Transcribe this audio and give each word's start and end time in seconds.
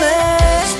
Christmas 0.00 0.79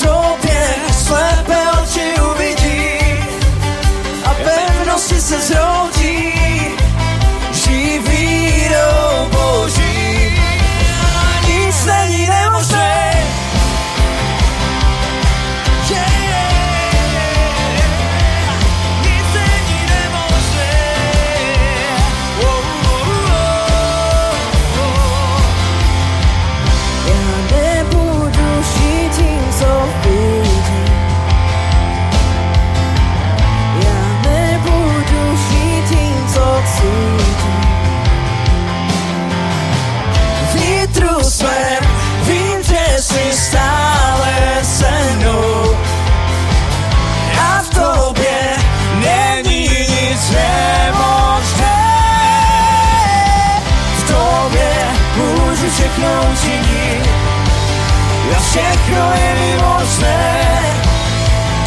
všechno 58.51 59.13
je 59.15 59.35
mi. 59.35 60.19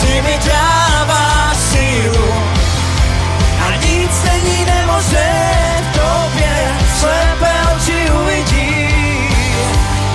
Ty 0.01 0.21
mi 0.21 0.35
dáváš 0.47 1.57
sílu 1.57 2.33
a 3.67 3.75
nic 3.75 4.23
není 4.23 4.65
nemožné 4.65 5.31
v 5.81 5.97
tobě. 5.97 6.53
Slepé 6.99 7.53
oči 7.75 8.11
uvidí 8.11 8.87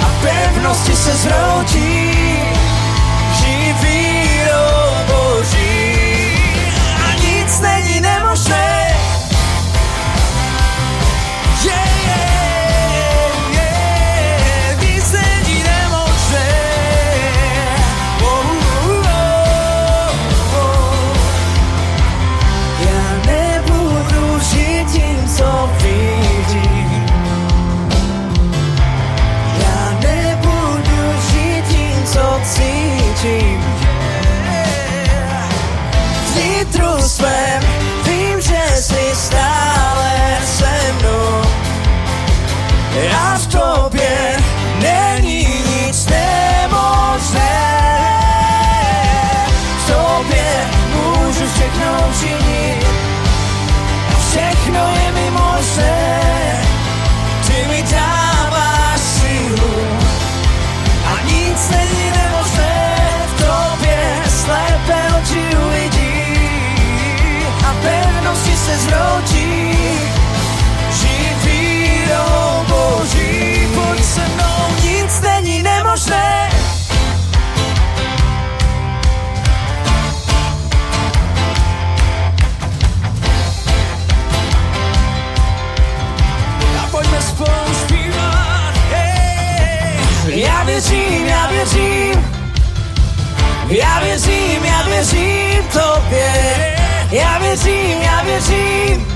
a 0.03 0.09
pevnosti 0.23 0.97
se 0.97 1.17
zhroutí. 1.17 1.98
Já 90.79 90.85
věřím, 90.85 91.27
já 91.27 91.47
věřím, 91.47 92.25
já 93.69 94.01
věřím, 94.01 94.65
já 94.65 94.83
věřím 94.83 95.65
tobě. 95.73 96.77
Já 97.11 97.39
věřím, 97.39 98.03
já 98.03 98.23
věřím. 98.23 99.07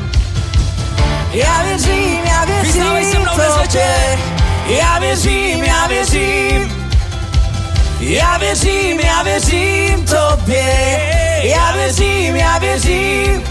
Já 1.32 1.62
věřím, 1.62 2.20
já 2.24 2.44
věřím 2.44 3.26
tobě. 3.26 4.18
Já 4.66 4.98
věřím, 4.98 5.64
já 5.64 5.86
věřím. 5.86 6.88
Já 8.00 8.38
věřím, 8.38 9.00
já 9.00 9.22
věřím 9.22 10.04
tobě. 10.04 11.40
Já 11.42 11.72
věřím, 11.72 12.36
já 12.36 12.58
věřím. 12.58 13.42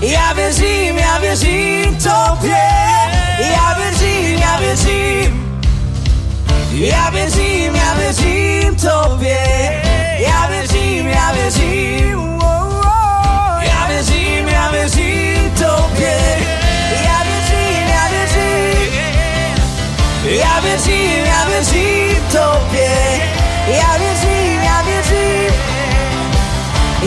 Já 0.00 0.32
věřím, 0.32 0.98
já 0.98 1.18
věřím 1.18 1.98
tobě. 1.98 2.62
Já 3.38 3.74
věřím, 3.78 4.38
já 4.38 4.56
věřím. 6.82 6.88
Já 6.90 7.10
věřím, 7.10 7.74
já 7.74 7.94
věřím 7.94 8.76
tobě. 8.76 9.82
Já 10.18 10.46
věřím, 10.46 11.06
já 11.06 11.32
věřím. 11.32 12.18
oh, 12.18 12.78
oh. 12.78 13.60
Já 13.60 13.86
věřím, 13.88 14.48
já 14.48 14.70
věřím 14.70 15.50
tobě. 15.50 16.38
Já 17.04 17.22
věřím, 17.22 17.88
já 17.88 18.08
věřím. 18.08 18.92
Já 20.24 20.60
věřím, 20.60 21.24
já 21.24 21.44
věřím 21.44 22.16
tobě. 22.30 22.90
Já 23.66 23.96
věřím, 23.98 24.62
já 24.62 24.82
věřím. 24.82 25.54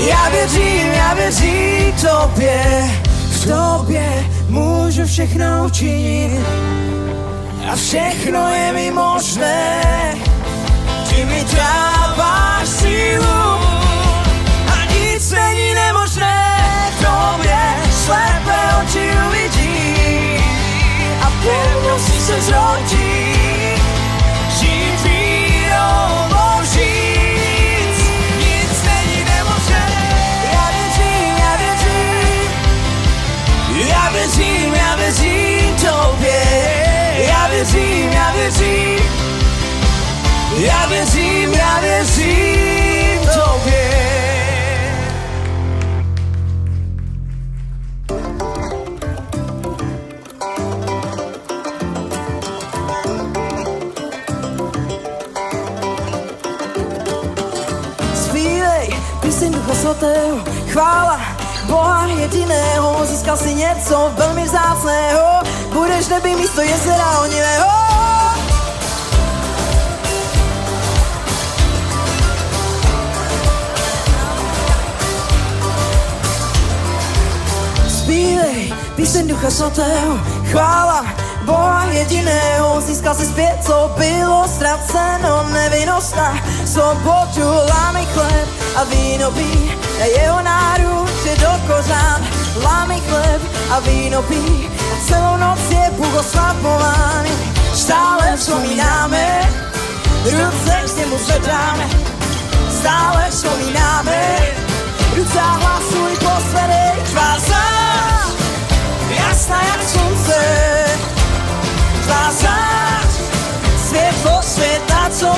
Já 0.09 0.29
věřím, 0.29 0.93
já 0.93 1.13
věřím 1.13 1.93
tobě. 2.01 2.89
V 3.29 3.47
tobě 3.47 4.25
můžu 4.49 5.05
všechno 5.05 5.65
učinit 5.65 6.45
a 7.71 7.75
všechno 7.75 8.49
je 8.49 8.73
mi 8.73 8.91
možné. 8.91 9.81
Ty 11.09 11.25
mi 11.25 11.45
dáváš 11.45 12.67
sílu 12.67 13.41
a 14.67 14.77
nic 14.93 15.31
není 15.31 15.73
nemožné. 15.73 16.55
V 16.97 17.05
tobě 17.05 17.59
slepé 18.05 18.59
oči 18.83 19.11
uvidí 19.27 20.37
a 21.21 21.31
pevnosti 21.43 22.19
se 22.19 22.41
zrodí. 22.41 23.84
Já 40.65 40.85
věřím, 40.85 41.53
já 41.53 41.79
věřím 41.79 43.19
tobě. 43.19 43.85
Zpívej 58.15 58.89
píseň 59.21 59.51
Ducha 59.53 59.75
Svatého, 59.75 60.43
chvála 60.67 61.21
Boha 61.65 62.07
jediného, 62.07 63.05
získal 63.05 63.37
si 63.37 63.53
něco 63.53 64.11
velmi 64.17 64.43
vzácného, 64.43 65.43
budeš 65.73 66.07
neby 66.07 66.35
místo 66.35 66.61
jezera 66.61 67.19
onivého. 67.21 67.64
Zpívej 78.15 78.71
píseň 78.95 79.27
Ducha 79.27 79.51
Svatého, 79.51 80.15
chvála 80.47 81.03
Boha 81.43 81.83
jediného, 81.91 82.81
získal 82.81 83.15
si 83.15 83.25
zpět, 83.25 83.59
co 83.67 83.91
bylo 83.97 84.47
ztraceno, 84.47 85.43
nevinnost 85.51 86.15
na 86.15 86.39
svobodu, 86.65 87.43
lámy 87.69 88.07
chleb 88.13 88.47
a 88.75 88.83
víno 88.83 89.31
pí, 89.31 89.71
a 89.99 90.05
jeho 90.05 90.41
náruče 90.41 91.35
do 91.43 91.51
kořán, 91.67 92.23
lámy 92.63 93.01
chleb 93.03 93.41
a 93.71 93.79
víno 93.79 94.23
pí, 94.23 94.69
a 94.79 94.95
celou 95.07 95.37
noc 95.37 95.59
je 95.69 95.91
Bůh 95.91 96.15
oslavován, 96.15 97.25
stále 97.73 98.37
vzpomínáme, 98.37 99.51
ruce 100.23 100.75
k 100.87 100.97
němu 100.97 101.17
zvedáme, 101.17 101.89
stále 102.79 103.27
vzpomínáme, 103.29 104.64
ruce 105.25 105.39
a 105.39 105.57
hlasuj 105.57 106.11
posledek, 106.15 107.03
tvá 107.09 107.39
zář, 107.39 108.33
jasná 109.09 109.63
jak 109.63 109.81
tvá 112.03 112.31
zář, 112.31 113.09
světlo 113.87 114.41
světa, 114.41 115.09
co 115.19 115.35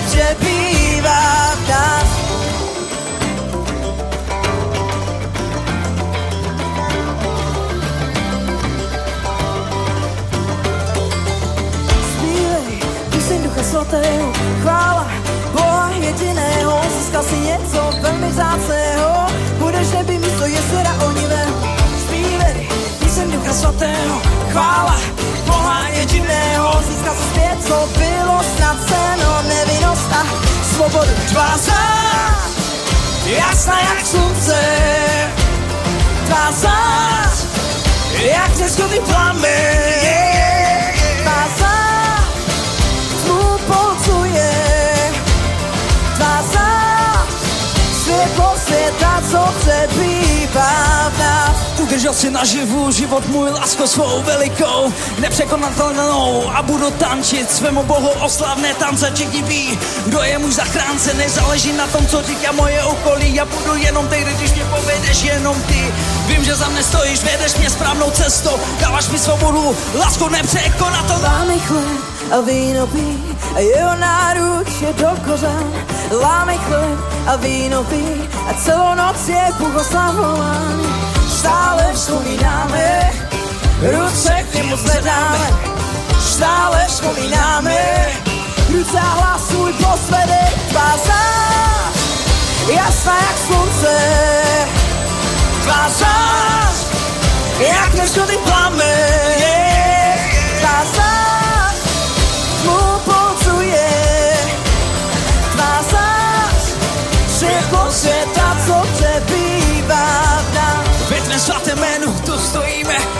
nás. 1.69 2.07
Zpívej 12.17 12.79
píseň 13.11 13.43
Ducha 13.43 13.63
Svatého, 13.63 14.33
chvála 14.61 15.07
Boha 15.53 15.89
jediného, 15.89 16.81
získal 16.97 17.23
si 17.23 17.35
něco 17.39 17.91
velmi 18.01 18.27
vzácného, 18.27 19.26
budeš 19.57 19.87
neby 19.91 20.17
místo 20.17 20.45
jezera 20.45 20.93
onivého. 21.07 21.55
Zpívej 22.07 22.69
píseň 22.99 23.31
Ducha 23.31 23.53
Svatého, 23.53 24.21
chvála 24.51 24.95
Boha 25.45 25.87
jediného, 25.87 26.81
získal 26.87 27.15
si 27.15 27.23
zpět, 27.29 27.57
co 27.67 27.89
bylo 27.97 28.37
snadceno, 28.57 29.29
nevinnost 29.47 30.11
a 30.11 30.23
svobodu. 30.75 31.11
Tvá 31.29 31.57
zář, 31.57 32.51
jasná 33.25 33.79
jak 33.79 34.05
slunce, 34.05 34.61
tvá 36.25 36.51
zář, 36.51 37.45
jak 38.21 38.51
přeschodný 38.51 38.99
plamen, 38.99 40.26
světa, 48.87 49.23
co 49.31 49.53
přebývá 49.59 51.09
v 51.09 51.19
nás. 51.19 51.79
Udržel 51.79 52.13
si 52.13 52.31
naživu 52.31 52.91
život 52.91 53.27
můj 53.27 53.49
lásko 53.49 53.87
svou 53.87 54.21
velikou, 54.21 54.93
nepřekonatelnou 55.19 56.49
a 56.49 56.61
budu 56.61 56.91
tančit 56.91 57.51
svému 57.51 57.83
bohu 57.83 58.09
oslavné 58.09 58.73
tance. 58.73 59.11
Všichni 59.13 59.41
ví, 59.41 59.79
kdo 60.05 60.23
je 60.23 60.37
můj 60.37 60.51
zachránce, 60.51 61.13
nezáleží 61.13 61.73
na 61.73 61.87
tom, 61.87 62.07
co 62.07 62.21
říká 62.21 62.51
moje 62.51 62.83
okolí. 62.83 63.35
Já 63.35 63.45
budu 63.45 63.75
jenom 63.75 64.07
tehdy, 64.07 64.33
když 64.33 64.51
mě 64.51 64.65
povedeš 64.65 65.23
jenom 65.23 65.61
ty. 65.61 65.93
Vím, 66.27 66.43
že 66.43 66.55
za 66.55 66.69
mne 66.69 66.83
stojíš, 66.83 67.23
vedeš 67.23 67.55
mě 67.55 67.69
správnou 67.69 68.11
cestou, 68.11 68.59
dáváš 68.79 69.09
mi 69.09 69.19
svobodu, 69.19 69.77
lásku 69.99 70.29
nepřekonatelnou. 70.29 71.23
Láme 71.23 71.59
chleb 71.59 72.17
a 72.31 72.41
víno 72.41 72.87
pí 72.87 73.36
a 73.55 73.59
jeho 73.59 73.95
náruč 73.95 74.81
je 74.81 74.93
do 74.93 75.09
kořán. 75.25 75.73
Láme 76.21 76.57
chleb 76.57 76.99
a 77.27 77.35
víno 77.35 77.83
pí 77.83 78.29
a 78.49 78.53
celou 78.63 78.95
noc 78.95 79.27
je 79.27 79.47
Bůh 79.59 79.75
oslavován. 79.75 80.81
Stále 81.39 81.93
vzpomínáme, 81.93 83.11
ruce 83.81 84.45
k 84.51 84.55
němu 84.55 84.77
zvedáme. 84.77 85.49
Stále 86.19 86.85
vzpomínáme, 86.87 87.77
ruce 88.73 88.99
a 88.99 89.01
hlasuj 89.01 89.73
posledek 89.73 90.53
tvá 90.69 90.97
zář. 90.97 91.97
Jasná 92.75 93.15
jak 93.15 93.37
slunce, 93.47 93.97
tvá 95.63 95.89
zář, 95.89 96.75
jak 97.59 97.93
neškodný 97.93 98.37
plamen. 98.37 99.16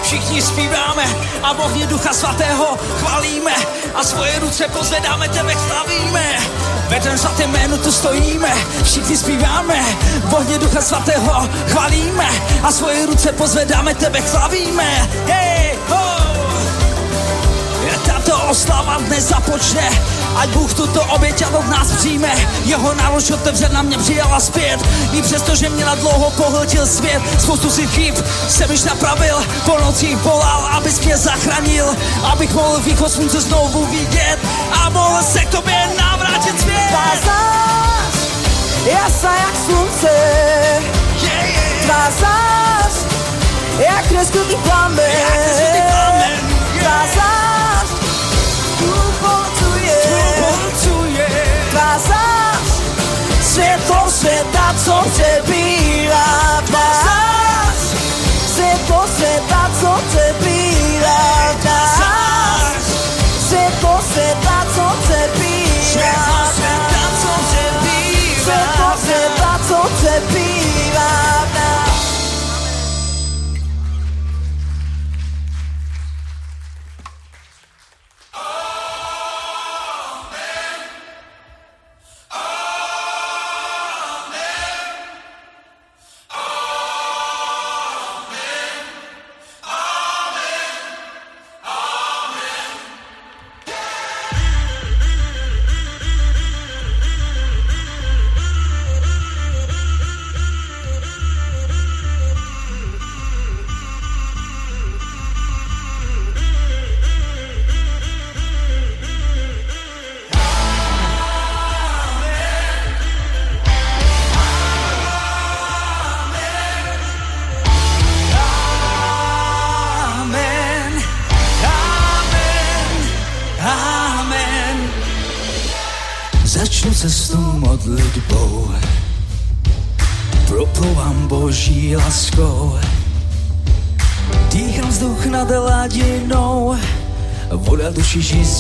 Všichni 0.08 0.42
zpíváme 0.42 1.04
a 1.44 1.54
v 1.54 1.60
ohni 1.60 1.88
Ducha 1.88 2.14
Svatého 2.14 2.78
chválíme 3.00 3.56
a 3.96 4.04
svoje 4.04 4.40
ruce 4.40 4.68
pozvedáme, 4.68 5.30
tebe 5.30 5.54
slavíme. 5.68 6.38
Ve 6.88 7.00
tvém 7.00 7.18
svatém 7.18 7.52
jménu 7.52 7.78
tu 7.78 7.92
stojíme, 7.92 8.54
všichni 8.84 9.18
zpíváme, 9.18 9.76
v 10.24 10.34
ohni 10.34 10.58
Ducha 10.58 10.82
Svatého 10.82 11.50
chválíme 11.68 12.30
a 12.64 12.72
svoje 12.72 13.06
ruce 13.06 13.32
pozvedáme, 13.32 13.96
tebe 13.96 14.22
chválíme. 14.22 15.10
Hej, 15.28 15.76
ho! 15.90 16.18
Tato 18.06 18.40
oslava 18.48 18.98
dnes 18.98 19.28
započne 19.28 19.92
Ať 20.38 20.50
Bůh 20.50 20.74
tuto 20.74 21.04
oběť 21.04 21.46
od 21.54 21.68
nás 21.70 21.92
přijme. 21.92 22.32
Jeho 22.66 22.94
nálož 22.94 23.32
otevře 23.32 23.70
na 23.70 23.82
mě 23.82 23.98
přijala 23.98 24.40
zpět. 24.40 24.80
I 25.14 25.22
přesto, 25.22 25.56
že 25.56 25.70
mě 25.70 25.86
na 25.86 25.96
dlouho 25.96 26.30
pohltil 26.30 26.86
svět 26.86 27.22
Spoustu 27.40 27.70
si 27.70 27.88
chyb 27.88 28.16
jsem 28.48 28.72
již 28.72 28.84
napravil. 28.84 29.38
Po 29.66 29.78
nocích 29.86 30.18
volal, 30.18 30.68
abys 30.72 31.00
mě 31.00 31.18
zachránil 31.18 31.96
Abych 32.24 32.54
mohl 32.54 32.80
východ 32.80 33.12
slunce 33.12 33.42
znovu 33.42 33.86
vidět. 33.86 34.40
A 34.72 34.90
mohl 34.90 35.24
se 35.24 35.40
k 35.46 35.50
tobě 35.50 35.90
navrátit 36.02 36.62
svět 36.62 36.88
Tvá 36.90 37.12
zář, 37.26 38.16
jasná 38.86 39.36
jak 39.36 39.56
slunce. 39.66 40.10
Yeah, 41.22 41.50
yeah. 41.50 41.86
Tvá 41.86 42.12
zář, 42.22 42.94
jak 43.80 44.12
neskutý 44.12 44.56
plamen. 44.56 45.08
Tvá 46.80 47.06
zář, 47.16 47.47
pasasz 51.88 52.72
Svetlo 53.42 54.10
sveta 54.10 54.74
co 54.86 55.04
te 55.18 55.42
bira 55.48 56.28
pasaš 56.72 57.80
Svetlo 58.56 59.04
sveta 59.18 59.64
co 59.82 59.94
te 60.14 60.34
bira 60.44 61.20
pasaš 61.64 62.84
Svetlo 63.50 64.00
sveta 64.14 64.47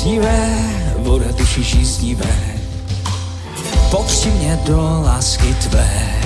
žíznivé, 0.07 0.49
voda 0.97 1.31
duši 1.31 1.63
žíznivé. 1.63 2.35
Pokřti 3.91 4.29
mě 4.29 4.59
do 4.65 5.01
lásky 5.05 5.53
tvé, 5.53 6.21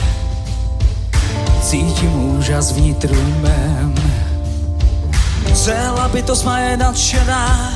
cítím 1.62 2.38
úžas 2.38 2.72
vnitru 2.72 3.16
mém. 3.42 3.96
Celá 5.54 6.08
bytost 6.08 6.46
má 6.46 6.60
je 6.60 6.78
nadšená, 6.78 7.74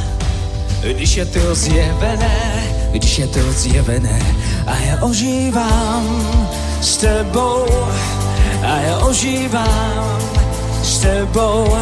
když 0.82 1.16
je 1.16 1.26
to 1.26 1.56
zjevené, 1.56 2.64
když 2.92 3.18
je 3.18 3.28
to 3.28 3.52
zjevené. 3.52 4.22
A 4.68 4.78
já 4.78 5.04
ožívám 5.04 6.28
s 6.82 6.98
tebou, 6.98 7.66
a 8.64 8.78
já 8.78 8.98
ožívám 8.98 10.20
s 10.84 10.98
tebou. 10.98 11.78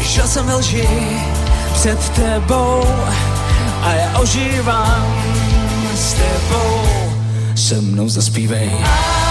Žil 0.00 0.26
jsem 0.26 0.48
lži 0.48 0.88
před 1.80 2.08
tebou 2.08 2.84
a 3.82 3.92
já 3.94 4.18
ožívam 4.18 5.22
s 5.94 6.12
tebou. 6.12 6.82
Se 7.54 7.80
mnou 7.80 8.08
zaspívej. 8.08 8.70
Ah. 8.84 9.30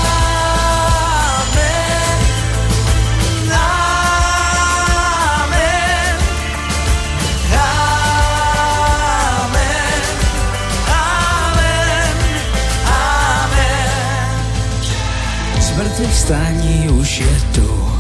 smrtvých 15.59 16.15
staní 16.15 16.89
už 16.89 17.19
je 17.19 17.41
tu. 17.55 17.91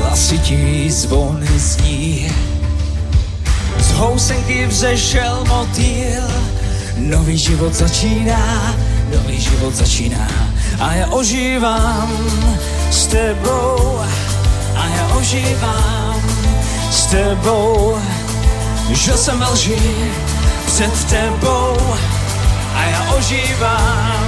Hlasití 0.00 0.90
zvony 0.90 1.58
zní. 1.58 2.53
Z 3.84 3.92
housenky 3.92 4.66
vzešel 4.66 5.44
motýl, 5.48 6.24
nový 6.96 7.38
život 7.38 7.74
začíná, 7.74 8.74
nový 9.12 9.40
život 9.40 9.74
začíná. 9.74 10.28
A 10.80 10.94
já 10.94 11.06
ožívám 11.06 12.08
s 12.90 13.06
tebou, 13.06 14.00
a 14.76 14.86
já 14.96 15.16
ožívám 15.16 16.22
s 16.90 17.06
tebou. 17.06 17.98
Žil 18.90 19.16
jsem 19.16 19.38
ve 19.38 19.46
před 20.66 21.04
tebou, 21.04 21.76
a 22.74 22.84
já 22.84 23.14
ožívám 23.14 24.24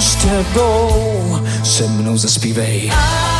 s 0.00 0.14
tebou. 0.14 1.38
Se 1.64 1.88
mnou 1.88 2.16
zaspívej. 2.16 2.90
Amen. 2.92 3.35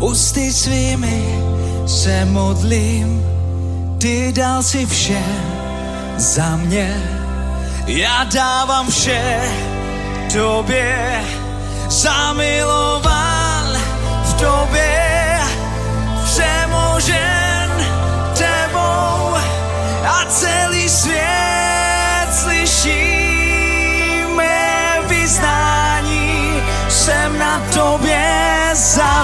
Ústy 0.00 0.52
svými 0.52 1.24
se 1.86 2.24
modlím, 2.24 3.22
ty 3.98 4.32
dal 4.32 4.62
si 4.62 4.86
vše 4.86 5.24
za 6.16 6.56
mě. 6.56 7.02
Já 7.86 8.24
dávám 8.24 8.90
vše 8.90 9.40
tobě, 10.32 11.24
zamilovan 11.88 13.78
v 14.24 14.32
tobě, 14.34 15.40
přemožen 16.24 17.70
tebou 18.34 19.34
a 20.06 20.24
celý 20.28 20.88
svět 20.88 22.28
slyší 22.32 23.20
mé 24.36 24.98
vyznání. 25.08 26.62
Jsem 26.88 27.38
na 27.38 27.62
tobě 27.74 28.09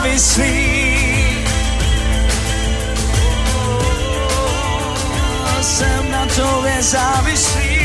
závislý. 0.06 0.86
Jsem 5.60 6.10
na 6.10 6.26
tobě 6.26 6.82
závislý. 6.82 7.75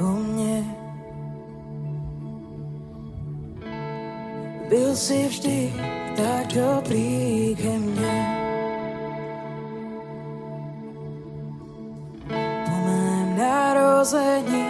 o 0.00 0.10
mne. 0.18 0.64
Byl 4.68 4.96
si 4.96 5.28
vždy 5.28 5.72
tak 6.16 6.46
dobrý 6.54 7.54
ke 7.54 7.74
mne. 7.78 8.16
Po 12.66 12.74
mém 12.86 13.28
narození 13.38 14.66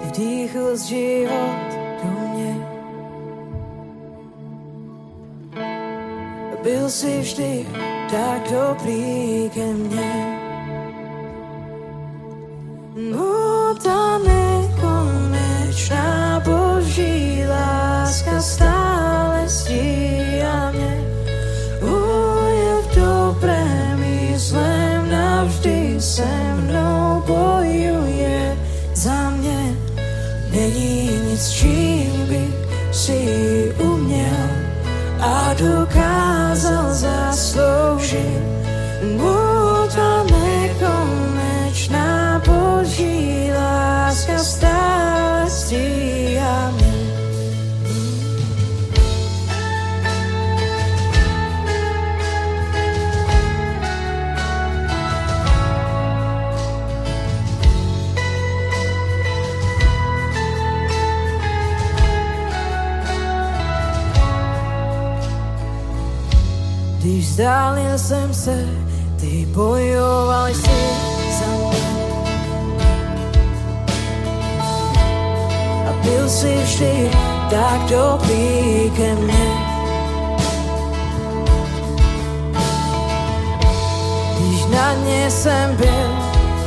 ty 0.00 0.06
vdýchl 0.06 0.76
z 0.76 0.82
život 0.84 1.68
do 2.02 2.10
mne. 2.10 2.52
Byl 6.62 6.90
si 6.90 7.20
vždy 7.20 7.66
tak 8.10 8.40
dobrý 8.50 9.50
ke 9.52 9.66
mne. 9.66 10.43
Vzdalil 67.44 67.98
sem 67.98 68.34
se, 68.34 68.56
ty 69.20 69.44
bojoval 69.52 70.48
si 70.48 70.80
za 71.28 71.50
mňa. 71.60 71.88
A 75.84 75.90
byl 76.00 76.24
si 76.28 76.56
vždy 76.64 77.10
tak 77.52 77.80
dobrý 77.92 78.88
ke 78.96 79.14
mne. 79.20 79.46
Když 84.40 84.60
na 84.72 84.88
dne 85.04 85.28
som 85.28 85.68
byl, 85.76 86.10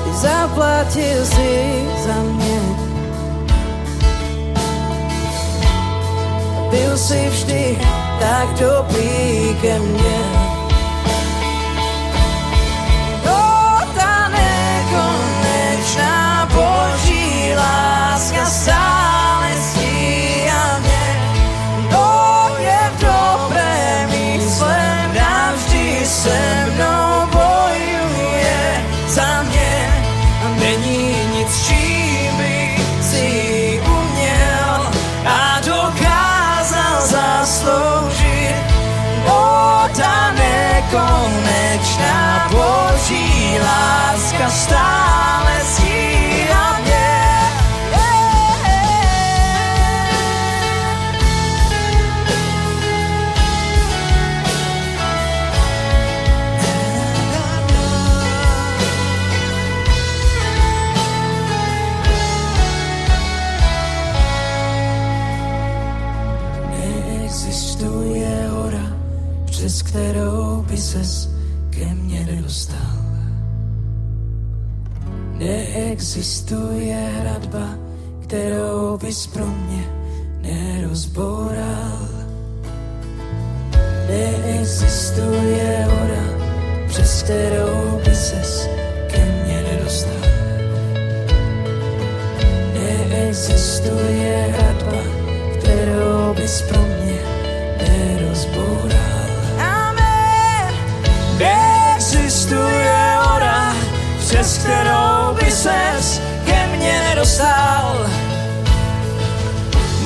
ty 0.05 0.11
zaplatil 0.13 1.25
si 1.25 1.53
za 2.05 2.17
mne. 2.21 2.59
Byl 6.69 6.93
si 6.97 7.29
vždy 7.33 7.81
tak 8.21 8.47
dobrý 8.61 9.57
ke 9.57 9.73
mne. 9.81 10.46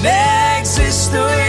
N'existe 0.03 1.13
rien. 1.13 1.40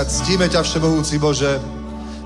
Halelúja. 0.00 0.04
Ctíme 0.08 0.48
ťa, 0.48 0.62
Všemohúci 0.62 1.18
Bože. 1.18 1.60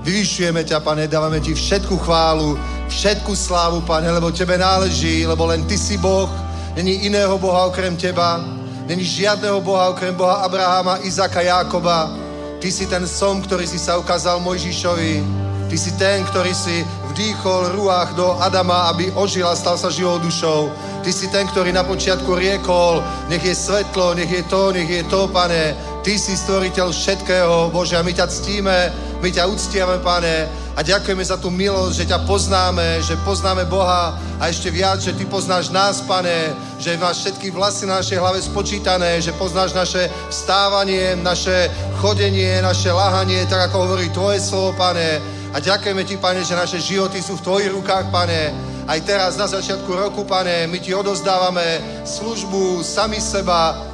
Vyvyšujeme 0.05 0.63
ťa, 0.63 0.79
Pane, 0.79 1.07
dávame 1.07 1.41
ti 1.41 1.53
všetku 1.53 1.97
chválu, 1.97 2.57
všetku 2.87 3.35
slávu, 3.35 3.81
Pane, 3.81 4.11
lebo 4.11 4.31
tebe 4.31 4.57
náleží, 4.57 5.25
lebo 5.25 5.45
len 5.49 5.65
ty 5.65 5.77
si 5.77 5.97
Boh, 5.97 6.29
není 6.75 7.09
iného 7.09 7.37
Boha 7.41 7.65
okrem 7.65 7.97
teba, 7.97 8.37
není 8.85 9.01
žiadného 9.01 9.61
Boha 9.61 9.89
okrem 9.89 10.13
Boha 10.13 10.45
Abraháma, 10.45 11.01
Izaka, 11.01 11.41
Jákoba. 11.41 12.13
Ty 12.61 12.71
si 12.71 12.85
ten 12.85 13.05
som, 13.09 13.41
ktorý 13.41 13.65
si 13.65 13.81
sa 13.81 13.97
ukázal 13.97 14.39
Mojžišovi. 14.45 15.45
Ty 15.65 15.75
si 15.81 15.91
ten, 15.97 16.21
ktorý 16.29 16.53
si 16.53 16.85
vdýchol 17.09 17.73
ruách 17.73 18.13
do 18.13 18.37
Adama, 18.37 18.93
aby 18.93 19.09
ožil 19.17 19.49
a 19.49 19.57
stal 19.57 19.81
sa 19.81 19.89
živou 19.89 20.21
dušou. 20.21 20.69
Ty 21.01 21.09
si 21.09 21.25
ten, 21.33 21.49
ktorý 21.49 21.73
na 21.73 21.81
počiatku 21.81 22.37
riekol, 22.37 23.01
nech 23.29 23.41
je 23.41 23.57
svetlo, 23.57 24.13
nech 24.13 24.29
je 24.29 24.45
to, 24.45 24.69
nech 24.69 24.89
je 24.89 25.03
to, 25.09 25.25
pane. 25.33 25.73
Ty 26.05 26.21
si 26.21 26.37
stvoriteľ 26.37 26.93
všetkého, 26.93 27.73
Bože, 27.73 27.97
a 27.97 28.05
my 28.05 28.13
ťa 28.13 28.29
ctíme, 28.29 28.77
my 29.25 29.29
ťa 29.33 29.49
uctiame, 29.49 29.97
pane, 30.05 30.45
a 30.77 30.85
ďakujeme 30.85 31.25
za 31.25 31.33
tú 31.41 31.49
milosť, 31.49 31.97
že 31.97 32.09
ťa 32.13 32.29
poznáme, 32.29 33.01
že 33.01 33.17
poznáme 33.25 33.65
Boha 33.65 34.13
a 34.37 34.43
ešte 34.45 34.69
viac, 34.69 35.01
že 35.01 35.17
Ty 35.17 35.25
poznáš 35.25 35.73
nás, 35.73 36.05
pane, 36.05 36.53
že 36.77 36.93
máš 37.01 37.25
všetky 37.25 37.49
vlasy 37.49 37.89
na 37.89 38.05
našej 38.05 38.21
hlave 38.21 38.37
spočítané, 38.37 39.17
že 39.17 39.33
poznáš 39.33 39.73
naše 39.73 40.05
vstávanie, 40.29 41.17
naše 41.25 41.73
chodenie, 41.97 42.61
naše 42.61 42.93
lahanie, 42.93 43.41
tak 43.49 43.73
ako 43.73 43.89
hovorí 43.89 44.05
Tvoje 44.13 44.45
slovo, 44.45 44.77
pane. 44.77 45.17
A 45.55 45.63
ďakujeme 45.63 46.05
Ti, 46.05 46.21
pane, 46.21 46.45
že 46.45 46.53
naše 46.53 46.77
životy 46.85 47.17
sú 47.17 47.41
v 47.41 47.45
Tvojich 47.49 47.73
rukách, 47.73 48.13
pane. 48.13 48.53
Aj 48.85 49.01
teraz 49.01 49.41
na 49.41 49.49
začiatku 49.49 49.89
roku, 49.89 50.21
pane, 50.21 50.69
my 50.69 50.77
Ti 50.77 50.93
odozdávame 50.93 51.81
službu, 52.05 52.85
sami 52.85 53.17
seba, 53.17 53.84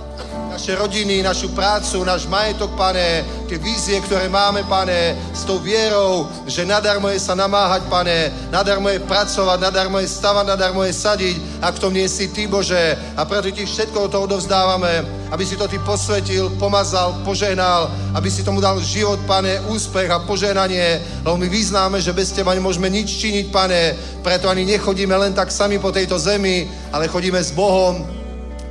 naše 0.62 0.78
rodiny, 0.78 1.26
našu 1.26 1.50
prácu, 1.58 2.06
náš 2.06 2.30
majetok, 2.30 2.78
pane, 2.78 3.26
tie 3.50 3.58
vízie, 3.58 3.97
ktoré 3.97 4.30
máme, 4.30 4.62
pane, 4.69 5.17
s 5.34 5.41
tou 5.41 5.58
vierou, 5.58 6.30
že 6.45 6.69
nadarmo 6.69 7.10
je 7.10 7.17
sa 7.17 7.34
namáhať, 7.34 7.82
pane, 7.89 8.30
nadarmo 8.54 8.86
je 8.93 9.02
pracovať, 9.02 9.58
nadarmo 9.58 9.97
je 9.97 10.06
stavať, 10.06 10.45
nadarmo 10.45 10.86
je 10.86 10.93
sadiť, 10.93 11.36
ak 11.65 11.74
v 11.74 11.82
tom 11.82 11.89
nie 11.89 12.06
si 12.06 12.30
Ty, 12.30 12.45
Bože. 12.45 12.93
A 13.17 13.26
preto 13.26 13.50
Ti 13.50 13.65
všetko 13.65 14.06
to 14.13 14.21
odovzdávame, 14.21 15.02
aby 15.34 15.41
si 15.41 15.58
to 15.58 15.65
Ty 15.65 15.82
posvetil, 15.82 16.54
pomazal, 16.62 17.17
požehnal, 17.26 17.89
aby 18.13 18.30
si 18.30 18.45
tomu 18.45 18.62
dal 18.62 18.78
život, 18.86 19.17
pane, 19.26 19.65
úspech 19.65 20.13
a 20.13 20.21
požehnanie, 20.21 21.02
lebo 21.26 21.41
my 21.41 21.50
vyznáme, 21.50 21.97
že 21.97 22.13
bez 22.13 22.38
Teba 22.38 22.54
nemôžeme 22.54 22.86
nič 22.86 23.17
činiť, 23.17 23.50
pane, 23.50 23.97
preto 24.21 24.45
ani 24.45 24.62
nechodíme 24.69 25.17
len 25.17 25.34
tak 25.34 25.50
sami 25.50 25.82
po 25.82 25.89
tejto 25.89 26.21
zemi, 26.21 26.69
ale 26.93 27.10
chodíme 27.10 27.41
s 27.41 27.50
Bohom, 27.50 28.20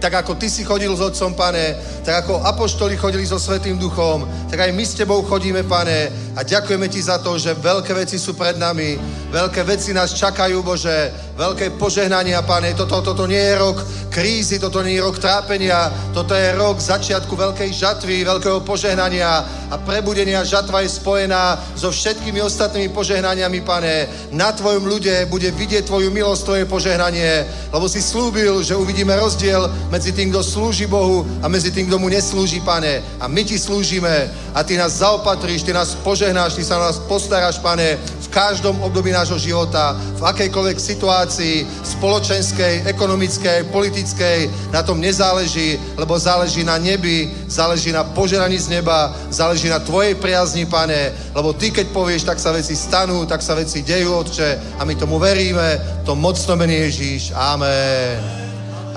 tak 0.00 0.24
ako 0.24 0.34
Ty 0.34 0.48
si 0.50 0.64
chodil 0.64 0.96
s 0.96 1.00
Otcom, 1.00 1.36
pane, 1.36 1.76
tak 2.04 2.24
ako 2.24 2.42
apoštoli 2.44 2.96
chodili 2.96 3.26
so 3.26 3.38
Svetým 3.38 3.78
Duchom, 3.78 4.28
tak 4.50 4.60
aj 4.60 4.72
my 4.72 4.84
s 4.86 4.96
Tebou 4.96 5.22
chodíme, 5.22 5.62
pane, 5.62 6.08
a 6.36 6.40
ďakujeme 6.42 6.88
Ti 6.88 7.00
za 7.02 7.18
to, 7.18 7.36
že 7.36 7.58
veľké 7.58 7.92
veci 7.94 8.16
sú 8.16 8.32
pred 8.32 8.56
nami, 8.56 8.96
veľké 9.28 9.60
veci 9.66 9.92
nás 9.92 10.14
čakajú, 10.14 10.62
Bože, 10.62 11.10
veľké 11.40 11.80
požehnania, 11.80 12.44
pane. 12.44 12.76
Toto, 12.76 13.00
toto 13.00 13.24
nie 13.24 13.40
je 13.40 13.56
rok 13.56 13.80
krízy, 14.12 14.60
toto 14.60 14.84
nie 14.84 15.00
je 15.00 15.04
rok 15.04 15.16
trápenia, 15.16 15.88
toto 16.12 16.36
je 16.36 16.52
rok 16.52 16.76
začiatku 16.76 17.32
veľkej 17.32 17.70
žatvy, 17.72 18.28
veľkého 18.28 18.60
požehnania 18.60 19.44
a 19.70 19.74
prebudenia. 19.80 20.44
Žatva 20.44 20.84
je 20.84 20.90
spojená 20.92 21.58
so 21.74 21.88
všetkými 21.88 22.44
ostatnými 22.44 22.92
požehnaniami, 22.92 23.60
pane. 23.64 24.06
Na 24.36 24.52
Tvojom 24.52 24.84
ľude 24.84 25.26
bude 25.26 25.48
vidieť 25.50 25.88
Tvoju 25.88 26.12
milosť, 26.14 26.42
Tvoje 26.44 26.64
požehnanie, 26.68 27.46
lebo 27.74 27.88
si 27.88 28.04
slúbil, 28.04 28.60
že 28.60 28.76
uvidíme 28.78 29.16
rozdiel 29.16 29.66
medzi 29.88 30.12
tým, 30.14 30.30
kto 30.30 30.44
slúži 30.44 30.86
Bohu 30.86 31.26
a 31.40 31.48
medzi 31.48 31.74
tým, 31.74 31.89
kto 31.90 31.98
mu 31.98 32.06
neslúži, 32.06 32.62
pane. 32.62 33.02
A 33.18 33.26
my 33.26 33.42
Ti 33.42 33.58
slúžime 33.58 34.30
a 34.54 34.62
Ty 34.62 34.78
nás 34.78 35.02
zaopatríš, 35.02 35.66
Ty 35.66 35.74
nás 35.74 35.98
požehnáš, 36.06 36.54
Ty 36.54 36.62
sa 36.62 36.78
nás 36.78 37.02
postaráš, 37.02 37.58
pane, 37.58 37.98
v 37.98 38.28
každom 38.30 38.78
období 38.78 39.10
nášho 39.10 39.34
života, 39.42 39.98
v 40.14 40.22
akejkoľvek 40.22 40.78
situácii, 40.78 41.66
spoločenskej, 41.82 42.86
ekonomickej, 42.86 43.74
politickej, 43.74 44.70
na 44.70 44.86
tom 44.86 45.02
nezáleží, 45.02 45.82
lebo 45.98 46.14
záleží 46.14 46.62
na 46.62 46.78
nebi, 46.78 47.26
záleží 47.50 47.90
na 47.90 48.06
požeraní 48.06 48.54
z 48.54 48.78
neba, 48.78 49.10
záleží 49.34 49.66
na 49.66 49.82
Tvojej 49.82 50.14
priazni, 50.14 50.70
pane, 50.70 51.10
lebo 51.34 51.50
Ty, 51.50 51.74
keď 51.74 51.90
povieš, 51.90 52.22
tak 52.22 52.38
sa 52.38 52.54
veci 52.54 52.78
stanú, 52.78 53.26
tak 53.26 53.42
sa 53.42 53.58
veci 53.58 53.82
dejú, 53.82 54.14
Otče, 54.14 54.78
a 54.78 54.86
my 54.86 54.94
tomu 54.94 55.18
veríme, 55.18 55.82
to 56.06 56.14
mocno 56.14 56.54
mení 56.54 56.86
Ježíš. 56.86 57.34
Amen. 57.34 58.49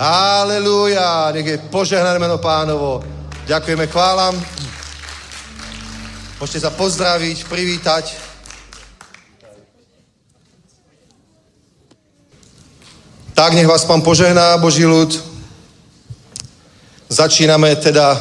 Halelúja, 0.03 1.31
nech 1.31 1.47
je 1.47 1.57
požehnané 1.71 2.19
meno 2.19 2.35
pánovo. 2.35 2.99
Ďakujeme, 3.47 3.87
chválam. 3.87 4.35
Môžete 6.43 6.67
sa 6.67 6.75
pozdraviť, 6.75 7.47
privítať. 7.47 8.11
Tak, 13.31 13.55
nech 13.55 13.63
vás 13.63 13.87
pán 13.87 14.03
požehná, 14.03 14.59
Boží 14.59 14.83
ľud. 14.83 15.15
Začíname 17.07 17.71
teda 17.79 18.11
uh, 18.11 18.19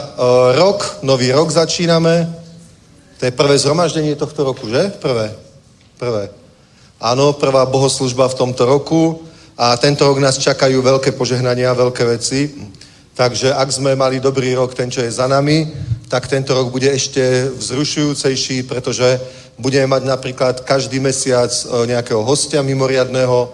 rok, 0.55 1.03
nový 1.03 1.35
rok 1.35 1.51
začíname. 1.51 2.31
To 3.19 3.27
je 3.27 3.35
prvé 3.35 3.59
zhromaždenie 3.59 4.15
tohto 4.15 4.47
roku, 4.47 4.71
že? 4.71 4.95
Prvé. 5.03 5.35
Prvé. 5.99 6.31
Áno, 7.03 7.35
prvá 7.35 7.67
bohoslužba 7.67 8.31
v 8.31 8.39
tomto 8.39 8.71
roku 8.71 9.32
a 9.63 9.79
tento 9.79 10.03
rok 10.03 10.19
nás 10.19 10.43
čakajú 10.43 10.83
veľké 10.83 11.15
požehnania, 11.15 11.71
veľké 11.71 12.03
veci. 12.03 12.51
Takže 13.15 13.55
ak 13.55 13.71
sme 13.71 13.95
mali 13.95 14.19
dobrý 14.19 14.59
rok, 14.59 14.75
ten, 14.75 14.91
čo 14.91 15.07
je 15.07 15.15
za 15.15 15.31
nami, 15.31 15.71
tak 16.11 16.27
tento 16.27 16.51
rok 16.51 16.75
bude 16.75 16.91
ešte 16.91 17.47
vzrušujúcejší, 17.55 18.67
pretože 18.67 19.23
budeme 19.55 19.87
mať 19.87 20.03
napríklad 20.03 20.67
každý 20.67 20.99
mesiac 20.99 21.55
e, 21.55 21.95
nejakého 21.95 22.27
hostia 22.27 22.59
mimoriadného 22.67 23.39
e, 23.39 23.49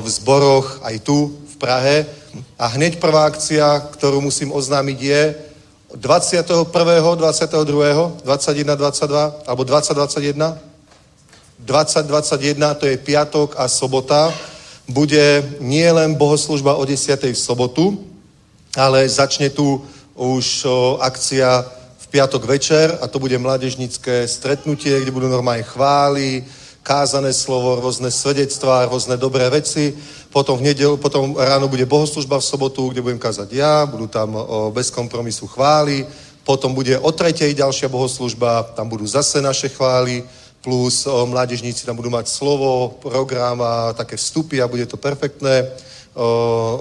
v 0.00 0.06
zboroch, 0.08 0.80
aj 0.80 0.96
tu 1.04 1.36
v 1.36 1.54
Prahe. 1.60 2.08
A 2.56 2.64
hneď 2.80 2.96
prvá 2.96 3.28
akcia, 3.28 3.84
ktorú 4.00 4.24
musím 4.24 4.48
oznámiť, 4.48 4.96
je 4.96 5.22
21., 5.92 6.72
22., 6.72 8.24
21, 8.24 8.80
22, 8.80 9.44
alebo 9.44 9.62
2021. 9.68 10.56
2021 11.60 12.80
to 12.80 12.84
je 12.88 12.96
piatok 12.96 13.60
a 13.60 13.68
sobota. 13.68 14.32
Bude 14.84 15.56
nie 15.64 15.88
len 15.88 16.12
bohoslužba 16.14 16.76
o 16.76 16.84
10. 16.84 17.16
v 17.32 17.38
sobotu, 17.38 18.04
ale 18.76 19.08
začne 19.08 19.48
tu 19.48 19.80
už 20.12 20.68
akcia 21.00 21.64
v 21.98 22.06
piatok 22.12 22.44
večer 22.44 22.98
a 23.00 23.08
to 23.08 23.18
bude 23.18 23.38
mládežnické 23.38 24.28
stretnutie, 24.28 25.00
kde 25.00 25.10
budú 25.10 25.28
normálne 25.28 25.64
chvály, 25.64 26.44
kázané 26.84 27.32
slovo, 27.32 27.80
rôzne 27.80 28.12
svedectvá, 28.12 28.84
rôzne 28.84 29.16
dobré 29.16 29.48
veci. 29.48 29.96
Potom, 30.28 30.60
v 30.60 30.68
nedel, 30.68 31.00
potom 31.00 31.32
ráno 31.32 31.64
bude 31.64 31.88
bohoslužba 31.88 32.36
v 32.36 32.44
sobotu, 32.44 32.92
kde 32.92 33.00
budem 33.00 33.18
kázať 33.18 33.48
ja, 33.56 33.88
budú 33.88 34.04
tam 34.06 34.36
bez 34.68 34.92
kompromisu 34.92 35.48
chvály. 35.48 36.04
Potom 36.44 36.76
bude 36.76 37.00
o 37.00 37.08
tretej 37.08 37.56
ďalšia 37.56 37.88
bohoslužba, 37.88 38.76
tam 38.76 38.92
budú 38.92 39.08
zase 39.08 39.40
naše 39.40 39.72
chvály, 39.72 40.28
plus 40.64 41.04
mládežníci 41.04 41.84
tam 41.84 42.00
budú 42.00 42.08
mať 42.08 42.24
slovo, 42.24 42.96
program 42.96 43.60
a 43.60 43.92
také 43.92 44.16
vstupy 44.16 44.64
a 44.64 44.68
bude 44.68 44.88
to 44.88 44.96
perfektné. 44.96 45.68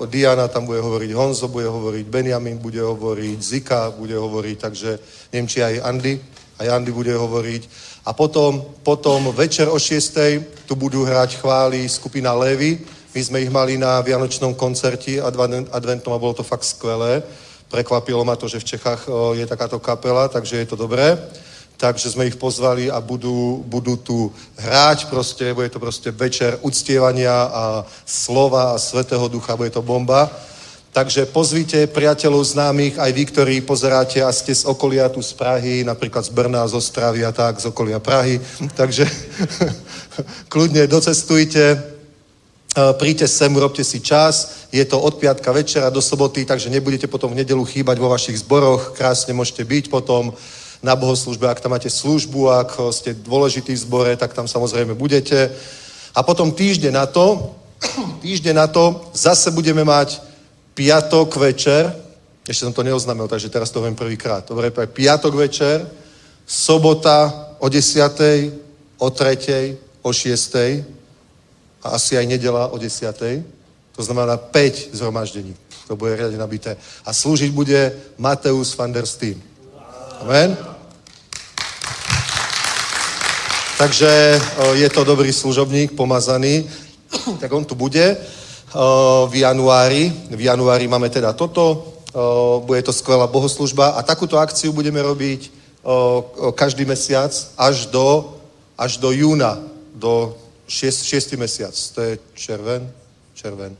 Diana 0.07 0.47
tam 0.47 0.63
bude 0.63 0.79
hovoriť, 0.79 1.11
Honzo 1.11 1.51
bude 1.51 1.67
hovoriť, 1.67 2.07
Benjamin 2.07 2.63
bude 2.63 2.79
hovoriť, 2.79 3.37
Zika 3.43 3.91
bude 3.91 4.15
hovoriť, 4.15 4.57
takže 4.59 4.89
neviem, 5.35 5.47
či 5.51 5.59
aj 5.59 5.83
Andy, 5.83 6.15
aj 6.63 6.67
Andy 6.69 6.91
bude 6.95 7.11
hovoriť. 7.11 7.61
A 8.07 8.15
potom, 8.15 8.63
potom 8.87 9.35
večer 9.35 9.67
o 9.67 9.75
6. 9.75 10.63
tu 10.63 10.79
budú 10.79 11.03
hrať 11.03 11.43
chvály 11.43 11.83
skupina 11.89 12.31
Levy. 12.31 12.79
My 13.11 13.21
sme 13.23 13.41
ich 13.43 13.51
mali 13.51 13.75
na 13.75 13.99
Vianočnom 13.99 14.55
koncerti 14.55 15.19
adventnom 15.71 16.13
a 16.15 16.23
bolo 16.23 16.39
to 16.39 16.43
fakt 16.47 16.63
skvelé. 16.63 17.19
Prekvapilo 17.67 18.23
ma 18.23 18.39
to, 18.39 18.47
že 18.47 18.63
v 18.63 18.69
Čechách 18.77 19.01
je 19.33 19.43
takáto 19.43 19.81
kapela, 19.81 20.29
takže 20.31 20.63
je 20.63 20.67
to 20.71 20.79
dobré 20.79 21.19
takže 21.83 22.15
sme 22.15 22.31
ich 22.31 22.39
pozvali 22.39 22.87
a 22.87 23.03
budú, 23.03 23.59
budú 23.67 23.99
tu 23.99 24.31
hráť 24.55 25.11
proste, 25.11 25.51
bude 25.51 25.67
to 25.67 25.83
proste 25.83 26.15
večer 26.15 26.55
uctievania 26.63 27.51
a 27.51 27.83
slova 28.07 28.71
a 28.71 28.79
svetého 28.79 29.27
ducha, 29.27 29.59
bude 29.59 29.75
to 29.75 29.83
bomba. 29.83 30.31
Takže 30.95 31.27
pozvite 31.27 31.91
priateľov 31.91 32.55
známych, 32.55 32.95
aj 32.95 33.11
vy, 33.11 33.23
ktorí 33.27 33.55
pozeráte 33.67 34.23
a 34.23 34.31
ste 34.31 34.55
z 34.55 34.63
okolia 34.63 35.11
tu 35.11 35.19
z 35.19 35.35
Prahy, 35.35 35.83
napríklad 35.83 36.23
z 36.23 36.31
Brna, 36.31 36.63
z 36.71 36.79
Ostravy 36.79 37.27
a 37.27 37.35
tak, 37.35 37.59
z 37.59 37.67
okolia 37.67 37.99
Prahy. 37.99 38.39
Takže 38.79 39.03
kľudne 40.53 40.87
docestujte, 40.87 41.83
príďte 42.95 43.27
sem, 43.27 43.51
urobte 43.51 43.83
si 43.83 43.99
čas. 43.99 44.69
Je 44.71 44.85
to 44.87 45.03
od 45.03 45.19
piatka 45.19 45.51
večera 45.51 45.91
do 45.91 45.99
soboty, 45.99 46.47
takže 46.47 46.71
nebudete 46.71 47.11
potom 47.11 47.35
v 47.35 47.43
nedelu 47.43 47.65
chýbať 47.67 47.99
vo 47.99 48.07
vašich 48.07 48.39
zboroch. 48.39 48.95
Krásne 48.95 49.35
môžete 49.35 49.67
byť 49.67 49.91
potom 49.91 50.31
na 50.83 50.95
bohoslužbe, 50.95 51.47
ak 51.47 51.63
tam 51.63 51.71
máte 51.71 51.89
službu, 51.89 52.51
ak 52.51 52.75
ste 52.91 53.15
dôležitý 53.15 53.71
v 53.71 53.83
zbore, 53.87 54.11
tak 54.19 54.35
tam 54.35 54.47
samozrejme 54.51 54.93
budete. 54.93 55.47
A 56.11 56.19
potom 56.23 56.51
týždeň 56.51 56.91
na 56.91 57.07
to, 57.07 57.55
týždeň 58.23 58.53
na 58.53 58.67
to 58.67 59.09
zase 59.15 59.47
budeme 59.55 59.87
mať 59.87 60.19
piatok 60.75 61.39
večer, 61.39 62.03
Ešte 62.43 62.67
som 62.67 62.75
to 62.75 62.83
neoznámil, 62.83 63.31
takže 63.31 63.47
teraz 63.47 63.71
to 63.71 63.79
hovorím 63.79 63.95
prvýkrát. 63.95 64.43
Dobre, 64.43 64.67
piatok 64.67 65.31
večer, 65.31 65.87
sobota 66.43 67.31
o 67.59 67.71
10. 67.71 68.99
o 68.99 69.09
3. 69.09 70.03
o 70.03 70.11
6. 70.11 70.83
a 71.83 71.87
asi 71.95 72.19
aj 72.19 72.27
nedela 72.27 72.67
o 72.67 72.77
10. 72.77 73.15
To 73.95 74.01
znamená 74.03 74.37
5 74.37 74.91
zhromaždení. 74.91 75.55
To 75.87 75.95
bude 75.95 76.15
riadne 76.15 76.35
nabité. 76.35 76.75
A 77.07 77.15
slúžiť 77.15 77.51
bude 77.51 77.95
Mateus 78.19 78.75
van 78.75 78.91
der 78.91 79.07
Steen. 79.07 79.39
Amen. 80.19 80.72
Takže 83.77 84.41
o, 84.57 84.73
je 84.73 84.89
to 84.89 85.03
dobrý 85.03 85.33
služobník, 85.33 85.91
pomazaný. 85.91 86.69
tak 87.41 87.51
on 87.53 87.65
tu 87.65 87.75
bude 87.75 88.17
o, 88.73 89.27
v 89.31 89.35
januári. 89.35 90.13
V 90.29 90.41
januári 90.41 90.87
máme 90.87 91.09
teda 91.09 91.33
toto. 91.33 91.93
O, 92.13 92.63
bude 92.65 92.81
to 92.81 92.93
skvelá 92.93 93.27
bohoslužba 93.27 93.97
a 93.97 94.03
takúto 94.03 94.37
akciu 94.37 94.73
budeme 94.73 95.01
robiť 95.01 95.63
každý 96.55 96.85
mesiac 96.85 97.31
až 97.57 97.85
do, 97.85 98.39
až 98.77 98.97
do 98.97 99.11
júna, 99.11 99.59
do 99.95 100.37
6, 100.67 101.03
6 101.03 101.35
mesiac. 101.35 101.75
To 101.95 102.01
je 102.01 102.19
červen, 102.33 102.91
červen. 103.35 103.75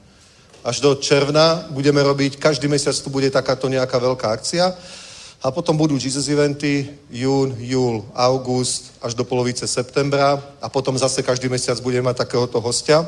Až 0.64 0.80
do 0.80 0.96
června 0.96 1.68
budeme 1.70 2.04
robiť, 2.04 2.40
každý 2.40 2.68
mesiac 2.68 2.96
tu 2.96 3.10
bude 3.10 3.32
takáto 3.32 3.68
nejaká 3.68 4.00
veľká 4.00 4.32
akcia. 4.32 4.76
A 5.44 5.52
potom 5.52 5.76
budú 5.76 6.00
Jesus 6.00 6.32
eventy, 6.32 6.88
jún, 7.12 7.52
júl, 7.60 8.00
august, 8.16 8.96
až 9.04 9.12
do 9.12 9.28
polovice 9.28 9.68
septembra. 9.68 10.40
A 10.64 10.72
potom 10.72 10.96
zase 10.96 11.20
každý 11.20 11.52
mesiac 11.52 11.76
budeme 11.84 12.08
mať 12.08 12.24
takéhoto 12.24 12.64
hostia. 12.64 13.04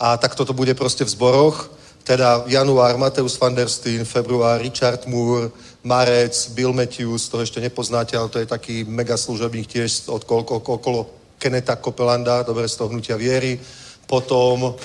A 0.00 0.16
tak 0.16 0.32
toto 0.32 0.56
bude 0.56 0.72
proste 0.72 1.04
v 1.04 1.12
zboroch. 1.12 1.68
Teda 2.04 2.44
január 2.48 2.96
Mateus 2.96 3.36
van 3.36 3.52
der 3.52 3.68
Steen, 3.68 4.04
február 4.04 4.60
Richard 4.60 5.04
Moore, 5.04 5.52
marec 5.84 6.32
Bill 6.56 6.72
Matthews, 6.72 7.28
to 7.28 7.40
ešte 7.40 7.60
nepoznáte, 7.60 8.16
ale 8.16 8.28
to 8.28 8.40
je 8.40 8.48
taký 8.48 8.84
mega 8.84 9.16
služobník 9.16 9.68
tiež 9.68 10.08
od 10.08 10.24
koľko, 10.24 10.60
okolo 10.60 11.08
Keneta 11.40 11.76
Kopelanda, 11.76 12.44
dobre 12.44 12.68
z 12.68 12.76
toho 12.76 12.92
hnutia 12.92 13.16
viery. 13.16 13.60
Potom 14.04 14.76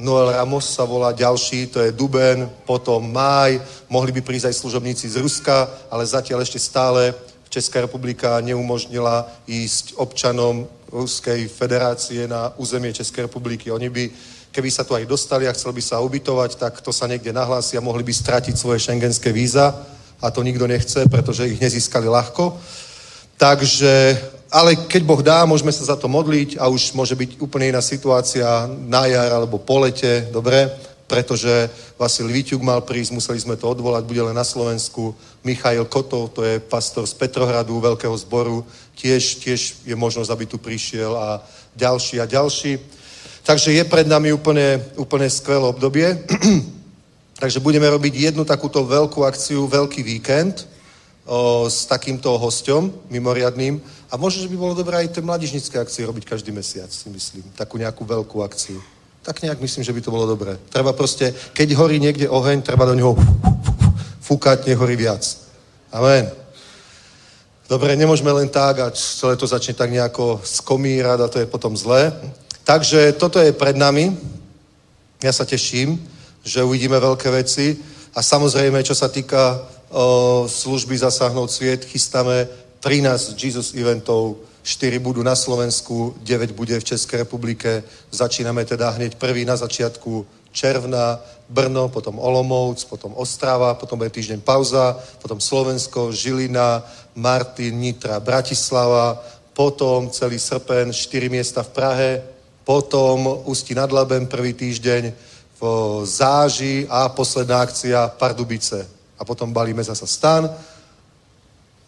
Noel 0.00 0.32
Ramos 0.32 0.64
sa 0.64 0.88
volá 0.88 1.12
ďalší, 1.12 1.68
to 1.68 1.84
je 1.84 1.92
Duben, 1.92 2.48
potom 2.64 3.04
Máj, 3.04 3.60
mohli 3.84 4.16
by 4.16 4.24
prísť 4.24 4.48
aj 4.48 4.56
služobníci 4.56 5.12
z 5.12 5.20
Ruska, 5.20 5.68
ale 5.92 6.08
zatiaľ 6.08 6.40
ešte 6.40 6.56
stále 6.56 7.12
Česká 7.52 7.84
republika 7.84 8.40
neumožnila 8.40 9.28
ísť 9.44 10.00
občanom 10.00 10.64
Ruskej 10.88 11.52
federácie 11.52 12.24
na 12.24 12.48
územie 12.56 12.96
Českej 12.96 13.28
republiky. 13.28 13.68
Oni 13.68 13.92
by, 13.92 14.08
keby 14.48 14.72
sa 14.72 14.88
tu 14.88 14.96
aj 14.96 15.04
dostali 15.04 15.44
a 15.44 15.52
chceli 15.52 15.76
by 15.76 15.82
sa 15.84 16.00
ubytovať, 16.00 16.56
tak 16.56 16.80
to 16.80 16.96
sa 16.96 17.04
niekde 17.04 17.36
nahlási 17.36 17.76
a 17.76 17.84
mohli 17.84 18.00
by 18.00 18.14
stratiť 18.16 18.56
svoje 18.56 18.80
šengenské 18.80 19.36
víza 19.36 19.84
a 20.16 20.26
to 20.32 20.40
nikto 20.40 20.64
nechce, 20.64 21.04
pretože 21.12 21.44
ich 21.44 21.60
nezískali 21.60 22.08
ľahko. 22.08 22.56
Takže 23.40 24.20
ale 24.52 24.76
keď 24.76 25.02
Boh 25.06 25.22
dá, 25.22 25.46
môžeme 25.46 25.72
sa 25.72 25.94
za 25.94 25.96
to 25.96 26.10
modliť 26.10 26.60
a 26.60 26.68
už 26.68 26.92
môže 26.92 27.14
byť 27.14 27.40
úplne 27.40 27.72
iná 27.72 27.80
situácia 27.80 28.68
na 28.84 29.06
jar 29.06 29.32
alebo 29.32 29.62
po 29.62 29.80
lete, 29.80 30.28
dobre? 30.28 30.68
Pretože 31.06 31.70
Vasil 31.94 32.26
Vitiuk 32.26 32.60
mal 32.60 32.82
prísť, 32.82 33.14
museli 33.14 33.38
sme 33.40 33.56
to 33.56 33.70
odvolať, 33.70 34.04
bude 34.04 34.20
len 34.20 34.34
na 34.34 34.44
Slovensku. 34.44 35.14
Michail 35.46 35.86
Kotov, 35.86 36.34
to 36.34 36.42
je 36.42 36.60
pastor 36.60 37.06
z 37.06 37.14
Petrohradu, 37.14 37.80
veľkého 37.80 38.14
zboru, 38.18 38.66
tiež, 38.98 39.38
tiež 39.40 39.88
je 39.88 39.96
možnosť, 39.96 40.30
aby 40.30 40.44
tu 40.44 40.58
prišiel 40.58 41.14
a 41.16 41.40
ďalší 41.78 42.20
a 42.20 42.26
ďalší. 42.26 42.76
Takže 43.46 43.72
je 43.72 43.84
pred 43.86 44.04
nami 44.04 44.34
úplne, 44.34 44.82
úplne 44.98 45.30
skvelé 45.30 45.64
obdobie. 45.64 46.12
Takže 47.42 47.62
budeme 47.62 47.88
robiť 47.88 48.34
jednu 48.34 48.44
takúto 48.44 48.84
veľkú 48.84 49.24
akciu, 49.24 49.64
veľký 49.64 50.02
víkend 50.02 50.68
o, 51.30 51.70
s 51.70 51.86
takýmto 51.86 52.34
hosťom 52.34 53.06
mimoriadným. 53.06 53.78
A 54.10 54.18
možno, 54.18 54.42
že 54.42 54.50
by 54.50 54.56
bolo 54.58 54.74
dobré 54.74 55.06
aj 55.06 55.14
tie 55.14 55.22
mladižnické 55.22 55.78
akcie 55.78 56.02
robiť 56.02 56.26
každý 56.26 56.50
mesiac, 56.50 56.90
si 56.90 57.06
myslím. 57.06 57.46
Takú 57.54 57.78
nejakú 57.78 58.02
veľkú 58.02 58.42
akciu. 58.42 58.82
Tak 59.22 59.38
nejak 59.46 59.62
myslím, 59.62 59.86
že 59.86 59.94
by 59.94 60.00
to 60.02 60.10
bolo 60.10 60.26
dobré. 60.26 60.58
Treba 60.74 60.90
proste, 60.90 61.30
keď 61.54 61.78
horí 61.78 62.02
niekde 62.02 62.26
oheň, 62.26 62.66
treba 62.66 62.82
do 62.82 62.98
neho 62.98 63.14
fúkať, 64.26 64.66
nehorí 64.66 64.98
viac. 64.98 65.22
Amen. 65.94 66.26
Dobre, 67.70 67.94
nemôžeme 67.94 68.34
len 68.34 68.50
tak 68.50 68.82
a 68.82 68.90
celé 68.90 69.38
to 69.38 69.46
začne 69.46 69.78
tak 69.78 69.94
nejako 69.94 70.42
skomírať 70.42 71.18
a 71.22 71.30
to 71.30 71.38
je 71.38 71.46
potom 71.46 71.78
zlé. 71.78 72.10
Takže 72.66 73.14
toto 73.14 73.38
je 73.38 73.54
pred 73.54 73.78
nami. 73.78 74.10
Ja 75.22 75.30
sa 75.30 75.46
teším, 75.46 75.94
že 76.42 76.66
uvidíme 76.66 76.98
veľké 76.98 77.30
veci. 77.30 77.78
A 78.10 78.26
samozrejme, 78.26 78.82
čo 78.82 78.98
sa 78.98 79.06
týka 79.06 79.62
služby 80.46 80.98
Zasáhnout 80.98 81.50
sviet, 81.50 81.84
chystáme 81.84 82.48
13 82.80 83.34
Jesus 83.44 83.74
eventov, 83.74 84.36
4 84.62 84.98
budú 84.98 85.22
na 85.22 85.34
Slovensku, 85.34 86.14
9 86.22 86.52
bude 86.52 86.80
v 86.80 86.84
Českej 86.84 87.24
republike. 87.24 87.82
Začíname 88.10 88.64
teda 88.64 88.90
hneď 88.90 89.14
prvý 89.14 89.44
na 89.44 89.56
začiatku 89.56 90.26
června, 90.52 91.20
Brno, 91.50 91.88
potom 91.88 92.18
Olomouc, 92.18 92.84
potom 92.84 93.10
Ostrava, 93.18 93.74
potom 93.74 93.98
bude 93.98 94.10
týždeň 94.10 94.40
pauza, 94.40 94.94
potom 95.18 95.40
Slovensko, 95.40 96.12
Žilina, 96.12 96.86
Martin, 97.14 97.74
Nitra, 97.74 98.20
Bratislava, 98.20 99.18
potom 99.50 100.10
celý 100.10 100.38
srpen, 100.38 100.92
4 100.92 101.28
miesta 101.28 101.62
v 101.66 101.74
Prahe, 101.74 102.10
potom 102.62 103.42
Ústí 103.50 103.74
nad 103.74 103.90
Labem 103.90 104.26
prvý 104.30 104.54
týždeň, 104.54 105.12
v 105.60 105.62
Záži 106.06 106.86
a 106.88 107.08
posledná 107.08 107.60
akcia 107.60 108.08
Pardubice. 108.08 108.99
A 109.20 109.24
potom 109.28 109.52
balíme 109.52 109.84
zasa 109.84 110.08
stan, 110.08 110.48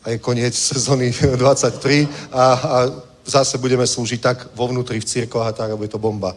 a 0.04 0.10
je 0.10 0.18
koniec 0.18 0.54
sezóny 0.54 1.14
23 1.38 2.08
a, 2.32 2.42
a 2.42 2.78
zase 3.24 3.58
budeme 3.58 3.86
slúžiť 3.86 4.20
tak 4.20 4.38
vo 4.54 4.66
vnútri 4.66 4.98
v 5.00 5.06
cirkoch 5.06 5.46
a 5.46 5.54
tak, 5.54 5.70
aby 5.70 5.88
to 5.88 5.98
bomba. 5.98 6.34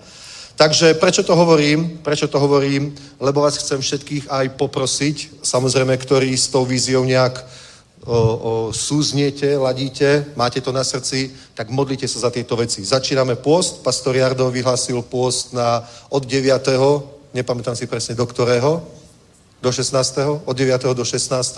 Takže 0.56 0.94
prečo 0.94 1.24
to 1.24 1.36
hovorím? 1.36 2.00
Prečo 2.00 2.28
to 2.32 2.40
hovorím? 2.40 2.96
Lebo 3.20 3.42
vás 3.42 3.58
chcem 3.58 3.82
všetkých 3.82 4.32
aj 4.32 4.56
poprosiť, 4.56 5.44
samozrejme, 5.44 5.98
ktorí 5.98 6.32
s 6.32 6.48
tou 6.48 6.64
víziou 6.64 7.04
nejak 7.04 7.44
o, 8.06 8.16
o, 8.16 8.18
súzniete, 8.72 9.58
ladíte, 9.58 10.32
máte 10.40 10.62
to 10.62 10.72
na 10.72 10.84
srdci, 10.84 11.36
tak 11.58 11.68
modlite 11.68 12.08
sa 12.08 12.20
za 12.20 12.30
tieto 12.32 12.56
veci. 12.56 12.86
Začíname 12.88 13.36
pôst, 13.36 13.84
pastor 13.84 14.16
Jardo 14.16 14.48
vyhlásil 14.48 15.02
pôst 15.04 15.52
na 15.52 15.84
od 16.08 16.24
9. 16.24 16.56
nepamätám 17.36 17.76
si 17.76 17.84
presne 17.84 18.16
do 18.16 18.24
ktorého, 18.24 18.80
do 19.66 19.72
16. 19.74 20.46
od 20.46 20.56
9. 20.58 20.94
do 20.94 21.06
16. 21.06 21.58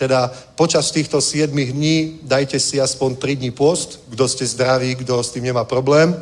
Teda 0.00 0.32
počas 0.56 0.88
týchto 0.88 1.20
7 1.20 1.52
dní 1.52 2.18
dajte 2.24 2.56
si 2.56 2.80
aspoň 2.80 3.20
3 3.20 3.36
dní 3.36 3.50
post, 3.52 4.00
kto 4.08 4.24
ste 4.24 4.48
zdraví, 4.48 4.96
kto 4.96 5.20
s 5.20 5.36
tým 5.36 5.52
nemá 5.52 5.68
problém. 5.68 6.16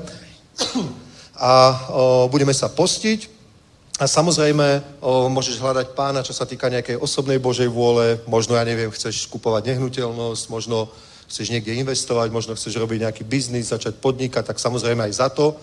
A 1.38 1.52
o, 1.90 2.26
budeme 2.26 2.50
sa 2.50 2.66
postiť. 2.66 3.30
A 4.02 4.10
samozrejme, 4.10 4.98
o, 4.98 5.30
môžeš 5.30 5.62
hľadať 5.62 5.94
pána, 5.94 6.26
čo 6.26 6.34
sa 6.34 6.42
týka 6.42 6.66
nejakej 6.66 6.98
osobnej 6.98 7.38
Božej 7.38 7.70
vôle. 7.70 8.18
Možno, 8.26 8.58
ja 8.58 8.66
neviem, 8.66 8.90
chceš 8.90 9.30
kupovať 9.30 9.70
nehnuteľnosť, 9.70 10.50
možno 10.50 10.90
chceš 11.30 11.54
niekde 11.54 11.78
investovať, 11.78 12.34
možno 12.34 12.58
chceš 12.58 12.82
robiť 12.82 13.06
nejaký 13.06 13.22
biznis, 13.22 13.70
začať 13.70 13.94
podnikať, 14.02 14.42
tak 14.42 14.58
samozrejme 14.58 15.06
aj 15.06 15.12
za 15.14 15.28
to 15.30 15.54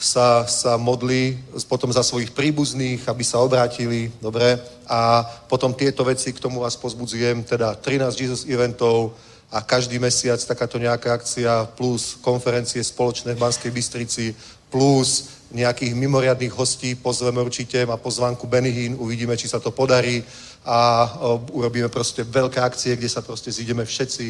sa, 0.00 0.48
sa 0.48 0.80
modlí 0.80 1.36
potom 1.68 1.92
za 1.92 2.00
svojich 2.00 2.32
príbuzných, 2.32 3.04
aby 3.04 3.20
sa 3.20 3.44
obrátili, 3.44 4.08
dobre? 4.16 4.56
A 4.88 5.20
potom 5.44 5.76
tieto 5.76 6.08
veci, 6.08 6.32
k 6.32 6.40
tomu 6.40 6.64
vás 6.64 6.72
pozbudzujem, 6.80 7.44
teda 7.44 7.76
13 7.76 8.16
Jesus 8.16 8.42
eventov 8.48 9.12
a 9.52 9.60
každý 9.60 10.00
mesiac 10.00 10.40
takáto 10.40 10.80
nejaká 10.80 11.20
akcia, 11.20 11.68
plus 11.76 12.16
konferencie 12.24 12.80
spoločné 12.80 13.36
v 13.36 13.42
Banskej 13.44 13.70
Bystrici, 13.70 14.32
plus 14.72 15.36
nejakých 15.52 15.92
mimoriadných 15.92 16.54
hostí 16.54 16.94
pozveme 16.94 17.42
určite, 17.44 17.84
má 17.84 18.00
pozvánku 18.00 18.46
Benihin, 18.46 18.96
uvidíme, 18.96 19.36
či 19.36 19.52
sa 19.52 19.60
to 19.60 19.68
podarí 19.74 20.24
a 20.64 21.10
urobíme 21.52 21.92
proste 21.92 22.24
veľké 22.24 22.62
akcie, 22.62 22.96
kde 22.96 23.10
sa 23.10 23.20
proste 23.20 23.52
zídeme 23.52 23.84
všetci 23.84 24.26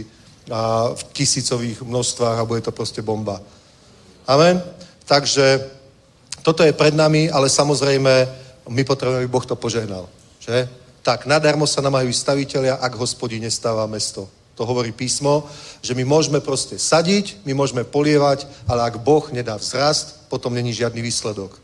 a, 0.51 0.91
v 0.97 1.03
tisícových 1.15 1.85
množstvách 1.85 2.37
a 2.41 2.49
bude 2.49 2.65
to 2.65 2.73
proste 2.73 3.05
bomba. 3.05 3.39
Amen? 4.27 4.59
Takže 5.11 5.67
toto 6.47 6.63
je 6.63 6.71
pred 6.71 6.95
nami, 6.95 7.27
ale 7.27 7.51
samozrejme 7.51 8.13
my 8.71 8.83
potrebujeme, 8.87 9.27
aby 9.27 9.35
Boh 9.35 9.43
to 9.43 9.59
požehnal. 9.59 10.07
Že? 10.39 10.71
Tak, 11.03 11.27
nadarmo 11.27 11.67
sa 11.67 11.83
namajú 11.83 12.07
staviteľia, 12.15 12.79
ak 12.79 12.95
hospodí 12.95 13.43
nestáva 13.43 13.83
mesto. 13.91 14.31
To 14.55 14.63
hovorí 14.63 14.95
písmo, 14.95 15.51
že 15.83 15.99
my 15.99 16.07
môžeme 16.07 16.39
proste 16.39 16.79
sadiť, 16.79 17.43
my 17.43 17.59
môžeme 17.59 17.83
polievať, 17.83 18.47
ale 18.71 18.87
ak 18.87 19.03
Boh 19.03 19.27
nedá 19.35 19.59
vzrast, 19.59 20.31
potom 20.31 20.55
není 20.55 20.71
žiadny 20.71 21.03
výsledok. 21.03 21.59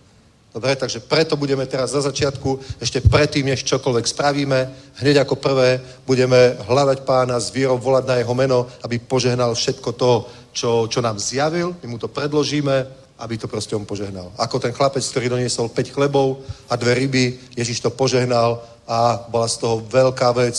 Dobre, 0.51 0.73
takže 0.73 1.05
preto 1.05 1.37
budeme 1.37 1.69
teraz 1.69 1.93
za 1.93 2.01
začiatku, 2.01 2.81
ešte 2.81 3.05
predtým, 3.05 3.47
než 3.47 3.69
čokoľvek 3.69 4.07
spravíme, 4.09 4.59
hneď 5.05 5.23
ako 5.23 5.37
prvé 5.37 5.85
budeme 6.09 6.57
hľadať 6.65 7.05
pána 7.05 7.37
s 7.37 7.53
vierou, 7.53 7.77
volať 7.77 8.05
na 8.09 8.17
jeho 8.17 8.35
meno, 8.35 8.65
aby 8.81 8.97
požehnal 8.97 9.53
všetko 9.53 9.93
to, 9.93 10.13
čo, 10.57 10.89
čo 10.89 11.05
nám 11.05 11.21
zjavil, 11.21 11.77
my 11.85 11.87
mu 11.93 11.99
to 12.01 12.09
predložíme, 12.09 13.06
aby 13.19 13.41
to 13.41 13.49
proste 13.49 13.73
on 13.73 13.89
požehnal. 13.89 14.33
Ako 14.37 14.61
ten 14.61 14.73
chlapec, 14.77 15.01
ktorý 15.01 15.33
doniesol 15.33 15.73
5 15.73 15.95
chlebov 15.97 16.45
a 16.69 16.77
dve 16.77 16.93
ryby, 16.95 17.25
Ježiš 17.57 17.81
to 17.81 17.91
požehnal 17.91 18.61
a 18.85 19.25
bola 19.33 19.49
z 19.49 19.57
toho 19.65 19.81
veľká 19.81 20.33
vec. 20.37 20.57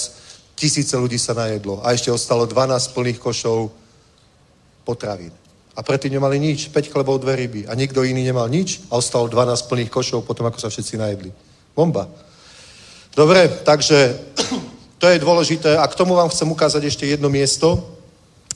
Tisíce 0.57 0.97
ľudí 0.97 1.21
sa 1.21 1.37
najedlo 1.37 1.85
a 1.85 1.93
ešte 1.93 2.09
ostalo 2.09 2.49
12 2.49 2.97
plných 2.97 3.21
košov 3.21 3.69
potravín. 4.81 5.29
A 5.77 5.85
predtým 5.85 6.17
nemali 6.17 6.41
nič, 6.41 6.73
5 6.73 6.89
chlebov, 6.89 7.21
dve 7.21 7.37
ryby. 7.37 7.61
A 7.69 7.77
nikto 7.77 8.01
iný 8.01 8.25
nemal 8.25 8.49
nič 8.49 8.81
a 8.89 8.97
ostalo 8.97 9.29
12 9.29 9.69
plných 9.69 9.93
košov 9.93 10.25
potom, 10.25 10.49
ako 10.49 10.57
sa 10.57 10.73
všetci 10.73 10.97
najedli. 10.97 11.29
Bomba. 11.77 12.09
Dobre, 13.13 13.45
takže 13.61 14.17
to 15.01 15.05
je 15.05 15.21
dôležité. 15.21 15.77
A 15.77 15.85
k 15.85 15.93
tomu 15.93 16.17
vám 16.17 16.33
chcem 16.33 16.49
ukázať 16.49 16.89
ešte 16.89 17.05
jedno 17.05 17.29
miesto 17.29 17.85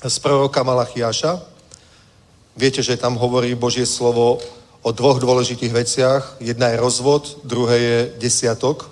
z 0.02 0.18
proroka 0.18 0.66
Malachiáša. 0.66 1.51
Viete, 2.58 2.84
že 2.84 3.00
tam 3.00 3.16
hovorí 3.16 3.56
Božie 3.56 3.88
slovo 3.88 4.44
o 4.82 4.92
dvoch 4.92 5.24
dôležitých 5.24 5.72
veciach. 5.72 6.24
Jedna 6.44 6.68
je 6.76 6.82
rozvod, 6.84 7.40
druhé 7.48 7.78
je 7.80 7.98
desiatok. 8.20 8.92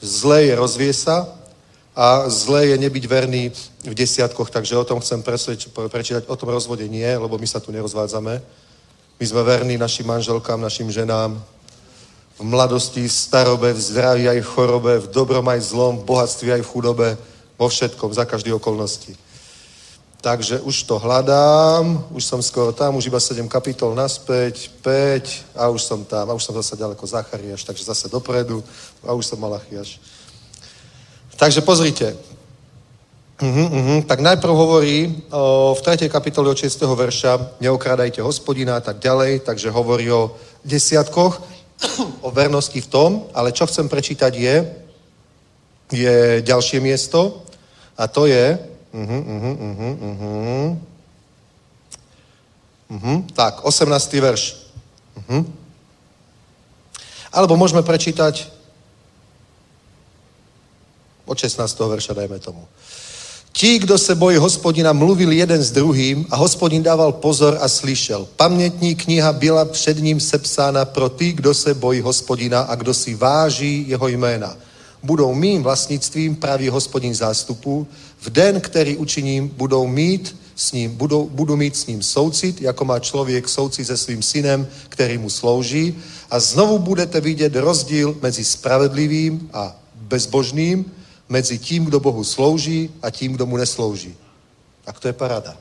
Zlé 0.00 0.48
je 0.48 0.54
rozviesa 0.56 1.28
a 1.92 2.24
zlé 2.32 2.72
je 2.72 2.76
nebyť 2.80 3.04
verný 3.04 3.52
v 3.84 3.94
desiatkoch, 3.94 4.48
takže 4.48 4.78
o 4.78 4.88
tom 4.88 5.04
chcem 5.04 5.20
presvedč- 5.20 5.68
prečítať. 5.68 6.24
O 6.32 6.36
tom 6.36 6.48
rozvode 6.48 6.88
nie, 6.88 7.08
lebo 7.12 7.36
my 7.36 7.44
sa 7.44 7.60
tu 7.60 7.72
nerozvádzame. 7.76 8.40
My 9.20 9.24
sme 9.26 9.42
verní 9.44 9.76
našim 9.76 10.08
manželkám, 10.08 10.56
našim 10.56 10.88
ženám, 10.88 11.36
v 12.40 12.42
mladosti, 12.48 13.04
v 13.04 13.12
starobe, 13.12 13.68
v 13.76 13.80
zdraví 13.80 14.24
aj 14.32 14.40
v 14.40 14.48
chorobe, 14.48 14.92
v 14.96 15.12
dobrom 15.12 15.44
aj 15.44 15.60
v 15.60 15.68
zlom, 15.76 15.94
v 16.00 16.08
bohatství 16.08 16.48
aj 16.56 16.62
v 16.64 16.70
chudobe, 16.72 17.08
vo 17.60 17.68
všetkom, 17.68 18.16
za 18.16 18.24
každé 18.24 18.48
okolnosti. 18.56 19.12
Takže 20.20 20.60
už 20.60 20.84
to 20.84 21.00
hľadám, 21.00 22.04
už 22.12 22.24
som 22.24 22.44
skoro 22.44 22.76
tam, 22.76 22.96
už 22.96 23.08
iba 23.08 23.20
7 23.20 23.48
kapitol 23.48 23.96
naspäť, 23.96 24.68
5 24.84 25.56
a 25.56 25.72
už 25.72 25.80
som 25.80 26.04
tam, 26.04 26.28
a 26.28 26.36
už 26.36 26.44
som 26.44 26.54
zase 26.60 26.76
ďaleko 26.76 27.00
Zachariáš, 27.06 27.64
takže 27.64 27.88
zase 27.88 28.08
dopredu 28.12 28.60
a 29.00 29.16
už 29.16 29.24
som 29.24 29.40
Malachiaš. 29.40 29.96
Takže 31.40 31.64
pozrite. 31.64 32.12
Uh-huh, 33.40 33.68
uh-huh. 33.72 34.04
Tak 34.04 34.20
najprv 34.20 34.52
hovorí 34.52 35.24
o, 35.32 35.72
v 35.72 35.80
3. 35.80 36.12
kapitole 36.12 36.52
od 36.52 36.60
6. 36.60 36.76
verša 36.84 37.56
neokrádajte 37.56 38.20
hospodina 38.20 38.76
a 38.76 38.84
tak 38.84 39.00
ďalej, 39.00 39.48
takže 39.48 39.72
hovorí 39.72 40.12
o 40.12 40.36
desiatkoch, 40.60 41.40
o 42.20 42.28
vernosti 42.28 42.84
v 42.84 42.90
tom, 42.92 43.10
ale 43.32 43.56
čo 43.56 43.64
chcem 43.64 43.88
prečítať 43.88 44.32
je, 44.36 44.56
je 45.96 46.16
ďalšie 46.44 46.84
miesto 46.84 47.40
a 47.96 48.04
to 48.04 48.28
je 48.28 48.69
uh-huh, 48.94 49.22
uh-huh, 49.22 49.96
uh-huh, 50.00 50.76
uh-huh. 52.90 53.18
Tak, 53.34 53.64
18. 53.64 54.12
verš. 54.12 54.56
Uh-huh. 55.16 55.44
Alebo 57.30 57.54
môžeme 57.54 57.82
prečítať 57.86 58.50
od 61.26 61.38
16. 61.38 61.62
verša, 61.78 62.14
dajme 62.18 62.42
tomu. 62.42 62.66
Ti, 63.52 63.78
kdo 63.78 63.98
se 63.98 64.14
bojí 64.14 64.36
hospodina, 64.36 64.92
mluvil 64.92 65.32
jeden 65.32 65.62
s 65.62 65.70
druhým 65.70 66.26
a 66.30 66.36
hospodin 66.36 66.82
dával 66.82 67.12
pozor 67.12 67.58
a 67.60 67.68
slyšel. 67.68 68.28
Pamětní 68.36 68.94
kniha 68.94 69.32
byla 69.32 69.64
před 69.64 69.98
ním 69.98 70.20
sepsána 70.20 70.84
pro 70.84 71.08
ty, 71.08 71.32
kdo 71.32 71.54
se 71.54 71.74
bojí 71.74 72.00
hospodina 72.00 72.60
a 72.60 72.74
kdo 72.74 72.94
si 72.94 73.14
váží 73.14 73.84
jeho 73.88 74.08
jména. 74.08 74.56
Budou 75.02 75.34
mým 75.34 75.62
vlastnictvím, 75.62 76.36
pravý 76.36 76.68
hospodin 76.68 77.14
zástupu, 77.14 77.86
v 78.20 78.30
den, 78.30 78.60
který 78.60 78.96
učiním, 78.96 79.48
budou 79.48 79.86
mít 79.86 80.36
s 80.56 80.72
ním, 80.72 80.96
budou, 80.96 81.28
budu 81.28 81.56
mít 81.56 81.76
s 81.76 81.86
ním 81.86 82.02
soucit, 82.02 82.60
jako 82.60 82.84
má 82.84 82.98
člověk 82.98 83.48
soucit 83.48 83.86
se 83.86 83.96
svým 83.96 84.22
synem, 84.22 84.68
který 84.88 85.18
mu 85.18 85.30
slouží 85.30 85.96
a 86.30 86.40
znovu 86.40 86.78
budete 86.78 87.20
vidět 87.20 87.56
rozdíl 87.56 88.16
mezi 88.22 88.44
spravedlivým 88.44 89.50
a 89.52 89.76
bezbožným, 89.94 90.84
medzi 91.28 91.58
tím, 91.58 91.84
kdo 91.84 92.00
Bohu 92.00 92.24
slouží 92.24 92.90
a 93.02 93.10
tím, 93.10 93.32
kdo 93.32 93.46
mu 93.46 93.56
neslouží. 93.56 94.14
Tak 94.84 95.00
to 95.00 95.08
je 95.08 95.12
parada. 95.12 95.56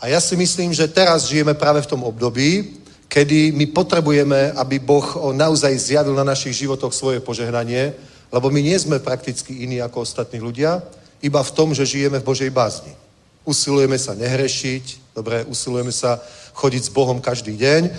A 0.00 0.08
ja 0.08 0.20
si 0.20 0.36
myslím, 0.36 0.72
že 0.72 0.88
teraz 0.88 1.26
žijeme 1.26 1.54
práve 1.54 1.82
v 1.82 1.90
tom 1.90 2.04
období, 2.04 2.76
kedy 3.08 3.52
my 3.52 3.66
potrebujeme, 3.66 4.52
aby 4.52 4.78
Boh 4.78 5.32
naozaj 5.32 5.78
zjavil 5.78 6.14
na 6.14 6.24
našich 6.24 6.56
životoch 6.56 6.94
svoje 6.94 7.20
požehnanie, 7.20 7.94
lebo 8.34 8.50
my 8.50 8.58
nie 8.58 8.74
sme 8.74 8.98
prakticky 8.98 9.62
iní 9.62 9.78
ako 9.78 10.02
ostatní 10.02 10.42
ľudia, 10.42 10.82
iba 11.22 11.38
v 11.38 11.54
tom, 11.54 11.70
že 11.70 11.86
žijeme 11.86 12.18
v 12.18 12.26
Božej 12.26 12.50
bázni. 12.50 12.90
Usilujeme 13.46 13.94
sa 13.94 14.18
nehrešiť, 14.18 15.14
dobre, 15.14 15.46
usilujeme 15.46 15.94
sa 15.94 16.18
chodiť 16.58 16.82
s 16.82 16.90
Bohom 16.90 17.22
každý 17.22 17.54
deň 17.54 17.94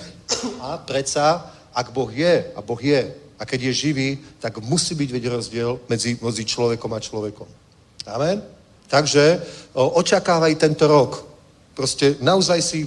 a 0.59 0.75
predsa, 0.83 1.47
ak 1.71 1.95
Boh 1.95 2.11
je, 2.11 2.51
a 2.51 2.59
Boh 2.59 2.81
je 2.83 3.15
a 3.39 3.43
keď 3.47 3.71
je 3.71 3.79
živý, 3.87 4.09
tak 4.43 4.59
musí 4.59 4.91
byť 4.95 5.09
veď 5.11 5.23
rozdiel 5.31 5.79
medzi, 5.87 6.19
medzi 6.19 6.43
človekom 6.43 6.91
a 6.91 6.99
človekom. 6.99 7.47
Amen? 8.11 8.43
Takže 8.91 9.39
o, 9.71 10.03
očakávaj 10.03 10.55
tento 10.59 10.87
rok. 10.87 11.23
Proste 11.75 12.15
naozaj 12.19 12.59
si 12.61 12.79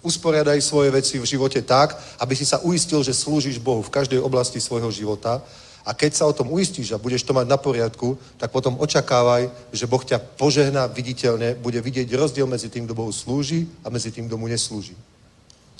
usporiadaj 0.00 0.62
svoje 0.62 0.90
veci 0.94 1.18
v 1.18 1.26
živote 1.26 1.60
tak, 1.66 1.98
aby 2.22 2.32
si 2.36 2.46
sa 2.46 2.62
uistil, 2.62 3.02
že 3.02 3.16
slúžiš 3.16 3.58
Bohu 3.58 3.82
v 3.82 3.92
každej 3.92 4.20
oblasti 4.22 4.62
svojho 4.62 4.88
života. 4.94 5.42
A 5.86 5.94
keď 5.94 6.18
sa 6.18 6.26
o 6.26 6.34
tom 6.34 6.50
uistíš 6.50 6.90
a 6.90 6.98
budeš 6.98 7.22
to 7.22 7.30
mať 7.30 7.46
na 7.46 7.54
poriadku, 7.54 8.18
tak 8.42 8.50
potom 8.50 8.74
očakávaj, 8.82 9.70
že 9.70 9.86
Boh 9.86 10.02
ťa 10.02 10.18
požehná 10.18 10.90
viditeľne, 10.90 11.54
bude 11.62 11.78
vidieť 11.78 12.10
rozdiel 12.10 12.50
medzi 12.50 12.66
tým, 12.66 12.90
kto 12.90 12.98
Bohu 12.98 13.14
slúži 13.14 13.70
a 13.86 13.90
medzi 13.90 14.10
tým, 14.10 14.26
kto 14.26 14.34
mu 14.34 14.50
neslúži. 14.50 14.98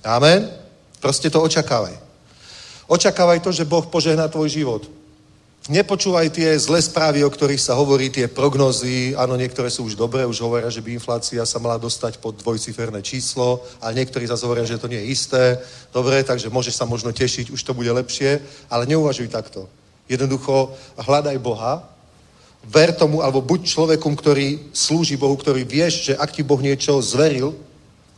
Amen? 0.07 0.47
Proste 1.03 1.27
to 1.27 1.43
očakávaj. 1.43 1.99
Očakávaj 2.87 3.43
to, 3.43 3.51
že 3.51 3.67
Boh 3.67 3.83
požehná 3.83 4.31
tvoj 4.31 4.47
život. 4.47 4.87
Nepočúvaj 5.67 6.31
tie 6.31 6.55
zlé 6.55 6.79
správy, 6.79 7.27
o 7.27 7.31
ktorých 7.31 7.59
sa 7.59 7.75
hovorí, 7.75 8.07
tie 8.07 8.31
prognozy, 8.31 9.19
áno, 9.19 9.35
niektoré 9.35 9.67
sú 9.67 9.91
už 9.91 9.99
dobré, 9.99 10.23
už 10.23 10.39
hovoria, 10.39 10.71
že 10.71 10.79
by 10.79 10.95
inflácia 10.95 11.43
sa 11.43 11.59
mala 11.59 11.75
dostať 11.75 12.23
pod 12.23 12.39
dvojciferné 12.39 13.03
číslo, 13.03 13.67
ale 13.83 13.99
niektorí 13.99 14.31
zase 14.31 14.47
hovoria, 14.47 14.63
že 14.63 14.79
to 14.79 14.87
nie 14.87 15.03
je 15.03 15.11
isté. 15.11 15.59
Dobre, 15.91 16.23
takže 16.23 16.55
môžeš 16.55 16.79
sa 16.79 16.87
možno 16.87 17.11
tešiť, 17.11 17.51
už 17.51 17.59
to 17.59 17.75
bude 17.75 17.91
lepšie, 17.91 18.39
ale 18.71 18.87
neuvažuj 18.87 19.27
takto. 19.27 19.67
Jednoducho 20.09 20.75
hľadaj 20.97 21.37
Boha, 21.43 21.83
ver 22.67 22.91
tomu, 22.93 23.23
alebo 23.23 23.43
buď 23.43 23.67
človekom, 23.67 24.15
ktorý 24.19 24.59
slúži 24.75 25.15
Bohu, 25.15 25.35
ktorý 25.39 25.63
vieš, 25.63 26.11
že 26.11 26.13
ak 26.19 26.35
ti 26.35 26.43
Boh 26.43 26.59
niečo 26.59 26.99
zveril, 26.99 27.55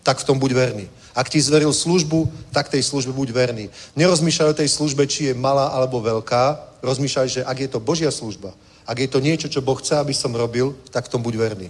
tak 0.01 0.25
v 0.25 0.27
tom 0.29 0.41
buď 0.41 0.53
verný. 0.57 0.87
Ak 1.13 1.29
ti 1.29 1.41
zveril 1.41 1.75
službu, 1.75 2.31
tak 2.55 2.73
tej 2.73 2.81
službe 2.81 3.13
buď 3.13 3.29
verný. 3.35 3.67
Nerozmýšľaj 3.99 4.49
o 4.49 4.59
tej 4.65 4.69
službe, 4.71 5.05
či 5.05 5.29
je 5.29 5.35
malá 5.35 5.75
alebo 5.75 6.01
veľká. 6.01 6.79
Rozmýšľaj, 6.81 7.29
že 7.29 7.41
ak 7.45 7.59
je 7.59 7.69
to 7.69 7.83
Božia 7.83 8.09
služba, 8.09 8.55
ak 8.89 8.97
je 9.05 9.09
to 9.11 9.21
niečo, 9.21 9.53
čo 9.53 9.61
Boh 9.61 9.77
chce, 9.77 10.01
aby 10.01 10.15
som 10.17 10.33
robil, 10.33 10.73
tak 10.89 11.13
tom 11.13 11.21
buď 11.21 11.35
verný. 11.37 11.69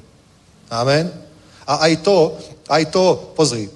Amen. 0.71 1.11
A 1.67 1.89
aj 1.89 2.05
to, 2.05 2.37
aj 2.69 2.85
to, 2.95 3.35
pozri, 3.35 3.67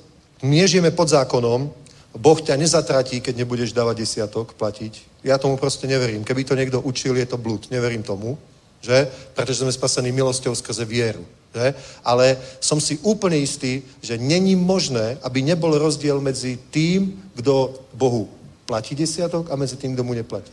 nežijeme 0.45 0.95
pod 0.95 1.11
zákonom, 1.11 1.73
Boh 2.13 2.39
ťa 2.39 2.61
nezatratí, 2.61 3.25
keď 3.25 3.35
nebudeš 3.43 3.73
dávať 3.73 4.05
desiatok, 4.05 4.53
platiť. 4.53 5.12
Ja 5.23 5.39
tomu 5.39 5.57
proste 5.57 5.87
neverím. 5.87 6.27
Keby 6.27 6.43
to 6.45 6.59
niekto 6.59 6.83
učil, 6.83 7.15
je 7.17 7.27
to 7.27 7.39
blúd. 7.39 7.71
Neverím 7.71 8.03
tomu, 8.03 8.39
že? 8.83 9.07
Pretože 9.39 9.63
sme 9.63 9.73
spasení 9.73 10.11
milosťou 10.11 10.55
skrze 10.55 10.83
vieru. 10.83 11.23
Že? 11.55 11.75
Ale 12.03 12.37
som 12.59 12.83
si 12.83 12.99
úplne 13.07 13.39
istý, 13.39 13.87
že 14.03 14.19
není 14.19 14.59
možné, 14.59 15.21
aby 15.23 15.45
nebol 15.45 15.79
rozdiel 15.79 16.19
medzi 16.19 16.59
tým, 16.75 17.23
kto 17.39 17.77
Bohu 17.95 18.29
platí 18.67 18.95
desiatok 18.95 19.51
a 19.51 19.57
medzi 19.57 19.77
tým, 19.77 19.95
kto 19.95 20.03
mu 20.03 20.15
neplatí. 20.15 20.51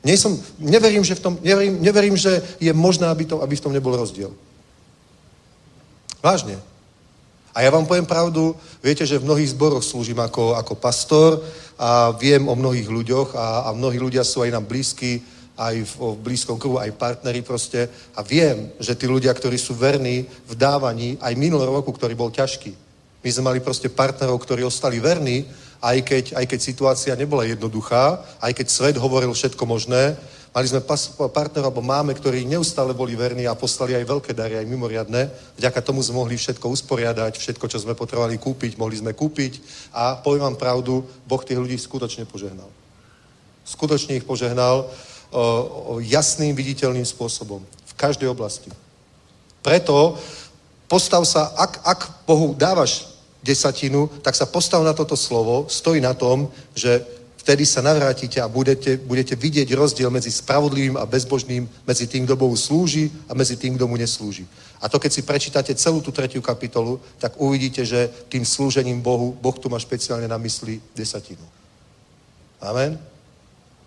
Nie 0.00 0.16
som, 0.16 0.32
neverím, 0.58 1.04
že 1.04 1.14
v 1.14 1.20
tom, 1.20 1.34
neverím, 1.44 1.76
neverím, 1.82 2.16
že 2.16 2.40
je 2.56 2.72
možné, 2.72 3.06
aby, 3.06 3.28
to, 3.28 3.42
aby 3.44 3.56
v 3.56 3.60
tom 3.60 3.72
nebol 3.72 3.92
rozdiel. 3.92 4.32
Vážne. 6.24 6.56
A 7.50 7.66
ja 7.66 7.70
vám 7.74 7.86
poviem 7.86 8.06
pravdu, 8.06 8.54
viete, 8.78 9.02
že 9.02 9.18
v 9.18 9.26
mnohých 9.26 9.52
zboroch 9.52 9.82
slúžim 9.82 10.18
ako, 10.22 10.54
ako 10.54 10.74
pastor 10.78 11.42
a 11.74 12.14
viem 12.14 12.46
o 12.46 12.54
mnohých 12.54 12.86
ľuďoch 12.86 13.34
a, 13.34 13.66
a 13.66 13.74
mnohí 13.74 13.98
ľudia 13.98 14.22
sú 14.22 14.46
aj 14.46 14.54
nám 14.54 14.70
blízki, 14.70 15.18
aj 15.60 15.76
v, 15.82 15.92
v 16.16 16.22
blízkom 16.24 16.56
kruhu, 16.56 16.80
aj 16.80 16.96
partneri 16.96 17.42
proste. 17.42 17.90
A 18.16 18.24
viem, 18.24 18.70
že 18.80 18.94
tí 18.96 19.04
ľudia, 19.04 19.34
ktorí 19.34 19.58
sú 19.58 19.76
verní 19.76 20.24
v 20.24 20.52
dávaní, 20.56 21.20
aj 21.20 21.36
minulý 21.36 21.68
roku, 21.68 21.92
ktorý 21.92 22.16
bol 22.16 22.32
ťažký. 22.32 22.72
My 23.20 23.28
sme 23.28 23.52
mali 23.52 23.60
proste 23.60 23.92
partnerov, 23.92 24.40
ktorí 24.40 24.64
ostali 24.64 24.96
verní, 24.96 25.44
aj 25.84 25.98
keď, 26.00 26.24
aj 26.40 26.44
keď 26.48 26.60
situácia 26.60 27.12
nebola 27.12 27.44
jednoduchá, 27.44 28.24
aj 28.40 28.52
keď 28.56 28.66
svet 28.68 28.96
hovoril 28.96 29.32
všetko 29.36 29.64
možné. 29.68 30.16
Mali 30.50 30.66
sme 30.66 30.82
partnerov, 31.30 31.70
alebo 31.70 31.78
máme, 31.78 32.10
ktorí 32.10 32.42
neustále 32.42 32.90
boli 32.90 33.14
verní 33.14 33.46
a 33.46 33.54
poslali 33.54 33.94
aj 33.94 34.02
veľké 34.02 34.34
dary, 34.34 34.58
aj 34.58 34.66
mimoriadne. 34.66 35.30
Vďaka 35.54 35.78
tomu 35.78 36.02
sme 36.02 36.18
mohli 36.18 36.34
všetko 36.34 36.66
usporiadať, 36.74 37.38
všetko, 37.38 37.70
čo 37.70 37.78
sme 37.78 37.94
potrebovali 37.94 38.34
kúpiť, 38.34 38.74
mohli 38.74 38.98
sme 38.98 39.14
kúpiť. 39.14 39.62
A 39.94 40.18
poviem 40.18 40.50
vám 40.50 40.58
pravdu, 40.58 41.06
Boh 41.22 41.42
tých 41.46 41.54
ľudí 41.54 41.78
skutočne 41.78 42.26
požehnal. 42.26 42.66
Skutočne 43.62 44.18
ich 44.18 44.26
požehnal 44.26 44.90
jasným, 46.02 46.58
viditeľným 46.58 47.06
spôsobom. 47.06 47.62
V 47.62 47.92
každej 47.94 48.26
oblasti. 48.26 48.74
Preto 49.62 50.18
postav 50.90 51.22
sa, 51.30 51.54
ak, 51.54 51.78
ak 51.86 52.00
Bohu 52.26 52.58
dávaš 52.58 53.06
desatinu, 53.38 54.10
tak 54.26 54.34
sa 54.34 54.50
postav 54.50 54.82
na 54.82 54.90
toto 54.90 55.14
slovo, 55.14 55.70
stoj 55.70 56.02
na 56.02 56.10
tom, 56.10 56.50
že 56.74 57.06
vtedy 57.40 57.64
sa 57.64 57.80
navrátite 57.80 58.36
a 58.36 58.48
budete, 58.48 59.00
budete 59.00 59.32
vidieť 59.32 59.72
rozdiel 59.72 60.12
medzi 60.12 60.28
spravodlivým 60.28 61.00
a 61.00 61.08
bezbožným, 61.08 61.64
medzi 61.88 62.04
tým, 62.04 62.28
kto 62.28 62.36
Bohu 62.36 62.56
slúži 62.56 63.08
a 63.28 63.32
medzi 63.32 63.56
tým, 63.56 63.80
kto 63.80 63.88
mu 63.88 63.96
neslúži. 63.96 64.44
A 64.80 64.88
to, 64.88 65.00
keď 65.00 65.12
si 65.12 65.22
prečítate 65.24 65.72
celú 65.74 66.04
tú 66.04 66.12
tretiu 66.12 66.44
kapitolu, 66.44 67.00
tak 67.16 67.40
uvidíte, 67.40 67.84
že 67.84 68.08
tým 68.28 68.44
slúžením 68.44 69.00
Bohu, 69.00 69.32
Boh 69.32 69.56
tu 69.56 69.68
má 69.72 69.80
špeciálne 69.80 70.28
na 70.28 70.36
mysli 70.36 70.80
desatinu. 70.96 71.44
Amen? 72.60 73.00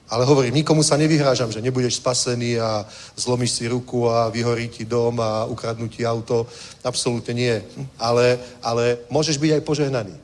Ale 0.09 0.25
hovorím, 0.25 0.61
nikomu 0.61 0.83
sa 0.83 0.97
nevyhrážam, 0.97 1.49
že 1.49 1.61
nebudeš 1.61 1.97
spasený 1.97 2.59
a 2.59 2.85
zlomíš 3.17 3.57
si 3.57 3.65
ruku 3.65 4.09
a 4.09 4.29
vyhorí 4.29 4.69
ti 4.69 4.85
dom 4.85 5.17
a 5.17 5.45
ukradnú 5.49 5.89
ti 5.89 6.05
auto. 6.05 6.45
Absolútne 6.83 7.33
nie. 7.33 7.55
Ale, 7.97 8.37
ale 8.61 9.01
môžeš 9.09 9.41
byť 9.41 9.51
aj 9.57 9.65
požehnaný. 9.65 10.15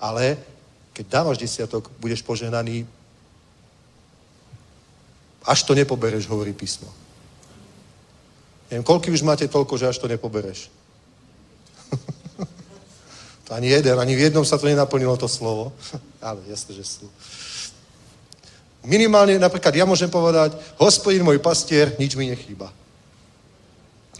Ale 0.00 0.40
keď 0.94 1.04
dávaš 1.10 1.42
desiatok, 1.42 1.90
budeš 1.98 2.22
požehnaný, 2.22 2.86
až 5.44 5.66
to 5.66 5.74
nepobereš, 5.74 6.30
hovorí 6.30 6.54
písmo. 6.54 6.88
Neviem, 8.70 8.86
koľko 8.86 9.12
už 9.12 9.26
máte 9.26 9.44
toľko, 9.50 9.74
že 9.76 9.90
až 9.90 9.98
to 9.98 10.08
nepobereš. 10.08 10.70
to 13.44 13.50
ani 13.52 13.68
jeden, 13.74 13.98
ani 13.98 14.16
v 14.16 14.30
jednom 14.30 14.46
sa 14.46 14.56
to 14.56 14.70
nenaplnilo 14.70 15.18
to 15.18 15.28
slovo. 15.28 15.74
Ale 16.24 16.40
jasne, 16.48 16.72
že 16.72 16.86
sú. 16.86 17.06
Minimálne 18.84 19.36
napríklad 19.36 19.74
ja 19.74 19.84
môžem 19.84 20.08
povedať, 20.08 20.56
hospodin 20.80 21.24
môj 21.24 21.40
pastier, 21.40 21.92
nič 21.98 22.16
mi 22.16 22.28
nechýba. 22.28 22.72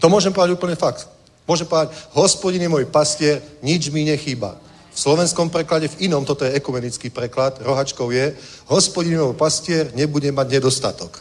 To 0.03 0.11
môžem 0.11 0.33
povedať 0.33 0.57
úplne 0.57 0.77
fakt. 0.77 1.07
Môžem 1.45 1.69
povedať, 1.69 1.93
hospodin 2.17 2.65
je 2.65 2.69
môj 2.69 2.85
pastier, 2.89 3.41
nič 3.61 3.93
mi 3.93 4.05
nechýba. 4.05 4.57
V 4.95 4.99
slovenskom 4.99 5.51
preklade, 5.51 5.91
v 5.91 6.07
inom, 6.07 6.23
toto 6.23 6.47
je 6.47 6.55
ekumenický 6.55 7.11
preklad, 7.11 7.59
rohačkou 7.59 8.15
je, 8.15 8.31
hospodin 8.71 9.19
je 9.19 9.27
môj 9.27 9.35
pastier, 9.35 9.91
nebude 9.91 10.31
mať 10.31 10.47
nedostatok. 10.55 11.19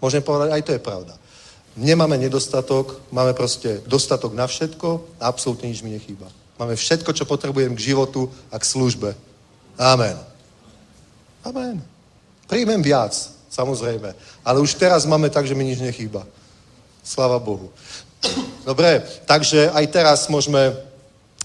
Môžem 0.00 0.24
povedať, 0.24 0.56
aj 0.56 0.62
to 0.64 0.72
je 0.72 0.80
pravda. 0.80 1.12
Nemáme 1.76 2.16
nedostatok, 2.16 3.04
máme 3.12 3.36
proste 3.36 3.84
dostatok 3.84 4.32
na 4.32 4.48
všetko 4.48 5.20
a 5.20 5.28
absolútne 5.28 5.68
nič 5.68 5.84
mi 5.84 5.92
nechýba. 5.92 6.24
Máme 6.56 6.78
všetko, 6.80 7.12
čo 7.12 7.28
potrebujem 7.28 7.76
k 7.76 7.92
životu 7.92 8.30
a 8.48 8.56
k 8.56 8.64
službe. 8.64 9.12
Amen. 9.76 10.16
Amen. 11.44 11.82
Príjmem 12.46 12.80
viac, 12.80 13.12
samozrejme. 13.50 14.14
Ale 14.46 14.62
už 14.64 14.80
teraz 14.80 15.04
máme 15.04 15.28
tak, 15.28 15.44
že 15.44 15.52
mi 15.52 15.66
nič 15.66 15.82
nechýba. 15.82 16.24
Slava 17.04 17.36
Bohu. 17.42 17.68
Dobre, 18.64 19.04
takže 19.28 19.68
aj 19.74 19.84
teraz 19.92 20.18
môžeme, 20.32 20.72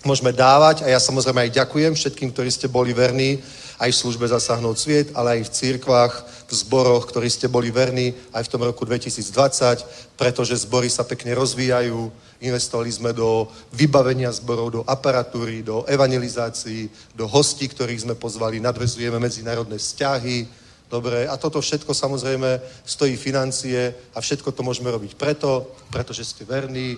môžeme 0.03 0.31
dávať 0.31 0.83
a 0.83 0.91
ja 0.91 0.99
samozrejme 0.99 1.49
aj 1.49 1.57
ďakujem 1.59 1.93
všetkým, 1.95 2.31
ktorí 2.31 2.49
ste 2.51 2.71
boli 2.71 2.95
verní 2.95 3.39
aj 3.79 3.95
v 3.95 3.99
službe 3.99 4.27
Zasahnout 4.27 4.75
sviet, 4.75 5.11
ale 5.15 5.39
aj 5.39 5.47
v 5.47 5.53
církvách, 5.55 6.13
v 6.51 6.53
zboroch, 6.53 7.07
ktorí 7.07 7.31
ste 7.31 7.47
boli 7.47 7.71
verní 7.71 8.11
aj 8.35 8.43
v 8.43 8.51
tom 8.51 8.61
roku 8.67 8.83
2020, 8.83 10.19
pretože 10.19 10.67
zbory 10.67 10.91
sa 10.91 11.07
pekne 11.07 11.31
rozvíjajú, 11.35 12.11
investovali 12.43 12.91
sme 12.91 13.11
do 13.15 13.47
vybavenia 13.71 14.31
zborov, 14.35 14.67
do 14.71 14.81
aparatúry, 14.83 15.63
do 15.63 15.87
evangelizácií, 15.87 16.91
do 17.15 17.23
hostí, 17.27 17.71
ktorých 17.71 18.03
sme 18.03 18.15
pozvali, 18.19 18.59
nadvezujeme 18.59 19.19
medzinárodné 19.19 19.79
vzťahy, 19.79 20.59
Dobre, 20.89 21.29
a 21.29 21.37
toto 21.37 21.61
všetko 21.61 21.93
samozrejme 21.93 22.81
stojí 22.81 23.13
financie 23.13 23.93
a 24.09 24.17
všetko 24.25 24.49
to 24.49 24.65
môžeme 24.65 24.89
robiť 24.89 25.21
preto, 25.21 25.77
pretože 25.93 26.25
ste 26.25 26.49
verní, 26.49 26.97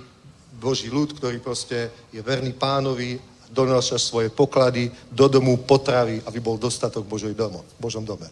Boží 0.61 0.93
ľud, 0.93 1.17
ktorý 1.17 1.41
proste 1.41 1.89
je 2.13 2.21
verný 2.21 2.53
pánovi, 2.53 3.17
donáša 3.49 3.97
svoje 3.97 4.29
poklady 4.29 4.93
do 5.09 5.25
domu 5.25 5.57
potravy, 5.57 6.21
aby 6.21 6.37
bol 6.37 6.61
dostatok 6.61 7.03
v 7.09 7.33
domo, 7.33 7.65
Božom 7.81 8.05
dome. 8.05 8.29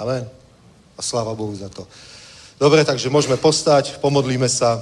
Amen. 0.00 0.24
A 0.96 1.00
sláva 1.04 1.36
Bohu 1.36 1.52
za 1.52 1.68
to. 1.68 1.84
Dobre, 2.56 2.80
takže 2.80 3.12
môžeme 3.12 3.36
postať, 3.36 4.00
pomodlíme 4.00 4.48
sa. 4.48 4.80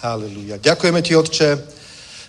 Halelúja. 0.00 0.56
Ďakujeme 0.56 1.00
ti, 1.04 1.12
Otče. 1.12 1.48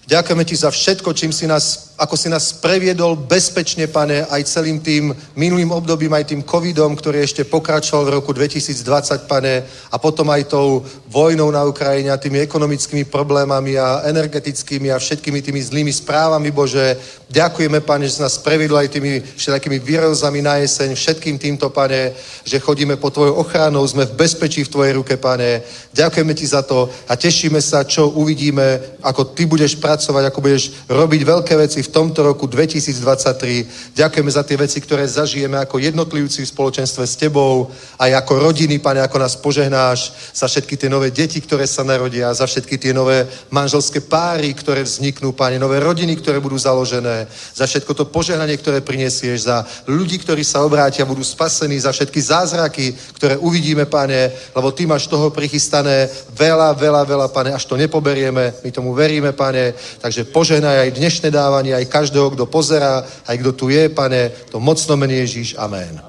Ďakujeme 0.08 0.48
ti 0.48 0.56
za 0.56 0.72
všetko, 0.72 1.12
čím 1.12 1.36
si 1.36 1.44
nás, 1.52 1.92
ako 2.00 2.16
si 2.16 2.32
nás 2.32 2.56
previedol 2.56 3.20
bezpečne, 3.20 3.92
pane, 3.92 4.24
aj 4.24 4.48
celým 4.48 4.80
tým 4.80 5.12
minulým 5.36 5.68
obdobím, 5.76 6.16
aj 6.16 6.32
tým 6.32 6.48
covidom, 6.48 6.96
ktorý 6.96 7.20
ešte 7.20 7.44
pokračoval 7.44 8.08
v 8.08 8.16
roku 8.16 8.32
2020, 8.32 9.28
pane, 9.28 9.68
a 9.68 9.96
potom 10.00 10.32
aj 10.32 10.48
tou 10.48 10.80
vojnou 11.12 11.52
na 11.52 11.68
Ukrajine 11.68 12.16
a 12.16 12.22
tými 12.24 12.40
ekonomickými 12.40 13.04
problémami 13.04 13.76
a 13.76 14.08
energetickými 14.08 14.96
a 14.96 14.96
všetkými 14.96 15.44
tými 15.44 15.60
zlými 15.60 15.92
správami, 15.92 16.56
Bože. 16.56 16.96
Ďakujeme, 17.28 17.84
pane, 17.84 18.08
že 18.08 18.16
si 18.16 18.24
nás 18.24 18.40
previedol 18.40 18.80
aj 18.80 18.88
tými 18.88 19.20
všetkými 19.20 19.84
výrozami 19.84 20.40
na 20.40 20.64
jeseň, 20.64 20.96
všetkým 20.96 21.36
týmto, 21.36 21.68
pane, 21.70 22.16
že 22.48 22.56
chodíme 22.56 22.96
po 22.96 23.12
tvojou 23.12 23.44
ochranou, 23.44 23.84
sme 23.84 24.08
v 24.08 24.16
bezpečí 24.16 24.64
v 24.64 24.72
tvojej 24.72 24.94
ruke, 24.96 25.20
pane. 25.20 25.60
Ďakujeme 25.92 26.32
ti 26.32 26.48
za 26.48 26.64
to 26.64 26.88
a 26.88 27.20
tešíme 27.20 27.60
sa, 27.60 27.84
čo 27.84 28.16
uvidíme, 28.16 28.80
ako 29.04 29.36
ty 29.36 29.44
budeš 29.44 29.76
pracovať 29.76 30.24
ako 30.32 30.40
budeš 30.40 30.72
robiť 30.88 31.22
veľké 31.28 31.54
veci 31.60 31.84
v 31.84 31.92
tomto 31.92 32.24
roku 32.24 32.48
2023. 32.48 33.92
Ďakujeme 33.92 34.32
za 34.32 34.44
tie 34.48 34.56
veci, 34.56 34.80
ktoré 34.80 35.04
zažijeme 35.04 35.60
ako 35.60 35.84
jednotlivci 35.84 36.48
v 36.48 36.52
spoločenstve 36.56 37.04
s 37.04 37.20
tebou, 37.20 37.68
aj 38.00 38.24
ako 38.24 38.40
rodiny, 38.40 38.80
pane, 38.80 39.04
ako 39.04 39.20
nás 39.20 39.36
požehnáš, 39.36 40.16
za 40.32 40.48
všetky 40.48 40.80
tie 40.80 40.88
nové 40.88 41.12
deti, 41.12 41.44
ktoré 41.44 41.68
sa 41.68 41.84
narodia, 41.84 42.32
za 42.32 42.48
všetky 42.48 42.80
tie 42.80 42.96
nové 42.96 43.28
manželské 43.52 44.00
páry, 44.00 44.56
ktoré 44.56 44.88
vzniknú, 44.88 45.36
pane, 45.36 45.60
nové 45.60 45.84
rodiny, 45.84 46.16
ktoré 46.16 46.40
budú 46.40 46.56
založené, 46.56 47.17
za 47.56 47.66
všetko 47.66 47.94
to 47.94 48.06
požehnanie, 48.12 48.60
ktoré 48.60 48.86
prinesieš, 48.86 49.50
za 49.50 49.66
ľudí, 49.90 50.22
ktorí 50.22 50.46
sa 50.46 50.62
obrátia, 50.62 51.10
budú 51.10 51.24
spasení, 51.24 51.80
za 51.80 51.96
všetky 51.96 52.22
zázraky, 52.22 52.94
ktoré 53.18 53.40
uvidíme, 53.40 53.90
pane, 53.90 54.30
lebo 54.54 54.70
ty 54.76 54.86
máš 54.86 55.08
toho 55.08 55.34
prichystané 55.34 56.12
veľa, 56.38 56.78
veľa, 56.78 57.02
veľa, 57.08 57.28
pane, 57.32 57.50
až 57.56 57.66
to 57.66 57.80
nepoberieme. 57.80 58.54
My 58.62 58.70
tomu 58.70 58.94
veríme, 58.94 59.32
pane, 59.32 59.78
Takže 60.02 60.30
požehnaj 60.30 60.88
aj 60.88 60.98
dnešné 60.98 61.30
dávanie, 61.32 61.74
aj 61.76 61.92
každého, 61.92 62.34
kto 62.34 62.46
pozerá, 62.46 63.06
aj 63.28 63.36
kto 63.38 63.52
tu 63.54 63.66
je, 63.70 63.90
pane, 63.90 64.30
to 64.52 64.60
mocno 64.60 64.98
mene 64.98 65.20
Ježíš. 65.24 65.56
Amen. 65.58 66.02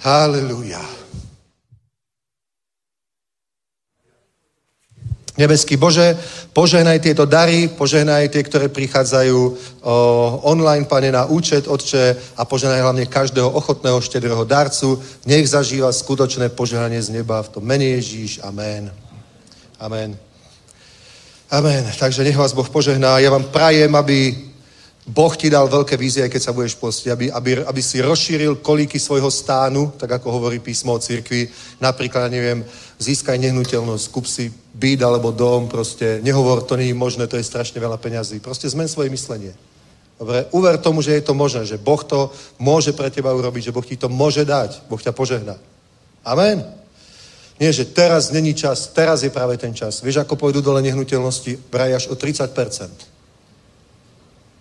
Halleluja. 0.00 0.99
Nebeský 5.40 5.80
Bože, 5.80 6.20
požehnaj 6.52 7.00
tieto 7.00 7.24
dary, 7.24 7.72
požehnaj 7.72 8.28
tie, 8.28 8.44
ktoré 8.44 8.68
prichádzajú 8.68 9.38
o, 9.40 9.52
online, 10.44 10.84
pane, 10.84 11.08
na 11.08 11.24
účet, 11.24 11.64
Otče, 11.64 12.36
a 12.36 12.44
požehnaj 12.44 12.84
hlavne 12.84 13.08
každého 13.08 13.48
ochotného, 13.48 14.04
štedrého 14.04 14.44
darcu. 14.44 15.00
Nech 15.24 15.48
zažíva 15.48 15.88
skutočné 15.88 16.52
požehnanie 16.52 17.00
z 17.00 17.16
neba 17.16 17.40
v 17.40 17.56
tom 17.56 17.64
mene 17.64 17.96
Ježíš. 17.96 18.44
Amen. 18.44 18.92
Amen. 19.80 20.12
Amen. 21.48 21.88
Takže 21.88 22.20
nech 22.20 22.36
vás 22.36 22.52
Boh 22.52 22.68
požehná. 22.68 23.16
Ja 23.16 23.32
vám 23.32 23.48
prajem, 23.48 23.96
aby 23.96 24.49
Boh 25.08 25.32
ti 25.32 25.48
dal 25.48 25.64
veľké 25.64 25.96
vízie, 25.96 26.28
keď 26.28 26.42
sa 26.42 26.52
budeš 26.52 26.76
postiť, 26.76 27.08
aby, 27.08 27.26
aby, 27.32 27.50
aby 27.64 27.80
si 27.82 28.04
rozšíril 28.04 28.60
kolíky 28.60 29.00
svojho 29.00 29.32
stánu, 29.32 29.96
tak 29.96 30.20
ako 30.20 30.28
hovorí 30.28 30.60
písmo 30.60 30.92
o 30.92 31.00
cirkvi. 31.00 31.48
Napríklad, 31.80 32.28
neviem, 32.28 32.60
získaj 33.00 33.40
nehnuteľnosť, 33.40 34.04
kúp 34.12 34.28
si 34.28 34.52
byt 34.76 35.00
alebo 35.00 35.32
dom, 35.32 35.72
proste 35.72 36.20
nehovor, 36.20 36.62
to 36.68 36.76
nie 36.76 36.92
je 36.92 37.00
možné, 37.00 37.24
to 37.26 37.40
je 37.40 37.48
strašne 37.48 37.80
veľa 37.80 37.96
peňazí. 37.96 38.44
Proste 38.44 38.68
zmen 38.68 38.92
svoje 38.92 39.08
myslenie. 39.08 39.56
Dobre, 40.20 40.44
uver 40.52 40.76
tomu, 40.76 41.00
že 41.00 41.16
je 41.16 41.24
to 41.24 41.32
možné, 41.32 41.64
že 41.64 41.80
Boh 41.80 42.04
to 42.04 42.28
môže 42.60 42.92
pre 42.92 43.08
teba 43.08 43.32
urobiť, 43.32 43.72
že 43.72 43.74
Boh 43.74 43.86
ti 43.86 43.96
to 43.96 44.12
môže 44.12 44.44
dať, 44.44 44.84
Boh 44.84 45.00
ťa 45.00 45.16
požehná. 45.16 45.56
Amen. 46.20 46.60
Nie, 47.56 47.72
že 47.72 47.88
teraz 47.88 48.28
není 48.28 48.52
čas, 48.52 48.92
teraz 48.92 49.24
je 49.24 49.32
práve 49.32 49.56
ten 49.56 49.72
čas. 49.72 50.04
Vieš, 50.04 50.24
ako 50.24 50.36
pôjdu 50.36 50.60
dole 50.60 50.84
nehnuteľnosti? 50.84 51.72
Vraj 51.72 51.96
až 51.96 52.04
o 52.12 52.16
30%. 52.16 52.52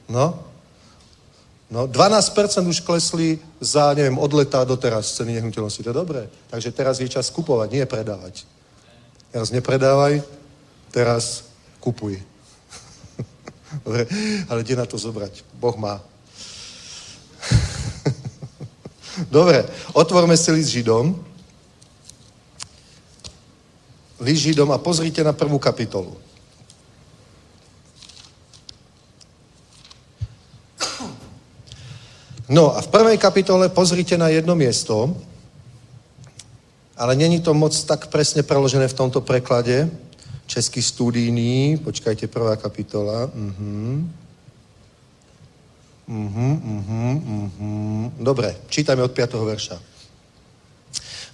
No? 0.09 0.49
No, 1.69 1.85
12% 1.85 2.65
už 2.65 2.81
klesli 2.81 3.37
za, 3.61 3.93
neviem, 3.93 4.17
od 4.17 4.33
leta 4.33 4.65
do 4.65 4.73
teraz 4.73 5.13
ceny 5.13 5.37
nehnuteľnosti. 5.37 5.85
To 5.85 5.93
je 5.93 6.01
dobré. 6.01 6.25
Takže 6.49 6.73
teraz 6.73 6.97
je 6.97 7.05
čas 7.05 7.29
kupovať, 7.29 7.69
nie 7.69 7.85
predávať. 7.85 8.41
Teraz 9.29 9.53
nepredávaj, 9.53 10.25
teraz 10.89 11.45
kupuj. 11.77 12.17
Dobre, 13.85 14.09
ale 14.49 14.65
kde 14.65 14.81
na 14.81 14.89
to 14.89 14.97
zobrať? 14.97 15.45
Boh 15.61 15.77
má. 15.77 16.01
Dobre, 19.29 19.61
otvorme 19.93 20.33
si 20.33 20.49
list 20.49 20.73
Židom. 20.73 21.13
Židom 24.25 24.73
a 24.73 24.81
pozrite 24.81 25.21
na 25.21 25.37
prvú 25.37 25.61
kapitolu. 25.61 26.17
No 32.49 32.73
a 32.73 32.81
v 32.81 32.87
prvej 32.89 33.17
kapitole 33.21 33.69
pozrite 33.69 34.17
na 34.17 34.33
jedno 34.33 34.57
miesto, 34.57 35.13
ale 36.97 37.15
není 37.15 37.39
to 37.39 37.53
moc 37.53 37.83
tak 37.85 38.09
presne 38.09 38.43
preložené 38.43 38.87
v 38.89 38.97
tomto 38.97 39.21
preklade. 39.21 39.89
Český 40.49 40.81
studijný, 40.81 41.77
počkajte, 41.77 42.27
prvá 42.27 42.55
kapitola. 42.57 43.29
Mhm. 43.33 44.13
Mhm, 46.09 46.51
mhm, 46.65 47.13
mhm. 47.21 48.11
Dobre, 48.17 48.55
čítame 48.69 49.05
od 49.05 49.11
5. 49.13 49.45
verša. 49.45 49.77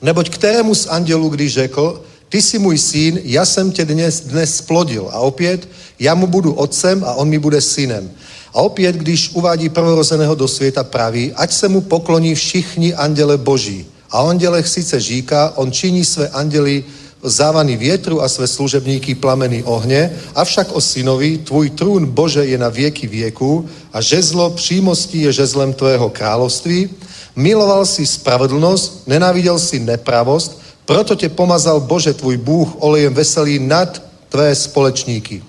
Neboť 0.01 0.29
kterému 0.29 0.75
z 0.75 0.87
andělů, 0.87 1.29
když 1.29 1.53
řekl, 1.53 2.03
ty 2.29 2.41
si 2.41 2.59
můj 2.59 2.77
syn, 2.77 3.19
já 3.23 3.45
jsem 3.45 3.71
tě 3.71 3.85
dnes, 3.85 4.21
dnes 4.21 4.57
splodil. 4.57 5.09
A 5.11 5.19
opět, 5.19 5.67
já 5.99 6.15
mu 6.15 6.27
budu 6.27 6.53
otcem 6.53 7.03
a 7.03 7.13
on 7.13 7.29
mi 7.29 7.39
bude 7.39 7.61
synem. 7.61 8.11
A 8.55 8.61
opět, 8.61 8.95
když 8.95 9.29
uvádí 9.33 9.69
prvorozeného 9.69 10.35
do 10.35 10.47
světa, 10.47 10.83
praví, 10.83 11.33
ať 11.35 11.51
se 11.51 11.67
mu 11.67 11.81
pokloní 11.81 12.35
všichni 12.35 12.93
anděle 12.93 13.37
boží. 13.37 13.85
A 14.11 14.21
o 14.21 14.27
andělech 14.27 14.67
sice 14.67 14.99
říká, 14.99 15.53
on 15.55 15.71
činí 15.71 16.05
své 16.05 16.29
anděly 16.29 16.83
závaný 17.23 17.77
větru 17.77 18.21
a 18.21 18.29
své 18.29 18.47
služebníky 18.47 19.15
plameny 19.15 19.63
ohně, 19.63 20.11
avšak 20.35 20.71
o 20.71 20.81
synovi, 20.81 21.37
tvůj 21.37 21.69
trůn 21.69 22.05
Bože 22.05 22.45
je 22.45 22.57
na 22.57 22.69
věky 22.69 23.07
věku 23.07 23.69
a 23.93 24.01
žezlo 24.01 24.49
přímostí 24.49 25.21
je 25.21 25.31
žezlem 25.33 25.73
tvého 25.73 26.09
království. 26.09 26.89
Miloval 27.35 27.85
si 27.85 28.05
spravedlnost, 28.05 29.03
nenáviděl 29.07 29.59
si 29.59 29.79
nepravost, 29.79 30.61
proto 30.85 31.15
tě 31.15 31.29
pomazal 31.29 31.79
Bože 31.79 32.13
tvůj 32.13 32.37
Bůh 32.37 32.69
olejem 32.79 33.13
veselý 33.13 33.59
nad 33.59 34.01
tvé 34.29 34.55
společníky. 34.55 35.43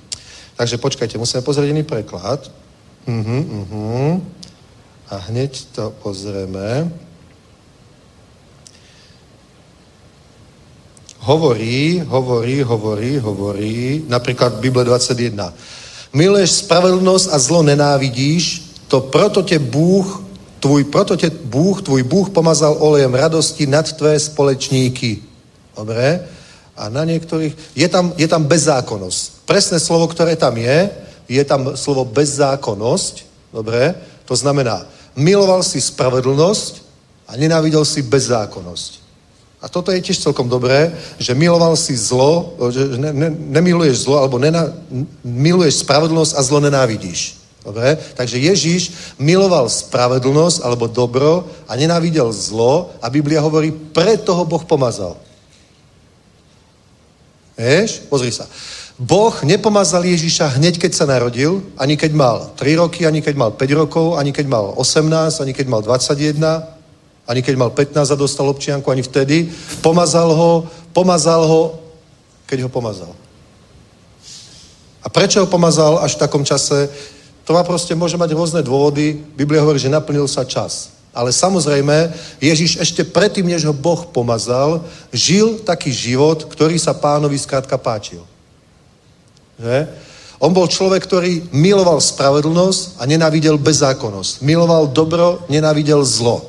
Takže 0.57 0.79
počkajte, 0.79 1.19
musíme 1.19 1.41
pozrieť 1.41 1.71
iný 1.71 1.83
preklad. 1.83 2.66
Mhm, 3.07 3.41
mhm. 3.71 4.23
A 5.07 5.17
hneď 5.31 5.71
to 5.71 5.95
pozrieme. 6.03 6.91
Hovorí, 11.23 12.03
hovorí, 12.07 12.63
hovorí, 12.63 13.19
hovorí, 13.19 14.03
napríklad 14.07 14.59
Bible 14.63 14.85
21. 14.85 15.55
Miluješ 16.15 16.67
spravedlnosť 16.67 17.27
a 17.35 17.37
zlo 17.39 17.63
nenávidíš, 17.63 18.63
to 18.87 19.01
proto 19.01 19.43
tě 19.43 19.59
Bůh, 19.59 20.23
tvůj, 20.61 20.85
proto 20.85 21.17
tě 21.17 21.31
Bůh, 21.31 21.83
tvůj 21.83 22.03
Bůh 22.03 22.31
pomazal 22.31 22.77
olejem 22.79 23.15
radosti 23.15 23.67
nad 23.67 23.93
tvé 23.93 24.19
společníky. 24.19 25.23
Dobre? 25.77 26.27
A 26.77 26.89
na 26.89 27.05
niektorých, 27.05 27.57
je 27.75 27.89
tam, 27.89 28.13
je 28.17 28.29
tam 28.29 28.45
bezzákonnosť. 28.45 29.49
Presné 29.49 29.81
slovo, 29.81 30.07
ktoré 30.13 30.37
tam 30.37 30.57
je, 30.61 30.91
je 31.29 31.43
tam 31.45 31.77
slovo 31.77 32.07
bezzákonnosť, 32.07 33.15
dobre? 33.53 33.95
To 34.27 34.35
znamená, 34.35 34.87
miloval 35.19 35.63
si 35.63 35.83
spravedlnosť 35.83 36.73
a 37.27 37.35
nenávidel 37.35 37.83
si 37.85 38.03
bezzákonnosť. 38.03 39.07
A 39.63 39.67
toto 39.67 39.91
je 39.91 39.99
tiež 39.99 40.23
celkom 40.23 40.47
dobré, 40.47 40.95
že 41.19 41.35
miloval 41.35 41.75
si 41.75 41.97
zlo, 41.97 42.55
že 42.71 43.01
ne, 43.01 43.11
ne, 43.11 43.31
nemiluješ 43.33 44.07
zlo, 44.07 44.23
alebo 44.23 44.39
nena, 44.39 44.71
miluješ 45.25 45.83
spravedlnosť 45.83 46.33
a 46.37 46.41
zlo 46.45 46.61
nenávidíš. 46.63 47.41
Dobre? 47.67 47.99
Takže 48.15 48.39
Ježíš 48.39 48.83
miloval 49.19 49.67
spravedlnosť 49.67 50.63
alebo 50.63 50.87
dobro 50.87 51.51
a 51.67 51.75
nenávidel 51.75 52.31
zlo 52.31 52.95
a 53.03 53.11
Biblia 53.11 53.43
hovorí, 53.43 53.75
preto 53.75 54.39
ho 54.39 54.47
Boh 54.47 54.63
pomazal. 54.63 55.19
Vieš? 57.59 58.07
Pozri 58.07 58.31
sa. 58.31 58.47
Boh 58.97 59.37
nepomazal 59.45 60.09
Ježíša 60.09 60.57
hneď, 60.57 60.81
keď 60.81 60.93
sa 60.97 61.05
narodil, 61.05 61.61
ani 61.77 62.01
keď 62.01 62.17
mal 62.17 62.37
3 62.57 62.81
roky, 62.81 63.05
ani 63.05 63.21
keď 63.21 63.37
mal 63.37 63.51
5 63.53 63.81
rokov, 63.85 64.17
ani 64.17 64.33
keď 64.33 64.49
mal 64.49 64.73
18, 64.73 65.45
ani 65.45 65.53
keď 65.53 65.67
mal 65.69 65.85
21, 65.85 66.41
ani 67.29 67.41
keď 67.45 67.55
mal 67.61 67.71
15 67.77 67.93
a 67.93 68.17
dostal 68.17 68.49
občianku, 68.49 68.89
ani 68.89 69.05
vtedy. 69.05 69.53
Pomazal 69.85 70.33
ho, 70.33 70.65
pomazal 70.97 71.45
ho, 71.45 71.77
keď 72.49 72.65
ho 72.65 72.71
pomazal. 72.73 73.13
A 75.05 75.13
prečo 75.13 75.45
ho 75.45 75.47
pomazal 75.47 76.01
až 76.01 76.17
v 76.17 76.23
takom 76.25 76.41
čase? 76.41 76.89
To 77.45 77.53
má 77.53 77.61
proste, 77.69 77.93
môže 77.93 78.17
mať 78.17 78.33
rôzne 78.33 78.65
dôvody. 78.65 79.21
Biblia 79.37 79.61
hovorí, 79.61 79.77
že 79.77 79.93
naplnil 79.93 80.25
sa 80.25 80.49
čas. 80.49 80.97
Ale 81.13 81.37
samozrejme, 81.37 82.17
Ježiš 82.41 82.81
ešte 82.81 83.05
predtým, 83.05 83.45
než 83.45 83.69
ho 83.69 83.77
Boh 83.77 84.09
pomazal, 84.09 84.89
žil 85.13 85.61
taký 85.61 85.93
život, 85.93 86.49
ktorý 86.49 86.81
sa 86.81 86.97
pánovi 86.97 87.37
skrátka 87.37 87.77
páčil. 87.77 88.25
Že? 89.57 89.77
On 90.37 90.53
bol 90.53 90.69
človek, 90.69 91.01
ktorý 91.01 91.49
miloval 91.57 91.97
spravedlnosť 91.97 93.01
a 93.01 93.09
nenávidel 93.09 93.57
bezzákonnosť. 93.57 94.45
Miloval 94.45 94.93
dobro, 94.93 95.49
nenávidel 95.49 96.05
zlo. 96.05 96.45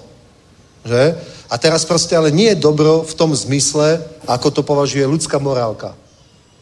Že? 0.84 1.16
A 1.48 1.56
teraz 1.56 1.88
proste 1.88 2.12
ale 2.12 2.28
nie 2.36 2.52
je 2.52 2.60
dobro 2.60 3.08
v 3.08 3.14
tom 3.16 3.32
zmysle, 3.32 4.04
ako 4.28 4.52
to 4.52 4.62
považuje 4.68 5.08
ľudská 5.08 5.40
morálka. 5.40 5.96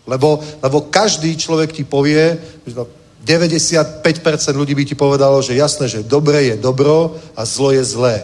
Lebo, 0.05 0.37
lebo 0.61 0.85
každý 0.93 1.33
človek 1.33 1.73
ti 1.73 1.81
povie, 1.81 2.37
že 2.61 2.77
95% 3.25 4.05
ľudí 4.53 4.77
by 4.77 4.85
ti 4.85 4.93
povedalo, 4.93 5.41
že 5.41 5.57
jasné, 5.57 5.89
že 5.89 6.05
dobre 6.05 6.53
je 6.53 6.55
dobro 6.61 7.17
a 7.33 7.41
zlo 7.41 7.73
je 7.73 7.81
zlé. 7.81 8.21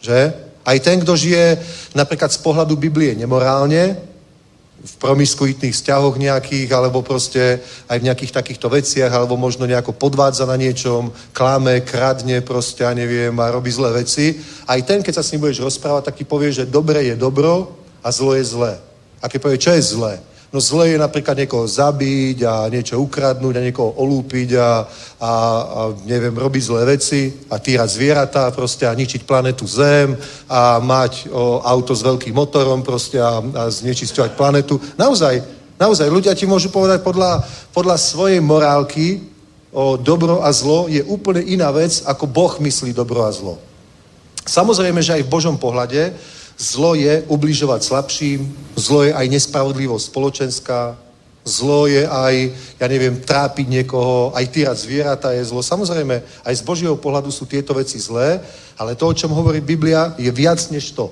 Že? 0.00 0.32
Aj 0.64 0.78
ten, 0.80 0.96
kto 1.04 1.12
žije 1.12 1.60
napríklad 1.92 2.32
z 2.32 2.40
pohľadu 2.40 2.80
Biblie 2.80 3.12
nemorálne, 3.12 4.00
v 4.84 4.94
promiskuitných 5.00 5.72
vzťahoch 5.72 6.20
nejakých, 6.20 6.68
alebo 6.76 7.00
proste 7.00 7.64
aj 7.88 7.96
v 7.96 8.06
nejakých 8.12 8.36
takýchto 8.36 8.68
veciach, 8.68 9.08
alebo 9.08 9.40
možno 9.40 9.64
nejako 9.64 9.96
podvádza 9.96 10.44
na 10.44 10.60
niečom, 10.60 11.08
klame, 11.32 11.80
kradne 11.80 12.44
proste, 12.44 12.84
ja 12.84 12.92
neviem, 12.92 13.32
a 13.40 13.48
robí 13.48 13.72
zlé 13.72 14.04
veci. 14.04 14.36
Aj 14.68 14.76
ten, 14.84 15.00
keď 15.00 15.14
sa 15.16 15.24
s 15.24 15.32
ním 15.32 15.48
budeš 15.48 15.64
rozprávať, 15.64 16.12
tak 16.12 16.20
ti 16.20 16.24
povie, 16.28 16.52
že 16.52 16.68
dobre 16.68 17.08
je 17.08 17.16
dobro 17.16 17.72
a 18.04 18.12
zlo 18.12 18.36
je 18.36 18.44
zlé. 18.44 18.76
A 19.24 19.32
keď 19.32 19.38
povie, 19.40 19.58
čo 19.64 19.72
je 19.72 19.82
zlé? 19.82 20.20
No 20.54 20.62
zle 20.62 20.94
je 20.94 21.02
napríklad 21.02 21.34
niekoho 21.34 21.66
zabiť 21.66 22.46
a 22.46 22.70
niečo 22.70 23.02
ukradnúť 23.02 23.58
a 23.58 23.64
niekoho 23.66 23.90
olúpiť 23.98 24.54
a, 24.54 24.86
a, 25.18 25.26
a 25.26 25.30
neviem, 26.06 26.30
robiť 26.30 26.62
zlé 26.62 26.94
veci 26.94 27.26
a 27.50 27.58
týrať 27.58 27.98
zvieratá 27.98 28.54
proste 28.54 28.86
a 28.86 28.94
ničiť 28.94 29.26
planetu 29.26 29.66
Zem 29.66 30.14
a 30.46 30.78
mať 30.78 31.26
o, 31.26 31.58
auto 31.58 31.90
s 31.90 32.06
veľkým 32.06 32.38
motorom 32.38 32.86
proste 32.86 33.18
a, 33.18 33.42
a 33.42 33.62
znečisťovať 33.66 34.38
planetu. 34.38 34.78
Naozaj, 34.94 35.42
naozaj, 35.74 36.06
ľudia 36.06 36.38
ti 36.38 36.46
môžu 36.46 36.70
povedať 36.70 37.02
podľa, 37.02 37.42
podľa 37.74 37.98
svojej 37.98 38.38
morálky 38.38 39.26
o 39.74 39.98
dobro 39.98 40.38
a 40.38 40.54
zlo 40.54 40.86
je 40.86 41.02
úplne 41.02 41.42
iná 41.50 41.74
vec, 41.74 42.06
ako 42.06 42.30
Boh 42.30 42.54
myslí 42.62 42.94
dobro 42.94 43.26
a 43.26 43.34
zlo. 43.34 43.58
Samozrejme, 44.46 45.02
že 45.02 45.18
aj 45.18 45.26
v 45.26 45.32
Božom 45.34 45.58
pohľade 45.58 46.14
Zlo 46.54 46.94
je 46.94 47.26
ubližovať 47.26 47.82
slabším, 47.82 48.40
zlo 48.78 49.02
je 49.02 49.10
aj 49.10 49.26
nespravodlivosť 49.26 50.06
spoločenská, 50.06 50.80
zlo 51.44 51.90
je 51.90 52.06
aj, 52.06 52.34
ja 52.78 52.86
neviem, 52.86 53.18
trápiť 53.18 53.66
niekoho, 53.68 54.30
aj 54.32 54.48
týrať 54.54 54.86
zvieratá 54.86 55.34
je 55.34 55.44
zlo. 55.44 55.60
Samozrejme, 55.60 56.22
aj 56.22 56.54
z 56.54 56.62
Božieho 56.62 56.96
pohľadu 56.96 57.28
sú 57.34 57.44
tieto 57.44 57.74
veci 57.74 57.98
zlé, 57.98 58.38
ale 58.78 58.94
to, 58.94 59.10
o 59.10 59.14
čom 59.14 59.34
hovorí 59.34 59.60
Biblia, 59.60 60.14
je 60.14 60.30
viac 60.30 60.62
než 60.70 60.94
to. 60.94 61.10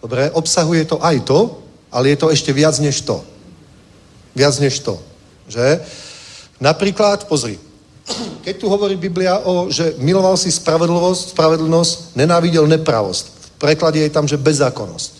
Dobre? 0.00 0.32
Obsahuje 0.32 0.88
to 0.88 0.96
aj 1.04 1.28
to, 1.28 1.60
ale 1.92 2.10
je 2.10 2.16
to 2.16 2.32
ešte 2.32 2.50
viac 2.50 2.74
než 2.80 3.04
to. 3.04 3.20
Viac 4.32 4.56
než 4.58 4.80
to. 4.80 4.96
Že? 5.44 5.84
Napríklad, 6.56 7.28
pozri, 7.28 7.60
keď 8.42 8.54
tu 8.56 8.66
hovorí 8.72 8.96
Biblia 8.96 9.38
o, 9.44 9.68
že 9.68 9.94
miloval 10.00 10.40
si 10.40 10.48
spravedlnosť, 10.48 11.36
spravedlnosť, 11.36 12.16
nenávidel 12.16 12.64
nepravost 12.64 13.39
preklade 13.60 14.00
je 14.00 14.08
tam, 14.08 14.24
že 14.24 14.40
bezzákonnosť. 14.40 15.12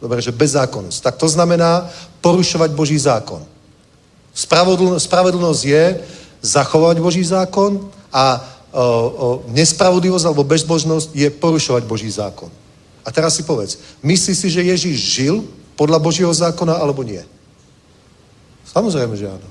Dobre, 0.00 0.24
že 0.24 0.32
bezzákonnosť. 0.32 0.98
Tak 1.04 1.14
to 1.20 1.28
znamená 1.28 1.92
porušovať 2.24 2.72
Boží 2.72 2.96
zákon. 2.96 3.44
Spravedlnosť 4.96 5.62
je 5.64 5.84
zachovať 6.40 6.96
Boží 7.00 7.24
zákon 7.24 7.80
a 8.12 8.40
o, 8.72 8.80
o, 8.80 8.84
nespravodlivosť 9.52 10.24
alebo 10.28 10.44
bezbožnosť 10.44 11.16
je 11.16 11.28
porušovať 11.32 11.82
Boží 11.88 12.08
zákon. 12.12 12.48
A 13.04 13.08
teraz 13.12 13.38
si 13.38 13.46
povedz, 13.46 13.80
myslíš 14.02 14.36
si, 14.36 14.48
že 14.50 14.68
Ježíš 14.68 14.98
žil 14.98 15.34
podľa 15.78 16.02
Božího 16.02 16.32
zákona 16.32 16.76
alebo 16.76 17.00
nie? 17.00 17.22
Samozrejme, 18.68 19.16
že 19.16 19.32
áno. 19.32 19.48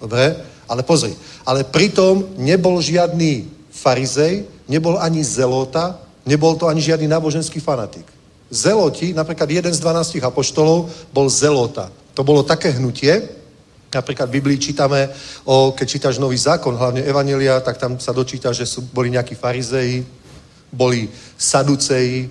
Dobre? 0.00 0.36
Ale 0.64 0.80
pozri, 0.80 1.12
ale 1.44 1.60
pritom 1.68 2.40
nebol 2.40 2.80
žiadny 2.80 3.44
farizej, 3.68 4.48
nebol 4.64 4.96
ani 4.96 5.20
zelota, 5.20 6.00
Nebol 6.24 6.56
to 6.56 6.68
ani 6.68 6.80
žiadny 6.80 7.08
náboženský 7.08 7.60
fanatik. 7.60 8.08
Zeloti, 8.48 9.12
napríklad 9.12 9.50
jeden 9.50 9.74
z 9.74 9.80
12 9.80 10.24
apoštolov 10.24 10.88
bol 11.12 11.28
zelota. 11.28 11.92
To 12.14 12.24
bolo 12.24 12.46
také 12.46 12.72
hnutie, 12.72 13.24
napríklad 13.94 14.26
v 14.28 14.36
Biblii 14.40 14.58
čítame, 14.58 15.08
o, 15.46 15.70
keď 15.70 15.86
čítaš 15.86 16.18
nový 16.18 16.38
zákon, 16.38 16.74
hlavne 16.74 17.06
Evanelia, 17.06 17.62
tak 17.62 17.78
tam 17.78 17.98
sa 18.00 18.10
dočíta, 18.10 18.50
že 18.50 18.66
sú, 18.66 18.82
boli 18.90 19.10
nejakí 19.10 19.38
farizeji, 19.38 20.02
boli 20.74 21.06
saduceji, 21.38 22.26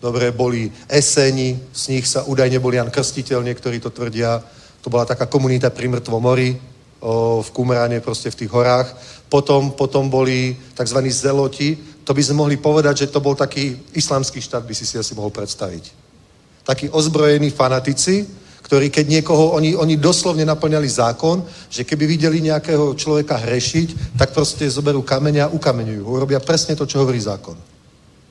dobre, 0.00 0.32
boli 0.32 0.72
eseni, 0.88 1.60
z 1.72 1.82
nich 1.92 2.08
sa 2.08 2.24
údajne 2.24 2.58
bol 2.58 2.72
Jan 2.72 2.90
Krstiteľ, 2.90 3.44
niektorí 3.44 3.78
to 3.78 3.92
tvrdia. 3.92 4.40
To 4.82 4.90
bola 4.90 5.06
taká 5.06 5.28
komunita 5.28 5.70
pri 5.70 5.92
mŕtvom 5.92 6.22
mori, 6.22 6.56
o, 6.98 7.44
v 7.44 7.48
Kumráne, 7.52 8.00
proste 8.00 8.32
v 8.32 8.38
tých 8.44 8.50
horách. 8.50 8.88
Potom, 9.28 9.72
potom 9.72 10.08
boli 10.08 10.56
tzv. 10.74 10.98
zeloti, 11.12 11.76
to 12.04 12.14
by 12.14 12.22
sme 12.22 12.42
mohli 12.42 12.56
povedať, 12.56 13.06
že 13.06 13.10
to 13.14 13.22
bol 13.22 13.34
taký 13.34 13.78
islamský 13.94 14.42
štát, 14.42 14.66
by 14.66 14.74
si 14.74 14.86
si 14.86 14.98
asi 14.98 15.14
mohol 15.14 15.30
predstaviť. 15.30 15.84
Takí 16.66 16.90
ozbrojení 16.90 17.50
fanatici, 17.50 18.26
ktorí 18.62 18.90
keď 18.90 19.08
niekoho, 19.08 19.52
oni, 19.52 19.76
oni 19.76 19.96
doslovne 19.98 20.46
naplňali 20.46 20.88
zákon, 20.88 21.44
že 21.68 21.84
keby 21.84 22.06
videli 22.06 22.40
nejakého 22.40 22.94
človeka 22.94 23.36
hrešiť, 23.36 24.16
tak 24.16 24.32
proste 24.32 24.64
zoberú 24.70 25.02
kameň 25.02 25.46
a 25.46 25.50
ukameňujú. 25.52 26.02
Urobia 26.06 26.40
presne 26.40 26.72
to, 26.72 26.86
čo 26.86 27.02
hovorí 27.02 27.20
zákon. 27.20 27.58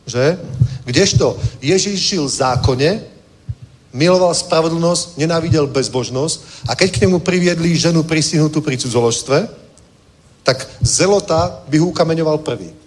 Že? 0.08 0.40
Kdežto 0.88 1.38
Ježíš 1.62 2.00
žil 2.00 2.24
v 2.26 2.36
zákone, 2.42 2.90
miloval 3.94 4.34
spravodlnosť, 4.34 5.20
nenávidel 5.20 5.68
bezbožnosť 5.68 6.66
a 6.68 6.76
keď 6.76 6.90
k 6.90 7.02
nemu 7.06 7.20
priviedli 7.20 7.76
ženu 7.76 8.04
prisihnutú 8.04 8.64
pri 8.64 8.80
cudzoložstve, 8.80 9.46
tak 10.42 10.66
zelota 10.82 11.62
by 11.70 11.78
ho 11.78 11.92
ukameňoval 11.92 12.42
prvý. 12.42 12.81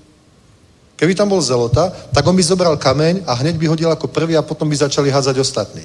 Keby 0.95 1.13
tam 1.15 1.29
bol 1.29 1.43
zelota, 1.43 1.91
tak 2.15 2.23
on 2.27 2.37
by 2.39 2.43
zobral 2.43 2.75
kameň 2.79 3.27
a 3.27 3.35
hneď 3.35 3.59
by 3.59 3.67
hodil 3.67 3.91
ako 3.91 4.09
prvý 4.09 4.39
a 4.39 4.47
potom 4.47 4.71
by 4.71 4.77
začali 4.79 5.11
hádzať 5.11 5.37
ostatní. 5.43 5.83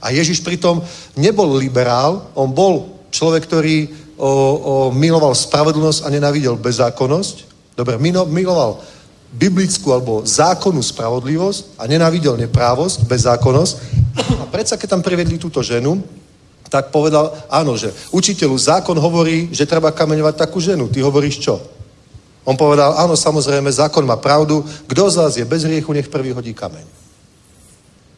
A 0.00 0.12
Ježiš 0.12 0.40
pritom 0.40 0.80
nebol 1.16 1.56
liberál, 1.56 2.32
on 2.32 2.48
bol 2.52 2.96
človek, 3.12 3.44
ktorý 3.44 3.88
o, 4.16 4.24
o, 4.24 4.30
miloval 4.92 5.36
spravedlnosť 5.36 6.04
a 6.04 6.08
nenávidel 6.08 6.56
bezzákonnosť. 6.56 7.36
Dobre, 7.76 8.00
miloval 8.00 8.80
biblickú 9.36 9.92
alebo 9.92 10.24
zákonnú 10.24 10.80
spravodlivosť 10.80 11.76
a 11.76 11.84
nenávidel 11.84 12.40
neprávosť, 12.40 13.04
bezzákonnosť. 13.04 13.74
A 14.40 14.44
predsa, 14.48 14.80
keď 14.80 14.96
tam 14.96 15.04
privedli 15.04 15.36
túto 15.36 15.60
ženu, 15.60 16.00
tak 16.72 16.88
povedal, 16.88 17.36
áno, 17.52 17.76
že 17.76 17.92
učiteľu 18.10 18.56
zákon 18.56 18.96
hovorí, 18.96 19.52
že 19.52 19.68
treba 19.68 19.92
kameňovať 19.92 20.34
takú 20.34 20.58
ženu. 20.58 20.88
Ty 20.88 21.04
hovoríš 21.04 21.44
čo? 21.44 21.60
On 22.46 22.54
povedal, 22.54 22.94
áno, 22.94 23.18
samozrejme, 23.18 23.66
zákon 23.74 24.06
má 24.06 24.14
pravdu. 24.14 24.62
Kto 24.86 25.10
z 25.10 25.16
vás 25.18 25.34
je 25.34 25.42
bez 25.42 25.66
hriechu, 25.66 25.90
nech 25.90 26.06
prvý 26.06 26.30
hodí 26.30 26.54
kameň. 26.54 26.86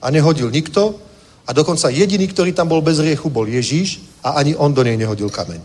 A 0.04 0.12
nehodil 0.12 0.52
nikto. 0.52 1.00
A 1.48 1.56
dokonca 1.56 1.88
jediný, 1.88 2.28
ktorý 2.28 2.52
tam 2.52 2.68
bol 2.68 2.84
bez 2.84 3.00
hriechu, 3.00 3.32
bol 3.32 3.48
Ježíš 3.48 4.04
a 4.20 4.36
ani 4.36 4.52
on 4.52 4.68
do 4.76 4.84
nej 4.84 5.00
nehodil 5.00 5.32
kameň. 5.32 5.64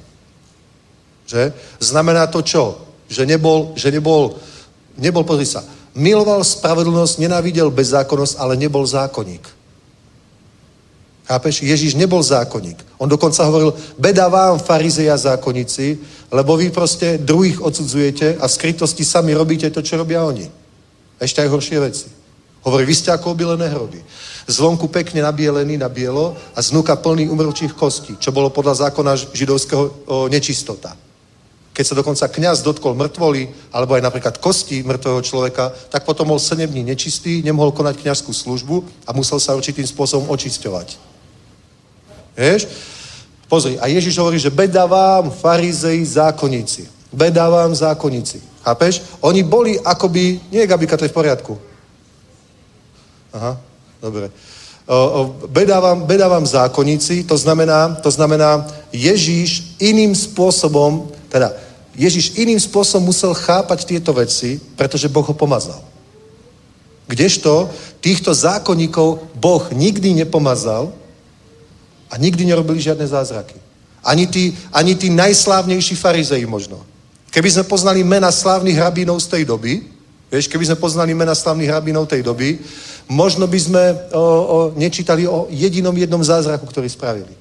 Že? 1.28 1.52
Znamená 1.84 2.32
to 2.32 2.40
čo? 2.40 2.80
Že 3.12 3.28
nebol, 3.28 3.76
že 3.76 3.92
nebol, 3.92 4.40
nebol, 4.96 5.28
pozri 5.28 5.44
sa, 5.44 5.60
miloval 5.92 6.40
spravedlnosť, 6.40 7.20
nenávidel 7.20 7.68
bezzákonnosť, 7.68 8.40
ale 8.40 8.56
nebol 8.56 8.88
zákonník. 8.88 9.44
Chápeš? 11.34 11.66
Ježíš 11.66 11.98
nebol 11.98 12.22
zákonník. 12.22 12.78
On 13.02 13.10
dokonca 13.10 13.42
hovoril, 13.42 13.74
beda 13.98 14.30
vám, 14.30 14.62
farizeji 14.62 15.10
a 15.10 15.18
zákonníci, 15.18 15.98
lebo 16.30 16.54
vy 16.54 16.70
proste 16.70 17.18
druhých 17.18 17.58
odsudzujete 17.58 18.38
a 18.38 18.46
v 18.46 18.54
skrytosti 18.54 19.02
sami 19.02 19.34
robíte 19.34 19.66
to, 19.74 19.82
čo 19.82 19.98
robia 19.98 20.22
oni. 20.22 20.46
Ešte 21.18 21.42
aj 21.42 21.50
horšie 21.50 21.78
veci. 21.82 22.08
Hovorí, 22.62 22.86
vy 22.86 22.94
ste 22.94 23.10
ako 23.10 23.34
obilené 23.34 23.66
hroby. 23.66 23.98
Zvonku 24.46 24.94
pekne 24.94 25.26
nabielený 25.26 25.82
na 25.82 25.90
bielo 25.90 26.38
a 26.54 26.62
znuka 26.62 27.02
plný 27.02 27.26
umrčích 27.34 27.74
kostí, 27.74 28.14
čo 28.22 28.30
bolo 28.30 28.54
podľa 28.54 28.86
zákona 28.86 29.34
židovského 29.34 29.84
o, 29.90 29.92
nečistota. 30.30 30.94
Keď 31.74 31.86
sa 31.90 31.98
dokonca 31.98 32.30
kňaz 32.30 32.62
dotkol 32.62 32.94
mŕtvoly, 32.94 33.74
alebo 33.74 33.98
aj 33.98 34.06
napríklad 34.06 34.38
kosti 34.38 34.86
mŕtvého 34.86 35.22
človeka, 35.26 35.74
tak 35.90 36.06
potom 36.06 36.30
bol 36.30 36.38
7 36.38 36.70
dní 36.70 36.86
nečistý, 36.86 37.42
nemohol 37.42 37.74
konať 37.74 38.06
kňazskú 38.06 38.30
službu 38.30 39.10
a 39.10 39.18
musel 39.18 39.42
sa 39.42 39.58
určitým 39.58 39.90
spôsobom 39.90 40.30
očisťovať. 40.30 41.13
Vieš? 42.38 42.68
Pozri, 43.48 43.78
a 43.78 43.86
Ježiš 43.88 44.18
hovorí, 44.18 44.40
že 44.42 44.50
beda 44.50 44.86
vám, 44.86 45.30
farizeji, 45.30 46.06
zákonníci. 46.06 46.90
Beda 47.14 47.50
vám, 47.50 47.76
zákonníci. 47.76 48.42
Chápeš? 48.66 49.02
Oni 49.22 49.44
boli 49.44 49.80
akoby, 49.80 50.40
nie 50.52 50.68
Gabika, 50.68 50.98
to 50.98 51.06
je 51.06 51.14
v 51.14 51.18
poriadku. 51.18 51.54
Aha, 53.34 53.58
dobre. 54.02 54.30
Beda, 55.48 55.80
vám, 55.80 56.04
beda 56.04 56.28
vám 56.28 56.46
zákonníci, 56.46 57.24
to 57.24 57.38
znamená, 57.38 57.96
to 58.02 58.12
znamená, 58.12 58.68
Ježíš 58.92 59.80
iným 59.80 60.16
spôsobom, 60.16 61.08
teda 61.30 61.54
Ježíš 61.96 62.34
iným 62.36 62.60
spôsobom 62.60 63.14
musel 63.14 63.38
chápať 63.38 63.86
tieto 63.86 64.14
veci, 64.14 64.60
pretože 64.76 65.08
Boh 65.08 65.24
ho 65.24 65.34
pomazal. 65.34 65.78
Kdežto 67.08 67.70
týchto 68.02 68.34
zákonníkov 68.34 69.30
Boh 69.38 69.64
nikdy 69.72 70.26
nepomazal, 70.26 70.90
a 72.14 72.18
nikdy 72.22 72.46
nerobili 72.46 72.78
žiadne 72.78 73.10
zázraky. 73.10 73.58
Ani 74.06 74.30
tí, 74.30 74.54
ani 74.70 74.94
tí 74.94 75.10
najslávnejší 75.10 75.98
farizeji 75.98 76.46
možno. 76.46 76.78
Keby 77.34 77.50
sme 77.50 77.64
poznali 77.66 78.06
mena 78.06 78.30
slávnych 78.30 78.78
rabínov 78.78 79.18
z 79.18 79.28
tej 79.34 79.44
doby, 79.50 79.82
vieš, 80.30 80.46
keby 80.46 80.70
sme 80.70 80.78
poznali 80.78 81.18
mena 81.18 81.34
slávnych 81.34 81.74
rabínov 81.74 82.06
tej 82.06 82.22
doby, 82.22 82.62
možno 83.10 83.50
by 83.50 83.58
sme 83.58 83.84
o, 84.14 84.22
o, 84.22 84.58
nečítali 84.78 85.26
o 85.26 85.50
jedinom 85.50 85.98
jednom 85.98 86.22
zázraku, 86.22 86.70
ktorý 86.70 86.86
spravili. 86.86 87.34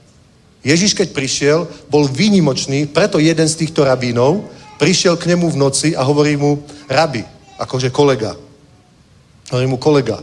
Ježiš, 0.65 0.97
keď 0.97 1.13
prišiel, 1.13 1.59
bol 1.93 2.09
výnimočný, 2.09 2.89
preto 2.89 3.21
jeden 3.21 3.45
z 3.45 3.59
týchto 3.67 3.85
rabínov 3.85 4.47
prišiel 4.81 5.21
k 5.21 5.35
nemu 5.35 5.53
v 5.53 5.61
noci 5.61 5.89
a 5.93 6.01
hovorí 6.01 6.39
mu, 6.39 6.63
rabi, 6.89 7.21
akože 7.61 7.93
kolega. 7.93 8.33
Hovorí 9.53 9.69
mu 9.69 9.77
kolega, 9.77 10.23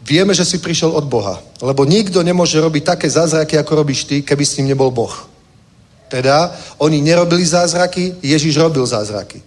Vieme, 0.00 0.32
že 0.32 0.48
si 0.48 0.58
prišiel 0.58 0.90
od 0.90 1.04
Boha, 1.04 1.38
lebo 1.60 1.84
nikto 1.84 2.24
nemôže 2.24 2.56
robiť 2.56 2.96
také 2.96 3.06
zázraky, 3.10 3.60
ako 3.60 3.84
robíš 3.84 4.08
ty, 4.08 4.24
keby 4.24 4.44
s 4.46 4.56
ním 4.56 4.72
nebol 4.72 4.90
Boh. 4.90 5.12
Teda, 6.08 6.56
oni 6.80 7.04
nerobili 7.04 7.46
zázraky, 7.46 8.18
Ježiš 8.24 8.56
robil 8.56 8.82
zázraky. 8.86 9.42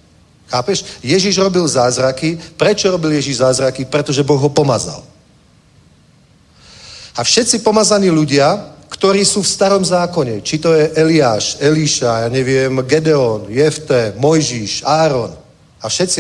Chápeš? 0.48 0.86
Ježiš 1.04 1.42
robil 1.42 1.68
zázraky. 1.68 2.38
Prečo 2.56 2.94
robil 2.94 3.18
Ježiš 3.18 3.42
zázraky? 3.42 3.90
Pretože 3.90 4.24
Boh 4.24 4.38
ho 4.38 4.54
pomazal. 4.54 5.02
A 7.18 7.26
všetci 7.26 7.66
pomazaní 7.66 8.14
ľudia, 8.14 8.74
ktorí 8.90 9.26
sú 9.26 9.42
v 9.42 9.50
starom 9.50 9.82
zákone, 9.82 10.46
či 10.46 10.62
to 10.62 10.74
je 10.74 10.94
Eliáš, 10.94 11.58
Elíša, 11.58 12.26
ja 12.26 12.30
neviem, 12.30 12.86
Gedeon, 12.86 13.50
Jefte, 13.50 14.14
Mojžiš, 14.18 14.86
Áron, 14.86 15.34
a 15.84 15.86
všetci, 15.90 16.20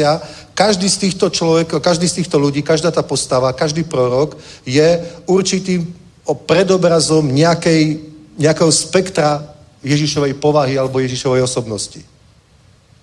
každý 0.53 0.89
z 0.89 1.09
týchto 1.09 1.29
človek, 1.29 1.81
každý 1.81 2.05
z 2.09 2.21
týchto 2.21 2.37
ľudí, 2.37 2.61
každá 2.61 2.93
tá 2.93 3.01
postava, 3.01 3.53
každý 3.53 3.83
prorok 3.83 4.37
je 4.65 5.01
určitým 5.25 5.89
predobrazom 6.47 7.25
nejakej, 7.27 7.99
nejakého 8.37 8.71
spektra 8.71 9.43
Ježišovej 9.83 10.39
povahy 10.39 10.79
alebo 10.79 11.01
Ježišovej 11.03 11.43
osobnosti. 11.43 11.99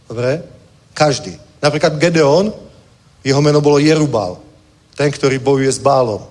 Dobre? 0.09 0.41
Každý. 0.97 1.37
Napríklad 1.61 2.01
Gedeon, 2.01 2.55
jeho 3.21 3.41
meno 3.45 3.61
bolo 3.61 3.77
Jerubal. 3.77 4.41
Ten, 4.97 5.13
ktorý 5.13 5.37
bojuje 5.39 5.71
s 5.71 5.81
Bálom. 5.83 6.25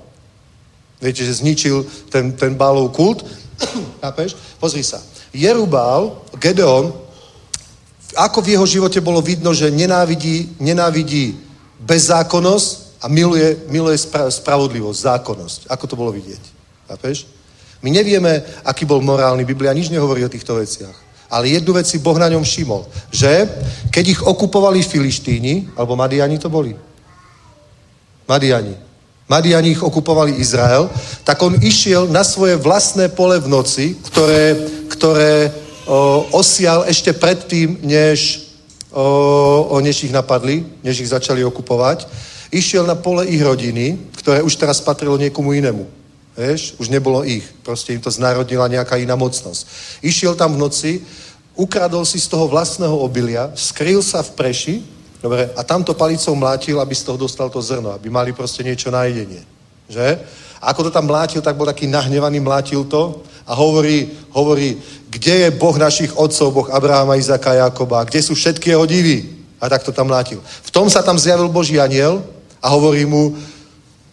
Viete, 0.99 1.24
že 1.24 1.39
zničil 1.39 1.86
ten, 2.09 2.34
ten 2.34 2.57
Bálov 2.57 2.91
kult. 2.91 3.24
Chápeš? 4.03 4.36
Pozri 4.57 4.82
sa. 4.82 4.99
Jerubal, 5.30 6.17
Gedeon, 6.41 6.91
ako 8.18 8.41
v 8.41 8.57
jeho 8.57 8.66
živote 8.66 9.01
bolo 9.01 9.22
vidno, 9.22 9.53
že 9.53 9.70
nenávidí, 9.70 10.57
nenávidí 10.57 11.38
bezzákonnosť 11.80 13.01
a 13.01 13.07
miluje, 13.07 13.57
miluje 13.70 13.97
spra- 13.97 14.32
spravodlivosť, 14.32 14.99
zákonnosť. 15.01 15.60
Ako 15.70 15.86
to 15.88 15.95
bolo 15.95 16.12
vidieť? 16.12 16.41
Chápeš? 16.89 17.30
My 17.80 17.93
nevieme, 17.93 18.43
aký 18.66 18.84
bol 18.84 18.99
morálny. 18.99 19.45
Biblia 19.45 19.72
nič 19.72 19.88
nehovorí 19.88 20.26
o 20.26 20.32
týchto 20.32 20.60
veciach. 20.60 20.95
Ale 21.30 21.47
jednu 21.53 21.78
vec 21.78 21.86
si 21.86 22.01
Boh 22.01 22.18
na 22.18 22.28
ňom 22.28 22.43
všimol. 22.43 22.89
Že 23.14 23.47
keď 23.93 24.05
ich 24.18 24.22
okupovali 24.26 24.82
Filištíni, 24.84 25.78
alebo 25.78 25.95
Madiani 25.95 26.41
to 26.41 26.49
boli. 26.49 26.76
Madiani. 28.28 28.76
Madiani 29.30 29.78
ich 29.78 29.84
okupovali 29.86 30.41
Izrael, 30.41 30.89
tak 31.22 31.38
on 31.45 31.53
išiel 31.62 32.10
na 32.10 32.26
svoje 32.26 32.57
vlastné 32.57 33.14
pole 33.14 33.38
v 33.38 33.47
noci, 33.47 33.86
ktoré, 34.10 34.57
ktoré 34.89 35.53
osial 36.31 36.85
ešte 36.85 37.13
predtým, 37.13 37.81
než, 37.81 38.45
o, 38.93 39.77
než 39.81 40.05
ich 40.05 40.13
napadli, 40.13 40.65
než 40.85 41.01
ich 41.01 41.09
začali 41.09 41.41
okupovať. 41.41 42.05
Išiel 42.53 42.85
na 42.85 42.97
pole 42.97 43.25
ich 43.29 43.41
rodiny, 43.41 43.97
ktoré 44.17 44.41
už 44.41 44.57
teraz 44.57 44.81
patrilo 44.81 45.17
niekomu 45.17 45.53
inému. 45.53 45.85
Vieš, 46.37 46.77
už 46.79 46.87
nebolo 46.89 47.25
ich. 47.25 47.43
Proste 47.65 47.93
im 47.93 48.01
to 48.01 48.13
znárodnila 48.13 48.69
nejaká 48.69 48.97
iná 49.01 49.17
mocnosť. 49.17 49.67
Išiel 50.01 50.39
tam 50.39 50.55
v 50.55 50.61
noci, 50.61 50.91
ukradol 51.57 52.05
si 52.05 52.15
z 52.15 52.31
toho 52.31 52.47
vlastného 52.47 52.95
obilia, 52.95 53.51
skryl 53.57 53.99
sa 53.99 54.23
v 54.23 54.31
preši, 54.37 54.75
dobre, 55.19 55.51
a 55.51 55.61
tamto 55.67 55.91
palicou 55.93 56.33
mlátil, 56.39 56.79
aby 56.79 56.95
z 56.95 57.03
toho 57.03 57.17
dostal 57.19 57.51
to 57.51 57.59
zrno, 57.59 57.91
aby 57.91 58.07
mali 58.07 58.31
proste 58.31 58.63
niečo 58.63 58.87
na 58.87 59.03
jedenie. 59.03 59.43
Že? 59.91 60.21
A 60.62 60.76
ako 60.76 60.88
to 60.88 60.91
tam 60.91 61.07
mlátil, 61.07 61.41
tak 61.41 61.55
bol 61.55 61.66
taký 61.66 61.88
nahnevaný, 61.88 62.43
mlátil 62.43 62.84
to 62.84 63.24
a 63.47 63.55
hovorí, 63.55 64.12
hovorí, 64.36 64.78
kde 65.10 65.47
je 65.47 65.49
Boh 65.51 65.74
našich 65.78 66.12
otcov, 66.14 66.51
Boh 66.51 66.68
Abrahama, 66.70 67.16
Izaka, 67.16 67.53
Jakoba, 67.53 68.03
kde 68.03 68.22
sú 68.22 68.36
všetky 68.36 68.70
jeho 68.70 68.86
divy. 68.86 69.26
A 69.60 69.68
tak 69.68 69.84
to 69.84 69.91
tam 69.91 70.07
mlátil. 70.07 70.39
V 70.43 70.72
tom 70.72 70.88
sa 70.88 71.03
tam 71.03 71.20
zjavil 71.20 71.49
Boží 71.49 71.80
aniel 71.80 72.24
a 72.62 72.70
hovorí 72.70 73.03
mu, 73.05 73.36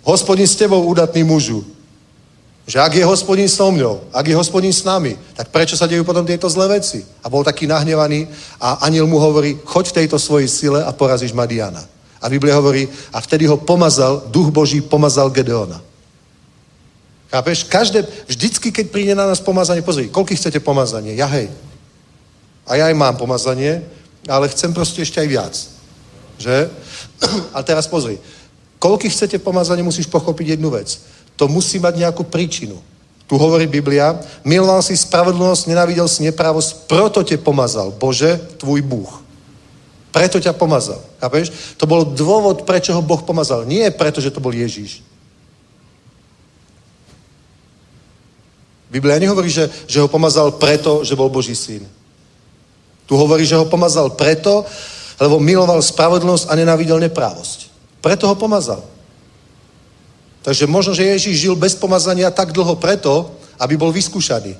hospodin 0.02 0.46
s 0.46 0.58
tebou, 0.58 0.82
údatný 0.86 1.22
mužu. 1.22 1.66
Že 2.66 2.82
ak 2.82 2.92
je 2.98 3.04
hospodin 3.06 3.46
so 3.46 3.70
mňou, 3.70 4.10
ak 4.10 4.26
je 4.26 4.34
hospodin 4.34 4.74
s 4.74 4.82
nami, 4.82 5.14
tak 5.38 5.54
prečo 5.54 5.78
sa 5.78 5.86
dejú 5.86 6.02
potom 6.02 6.26
tieto 6.26 6.50
zlé 6.50 6.82
veci? 6.82 6.98
A 7.22 7.30
bol 7.30 7.46
taký 7.46 7.70
nahnevaný 7.70 8.26
a 8.58 8.82
aniel 8.82 9.06
mu 9.06 9.22
hovorí, 9.22 9.54
choď 9.62 9.94
v 9.94 9.96
tejto 10.02 10.18
svojej 10.18 10.50
sile 10.50 10.82
a 10.82 10.90
porazíš 10.90 11.30
Madiana. 11.30 11.86
A 12.18 12.26
Biblia 12.26 12.58
hovorí, 12.58 12.90
a 13.14 13.22
vtedy 13.22 13.46
ho 13.46 13.54
pomazal, 13.54 14.26
duch 14.34 14.50
Boží 14.50 14.82
pomazal 14.82 15.30
Gedeona. 15.30 15.78
Chápeš? 17.36 17.68
Každé, 17.68 18.00
vždycky, 18.24 18.72
keď 18.72 18.86
príde 18.88 19.12
na 19.12 19.28
nás 19.28 19.44
pomazanie, 19.44 19.84
pozri, 19.84 20.08
koľko 20.08 20.32
chcete 20.32 20.56
pomazanie? 20.64 21.12
Ja 21.20 21.28
hej. 21.28 21.52
A 22.64 22.80
ja 22.80 22.88
aj 22.88 22.96
mám 22.96 23.20
pomazanie, 23.20 23.84
ale 24.24 24.48
chcem 24.48 24.72
proste 24.72 25.04
ešte 25.04 25.20
aj 25.20 25.28
viac. 25.28 25.54
Že? 26.40 26.72
A 27.56 27.60
teraz 27.60 27.84
pozri, 27.84 28.16
koľko 28.80 29.12
chcete 29.12 29.36
pomazanie, 29.44 29.84
musíš 29.84 30.08
pochopiť 30.08 30.56
jednu 30.56 30.72
vec. 30.72 30.96
To 31.36 31.44
musí 31.44 31.76
mať 31.76 32.08
nejakú 32.08 32.24
príčinu. 32.24 32.80
Tu 33.28 33.36
hovorí 33.36 33.68
Biblia, 33.68 34.16
miloval 34.40 34.80
si 34.80 34.96
spravodlnosť, 34.96 35.68
nenávidel 35.68 36.08
si 36.08 36.24
neprávosť, 36.24 36.88
proto 36.88 37.20
te 37.20 37.36
pomazal, 37.36 37.92
Bože, 37.92 38.40
tvůj 38.56 38.80
Bůh. 38.80 39.12
Preto 40.08 40.40
ťa 40.40 40.56
pomazal. 40.56 41.04
Chápeš? 41.20 41.76
To 41.76 41.84
bol 41.84 42.08
dôvod, 42.16 42.64
prečo 42.64 42.96
ho 42.96 43.04
Boh 43.04 43.20
pomazal. 43.20 43.68
Nie 43.68 43.92
preto, 43.92 44.24
že 44.24 44.32
to 44.32 44.40
bol 44.40 44.54
Ježíš. 44.54 45.04
Biblia 48.90 49.18
nehovorí, 49.18 49.50
že, 49.50 49.66
že 49.86 49.98
ho 50.00 50.08
pomazal 50.08 50.54
preto, 50.56 51.02
že 51.02 51.18
bol 51.18 51.28
Boží 51.28 51.58
syn. 51.58 51.82
Tu 53.06 53.14
hovorí, 53.14 53.46
že 53.46 53.58
ho 53.58 53.66
pomazal 53.66 54.14
preto, 54.14 54.66
lebo 55.18 55.42
miloval 55.42 55.82
spravodlnosť 55.82 56.50
a 56.50 56.54
nenávidel 56.54 56.98
neprávosť. 57.02 57.70
Preto 58.02 58.30
ho 58.30 58.36
pomazal. 58.38 58.82
Takže 60.46 60.66
možno, 60.70 60.94
že 60.94 61.10
Ježíš 61.10 61.42
žil 61.42 61.54
bez 61.58 61.74
pomazania 61.74 62.30
tak 62.30 62.54
dlho 62.54 62.78
preto, 62.78 63.34
aby 63.58 63.74
bol 63.74 63.90
vyskúšaný. 63.90 64.54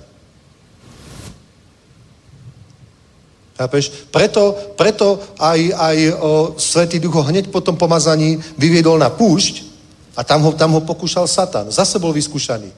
Chápeš? 3.57 4.11
Preto, 4.13 4.53
preto 4.77 5.17
aj, 5.39 5.61
aj 5.73 5.97
o, 6.13 6.55
Svetý 6.61 7.01
Duch 7.01 7.15
ho 7.15 7.25
hneď 7.25 7.49
po 7.49 7.65
tom 7.65 7.79
pomazaní 7.79 8.37
vyviedol 8.59 9.01
na 9.01 9.09
púšť 9.09 9.65
a 10.13 10.21
tam 10.21 10.45
ho, 10.45 10.53
tam 10.53 10.77
ho 10.77 10.85
pokúšal 10.85 11.25
Satan. 11.25 11.73
Zase 11.73 11.97
bol 11.97 12.13
vyskúšaný. 12.13 12.69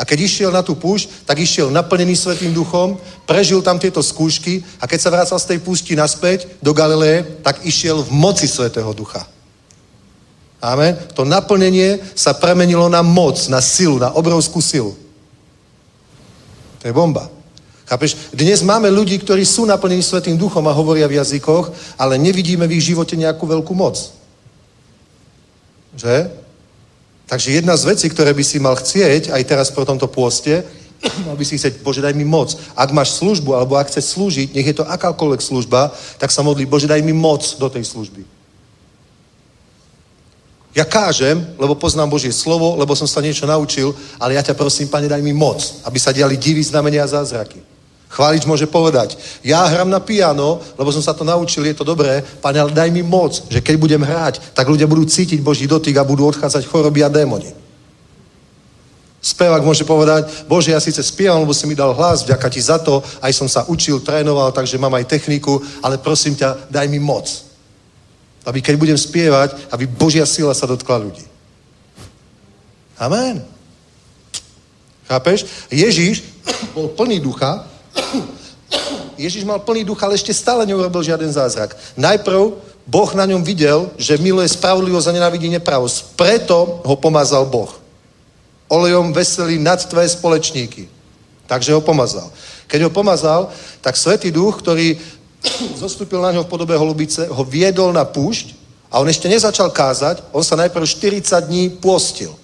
A 0.00 0.08
keď 0.08 0.24
išiel 0.24 0.48
na 0.48 0.64
tú 0.64 0.72
púšť, 0.72 1.28
tak 1.28 1.44
išiel 1.44 1.68
naplnený 1.68 2.16
Svetým 2.16 2.56
duchom, 2.56 2.96
prežil 3.28 3.60
tam 3.60 3.76
tieto 3.76 4.00
skúšky 4.00 4.64
a 4.80 4.88
keď 4.88 4.98
sa 4.98 5.12
vracal 5.12 5.36
z 5.36 5.52
tej 5.52 5.58
púšti 5.60 5.92
naspäť 5.92 6.48
do 6.64 6.72
Galileje, 6.72 7.44
tak 7.44 7.60
išiel 7.68 8.00
v 8.00 8.08
moci 8.08 8.48
Svetého 8.48 8.88
ducha. 8.96 9.28
Amen. 10.64 10.96
To 11.12 11.28
naplnenie 11.28 12.00
sa 12.16 12.32
premenilo 12.32 12.88
na 12.88 13.04
moc, 13.04 13.36
na 13.52 13.60
silu, 13.60 14.00
na 14.00 14.16
obrovskú 14.16 14.64
silu. 14.64 14.96
To 16.80 16.84
je 16.88 16.96
bomba. 16.96 17.28
Chápeš? 17.84 18.32
Dnes 18.32 18.64
máme 18.64 18.88
ľudí, 18.88 19.20
ktorí 19.20 19.44
sú 19.44 19.68
naplnení 19.68 20.00
Svetým 20.00 20.40
duchom 20.40 20.64
a 20.64 20.72
hovoria 20.72 21.04
v 21.12 21.20
jazykoch, 21.20 21.96
ale 22.00 22.16
nevidíme 22.16 22.64
v 22.64 22.80
ich 22.80 22.88
živote 22.88 23.20
nejakú 23.20 23.44
veľkú 23.44 23.76
moc. 23.76 24.00
Že? 25.92 26.32
Takže 27.30 27.62
jedna 27.62 27.78
z 27.78 27.94
vecí, 27.94 28.10
ktoré 28.10 28.34
by 28.34 28.42
si 28.42 28.58
mal 28.58 28.74
chcieť, 28.74 29.30
aj 29.30 29.42
teraz 29.46 29.70
po 29.70 29.86
tomto 29.86 30.10
pôste, 30.10 30.66
mal 31.26 31.38
by 31.38 31.46
si 31.46 31.54
chcieť, 31.54 31.78
Bože, 31.78 32.02
daj 32.02 32.10
mi 32.18 32.26
moc. 32.26 32.58
Ak 32.74 32.90
máš 32.90 33.22
službu, 33.22 33.54
alebo 33.54 33.78
ak 33.78 33.86
chceš 33.86 34.18
slúžiť, 34.18 34.50
nech 34.50 34.66
je 34.66 34.82
to 34.82 34.84
akákoľvek 34.90 35.38
služba, 35.38 35.94
tak 36.18 36.34
sa 36.34 36.42
modlí, 36.42 36.66
Bože, 36.66 36.90
daj 36.90 37.06
mi 37.06 37.14
moc 37.14 37.46
do 37.62 37.70
tej 37.70 37.86
služby. 37.86 38.26
Ja 40.74 40.82
kážem, 40.82 41.38
lebo 41.58 41.78
poznám 41.78 42.10
Božie 42.10 42.34
slovo, 42.34 42.74
lebo 42.78 42.98
som 42.98 43.06
sa 43.06 43.22
niečo 43.22 43.46
naučil, 43.46 43.94
ale 44.18 44.34
ja 44.34 44.42
ťa 44.42 44.58
prosím, 44.58 44.90
Pane, 44.90 45.06
daj 45.06 45.22
mi 45.22 45.30
moc, 45.30 45.62
aby 45.86 45.98
sa 46.02 46.10
diali 46.10 46.34
divy, 46.34 46.62
znamenia 46.66 47.06
a 47.06 47.10
zázraky. 47.14 47.62
Chválič 48.10 48.42
môže 48.42 48.66
povedať, 48.66 49.14
ja 49.46 49.62
hram 49.70 49.86
na 49.86 50.02
piano, 50.02 50.58
lebo 50.74 50.90
som 50.90 50.98
sa 50.98 51.14
to 51.14 51.22
naučil, 51.22 51.62
je 51.62 51.78
to 51.78 51.86
dobré, 51.86 52.26
pane, 52.42 52.58
ale 52.58 52.74
daj 52.74 52.90
mi 52.90 53.06
moc, 53.06 53.38
že 53.46 53.62
keď 53.62 53.78
budem 53.78 54.02
hrať, 54.02 54.50
tak 54.50 54.66
ľudia 54.66 54.90
budú 54.90 55.06
cítiť 55.06 55.38
Boží 55.38 55.70
dotyk 55.70 55.94
a 55.94 56.02
budú 56.02 56.26
odchádzať 56.26 56.66
choroby 56.66 57.06
a 57.06 57.08
démoni. 57.08 57.54
Spevák 59.22 59.62
môže 59.62 59.86
povedať, 59.86 60.26
Bože, 60.50 60.74
ja 60.74 60.82
síce 60.82 60.98
spievam, 61.06 61.46
lebo 61.46 61.54
si 61.54 61.70
mi 61.70 61.78
dal 61.78 61.94
hlas, 61.94 62.26
vďaka 62.26 62.48
ti 62.50 62.58
za 62.58 62.82
to, 62.82 62.98
aj 63.22 63.30
som 63.30 63.46
sa 63.46 63.62
učil, 63.70 64.02
trénoval, 64.02 64.50
takže 64.50 64.74
mám 64.74 64.98
aj 64.98 65.06
techniku, 65.06 65.62
ale 65.78 66.02
prosím 66.02 66.34
ťa, 66.34 66.66
daj 66.66 66.90
mi 66.90 66.98
moc. 66.98 67.30
Aby 68.42 68.58
keď 68.58 68.74
budem 68.74 68.98
spievať, 68.98 69.70
aby 69.70 69.86
Božia 69.86 70.26
sila 70.26 70.50
sa 70.50 70.66
dotkla 70.66 70.98
ľudí. 70.98 71.22
Amen. 72.98 73.46
Chápeš? 75.06 75.46
Ježíš 75.70 76.26
bol 76.74 76.90
plný 76.90 77.22
ducha, 77.22 77.69
Ježiš 79.20 79.44
mal 79.44 79.60
plný 79.60 79.84
duch, 79.84 80.00
ale 80.00 80.16
ešte 80.16 80.32
stále 80.32 80.64
neurobil 80.64 81.04
žiaden 81.04 81.28
zázrak. 81.28 81.76
Najprv 81.96 82.56
Boh 82.88 83.10
na 83.14 83.28
ňom 83.28 83.44
videl, 83.44 83.92
že 84.00 84.18
miluje 84.18 84.48
spravodlivosť 84.48 85.06
a 85.12 85.16
nenávidí 85.16 85.46
nepravosť. 85.52 86.16
Preto 86.16 86.82
ho 86.82 86.96
pomazal 86.96 87.46
Boh. 87.46 87.70
Olejom 88.70 89.12
veselý 89.12 89.58
nad 89.58 89.78
tvoje 89.82 90.08
společníky. 90.14 90.88
Takže 91.46 91.74
ho 91.74 91.82
pomazal. 91.82 92.30
Keď 92.70 92.86
ho 92.86 92.90
pomazal, 92.90 93.50
tak 93.82 93.98
Svetý 93.98 94.30
duch, 94.30 94.62
ktorý 94.62 94.94
zostúpil 95.82 96.22
na 96.22 96.34
ňo 96.34 96.46
v 96.46 96.50
podobe 96.50 96.74
holubice, 96.78 97.26
ho 97.26 97.42
viedol 97.42 97.90
na 97.90 98.06
púšť 98.06 98.54
a 98.90 98.98
on 98.98 99.06
ešte 99.06 99.30
nezačal 99.30 99.70
kázať, 99.70 100.22
on 100.34 100.42
sa 100.42 100.58
najprv 100.58 100.86
40 100.86 101.46
dní 101.46 101.70
postil. 101.78 102.34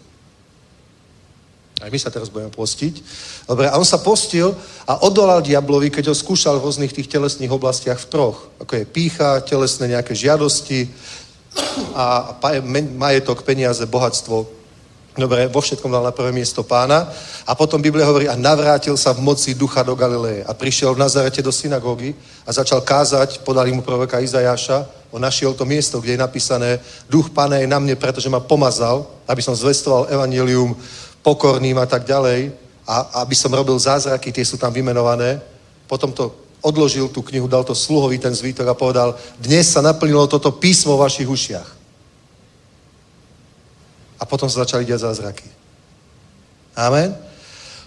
Aj 1.76 1.92
my 1.92 1.98
sa 2.00 2.08
teraz 2.08 2.32
budeme 2.32 2.48
postiť. 2.48 2.94
Dobre, 3.44 3.68
a 3.68 3.76
on 3.76 3.84
sa 3.84 4.00
postil 4.00 4.48
a 4.88 5.04
odolal 5.04 5.44
diablovi, 5.44 5.92
keď 5.92 6.08
ho 6.08 6.16
skúšal 6.16 6.56
v 6.56 6.64
rôznych 6.64 6.96
tých 6.96 7.12
telesných 7.12 7.52
oblastiach 7.52 8.00
v 8.00 8.08
troch. 8.08 8.48
Ako 8.64 8.80
je 8.80 8.88
pícha, 8.88 9.44
telesné 9.44 9.92
nejaké 9.92 10.16
žiadosti 10.16 10.88
a 11.92 12.32
majetok, 12.96 13.44
peniaze, 13.44 13.84
bohatstvo. 13.84 14.56
Dobre, 15.16 15.48
vo 15.48 15.64
všetkom 15.64 15.88
dal 15.88 16.04
na 16.04 16.12
prvé 16.12 16.28
miesto 16.28 16.60
pána. 16.60 17.08
A 17.48 17.56
potom 17.56 17.80
Biblia 17.80 18.04
hovorí, 18.04 18.28
a 18.28 18.36
navrátil 18.36 18.96
sa 19.00 19.16
v 19.16 19.24
moci 19.24 19.56
ducha 19.56 19.80
do 19.80 19.96
Galileje. 19.96 20.44
A 20.44 20.52
prišiel 20.52 20.92
v 20.92 21.00
Nazarete 21.00 21.40
do 21.40 21.52
synagógy 21.52 22.12
a 22.44 22.52
začal 22.52 22.84
kázať, 22.84 23.40
podali 23.40 23.72
mu 23.72 23.80
proroka 23.80 24.20
Izajáša. 24.20 24.84
On 25.12 25.20
našiel 25.20 25.56
to 25.56 25.64
miesto, 25.64 26.00
kde 26.00 26.16
je 26.16 26.24
napísané, 26.24 26.80
duch 27.08 27.32
pána 27.32 27.56
je 27.56 27.68
na 27.68 27.80
mne, 27.80 27.96
pretože 27.96 28.28
ma 28.28 28.44
pomazal, 28.44 29.08
aby 29.24 29.40
som 29.40 29.56
zvestoval 29.56 30.12
evanilium 30.12 30.76
pokorným 31.26 31.74
a 31.82 31.90
tak 31.90 32.06
ďalej, 32.06 32.54
a 32.86 33.26
aby 33.26 33.34
som 33.34 33.50
robil 33.50 33.74
zázraky, 33.74 34.30
tie 34.30 34.46
sú 34.46 34.54
tam 34.54 34.70
vymenované. 34.70 35.42
Potom 35.90 36.14
to 36.14 36.30
odložil 36.62 37.10
tú 37.10 37.18
knihu, 37.26 37.50
dal 37.50 37.66
to 37.66 37.74
sluhovi 37.74 38.14
ten 38.22 38.30
zvítok 38.30 38.70
a 38.70 38.78
povedal, 38.78 39.18
dnes 39.42 39.66
sa 39.66 39.82
naplnilo 39.82 40.30
toto 40.30 40.54
písmo 40.54 40.94
v 40.94 41.02
vašich 41.02 41.26
ušiach. 41.26 41.68
A 44.16 44.22
potom 44.22 44.46
sa 44.46 44.62
začali 44.62 44.86
diať 44.86 45.02
zázraky. 45.02 45.50
Amen. 46.78 47.10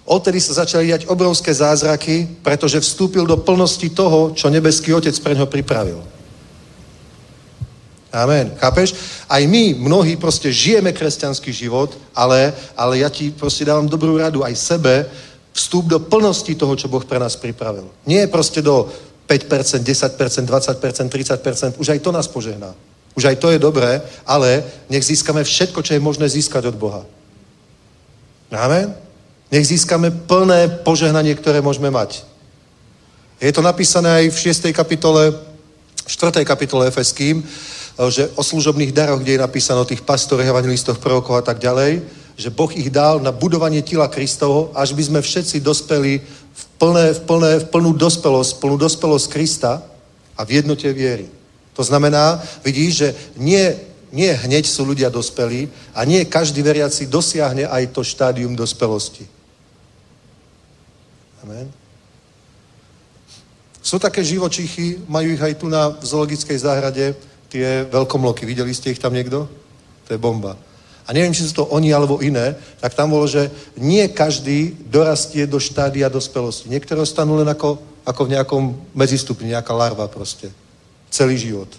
Odtedy 0.04 0.44
sa 0.44 0.68
začali 0.68 0.92
diať 0.92 1.08
obrovské 1.08 1.54
zázraky, 1.56 2.44
pretože 2.44 2.84
vstúpil 2.84 3.24
do 3.24 3.40
plnosti 3.40 3.88
toho, 3.88 4.36
čo 4.36 4.52
nebeský 4.52 4.92
Otec 4.92 5.16
pre 5.24 5.38
ňo 5.38 5.48
pripravil. 5.48 6.18
Amen. 8.10 8.57
Chápeš? 8.57 8.97
Aj 9.30 9.41
my, 9.45 9.78
mnohí 9.78 10.18
proste 10.18 10.49
žijeme 10.49 10.89
kresťanský 10.93 11.53
život, 11.53 11.93
ale, 12.18 12.53
ale 12.74 13.05
ja 13.05 13.10
ti 13.10 13.30
proste 13.30 13.66
dávam 13.66 13.86
dobrú 13.86 14.18
radu 14.18 14.41
aj 14.41 14.55
sebe, 14.57 15.05
vstup 15.53 15.86
do 15.86 15.99
plnosti 15.99 16.55
toho, 16.55 16.74
čo 16.76 16.89
Boh 16.89 17.05
pre 17.05 17.22
nás 17.22 17.38
pripravil. 17.38 17.86
Nie 18.05 18.26
proste 18.26 18.62
do 18.66 18.89
5%, 19.30 19.86
10%, 19.86 20.49
20%, 20.49 21.10
30%, 21.10 21.78
už 21.78 21.89
aj 21.89 21.99
to 21.99 22.12
nás 22.12 22.26
požehná. 22.26 22.74
Už 23.14 23.26
aj 23.26 23.36
to 23.36 23.53
je 23.53 23.60
dobré, 23.60 24.01
ale 24.26 24.64
nech 24.89 25.05
získame 25.05 25.43
všetko, 25.43 25.82
čo 25.82 25.93
je 25.93 26.01
možné 26.01 26.30
získať 26.30 26.66
od 26.66 26.78
Boha. 26.78 27.05
Amen? 28.49 28.95
Nech 29.53 29.70
získame 29.70 30.10
plné 30.10 30.82
požehnanie, 30.82 31.34
ktoré 31.38 31.62
môžeme 31.62 31.93
mať. 31.93 32.26
Je 33.41 33.53
to 33.53 33.62
napísané 33.62 34.10
aj 34.10 34.26
v 34.34 34.38
6. 34.38 34.74
kapitole, 34.74 35.34
4. 36.05 36.41
kapitole 36.45 36.89
Efeským, 36.89 37.45
že 38.08 38.32
o 38.39 38.43
služobných 38.47 38.95
daroch, 38.95 39.20
kde 39.20 39.36
je 39.36 39.43
napísané 39.43 39.84
o 39.84 39.89
tých 39.89 40.08
pastoroch, 40.08 40.47
evangelistoch, 40.47 41.04
prorokov 41.04 41.36
a 41.36 41.43
tak 41.43 41.60
ďalej, 41.60 42.00
že 42.39 42.47
Boh 42.47 42.72
ich 42.72 42.88
dal 42.88 43.20
na 43.20 43.36
budovanie 43.36 43.84
tela 43.84 44.08
Kristovho, 44.08 44.72
až 44.72 44.95
by 44.95 45.04
sme 45.04 45.20
všetci 45.20 45.60
dospeli 45.60 46.24
v, 46.24 46.64
plné, 46.80 47.12
v, 47.12 47.22
plné, 47.28 47.52
v 47.60 47.66
plnú 47.68 47.91
dospelosť, 47.91 48.56
v 48.56 48.60
plnú 48.64 48.76
dospelosť 48.80 49.26
Krista 49.28 49.84
a 50.39 50.41
v 50.47 50.64
jednote 50.64 50.88
viery. 50.95 51.28
To 51.76 51.84
znamená, 51.84 52.39
vidíš, 52.64 52.91
že 52.95 53.10
nie, 53.36 53.76
nie 54.16 54.32
hneď 54.32 54.64
sú 54.64 54.88
ľudia 54.88 55.12
dospelí 55.12 55.68
a 55.91 56.08
nie 56.08 56.24
každý 56.24 56.64
veriaci 56.64 57.12
dosiahne 57.12 57.68
aj 57.68 57.91
to 57.91 58.08
štádium 58.08 58.56
dospelosti. 58.56 59.28
Amen. 61.43 61.68
Sú 63.84 64.00
také 64.00 64.24
živočichy, 64.24 65.04
majú 65.08 65.36
ich 65.36 65.43
aj 65.43 65.60
tu 65.60 65.68
na 65.68 65.91
zoologickej 66.04 66.58
záhrade, 66.60 67.16
tie 67.50 67.84
veľkomloky. 67.89 68.45
Videli 68.45 68.72
ste 68.72 68.93
ich 68.93 69.02
tam 69.02 69.14
niekto? 69.14 69.50
To 70.08 70.10
je 70.14 70.22
bomba. 70.22 70.56
A 71.10 71.14
neviem, 71.14 71.34
či 71.34 71.41
sú 71.41 71.58
to 71.58 71.70
oni 71.74 71.89
alebo 71.89 72.22
iné, 72.22 72.54
tak 72.78 72.93
tam 72.93 73.10
bolo, 73.10 73.26
že 73.26 73.50
nie 73.82 74.06
každý 74.14 74.78
dorastie 74.86 75.50
do 75.50 75.58
štádia 75.58 76.06
dospelosti. 76.06 76.70
Niektoré 76.70 77.02
ostanú 77.02 77.41
len 77.41 77.50
ako, 77.50 77.82
ako 78.06 78.22
v 78.30 78.34
nejakom 78.38 78.64
medzistupni, 78.93 79.50
nejaká 79.50 79.74
larva 79.74 80.06
proste. 80.06 80.54
Celý 81.10 81.41
život. 81.41 81.70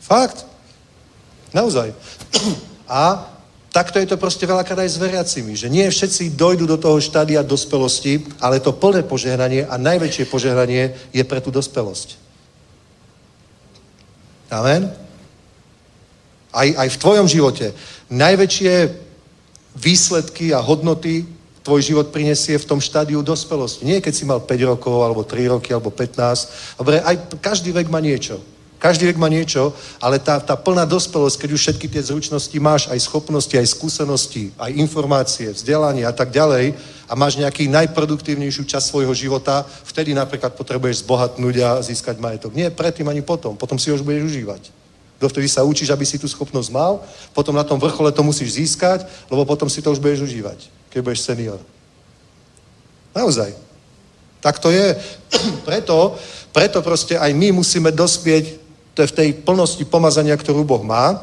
Fakt. 0.00 0.48
Naozaj. 1.52 1.92
A 2.88 3.28
Takto 3.68 4.00
je 4.00 4.08
to 4.08 4.16
proste 4.16 4.48
veľakrát 4.48 4.80
aj 4.80 4.90
s 4.90 4.98
veriacimi, 4.98 5.52
že 5.52 5.68
nie 5.68 5.84
všetci 5.84 6.34
dojdu 6.34 6.64
do 6.64 6.80
toho 6.80 6.96
štádia 7.04 7.44
dospelosti, 7.44 8.24
ale 8.40 8.64
to 8.64 8.72
plné 8.72 9.04
požehnanie 9.04 9.68
a 9.68 9.76
najväčšie 9.76 10.24
požehnanie 10.32 10.96
je 11.12 11.22
pre 11.22 11.38
tú 11.44 11.52
dospelosť. 11.52 12.27
Amen? 14.48 14.88
Aj, 16.52 16.68
aj 16.68 16.88
v 16.88 17.00
tvojom 17.00 17.26
živote. 17.28 17.76
Najväčšie 18.08 18.90
výsledky 19.76 20.50
a 20.56 20.64
hodnoty 20.64 21.28
tvoj 21.68 21.84
život 21.84 22.08
prinesie 22.08 22.56
v 22.56 22.64
tom 22.64 22.80
štádiu 22.80 23.20
dospelosti. 23.20 23.84
Nie 23.84 24.00
keď 24.00 24.12
si 24.16 24.24
mal 24.24 24.40
5 24.40 24.70
rokov, 24.72 25.04
alebo 25.04 25.20
3 25.20 25.52
roky, 25.52 25.76
alebo 25.76 25.92
15. 25.92 26.80
Dobre, 26.80 27.04
aj 27.04 27.36
každý 27.44 27.76
vek 27.76 27.92
má 27.92 28.00
niečo. 28.00 28.40
Každý 28.78 29.10
vek 29.10 29.18
má 29.18 29.26
niečo, 29.26 29.74
ale 29.98 30.22
tá, 30.22 30.38
tá 30.38 30.54
plná 30.54 30.86
dospelosť, 30.86 31.34
keď 31.34 31.50
už 31.50 31.60
všetky 31.60 31.86
tie 31.90 32.02
zručnosti 32.02 32.54
máš, 32.62 32.86
aj 32.86 33.10
schopnosti, 33.10 33.50
aj 33.58 33.74
skúsenosti, 33.74 34.54
aj 34.54 34.70
informácie, 34.78 35.50
vzdelanie 35.50 36.06
a 36.06 36.14
tak 36.14 36.30
ďalej, 36.30 36.78
a 37.10 37.12
máš 37.18 37.42
nejaký 37.42 37.66
najproduktívnejšiu 37.72 38.68
časť 38.68 38.86
svojho 38.86 39.10
života, 39.18 39.66
vtedy 39.82 40.14
napríklad 40.14 40.54
potrebuješ 40.54 41.02
zbohatnúť 41.02 41.54
a 41.64 41.70
získať 41.82 42.22
majetok. 42.22 42.54
Nie 42.54 42.70
predtým 42.70 43.08
ani 43.08 43.24
potom. 43.24 43.58
Potom 43.58 43.80
si 43.80 43.90
ho 43.90 43.98
už 43.98 44.06
budeš 44.06 44.30
užívať. 44.30 44.70
Dovtedy 45.18 45.50
sa 45.50 45.66
učíš, 45.66 45.90
aby 45.90 46.06
si 46.06 46.20
tú 46.20 46.30
schopnosť 46.30 46.70
mal, 46.70 47.02
potom 47.34 47.56
na 47.56 47.66
tom 47.66 47.82
vrchole 47.82 48.14
to 48.14 48.22
musíš 48.22 48.54
získať, 48.54 49.02
lebo 49.26 49.42
potom 49.42 49.66
si 49.66 49.82
to 49.82 49.90
už 49.90 49.98
budeš 49.98 50.30
užívať, 50.30 50.70
keď 50.94 51.00
budeš 51.02 51.26
senior. 51.26 51.58
Naozaj. 53.10 53.50
Tak 54.38 54.62
to 54.62 54.70
je. 54.70 54.94
preto, 55.66 56.14
preto 56.54 56.78
proste 56.86 57.18
aj 57.18 57.34
my 57.34 57.50
musíme 57.50 57.90
dospieť 57.90 58.67
to 58.98 59.06
je 59.06 59.14
v 59.14 59.18
tej 59.22 59.30
plnosti 59.46 59.86
pomazania, 59.86 60.34
ktorú 60.34 60.66
Boh 60.66 60.82
má. 60.82 61.22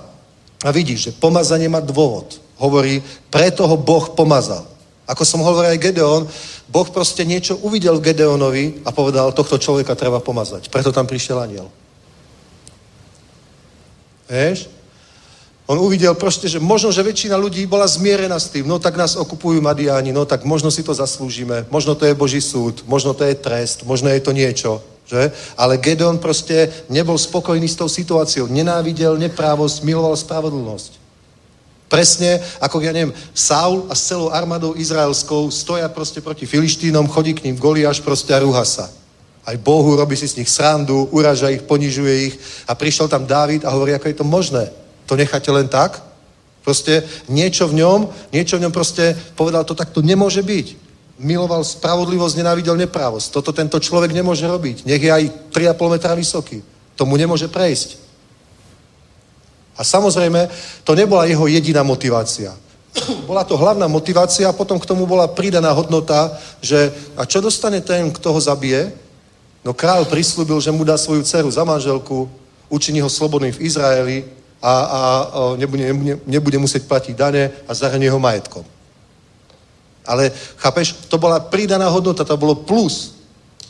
A 0.64 0.72
vidíš, 0.72 1.12
že 1.12 1.18
pomazanie 1.20 1.68
má 1.68 1.84
dôvod. 1.84 2.40
Hovorí, 2.56 3.04
preto 3.28 3.68
ho 3.68 3.76
Boh 3.76 4.16
pomazal. 4.16 4.64
Ako 5.04 5.28
som 5.28 5.44
hovoril 5.44 5.76
aj 5.76 5.84
Gedeon, 5.84 6.24
Boh 6.72 6.88
proste 6.88 7.28
niečo 7.28 7.60
uvidel 7.60 8.00
v 8.00 8.10
Gedeonovi 8.10 8.88
a 8.88 8.96
povedal, 8.96 9.36
tohto 9.36 9.60
človeka 9.60 9.92
treba 9.92 10.24
pomazať. 10.24 10.72
Preto 10.72 10.96
tam 10.96 11.04
prišiel 11.04 11.36
aniel. 11.36 11.68
Vieš? 14.32 14.72
On 15.68 15.76
uvidel 15.76 16.16
proste, 16.16 16.48
že 16.48 16.64
možno, 16.64 16.96
že 16.96 17.04
väčšina 17.04 17.36
ľudí 17.36 17.68
bola 17.68 17.92
zmierená 17.92 18.40
s 18.40 18.56
tým, 18.56 18.72
no 18.72 18.80
tak 18.80 18.96
nás 18.96 19.20
okupujú 19.20 19.60
Madiáni, 19.60 20.16
no 20.16 20.24
tak 20.24 20.48
možno 20.48 20.72
si 20.72 20.80
to 20.80 20.96
zaslúžime, 20.96 21.68
možno 21.68 21.92
to 21.92 22.08
je 22.08 22.16
Boží 22.16 22.40
súd, 22.40 22.88
možno 22.88 23.12
to 23.12 23.28
je 23.28 23.36
trest, 23.36 23.84
možno 23.84 24.08
je 24.14 24.22
to 24.24 24.32
niečo, 24.32 24.80
že? 25.06 25.32
Ale 25.58 25.78
Gedeon 25.78 26.18
proste 26.18 26.70
nebol 26.90 27.18
spokojný 27.18 27.70
s 27.70 27.78
tou 27.78 27.90
situáciou, 27.90 28.50
nenávidel 28.50 29.18
neprávosť, 29.22 29.86
miloval 29.86 30.18
spravodlnosť. 30.18 31.06
Presne 31.86 32.42
ako, 32.58 32.82
ja 32.82 32.90
neviem, 32.90 33.14
Saul 33.30 33.86
a 33.88 33.94
s 33.94 34.10
celou 34.10 34.34
armádou 34.34 34.74
izraelskou 34.74 35.54
stoja 35.54 35.86
proste 35.88 36.18
proti 36.18 36.50
Filištínom, 36.50 37.06
chodí 37.06 37.38
k 37.38 37.46
ním 37.46 37.62
Goliáš 37.62 38.02
proste 38.02 38.34
a 38.34 38.42
rúha 38.42 38.66
sa. 38.66 38.90
Aj 39.46 39.54
Bohu 39.62 39.94
robí 39.94 40.18
si 40.18 40.26
z 40.26 40.42
nich 40.42 40.50
srandu, 40.50 41.06
uraža 41.14 41.54
ich, 41.54 41.62
ponižuje 41.62 42.14
ich. 42.26 42.36
A 42.66 42.74
prišiel 42.74 43.06
tam 43.06 43.30
Dávid 43.30 43.62
a 43.62 43.70
hovorí, 43.70 43.94
ako 43.94 44.10
je 44.10 44.18
to 44.18 44.26
možné. 44.26 44.74
To 45.06 45.14
necháte 45.14 45.54
len 45.54 45.70
tak? 45.70 46.02
Proste 46.66 47.06
niečo 47.30 47.70
v 47.70 47.86
ňom, 47.86 48.10
niečo 48.34 48.58
v 48.58 48.66
ňom 48.66 48.74
proste 48.74 49.14
povedal, 49.38 49.62
to 49.62 49.78
takto 49.78 50.02
nemôže 50.02 50.42
byť. 50.42 50.85
Miloval 51.16 51.64
spravodlivosť, 51.64 52.36
nenávidel 52.38 52.76
neprávosť. 52.76 53.32
Toto 53.32 53.56
tento 53.56 53.80
človek 53.80 54.12
nemôže 54.12 54.44
robiť. 54.44 54.84
Nech 54.84 55.00
je 55.00 55.12
aj 55.12 55.24
3,5 55.52 55.94
metra 55.96 56.12
vysoký. 56.12 56.60
Tomu 56.96 57.16
nemôže 57.16 57.48
prejsť. 57.48 58.04
A 59.76 59.84
samozrejme, 59.84 60.48
to 60.84 60.96
nebola 60.96 61.28
jeho 61.28 61.48
jediná 61.48 61.84
motivácia. 61.84 62.56
bola 63.28 63.44
to 63.44 63.58
hlavná 63.58 63.88
motivácia 63.88 64.50
a 64.50 64.56
potom 64.56 64.80
k 64.80 64.86
tomu 64.88 65.06
bola 65.06 65.28
pridaná 65.28 65.72
hodnota, 65.72 66.38
že 66.62 66.92
a 67.18 67.26
čo 67.26 67.42
dostane 67.42 67.82
ten, 67.82 68.12
kto 68.12 68.34
ho 68.34 68.40
zabije? 68.40 68.92
No 69.66 69.74
král 69.74 70.06
prislúbil, 70.06 70.62
že 70.62 70.72
mu 70.72 70.84
dá 70.84 70.98
svoju 70.98 71.24
dceru 71.24 71.50
za 71.52 71.64
manželku, 71.64 72.30
učiní 72.70 73.02
ho 73.02 73.10
slobodným 73.10 73.54
v 73.54 73.62
Izraeli 73.66 74.18
a, 74.62 74.70
a, 74.70 74.74
a 74.78 75.02
nebude, 75.58 75.84
nebude, 75.84 76.14
nebude 76.26 76.58
musieť 76.58 76.86
platiť 76.86 77.14
dane 77.18 77.52
a 77.68 77.72
zahrnie 77.74 78.10
ho 78.10 78.20
majetkom. 78.22 78.64
Ale 80.06 80.32
chápeš, 80.58 80.94
to 81.10 81.18
bola 81.18 81.40
pridaná 81.40 81.90
hodnota, 81.90 82.24
to 82.24 82.38
bolo 82.38 82.56
plus. 82.56 83.18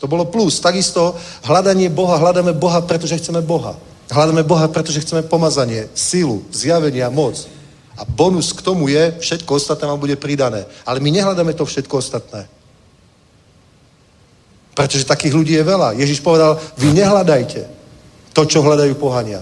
To 0.00 0.06
bolo 0.06 0.28
plus. 0.28 0.60
Takisto 0.60 1.16
hľadanie 1.44 1.88
Boha, 1.88 2.20
hľadáme 2.20 2.52
Boha, 2.52 2.84
pretože 2.84 3.16
chceme 3.16 3.40
Boha. 3.40 3.76
Hľadáme 4.12 4.44
Boha, 4.44 4.68
pretože 4.68 5.00
chceme 5.00 5.24
pomazanie, 5.24 5.88
silu, 5.96 6.44
zjavenia, 6.52 7.10
moc. 7.10 7.48
A 7.96 8.04
bonus 8.04 8.52
k 8.52 8.60
tomu 8.60 8.92
je, 8.92 9.16
všetko 9.18 9.56
ostatné 9.56 9.88
vám 9.88 9.98
bude 9.98 10.16
pridané. 10.20 10.68
Ale 10.84 11.00
my 11.00 11.10
nehľadáme 11.10 11.56
to 11.56 11.64
všetko 11.64 11.96
ostatné. 11.96 12.44
Pretože 14.76 15.08
takých 15.08 15.32
ľudí 15.32 15.56
je 15.56 15.64
veľa. 15.64 15.96
Ježiš 15.96 16.20
povedal, 16.20 16.60
vy 16.76 16.92
nehľadajte 16.92 17.64
to, 18.36 18.44
čo 18.44 18.60
hľadajú 18.60 19.00
pohania. 19.00 19.40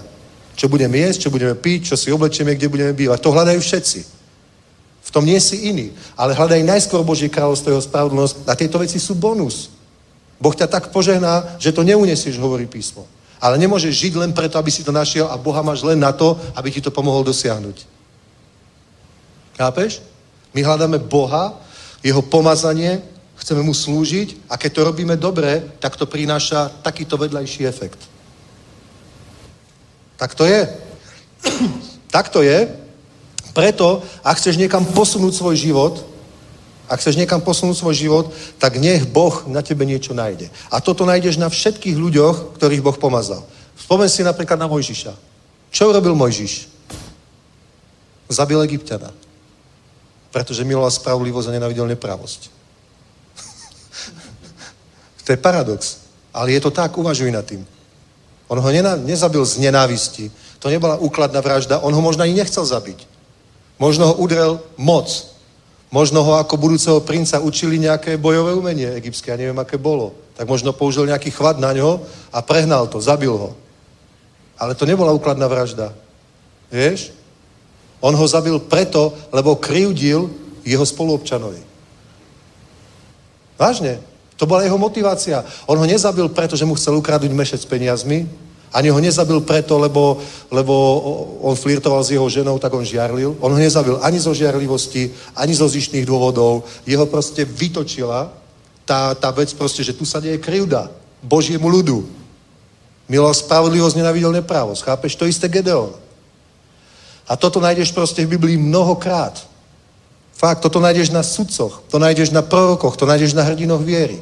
Čo 0.55 0.70
budeme 0.70 1.03
jesť, 1.03 1.26
čo 1.26 1.34
budeme 1.34 1.59
piť, 1.59 1.90
čo 1.90 1.97
si 1.99 2.14
oblečieme, 2.14 2.55
kde 2.55 2.70
budeme 2.70 2.95
bývať. 2.95 3.18
To 3.26 3.34
hľadajú 3.34 3.59
všetci. 3.59 4.01
Tom 5.15 5.23
nie 5.23 5.39
si 5.39 5.71
iný. 5.71 5.95
Ale 6.19 6.35
hľadaj 6.35 6.67
najskôr 6.67 7.07
Božie 7.07 7.31
kráľovstvo 7.31 7.71
jeho 7.71 7.87
spravodlnosť 7.87 8.51
a 8.51 8.59
tieto 8.59 8.83
veci 8.83 8.99
sú 8.99 9.15
bonus. 9.15 9.71
Boh 10.43 10.51
ťa 10.51 10.67
tak 10.67 10.91
požehná, 10.91 11.55
že 11.62 11.71
to 11.71 11.87
neunesieš, 11.87 12.35
hovorí 12.43 12.67
písmo. 12.67 13.07
Ale 13.39 13.55
nemôžeš 13.62 13.95
žiť 13.95 14.12
len 14.19 14.35
preto, 14.35 14.59
aby 14.59 14.75
si 14.75 14.83
to 14.83 14.91
našiel 14.91 15.31
a 15.31 15.39
Boha 15.39 15.62
máš 15.62 15.87
len 15.87 16.03
na 16.03 16.11
to, 16.11 16.35
aby 16.59 16.75
ti 16.75 16.83
to 16.83 16.91
pomohol 16.91 17.23
dosiahnuť. 17.23 17.87
Chápeš? 19.55 20.03
My 20.51 20.67
hľadáme 20.67 20.99
Boha, 20.99 21.62
jeho 22.03 22.19
pomazanie, 22.19 22.99
chceme 23.39 23.62
mu 23.62 23.71
slúžiť 23.71 24.51
a 24.51 24.59
keď 24.59 24.71
to 24.75 24.87
robíme 24.91 25.15
dobre, 25.15 25.62
tak 25.79 25.95
to 25.95 26.11
prináša 26.11 26.75
takýto 26.83 27.15
vedľajší 27.15 27.62
efekt. 27.71 28.03
Tak 30.19 30.35
to 30.35 30.43
je. 30.43 30.67
tak 32.15 32.35
to 32.35 32.43
je. 32.43 32.84
Preto, 33.55 34.02
ak 34.26 34.42
chceš 34.42 34.59
niekam 34.59 34.82
posunúť 34.82 35.38
svoj 35.38 35.55
život, 35.55 35.94
ak 36.90 37.00
chceš 37.00 37.16
niekam 37.16 37.40
posunúť 37.40 37.80
svoj 37.80 37.96
život, 37.96 38.24
tak 38.61 38.76
nech 38.76 39.09
Boh 39.09 39.46
na 39.48 39.64
tebe 39.64 39.88
niečo 39.88 40.12
nájde. 40.12 40.52
A 40.68 40.84
toto 40.84 41.09
nájdeš 41.09 41.40
na 41.40 41.48
všetkých 41.48 41.96
ľuďoch, 41.96 42.61
ktorých 42.61 42.84
Boh 42.84 42.98
pomazal. 42.98 43.40
Spomen 43.78 44.11
si 44.11 44.20
napríklad 44.20 44.61
na 44.61 44.68
Mojžiša. 44.68 45.14
Čo 45.72 45.88
urobil 45.88 46.12
Mojžiš? 46.12 46.68
Zabil 48.28 48.61
Egyptiana. 48.68 49.14
Pretože 50.28 50.66
miloval 50.66 50.90
spravodlivosť 50.90 51.48
a 51.48 51.55
nenavidel 51.57 51.86
nepravosť. 51.94 52.50
to 55.24 55.28
je 55.32 55.38
paradox. 55.40 56.05
Ale 56.34 56.52
je 56.52 56.61
to 56.61 56.74
tak, 56.74 56.98
uvažuj 56.98 57.30
nad 57.30 57.46
tým. 57.46 57.62
On 58.50 58.59
ho 58.61 58.68
nezabil 59.00 59.40
z 59.46 59.62
nenávisti. 59.62 60.28
To 60.59 60.68
nebola 60.68 61.00
úkladná 61.00 61.40
vražda. 61.40 61.80
On 61.80 61.94
ho 61.94 62.02
možno 62.02 62.26
ani 62.26 62.36
nechcel 62.36 62.66
zabiť. 62.66 63.14
Možno 63.79 64.11
ho 64.11 64.14
udrel 64.18 64.62
moc. 64.77 65.07
Možno 65.95 66.27
ho 66.27 66.39
ako 66.43 66.59
budúceho 66.59 66.99
princa 67.03 67.39
učili 67.39 67.79
nejaké 67.79 68.18
bojové 68.18 68.55
umenie 68.55 68.91
egyptské, 68.99 69.31
ja 69.31 69.39
neviem, 69.39 69.59
aké 69.62 69.79
bolo. 69.79 70.14
Tak 70.35 70.51
možno 70.51 70.75
použil 70.75 71.07
nejaký 71.07 71.31
chvad 71.31 71.62
na 71.62 71.70
ňo 71.70 72.03
a 72.35 72.43
prehnal 72.43 72.91
to, 72.91 72.99
zabil 72.99 73.31
ho. 73.31 73.51
Ale 74.59 74.75
to 74.75 74.87
nebola 74.87 75.14
úkladná 75.14 75.47
vražda. 75.47 75.95
Vieš? 76.70 77.14
On 78.03 78.11
ho 78.11 78.27
zabil 78.27 78.59
preto, 78.59 79.14
lebo 79.31 79.55
kryudil 79.55 80.31
jeho 80.66 80.83
spoluobčanovi. 80.83 81.62
Vážne. 83.55 84.03
To 84.35 84.51
bola 84.51 84.66
jeho 84.66 84.74
motivácia. 84.74 85.47
On 85.70 85.78
ho 85.78 85.86
nezabil 85.86 86.27
preto, 86.35 86.59
že 86.59 86.66
mu 86.66 86.74
chcel 86.74 86.98
ukradnúť 86.98 87.31
mešec 87.31 87.61
s 87.62 87.70
peniazmi, 87.70 88.27
ani 88.74 88.90
ho 88.90 88.98
nezabil 88.98 89.38
preto, 89.46 89.78
lebo, 89.78 90.18
lebo 90.51 90.74
on 91.46 91.55
flirtoval 91.55 92.02
s 92.02 92.10
jeho 92.10 92.26
ženou, 92.26 92.59
tak 92.59 92.74
on 92.74 92.82
žiarlil. 92.82 93.38
On 93.38 93.55
ho 93.55 93.59
nezabil 93.59 93.94
ani 94.02 94.18
zo 94.18 94.34
žiarlivosti, 94.34 95.14
ani 95.38 95.55
zo 95.55 95.70
zištných 95.70 96.02
dôvodov. 96.02 96.66
Jeho 96.82 97.06
proste 97.06 97.46
vytočila 97.46 98.34
tá, 98.82 99.14
tá 99.14 99.30
vec 99.30 99.55
proste, 99.55 99.86
že 99.86 99.94
tu 99.94 100.02
sa 100.02 100.18
deje 100.18 100.42
krivda 100.42 100.90
Božiemu 101.22 101.70
ľudu. 101.70 102.02
Miloval 103.06 103.38
spravodlivosť, 103.38 103.94
nenavidel 103.94 104.34
neprávosť. 104.42 104.90
Chápeš? 104.90 105.14
To 105.22 105.30
isté 105.30 105.46
Gedeon. 105.46 105.94
A 107.30 107.38
toto 107.38 107.62
nájdeš 107.62 107.94
proste 107.94 108.26
v 108.26 108.36
Biblii 108.36 108.59
mnohokrát. 108.59 109.38
Fakt, 110.34 110.66
toto 110.66 110.82
nájdeš 110.82 111.14
na 111.14 111.22
sudcoch, 111.22 111.86
to 111.88 112.02
nájdeš 112.02 112.34
na 112.34 112.42
prorokoch, 112.42 112.98
to 112.98 113.06
nájdeš 113.06 113.38
na 113.38 113.46
hrdinoch 113.46 113.80
viery. 113.80 114.18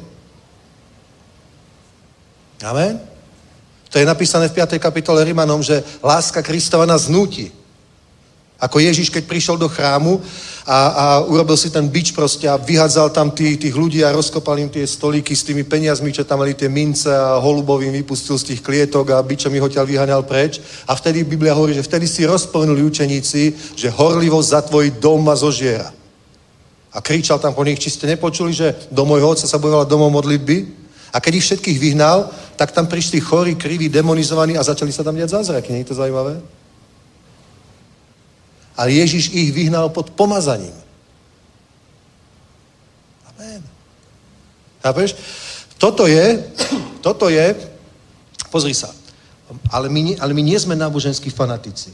Amen? 2.63 3.12
To 3.93 4.01
je 4.01 4.09
napísané 4.09 4.49
v 4.49 4.57
5. 4.57 4.81
kapitole 4.81 5.21
Rimanom, 5.21 5.61
že 5.61 5.85
láska 6.01 6.41
Kristova 6.41 6.89
nás 6.89 7.05
znúti. 7.05 7.53
Ako 8.57 8.81
Ježiš, 8.81 9.13
keď 9.13 9.29
prišiel 9.29 9.57
do 9.61 9.69
chrámu 9.69 10.17
a, 10.65 10.77
a 10.87 11.05
urobil 11.29 11.53
si 11.53 11.69
ten 11.69 11.85
bič 11.85 12.09
proste 12.09 12.49
a 12.49 12.57
vyhádzal 12.57 13.13
tam 13.13 13.29
tých, 13.29 13.61
tých 13.61 13.75
ľudí 13.75 14.01
a 14.01 14.15
rozkopal 14.15 14.57
im 14.57 14.71
tie 14.71 14.87
stolíky 14.87 15.37
s 15.37 15.45
tými 15.45 15.61
peniazmi, 15.61 16.09
čo 16.09 16.25
tam 16.25 16.41
mali 16.41 16.57
tie 16.57 16.71
mince 16.73 17.11
a 17.11 17.37
holubovým 17.37 17.93
vypustil 17.93 18.33
z 18.39 18.55
tých 18.55 18.63
klietok 18.65 19.13
a 19.13 19.21
bičom 19.21 19.53
ich 19.53 19.61
odtiaľ 19.61 19.85
vyháňal 19.85 20.23
preč. 20.25 20.57
A 20.89 20.97
vtedy 20.97 21.21
Biblia 21.21 21.53
hovorí, 21.53 21.77
že 21.77 21.85
vtedy 21.85 22.09
si 22.09 22.25
rozplnuli 22.25 22.81
učeníci, 22.81 23.77
že 23.77 23.93
horlivosť 23.93 24.49
za 24.49 24.61
tvoj 24.65 24.89
dom 24.97 25.21
ma 25.21 25.37
zožiera. 25.37 25.93
A 26.93 26.97
kričal 26.97 27.37
tam 27.37 27.53
po 27.53 27.61
nich, 27.61 27.77
či 27.77 27.93
ste 27.93 28.09
nepočuli, 28.09 28.57
že 28.57 28.73
do 28.89 29.05
môjho 29.05 29.37
otca 29.37 29.45
sa 29.45 29.61
bojovala 29.61 29.85
domov 29.85 30.09
modlitby? 30.17 30.82
A 31.13 31.21
keď 31.21 31.33
ich 31.37 31.45
všetkých 31.45 31.77
vyhnal, 31.79 32.33
tak 32.57 32.73
tam 32.73 32.89
prišli 32.89 33.21
chorí, 33.21 33.53
kriví, 33.53 33.85
demonizovaní 33.89 34.57
a 34.57 34.65
začali 34.65 34.89
sa 34.89 35.05
tam 35.05 35.13
diať 35.13 35.37
zázraky. 35.37 35.69
Nie 35.69 35.85
je 35.85 35.93
to 35.93 36.01
zaujímavé? 36.01 36.41
Ale 38.73 38.89
Ježiš 38.89 39.29
ich 39.29 39.53
vyhnal 39.53 39.93
pod 39.93 40.09
pomazaním. 40.17 40.73
Amen. 43.29 43.61
Chápeš? 44.81 45.13
Toto 45.77 46.09
je, 46.09 46.41
toto 47.05 47.29
je, 47.29 47.53
pozri 48.49 48.73
sa, 48.73 48.89
ale 49.69 49.89
my, 49.89 50.17
ale 50.17 50.33
my 50.33 50.41
nie 50.41 50.57
sme 50.57 50.73
náboženskí 50.73 51.29
fanatici. 51.29 51.93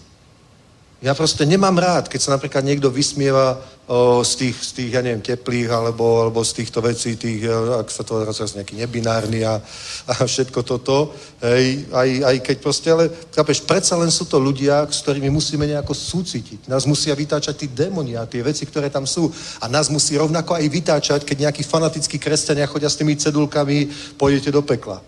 Ja 1.00 1.16
proste 1.16 1.48
nemám 1.48 1.80
rád, 1.80 2.12
keď 2.12 2.20
sa 2.20 2.36
napríklad 2.36 2.60
niekto 2.60 2.92
vysmieva 2.92 3.56
o, 3.88 4.20
z, 4.20 4.36
tých, 4.36 4.56
z 4.60 4.72
tých, 4.76 4.92
ja 4.92 5.00
neviem, 5.00 5.24
teplých, 5.24 5.72
alebo, 5.72 6.28
alebo 6.28 6.44
z 6.44 6.60
týchto 6.60 6.84
vecí, 6.84 7.16
tých, 7.16 7.48
ak 7.48 7.88
sa 7.88 8.04
to 8.04 8.20
teraz 8.20 8.36
nejaký 8.52 8.76
nebinárny 8.76 9.48
a, 9.48 9.64
a 10.12 10.14
všetko 10.28 10.60
toto, 10.68 11.16
hej, 11.40 11.88
aj, 11.96 12.10
aj 12.28 12.36
keď 12.44 12.58
proste, 12.60 12.92
ale 12.92 13.08
chápeš, 13.32 13.64
predsa 13.64 13.96
len 13.96 14.12
sú 14.12 14.28
to 14.28 14.44
ľudia, 14.44 14.92
s 14.92 15.00
ktorými 15.00 15.32
musíme 15.32 15.64
nejako 15.72 15.96
súcitiť. 15.96 16.68
Nás 16.68 16.84
musia 16.84 17.16
vytáčať 17.16 17.56
tí 17.64 17.68
démoni 17.72 18.20
a 18.20 18.28
tie 18.28 18.44
veci, 18.44 18.68
ktoré 18.68 18.92
tam 18.92 19.08
sú. 19.08 19.32
A 19.64 19.72
nás 19.72 19.88
musí 19.88 20.20
rovnako 20.20 20.60
aj 20.60 20.68
vytáčať, 20.68 21.20
keď 21.24 21.48
nejakí 21.48 21.64
fanatickí 21.64 22.20
kresťania 22.20 22.68
chodia 22.68 22.92
s 22.92 23.00
tými 23.00 23.16
cedulkami, 23.16 23.88
pôjdete 24.20 24.52
do 24.52 24.60
pekla. 24.68 25.00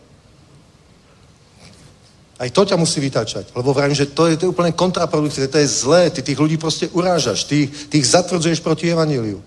Aj 2.42 2.50
to 2.50 2.66
ťa 2.66 2.74
musí 2.74 2.98
vytáčať. 2.98 3.54
Lebo 3.54 3.70
vravím, 3.70 3.94
že 3.94 4.10
to 4.10 4.26
je, 4.26 4.34
to 4.34 4.50
je 4.50 4.54
úplne 4.58 4.74
kontraproduktívne, 4.74 5.46
to 5.46 5.62
je 5.62 5.70
zlé. 5.70 6.10
Ty 6.10 6.26
tých 6.26 6.42
ľudí 6.42 6.58
proste 6.58 6.90
urážaš, 6.90 7.46
ty, 7.46 7.70
ty 7.70 8.02
ich 8.02 8.10
zatvrdzuješ 8.10 8.66
proti 8.66 8.90
evaníliu. 8.90 9.38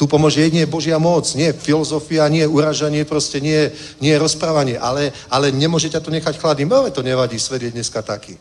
Tu 0.00 0.08
pomôže 0.08 0.40
jedine 0.40 0.64
Božia 0.64 0.96
moc, 0.96 1.28
nie 1.36 1.52
filozofia, 1.52 2.24
nie 2.32 2.48
uražanie, 2.48 3.04
proste 3.04 3.36
nie, 3.36 3.68
nie 4.00 4.16
rozprávanie, 4.16 4.80
ale, 4.80 5.12
ale 5.28 5.52
nemôže 5.52 5.92
ťa 5.92 6.00
to 6.00 6.08
nechať 6.08 6.40
chladným. 6.40 6.72
Ale 6.72 6.88
to 6.88 7.04
nevadí, 7.04 7.36
svet 7.36 7.68
je 7.68 7.70
dneska 7.76 8.00
taký. 8.00 8.40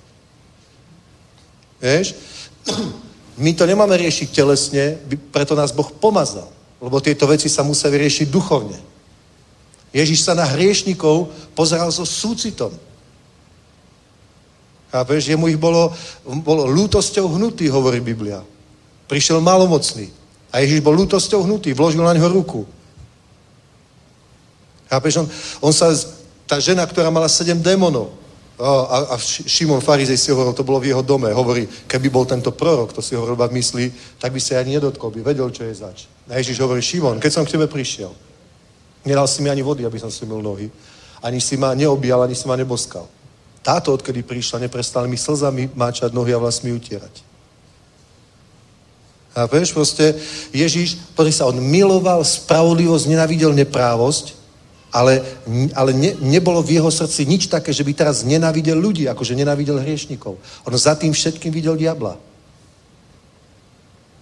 Vieš? 1.83 2.15
My 3.43 3.51
to 3.51 3.67
nemáme 3.67 3.91
riešiť 3.99 4.31
telesne, 4.31 5.03
preto 5.35 5.51
nás 5.51 5.75
Boh 5.75 5.91
pomazal. 5.91 6.47
Lebo 6.79 7.03
tieto 7.03 7.27
veci 7.27 7.51
sa 7.51 7.67
musia 7.67 7.91
vyriešiť 7.91 8.31
duchovne. 8.31 8.79
Ježiš 9.91 10.23
sa 10.23 10.31
na 10.31 10.47
hriešnikov 10.47 11.27
pozeral 11.51 11.91
so 11.91 12.07
súcitom. 12.07 12.71
Chápeš? 14.91 15.31
Jemu 15.31 15.47
ich 15.47 15.57
bolo, 15.57 15.95
bolo 16.43 16.67
lútosťou 16.67 17.31
hnutý, 17.39 17.71
hovorí 17.71 18.03
Biblia. 18.03 18.43
Prišiel 19.07 19.39
malomocný. 19.39 20.11
A 20.51 20.59
Ježiš 20.59 20.83
bol 20.83 20.99
lútosťou 20.99 21.47
hnutý, 21.47 21.71
vložil 21.71 22.03
na 22.03 22.11
ňo 22.11 22.27
ruku. 22.27 22.67
Chápeš? 24.91 25.23
On, 25.23 25.27
on 25.63 25.73
sa, 25.73 25.95
tá 26.43 26.59
žena, 26.59 26.83
ktorá 26.83 27.07
mala 27.07 27.31
sedem 27.31 27.55
démonov, 27.55 28.11
a, 28.61 28.97
a 29.09 29.17
Šimon 29.47 29.81
Farizej 29.81 30.19
si 30.21 30.29
hovoril, 30.29 30.53
to 30.53 30.61
bolo 30.61 30.77
v 30.77 30.93
jeho 30.93 31.01
dome, 31.01 31.33
hovorí, 31.33 31.65
keby 31.89 32.13
bol 32.13 32.29
tento 32.29 32.53
prorok, 32.53 32.93
to 32.93 33.01
si 33.01 33.17
hovoril 33.17 33.33
v 33.33 33.57
mysli, 33.57 33.89
tak 34.21 34.29
by 34.29 34.37
sa 34.37 34.61
ani 34.61 34.77
nedotkol, 34.77 35.09
by 35.09 35.33
vedel, 35.33 35.49
čo 35.49 35.65
je 35.65 35.73
zač. 35.73 36.05
A 36.29 36.37
Ježiš 36.37 36.61
hovorí, 36.61 36.77
Šimon, 36.77 37.17
keď 37.17 37.31
som 37.33 37.43
k 37.47 37.57
tebe 37.57 37.65
prišiel, 37.65 38.13
nedal 39.01 39.25
si 39.25 39.41
mi 39.41 39.49
ani 39.49 39.65
vody, 39.65 39.81
aby 39.81 39.97
som 39.97 40.13
si 40.13 40.29
mil 40.29 40.45
nohy, 40.45 40.69
ani 41.25 41.41
si 41.41 41.57
ma 41.57 41.73
neobíjal, 41.73 42.21
ani 42.21 42.37
si 42.37 42.45
ma 42.45 42.53
neboskal. 42.53 43.09
Táto, 43.61 43.93
odkedy 43.93 44.25
prišla, 44.25 44.65
neprestala 44.65 45.05
mi 45.05 45.17
slzami 45.17 45.69
máčať 45.77 46.09
nohy 46.17 46.33
a 46.33 46.41
vlastmi 46.41 46.73
utierať. 46.73 47.31
A 49.31 49.47
vieš, 49.47 49.71
proste 49.71 50.17
Ježíš, 50.51 50.99
ktorý 51.15 51.31
sa 51.31 51.47
on 51.47 51.61
miloval 51.61 52.25
spravodlivosť, 52.25 53.07
nenavidel 53.07 53.55
neprávosť, 53.55 54.35
ale, 54.91 55.23
ale 55.71 55.95
ne, 55.95 56.11
nebolo 56.19 56.59
v 56.59 56.75
jeho 56.75 56.91
srdci 56.91 57.23
nič 57.23 57.47
také, 57.47 57.71
že 57.71 57.87
by 57.87 57.95
teraz 57.95 58.27
nenávidel 58.27 58.75
ľudí, 58.75 59.07
akože 59.07 59.39
nenávidel 59.39 59.79
hriešnikov. 59.79 60.35
On 60.67 60.73
za 60.75 60.99
tým 60.99 61.15
všetkým 61.15 61.47
videl 61.47 61.79
diabla. 61.79 62.19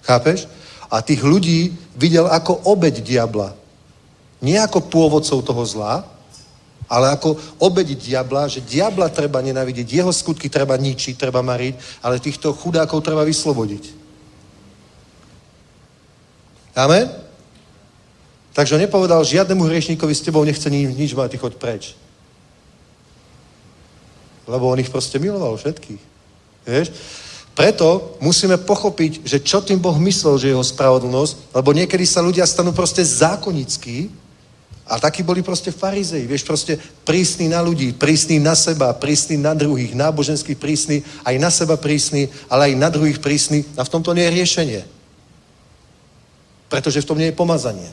Chápeš? 0.06 0.46
A 0.94 1.02
tých 1.02 1.26
ľudí 1.26 1.74
videl 1.98 2.30
ako 2.30 2.70
obeď 2.70 3.02
diabla. 3.02 3.58
Nie 4.46 4.62
ako 4.62 4.94
pôvodcov 4.94 5.42
toho 5.42 5.64
zla, 5.66 6.06
ale 6.90 7.14
ako 7.14 7.38
obediť 7.62 8.10
diabla, 8.10 8.50
že 8.50 8.66
diabla 8.66 9.14
treba 9.14 9.40
nenávidieť, 9.46 10.02
jeho 10.02 10.10
skutky 10.10 10.50
treba 10.50 10.74
ničiť, 10.74 11.14
treba 11.14 11.46
mariť, 11.46 12.02
ale 12.02 12.18
týchto 12.18 12.50
chudákov 12.58 13.06
treba 13.06 13.22
vyslobodiť. 13.22 13.84
Amen? 16.74 17.08
Takže 18.58 18.76
on 18.76 18.82
nepovedal 18.82 19.22
žiadnemu 19.22 19.62
hriešníkovi 19.64 20.14
s 20.16 20.26
tebou 20.26 20.42
nechce 20.42 20.66
nič, 20.66 20.98
nič 20.98 21.12
mať, 21.14 21.32
ty 21.32 21.38
choď 21.38 21.54
preč. 21.62 21.84
Lebo 24.50 24.74
on 24.74 24.82
ich 24.82 24.90
proste 24.90 25.22
miloval 25.22 25.56
všetkých. 25.62 26.02
Vieš? 26.66 26.88
Preto 27.54 28.18
musíme 28.24 28.58
pochopiť, 28.58 29.28
že 29.28 29.44
čo 29.44 29.60
tým 29.62 29.84
Boh 29.84 30.00
myslel, 30.00 30.40
že 30.40 30.50
jeho 30.56 30.64
spravodlnosť, 30.64 31.54
lebo 31.54 31.70
niekedy 31.76 32.08
sa 32.08 32.24
ľudia 32.24 32.48
stanú 32.48 32.72
proste 32.72 33.04
zákonickí, 33.04 34.10
a 34.90 34.98
takí 34.98 35.22
boli 35.22 35.46
proste 35.46 35.70
farizei, 35.70 36.26
vieš, 36.26 36.42
proste 36.42 36.82
prísni 37.06 37.46
na 37.46 37.62
ľudí, 37.62 37.94
prísni 37.94 38.42
na 38.42 38.58
seba, 38.58 38.90
prísni 38.98 39.38
na 39.38 39.54
druhých, 39.54 39.94
náboženský 39.94 40.58
prísni, 40.58 41.06
aj 41.22 41.36
na 41.38 41.54
seba 41.54 41.78
prísni, 41.78 42.26
ale 42.50 42.74
aj 42.74 42.82
na 42.82 42.90
druhých 42.90 43.22
prísni. 43.22 43.62
A 43.78 43.86
v 43.86 43.94
tomto 43.94 44.18
nie 44.18 44.26
je 44.26 44.36
riešenie. 44.42 44.82
Pretože 46.74 47.06
v 47.06 47.08
tom 47.08 47.22
nie 47.22 47.30
je 47.30 47.38
pomazanie. 47.38 47.90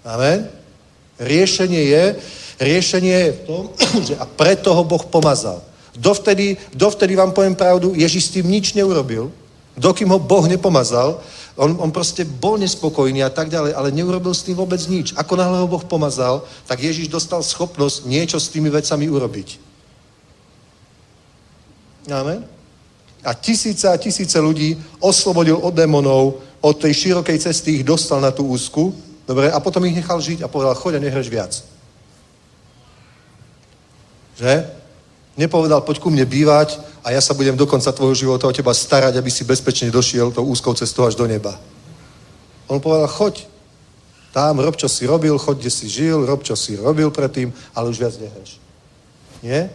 Amen? 0.00 0.48
Riešenie 1.20 1.82
je, 1.92 2.04
riešenie 2.56 3.16
je 3.20 3.30
v 3.36 3.40
tom, 3.44 3.64
že 4.08 4.16
a 4.16 4.24
preto 4.24 4.72
ho 4.72 4.80
Boh 4.80 5.04
pomazal. 5.04 5.60
Dovtedy, 5.92 6.56
dovtedy 6.72 7.16
vám 7.16 7.36
poviem 7.36 7.56
pravdu, 7.56 7.92
Ježiš 7.92 8.32
s 8.32 8.34
tým 8.40 8.48
nič 8.48 8.72
neurobil, 8.72 9.28
dokým 9.76 10.08
ho 10.08 10.16
Boh 10.20 10.48
nepomazal, 10.48 11.20
on, 11.56 11.72
on 11.80 11.90
proste 11.90 12.24
bol 12.24 12.60
nespokojný 12.60 13.24
a 13.24 13.32
tak 13.32 13.48
ďalej, 13.48 13.72
ale 13.72 13.88
neurobil 13.92 14.36
s 14.36 14.44
tým 14.44 14.56
vôbec 14.56 14.80
nič. 14.86 15.16
Ako 15.16 15.40
náhle 15.40 15.64
ho 15.64 15.68
Boh 15.68 15.80
pomazal, 15.84 16.44
tak 16.68 16.84
Ježiš 16.84 17.08
dostal 17.08 17.40
schopnosť 17.40 18.04
niečo 18.04 18.36
s 18.36 18.52
tými 18.52 18.68
vecami 18.68 19.08
urobiť. 19.08 19.48
Amen. 22.12 22.44
A 23.24 23.34
tisíce 23.34 23.88
a 23.88 23.96
tisíce 23.96 24.38
ľudí 24.38 24.76
oslobodil 25.00 25.58
od 25.58 25.74
démonov, 25.74 26.38
od 26.60 26.76
tej 26.78 26.94
širokej 26.94 27.38
cesty 27.42 27.80
ich 27.80 27.84
dostal 27.84 28.20
na 28.20 28.30
tú 28.30 28.46
úzku, 28.46 28.94
dobre, 29.26 29.50
a 29.50 29.58
potom 29.58 29.82
ich 29.88 29.96
nechal 29.96 30.20
žiť 30.20 30.44
a 30.44 30.52
povedal, 30.52 30.76
choď 30.78 31.00
a 31.00 31.04
nehreš 31.08 31.28
viac. 31.32 31.52
Že? 34.36 34.75
Nepovedal, 35.36 35.84
poď 35.84 36.00
ku 36.00 36.08
mne 36.08 36.24
bývať 36.24 36.80
a 37.04 37.12
ja 37.12 37.20
sa 37.20 37.36
budem 37.36 37.52
do 37.52 37.68
konca 37.68 37.92
tvojho 37.92 38.16
života 38.16 38.48
o 38.48 38.56
teba 38.56 38.72
starať, 38.72 39.20
aby 39.20 39.28
si 39.28 39.44
bezpečne 39.44 39.92
došiel 39.92 40.32
tou 40.32 40.48
úzkou 40.48 40.72
cestou 40.72 41.04
až 41.04 41.12
do 41.12 41.28
neba. 41.28 41.60
On 42.72 42.80
povedal, 42.80 43.06
choď. 43.06 43.44
Tam, 44.32 44.60
rob, 44.60 44.76
čo 44.76 44.88
si 44.88 45.04
robil, 45.04 45.36
choď, 45.36 45.56
kde 45.60 45.70
si 45.72 45.86
žil, 45.88 46.24
rob, 46.24 46.40
čo 46.40 46.56
si 46.56 46.76
robil 46.76 47.12
predtým, 47.12 47.52
ale 47.76 47.88
už 47.88 48.00
viac 48.00 48.16
nehreš. 48.16 48.60
Nie? 49.44 49.68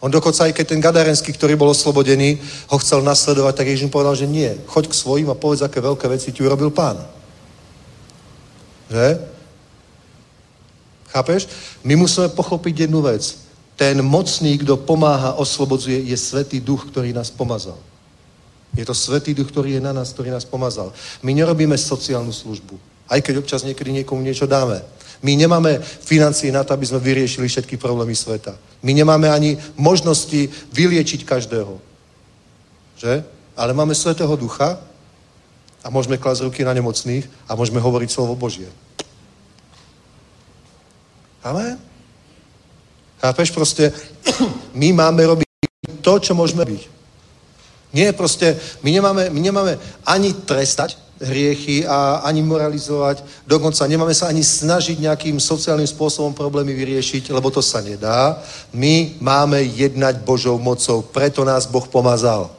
On 0.00 0.12
dokonca 0.12 0.44
aj 0.44 0.52
keď 0.52 0.66
ten 0.68 0.80
Gadarenský, 0.80 1.32
ktorý 1.32 1.56
bol 1.56 1.72
oslobodený, 1.72 2.38
ho 2.68 2.76
chcel 2.78 3.02
nasledovať, 3.02 3.54
tak 3.56 3.66
Ježiš 3.66 3.88
mu 3.88 3.96
povedal, 3.96 4.14
že 4.14 4.28
nie. 4.28 4.48
Choď 4.68 4.92
k 4.92 4.94
svojim 4.94 5.28
a 5.32 5.36
povedz, 5.36 5.64
aké 5.64 5.80
veľké 5.80 6.08
veci 6.08 6.32
ti 6.32 6.44
urobil 6.44 6.70
pán. 6.70 7.00
Že? 8.92 9.24
Chápeš? 11.08 11.48
My 11.84 11.96
musíme 11.96 12.28
pochopiť 12.28 12.86
jednu 12.86 13.00
vec 13.02 13.47
ten 13.78 14.02
mocný, 14.02 14.58
kto 14.58 14.74
pomáha, 14.74 15.38
oslobodzuje, 15.38 16.10
je 16.10 16.16
Svetý 16.18 16.58
Duch, 16.58 16.90
ktorý 16.90 17.14
nás 17.14 17.30
pomazal. 17.30 17.78
Je 18.74 18.82
to 18.82 18.90
Svetý 18.90 19.38
Duch, 19.38 19.54
ktorý 19.54 19.78
je 19.78 19.82
na 19.86 19.94
nás, 19.94 20.10
ktorý 20.10 20.34
nás 20.34 20.42
pomazal. 20.42 20.90
My 21.22 21.30
nerobíme 21.30 21.78
sociálnu 21.78 22.34
službu. 22.34 22.74
Aj 23.06 23.22
keď 23.22 23.38
občas 23.38 23.62
niekedy 23.62 24.02
niekomu 24.02 24.18
niečo 24.18 24.50
dáme. 24.50 24.82
My 25.22 25.38
nemáme 25.38 25.78
financie 25.82 26.50
na 26.50 26.66
to, 26.66 26.74
aby 26.74 26.90
sme 26.90 26.98
vyriešili 26.98 27.46
všetky 27.46 27.78
problémy 27.78 28.18
sveta. 28.18 28.58
My 28.82 28.90
nemáme 28.90 29.30
ani 29.30 29.54
možnosti 29.78 30.50
vyliečiť 30.74 31.22
každého. 31.22 31.78
Že? 32.98 33.22
Ale 33.54 33.78
máme 33.78 33.94
Svetého 33.94 34.34
Ducha 34.34 34.82
a 35.82 35.88
môžeme 35.90 36.18
klásť 36.18 36.50
ruky 36.50 36.66
na 36.66 36.74
nemocných 36.74 37.30
a 37.46 37.54
môžeme 37.54 37.78
hovoriť 37.78 38.10
slovo 38.10 38.34
Božie. 38.34 38.66
Amen? 41.46 41.78
Chápeš? 43.20 43.50
Proste 43.50 43.92
my 44.80 44.92
máme 44.92 45.26
robiť 45.26 45.48
to, 46.02 46.18
čo 46.18 46.32
môžeme 46.34 46.64
byť. 46.64 46.82
Nie, 47.92 48.12
proste, 48.12 48.56
my 48.84 48.92
nemáme, 48.92 49.22
my 49.32 49.40
nemáme 49.40 49.72
ani 50.04 50.36
trestať 50.44 51.00
hriechy 51.18 51.86
a 51.86 52.22
ani 52.22 52.42
moralizovať, 52.42 53.24
dokonca 53.46 53.86
nemáme 53.86 54.14
sa 54.14 54.30
ani 54.30 54.44
snažiť 54.44 55.02
nejakým 55.02 55.40
sociálnym 55.42 55.86
spôsobom 55.86 56.30
problémy 56.30 56.70
vyriešiť, 56.74 57.34
lebo 57.34 57.50
to 57.50 57.58
sa 57.58 57.82
nedá. 57.82 58.38
My 58.70 59.18
máme 59.18 59.58
jednať 59.62 60.22
Božou 60.22 60.58
mocou, 60.62 61.02
preto 61.02 61.42
nás 61.42 61.66
Boh 61.66 61.88
pomazal. 61.90 62.54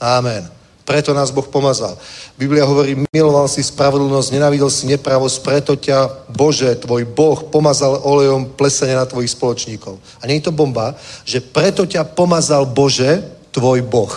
Amen. 0.00 0.55
Preto 0.86 1.10
nás 1.10 1.34
Boh 1.34 1.50
pomazal. 1.50 1.98
Biblia 2.38 2.62
hovorí, 2.62 2.94
miloval 3.10 3.50
si 3.50 3.58
spravodlnosť, 3.58 4.30
nenávidel 4.30 4.70
si 4.70 4.86
nepravosť, 4.86 5.36
preto 5.42 5.74
ťa 5.74 6.30
Bože, 6.30 6.78
tvoj 6.78 7.02
Boh, 7.10 7.42
pomazal 7.50 7.98
olejom 8.06 8.54
plesenia 8.54 9.02
na 9.02 9.10
tvojich 9.10 9.34
spoločníkov. 9.34 9.98
A 10.22 10.30
nie 10.30 10.38
je 10.38 10.46
to 10.46 10.54
bomba, 10.54 10.94
že 11.26 11.42
preto 11.42 11.90
ťa 11.90 12.06
pomazal 12.14 12.70
Bože, 12.70 13.18
tvoj 13.50 13.82
Boh. 13.82 14.14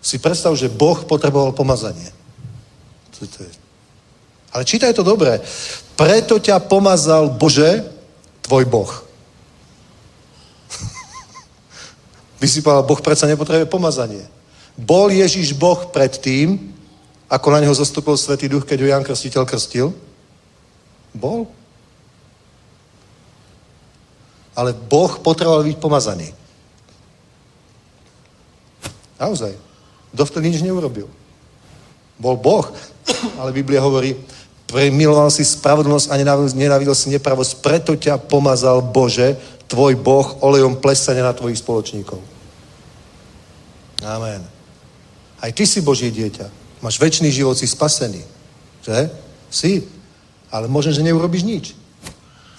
Si 0.00 0.16
predstav, 0.16 0.56
že 0.56 0.72
Boh 0.72 1.04
potreboval 1.04 1.52
pomazanie. 1.52 2.08
Ale 4.56 4.64
čítaj 4.64 4.96
to 4.96 5.04
dobre. 5.04 5.36
Preto 6.00 6.40
ťa 6.40 6.64
pomazal 6.64 7.28
Bože, 7.28 7.84
tvoj 8.40 8.64
Boh. 8.64 8.88
By 12.40 12.46
si 12.48 12.64
povedal, 12.64 12.88
Boh 12.88 13.04
predsa 13.04 13.28
nepotrebuje 13.28 13.68
pomazanie. 13.68 14.39
Bol 14.80 15.12
Ježiš 15.12 15.52
Boh 15.52 15.92
pred 15.92 16.16
tým, 16.16 16.72
ako 17.28 17.46
na 17.52 17.62
neho 17.62 17.76
zastúpil 17.76 18.16
Svetý 18.16 18.48
Duch, 18.48 18.64
keď 18.64 18.78
ho 18.82 18.90
Jan 18.90 19.04
Krstiteľ 19.04 19.44
krstil? 19.44 19.92
Bol. 21.14 21.46
Ale 24.56 24.74
Boh 24.74 25.20
potreboval 25.20 25.62
byť 25.62 25.76
pomazaný. 25.78 26.32
Naozaj. 29.20 29.52
Dovtedy 30.10 30.50
nič 30.50 30.64
neurobil. 30.64 31.06
Bol 32.18 32.36
Boh, 32.40 32.66
ale 33.40 33.54
Biblia 33.54 33.84
hovorí, 33.84 34.16
premiloval 34.66 35.30
si 35.30 35.46
spravodlnosť 35.46 36.10
a 36.10 36.18
nenávidel 36.52 36.96
si 36.96 37.14
nepravosť, 37.14 37.62
preto 37.62 37.92
ťa 37.94 38.18
pomazal 38.26 38.82
Bože, 38.82 39.38
tvoj 39.70 39.94
Boh, 39.96 40.26
olejom 40.42 40.82
plesania 40.82 41.22
na 41.22 41.36
tvojich 41.36 41.62
spoločníkov. 41.62 42.18
Amen. 44.02 44.59
Aj 45.40 45.50
ty 45.52 45.64
si 45.64 45.80
Božie 45.80 46.12
dieťa. 46.12 46.46
Máš 46.84 47.00
väčší 47.00 47.32
život, 47.32 47.56
si 47.56 47.64
spasený. 47.64 48.20
Že? 48.84 49.08
Si. 49.48 49.72
Ale 50.52 50.68
možno, 50.68 50.92
že 50.92 51.04
neurobiš 51.04 51.42
nič. 51.42 51.64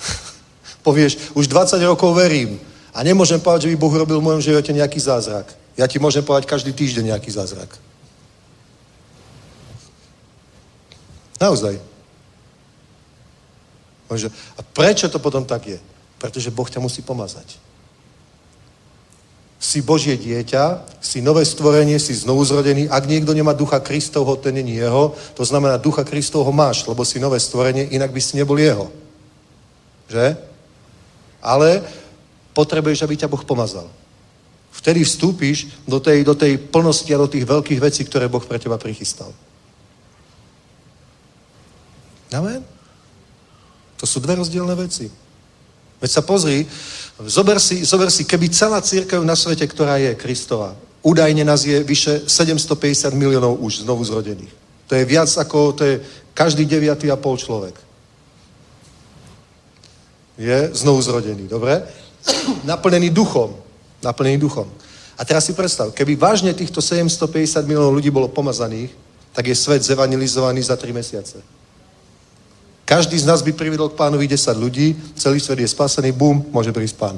Povieš, 0.86 1.38
už 1.38 1.46
20 1.46 1.78
rokov 1.86 2.18
verím 2.18 2.58
a 2.92 3.06
nemôžem 3.06 3.40
povedať, 3.40 3.70
že 3.70 3.72
by 3.74 3.78
Boh 3.78 3.94
robil 3.94 4.18
v 4.20 4.28
mojom 4.28 4.42
živote 4.42 4.74
nejaký 4.74 5.00
zázrak. 5.00 5.54
Ja 5.78 5.88
ti 5.88 6.02
môžem 6.02 6.26
povedať 6.26 6.50
každý 6.50 6.74
týždeň 6.74 7.16
nejaký 7.16 7.32
zázrak. 7.32 7.72
Naozaj. 11.40 11.80
A 14.58 14.62
prečo 14.76 15.08
to 15.08 15.24
potom 15.24 15.48
tak 15.48 15.72
je? 15.72 15.80
Pretože 16.20 16.52
Boh 16.52 16.68
ťa 16.68 16.84
musí 16.84 17.00
pomazať. 17.00 17.61
Si 19.62 19.86
Božie 19.86 20.18
dieťa, 20.18 20.90
si 20.98 21.22
nové 21.22 21.46
stvorenie, 21.46 22.02
si 22.02 22.18
znovu 22.18 22.42
zrodený. 22.42 22.90
Ak 22.90 23.06
niekto 23.06 23.30
nemá 23.38 23.54
ducha 23.54 23.78
Kristovho, 23.78 24.34
ten 24.42 24.58
není 24.58 24.82
jeho. 24.82 25.14
To 25.38 25.46
znamená, 25.46 25.78
ducha 25.78 26.02
Kristovho 26.02 26.50
máš, 26.50 26.90
lebo 26.90 27.06
si 27.06 27.22
nové 27.22 27.38
stvorenie, 27.38 27.94
inak 27.94 28.10
by 28.10 28.22
si 28.22 28.42
nebol 28.42 28.58
jeho. 28.58 28.90
Že? 30.10 30.34
Ale 31.46 31.86
potrebuješ, 32.58 33.06
aby 33.06 33.22
ťa 33.22 33.30
Boh 33.30 33.46
pomazal. 33.46 33.86
Vtedy 34.74 35.06
vstúpiš 35.06 35.70
do 35.86 36.02
tej, 36.02 36.26
do 36.26 36.34
tej 36.34 36.58
plnosti 36.58 37.14
a 37.14 37.22
do 37.22 37.30
tých 37.30 37.46
veľkých 37.46 37.78
vecí, 37.78 38.02
ktoré 38.02 38.26
Boh 38.26 38.42
pre 38.42 38.58
teba 38.58 38.82
prichystal. 38.82 39.30
Amen? 42.34 42.66
To 44.02 44.10
sú 44.10 44.18
dve 44.18 44.42
rozdielne 44.42 44.74
veci. 44.74 45.12
Veď 46.02 46.10
sa 46.10 46.22
pozri, 46.26 46.66
zober 47.22 47.62
si, 47.62 47.86
zober 47.86 48.10
si, 48.10 48.26
keby 48.26 48.50
celá 48.50 48.82
církev 48.82 49.22
na 49.22 49.38
svete, 49.38 49.64
ktorá 49.70 50.02
je 50.02 50.18
Kristova, 50.18 50.74
údajne 51.06 51.46
nás 51.46 51.62
je 51.62 51.78
vyše 51.86 52.26
750 52.26 53.14
miliónov 53.14 53.62
už 53.62 53.86
znovu 53.86 54.02
zrodených. 54.02 54.52
To 54.90 54.98
je 54.98 55.06
viac 55.06 55.30
ako, 55.30 55.78
to 55.78 55.84
je 55.86 55.96
každý 56.34 56.66
deviatý 56.66 57.14
a 57.14 57.22
pol 57.22 57.38
človek. 57.38 57.78
Je 60.42 60.74
znovu 60.74 61.06
zrodený, 61.06 61.46
dobre? 61.46 61.86
Naplnený 62.66 63.14
duchom 63.14 63.72
naplnený 64.04 64.38
duchom. 64.38 64.68
A 65.18 65.22
teraz 65.26 65.46
si 65.46 65.54
predstav, 65.54 65.94
keby 65.94 66.18
vážne 66.18 66.54
týchto 66.54 66.82
750 66.82 67.62
miliónov 67.70 67.94
ľudí 67.94 68.10
bolo 68.10 68.28
pomazaných, 68.28 68.90
tak 69.32 69.48
je 69.48 69.56
svet 69.56 69.86
zevanilizovaný 69.86 70.66
za 70.66 70.76
3 70.76 70.92
mesiace. 70.92 71.40
Každý 72.86 73.16
z 73.20 73.28
nás 73.28 73.42
by 73.42 73.56
privedol 73.56 73.90
k 73.90 74.00
pánovi 74.00 74.28
10 74.28 74.58
ľudí, 74.58 74.96
celý 75.16 75.40
svet 75.40 75.60
je 75.64 75.70
spasený, 75.70 76.12
bum, 76.12 76.44
môže 76.52 76.76
prísť 76.76 76.96
pán. 77.00 77.18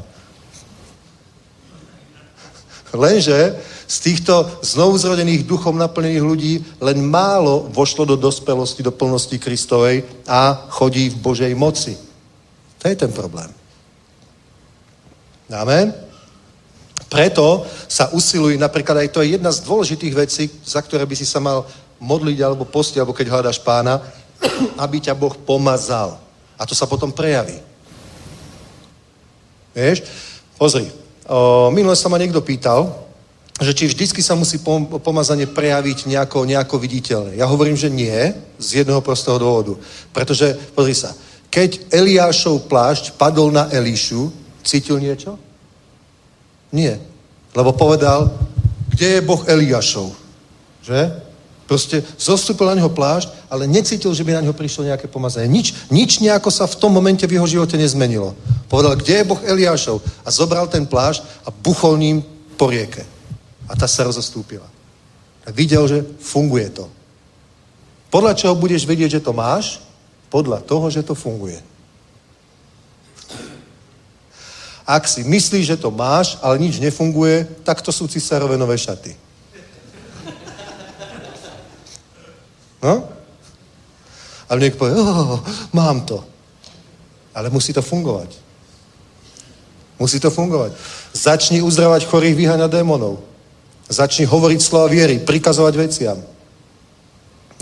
Lenže 2.93 3.57
z 3.89 3.97
týchto 3.99 4.45
znovuzrodených 4.61 5.49
duchom 5.49 5.73
naplnených 5.77 6.21
ľudí 6.21 6.53
len 6.77 7.01
málo 7.01 7.65
vošlo 7.73 8.05
do 8.05 8.15
dospelosti, 8.15 8.85
do 8.85 8.93
plnosti 8.93 9.37
Kristovej 9.41 10.05
a 10.29 10.69
chodí 10.69 11.09
v 11.09 11.17
Božej 11.17 11.53
moci. 11.57 11.97
To 12.79 12.85
je 12.85 12.95
ten 12.95 13.09
problém. 13.09 13.49
Amen? 15.49 15.93
Preto 17.09 17.65
sa 17.85 18.09
usiluj, 18.09 18.57
napríklad 18.57 19.05
aj 19.05 19.09
to 19.13 19.21
je 19.21 19.37
jedna 19.37 19.53
z 19.53 19.61
dôležitých 19.61 20.13
vecí, 20.17 20.49
za 20.65 20.81
ktoré 20.81 21.05
by 21.05 21.13
si 21.13 21.29
sa 21.29 21.37
mal 21.37 21.65
modliť 22.01 22.37
alebo 22.41 22.65
postiť, 22.65 22.97
alebo 22.97 23.13
keď 23.13 23.29
hľadaš 23.29 23.61
pána, 23.61 24.01
aby 24.77 24.97
ťa 24.99 25.13
Boh 25.15 25.33
pomazal. 25.33 26.19
A 26.59 26.65
to 26.65 26.75
sa 26.75 26.85
potom 26.85 27.11
prejaví. 27.11 27.57
Vieš? 29.73 30.05
Pozri, 30.57 30.85
minule 31.73 31.97
sa 31.97 32.07
ma 32.07 32.21
niekto 32.21 32.45
pýtal, 32.45 33.03
že 33.61 33.73
či 33.73 33.89
vždycky 33.89 34.21
sa 34.21 34.33
musí 34.33 34.61
pom- 34.61 34.97
pomazanie 35.01 35.45
prejaviť 35.45 36.09
nejako, 36.09 36.45
nejako 36.45 36.75
viditeľne. 36.81 37.37
Ja 37.37 37.45
hovorím, 37.45 37.77
že 37.77 37.89
nie, 37.89 38.33
z 38.57 38.81
jedného 38.81 39.01
prostého 39.01 39.37
dôvodu. 39.37 39.77
Pretože, 40.09 40.53
pozri 40.73 40.97
sa, 40.97 41.13
keď 41.53 41.93
Eliášov 41.93 42.65
plášť 42.65 43.13
padol 43.13 43.53
na 43.53 43.69
Elišu, 43.69 44.33
cítil 44.65 44.97
niečo? 44.97 45.37
Nie. 46.73 46.97
Lebo 47.53 47.77
povedal, 47.77 48.33
kde 48.89 49.21
je 49.21 49.25
Boh 49.25 49.41
Eliášov? 49.45 50.09
Že? 50.81 51.13
Proste 51.63 52.03
zostúpil 52.19 52.67
na 52.67 52.75
neho 52.75 52.91
plášť, 52.91 53.31
ale 53.47 53.71
necítil, 53.71 54.11
že 54.11 54.23
by 54.27 54.35
na 54.35 54.43
neho 54.43 54.55
prišlo 54.55 54.83
nejaké 54.83 55.07
pomazanie. 55.07 55.47
Nič, 55.47 55.87
nič 55.87 56.19
nejako 56.19 56.51
sa 56.51 56.67
v 56.67 56.75
tom 56.75 56.91
momente 56.91 57.23
v 57.23 57.39
jeho 57.39 57.47
živote 57.47 57.79
nezmenilo. 57.79 58.35
Povedal, 58.67 58.99
kde 58.99 59.23
je 59.23 59.29
Boh 59.29 59.39
Eliášov? 59.39 60.03
A 60.27 60.29
zobral 60.31 60.67
ten 60.67 60.83
plášť 60.83 61.23
a 61.47 61.49
buchol 61.55 61.95
ním 61.97 62.17
po 62.59 62.67
rieke. 62.67 63.07
A 63.71 63.79
tá 63.79 63.87
sa 63.87 64.03
rozostúpila. 64.03 64.67
A 65.47 65.51
videl, 65.55 65.87
že 65.87 66.03
funguje 66.19 66.67
to. 66.69 66.85
Podľa 68.11 68.35
čoho 68.35 68.53
budeš 68.59 68.83
vedieť, 68.83 69.17
že 69.19 69.25
to 69.25 69.31
máš? 69.31 69.79
Podľa 70.27 70.61
toho, 70.67 70.85
že 70.91 71.01
to 71.01 71.15
funguje. 71.15 71.57
Ak 74.83 75.07
si 75.07 75.23
myslíš, 75.23 75.65
že 75.65 75.77
to 75.79 75.89
máš, 75.95 76.35
ale 76.43 76.59
nič 76.59 76.75
nefunguje, 76.83 77.47
tak 77.63 77.79
to 77.79 77.87
sú 77.87 78.03
cisárové 78.11 78.59
nové 78.59 78.75
šaty. 78.75 79.15
No? 82.83 83.07
A 84.51 84.59
niekto 84.59 84.83
povie, 84.83 84.93
oh, 84.99 85.39
mám 85.71 86.03
to. 86.03 86.19
Ale 87.33 87.49
musí 87.49 87.73
to 87.73 87.81
fungovať. 87.81 88.35
Musí 89.97 90.19
to 90.19 90.27
fungovať. 90.27 90.75
Začni 91.15 91.63
uzdravať 91.63 92.05
chorých, 92.05 92.35
vyháňať 92.35 92.69
démonov. 92.69 93.23
Začni 93.87 94.27
hovoriť 94.27 94.59
slova 94.59 94.91
viery, 94.91 95.23
prikazovať 95.23 95.73
veciam. 95.79 96.19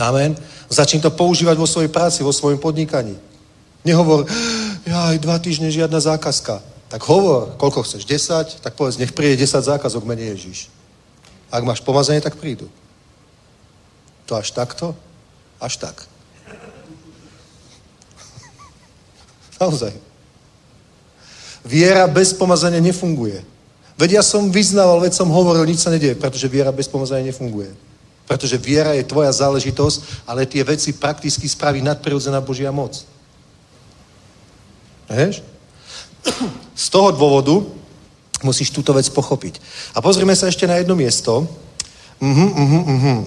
Amen. 0.02 0.34
Začni 0.72 0.98
to 0.98 1.14
používať 1.14 1.56
vo 1.61 1.69
svojej 1.69 1.93
práci, 1.93 2.26
vo 2.26 2.34
svojom 2.34 2.57
podnikaní. 2.57 3.14
Nehovor, 3.85 4.26
ja 4.89 5.14
aj 5.14 5.22
dva 5.22 5.38
týždne 5.38 5.69
žiadna 5.69 6.02
zákazka. 6.02 6.65
Tak 6.89 7.02
hovor, 7.06 7.56
koľko 7.56 7.85
chceš, 7.85 8.03
10, 8.03 8.65
tak 8.65 8.73
povedz, 8.76 8.98
nech 8.98 9.14
príde 9.14 9.39
10 9.39 9.61
zákazok 9.61 10.03
mene 10.03 10.34
Ježíš. 10.34 10.68
Ak 11.53 11.64
máš 11.64 11.80
pomazanie, 11.84 12.23
tak 12.23 12.35
prídu. 12.35 12.68
To 14.26 14.35
až 14.39 14.52
takto? 14.52 14.95
Až 15.61 15.77
tak. 15.77 16.09
Naozaj. 19.61 19.93
Viera 21.61 22.09
bez 22.09 22.33
pomazania 22.33 22.81
nefunguje. 22.81 23.45
Veď 23.93 24.17
ja 24.17 24.23
som 24.25 24.49
vyznával, 24.49 24.97
veď 24.97 25.13
som 25.13 25.29
hovoril, 25.29 25.61
nič 25.69 25.85
sa 25.85 25.93
nedieje, 25.93 26.17
pretože 26.17 26.49
viera 26.49 26.73
bez 26.73 26.89
pomazania 26.89 27.29
nefunguje. 27.29 27.69
Pretože 28.25 28.57
viera 28.57 28.97
je 28.97 29.05
tvoja 29.05 29.29
záležitosť, 29.29 30.25
ale 30.25 30.49
tie 30.49 30.65
veci 30.65 30.97
prakticky 30.97 31.45
spraví 31.45 31.85
nadprirodzená 31.85 32.41
Božia 32.41 32.73
moc. 32.73 33.05
Vieš? 35.05 35.45
Z 36.73 36.85
toho 36.89 37.13
dôvodu 37.13 37.61
Musíš 38.41 38.73
túto 38.73 38.93
vec 38.93 39.05
pochopiť. 39.09 39.61
A 39.93 40.01
pozrime 40.01 40.33
sa 40.33 40.49
ešte 40.49 40.65
na 40.65 40.81
jedno 40.81 40.97
miesto. 40.97 41.45
Mhm, 42.17 42.47
mhm, 42.49 42.81
mhm. 42.81 43.17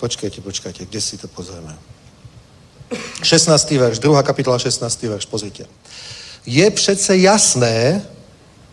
Počkajte, 0.00 0.40
počkajte, 0.40 0.88
kde 0.88 1.00
si 1.00 1.20
to 1.20 1.28
pozrieme? 1.28 1.76
16. 3.22 3.70
verš, 3.70 3.98
2. 4.00 4.22
kapitola, 4.22 4.58
16. 4.58 5.02
verš, 5.02 5.26
pozrite. 5.28 5.68
Je 6.46 6.70
přece 6.70 7.16
jasné, 7.16 8.02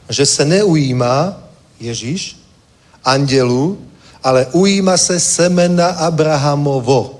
že 0.09 0.25
se 0.25 0.45
neujíma 0.45 1.43
Ježíš 1.79 2.39
andelu, 3.03 3.77
ale 4.23 4.47
ujíma 4.51 4.97
se 4.97 5.19
semena 5.19 5.87
Abrahamovo. 5.87 7.19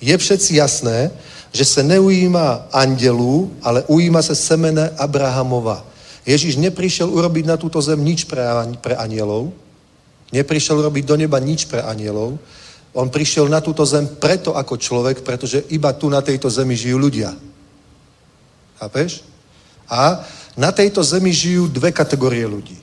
Je 0.00 0.18
přeci 0.18 0.56
jasné, 0.56 1.10
že 1.52 1.64
se 1.64 1.82
neujíma 1.82 2.66
andelů, 2.72 3.56
ale 3.62 3.82
ujíma 3.82 4.22
se 4.22 4.34
semene 4.34 4.90
Abrahamova. 4.98 5.86
Ježíš 6.26 6.56
neprišiel 6.56 7.10
urobiť 7.10 7.46
na 7.46 7.56
túto 7.56 7.82
zem 7.82 8.04
nič 8.04 8.24
pre, 8.24 8.42
pre 8.80 8.96
anielov, 8.96 9.52
neprišiel 10.32 10.80
urobiť 10.80 11.04
do 11.04 11.16
neba 11.18 11.36
nič 11.42 11.66
pre 11.68 11.82
anielov, 11.84 12.38
on 12.94 13.10
prišiel 13.10 13.50
na 13.50 13.58
túto 13.58 13.82
zem 13.82 14.06
preto 14.06 14.54
ako 14.54 14.78
človek, 14.78 15.26
pretože 15.26 15.66
iba 15.74 15.90
tu 15.90 16.06
na 16.06 16.22
tejto 16.22 16.46
zemi 16.46 16.78
žijú 16.78 16.96
ľudia. 17.02 17.34
Chápeš? 18.78 19.26
A 19.90 20.22
na 20.54 20.70
tejto 20.70 21.02
zemi 21.02 21.34
žijú 21.34 21.66
dve 21.66 21.90
kategórie 21.90 22.46
ľudí. 22.46 22.78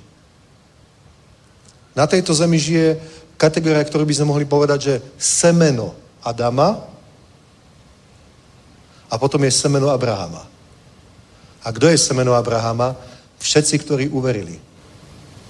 Na 1.95 2.07
tejto 2.07 2.35
zemi 2.35 2.59
žije 2.59 2.99
kategória, 3.39 3.83
ktorú 3.83 4.03
by 4.03 4.15
sme 4.19 4.29
mohli 4.35 4.45
povedať, 4.45 4.79
že 4.83 4.95
semeno 5.15 5.95
Adama 6.19 6.83
a 9.07 9.15
potom 9.15 9.43
je 9.47 9.51
semeno 9.51 9.87
Abrahama. 9.91 10.43
A 11.63 11.67
kto 11.71 11.87
je 11.87 11.97
semeno 11.97 12.35
Abrahama? 12.35 12.95
Všetci, 13.39 13.75
ktorí 13.79 14.05
uverili. 14.11 14.59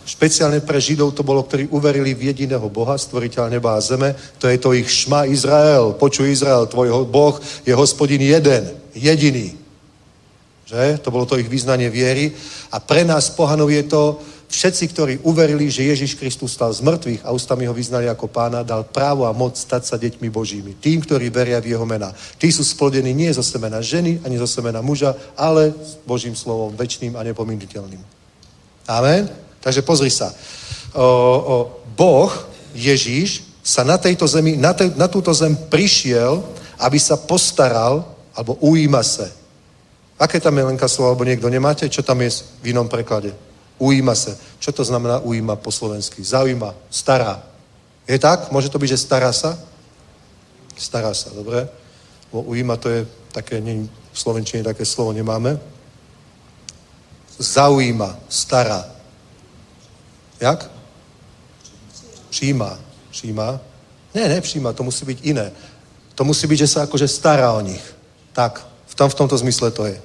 Špeciálne 0.02 0.66
pre 0.66 0.82
Židov 0.82 1.14
to 1.14 1.22
bolo, 1.22 1.46
ktorí 1.46 1.70
uverili 1.70 2.18
v 2.18 2.34
jediného 2.34 2.66
Boha, 2.74 2.98
stvoriteľa 2.98 3.54
neba 3.54 3.78
a 3.78 3.84
zeme. 3.84 4.18
To 4.42 4.50
je 4.50 4.58
to 4.58 4.74
ich 4.74 4.90
šma 4.90 5.30
Izrael. 5.30 5.94
Počuj 5.94 6.32
Izrael, 6.32 6.66
tvoj 6.66 7.06
Boh 7.06 7.38
je 7.62 7.74
hospodin 7.78 8.22
jeden, 8.22 8.66
jediný. 8.98 9.54
Že? 10.66 11.04
To 11.06 11.12
bolo 11.12 11.28
to 11.30 11.38
ich 11.38 11.52
význanie 11.52 11.92
viery. 11.92 12.34
A 12.72 12.80
pre 12.82 13.06
nás 13.06 13.30
pohanov 13.30 13.70
je 13.70 13.84
to, 13.86 14.18
všetci, 14.52 14.84
ktorí 14.92 15.14
uverili, 15.24 15.72
že 15.72 15.88
Ježiš 15.88 16.20
Kristus 16.20 16.54
stal 16.54 16.76
z 16.76 16.84
mŕtvych 16.84 17.24
a 17.24 17.32
ústami 17.32 17.64
ho 17.66 17.74
vyznali 17.74 18.12
ako 18.12 18.28
pána, 18.28 18.68
dal 18.68 18.84
právo 18.84 19.24
a 19.24 19.32
moc 19.32 19.56
stať 19.56 19.84
sa 19.88 19.96
deťmi 19.96 20.28
Božími. 20.28 20.76
Tým, 20.76 21.02
ktorí 21.02 21.32
veria 21.32 21.64
v 21.64 21.72
jeho 21.72 21.88
mena. 21.88 22.12
Tí 22.36 22.52
sú 22.52 22.68
splodení 22.68 23.16
nie 23.16 23.32
zo 23.32 23.42
semena 23.44 23.80
ženy, 23.80 24.20
ani 24.28 24.36
zo 24.36 24.48
semena 24.48 24.84
muža, 24.84 25.16
ale 25.40 25.72
s 25.72 25.96
Božím 26.04 26.36
slovom, 26.36 26.76
väčšným 26.76 27.16
a 27.16 27.24
nepominiteľným. 27.24 28.04
Amen? 28.92 29.41
Takže 29.62 29.82
pozri 29.82 30.10
sa. 30.10 30.34
O, 30.94 31.06
o, 31.06 31.56
boh, 31.96 32.34
Ježíš, 32.74 33.46
sa 33.62 33.86
na 33.86 33.98
tejto 33.98 34.26
zemi, 34.26 34.58
na, 34.58 34.74
te, 34.74 34.90
na 34.98 35.08
túto 35.08 35.30
zem 35.34 35.54
prišiel, 35.54 36.42
aby 36.82 36.98
sa 36.98 37.18
postaral, 37.18 38.02
alebo 38.34 38.58
ujíma 38.58 39.04
se. 39.06 39.30
Aké 40.18 40.42
tam 40.42 40.58
je 40.58 40.64
lenka 40.64 40.88
slovo, 40.90 41.14
alebo 41.14 41.26
niekto 41.26 41.50
nemáte? 41.50 41.90
Čo 41.90 42.02
tam 42.02 42.22
je 42.22 42.30
v 42.62 42.74
inom 42.74 42.90
preklade? 42.90 43.34
Ujíma 43.78 44.16
se. 44.16 44.38
Čo 44.60 44.72
to 44.72 44.84
znamená 44.86 45.22
ujíma 45.22 45.56
po 45.56 45.72
slovensky? 45.72 46.22
Zaujíma, 46.26 46.74
stará. 46.90 47.42
Je 48.08 48.18
tak? 48.18 48.50
Môže 48.52 48.70
to 48.70 48.82
byť, 48.82 48.90
že 48.90 49.06
stará 49.06 49.34
sa? 49.34 49.58
Stará 50.78 51.14
sa, 51.14 51.30
dobre? 51.30 51.70
Bo 52.34 52.42
ujíma 52.42 52.78
to 52.78 52.90
je 52.90 53.06
také, 53.34 53.62
nie, 53.62 53.86
v 53.86 54.18
slovenčine 54.18 54.66
také 54.66 54.86
slovo 54.86 55.14
nemáme. 55.14 55.58
Zaujíma, 57.38 58.18
stará. 58.30 59.01
Jak? 60.42 60.72
Přijíma. 62.30 62.80
Přijíma? 63.12 63.60
Ne, 64.14 64.30
nepřijíma, 64.30 64.74
to 64.74 64.84
musí 64.84 65.06
být 65.06 65.20
iné. 65.22 65.52
To 66.16 66.24
musí 66.24 66.48
byť, 66.48 66.60
že 66.60 66.68
sa 66.68 66.80
akože 66.84 67.08
stará 67.08 67.54
o 67.54 67.62
nich. 67.62 67.82
Tak, 68.34 68.66
v, 68.88 68.96
tom, 68.96 69.10
v 69.10 69.16
tomto 69.16 69.38
zmysle 69.38 69.72
to 69.72 69.86
je. 69.86 70.02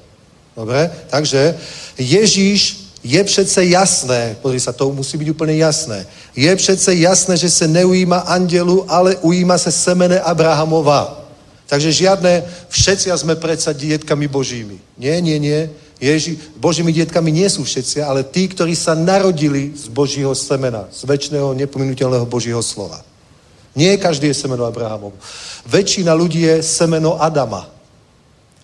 Dobre? 0.56 0.90
Takže 1.10 1.58
Ježíš 1.98 2.86
je 3.02 3.24
přece 3.24 3.64
jasné, 3.64 4.36
pozri 4.42 4.60
sa, 4.60 4.72
to 4.72 4.92
musí 4.92 5.18
byť 5.18 5.28
úplne 5.30 5.54
jasné. 5.56 6.06
Je 6.36 6.56
přece 6.56 6.94
jasné, 6.94 7.36
že 7.36 7.50
se 7.50 7.68
neujíma 7.68 8.18
andelu, 8.18 8.84
ale 8.88 9.16
ujíma 9.16 9.58
se 9.58 9.72
semene 9.72 10.20
Abrahamova. 10.20 11.26
Takže 11.66 11.92
žiadne, 11.92 12.46
všetci 12.70 13.10
sme 13.18 13.34
predsa 13.34 13.74
dietkami 13.74 14.30
Božími. 14.30 14.78
Nie, 14.98 15.18
nie, 15.18 15.38
nie. 15.38 15.66
Ježi, 15.97 16.36
Božími 16.60 16.93
dietkami 16.93 17.32
nie 17.32 17.48
sú 17.48 17.64
všetci, 17.64 18.05
ale 18.05 18.20
tí, 18.20 18.44
ktorí 18.52 18.77
sa 18.77 18.93
narodili 18.93 19.73
z 19.73 19.89
Božího 19.89 20.36
semena, 20.36 20.85
z 20.93 21.09
väčšného 21.09 21.56
nepominuteľného 21.56 22.28
Božího 22.28 22.60
slova. 22.60 23.01
Nie 23.73 23.97
každý 23.97 24.28
je 24.28 24.36
semeno 24.36 24.68
Abrahamov. 24.68 25.16
Väčšina 25.64 26.12
ľudí 26.12 26.44
je 26.44 26.60
semeno 26.60 27.16
Adama. 27.16 27.68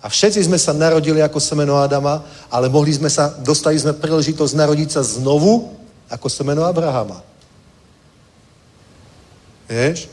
A 0.02 0.08
všetci 0.08 0.44
sme 0.44 0.60
sa 0.60 0.76
narodili 0.76 1.24
ako 1.24 1.40
semeno 1.40 1.80
Adama, 1.80 2.20
ale 2.52 2.68
mohli 2.68 2.92
sme 2.92 3.08
sa, 3.08 3.32
dostali 3.40 3.80
sme 3.80 3.96
príležitosť 3.96 4.52
narodiť 4.52 4.88
sa 4.98 5.02
znovu 5.04 5.72
ako 6.12 6.26
semeno 6.28 6.68
Abrahama. 6.68 7.24
Vieš? 9.72 10.08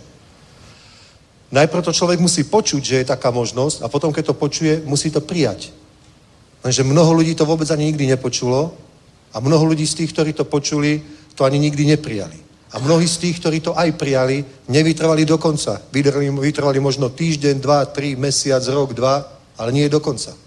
Najprv 1.51 1.83
to 1.83 1.91
človek 1.91 2.19
musí 2.21 2.45
počuť, 2.45 2.81
že 2.83 2.95
je 3.01 3.11
taká 3.11 3.33
možnosť 3.33 3.81
a 3.83 3.91
potom, 3.91 4.13
keď 4.13 4.31
to 4.31 4.39
počuje, 4.39 4.85
musí 4.85 5.11
to 5.11 5.19
prijať. 5.19 5.73
Lenže 6.63 6.83
mnoho 6.83 7.15
ľudí 7.15 7.35
to 7.35 7.47
vôbec 7.47 7.71
ani 7.71 7.91
nikdy 7.93 8.07
nepočulo 8.07 8.75
a 9.31 9.39
mnoho 9.39 9.63
ľudí 9.63 9.87
z 9.87 10.03
tých, 10.03 10.11
ktorí 10.11 10.31
to 10.35 10.43
počuli, 10.43 10.99
to 11.35 11.47
ani 11.47 11.59
nikdy 11.59 11.85
neprijali. 11.85 12.35
A 12.69 12.77
mnohí 12.77 13.07
z 13.07 13.17
tých, 13.17 13.39
ktorí 13.41 13.65
to 13.65 13.73
aj 13.73 13.97
prijali, 13.97 14.45
nevytrvali 14.69 15.25
do 15.25 15.37
konca. 15.41 15.81
Vytrvali, 15.89 16.29
vytrvali 16.29 16.79
možno 16.79 17.09
týždeň, 17.09 17.55
dva, 17.57 17.85
tri, 17.89 18.13
mesiac, 18.13 18.61
rok, 18.69 18.93
dva, 18.93 19.25
ale 19.57 19.73
nie 19.73 19.89
do 19.89 19.97
konca. 19.97 20.37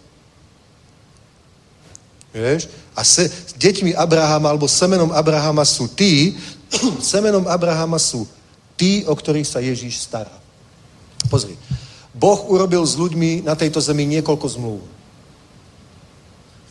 Vieš? 2.32 2.68
A 2.96 3.04
se, 3.04 3.26
s 3.28 3.52
deťmi 3.58 3.96
Abrahama 3.96 4.48
alebo 4.48 4.70
semenom 4.70 5.10
Abrahama 5.10 5.64
sú 5.64 5.88
tí, 5.90 6.38
semenom 7.12 7.44
Abrahama 7.48 7.98
sú 7.98 8.28
tí, 8.78 9.02
o 9.04 9.12
ktorých 9.16 9.48
sa 9.48 9.58
Ježíš 9.58 10.06
stará. 10.06 10.32
Pozri. 11.26 11.58
Boh 12.12 12.38
urobil 12.48 12.84
s 12.84 12.94
ľuďmi 12.94 13.44
na 13.44 13.56
tejto 13.56 13.80
zemi 13.80 14.04
niekoľko 14.06 14.46
zmluv. 14.48 14.80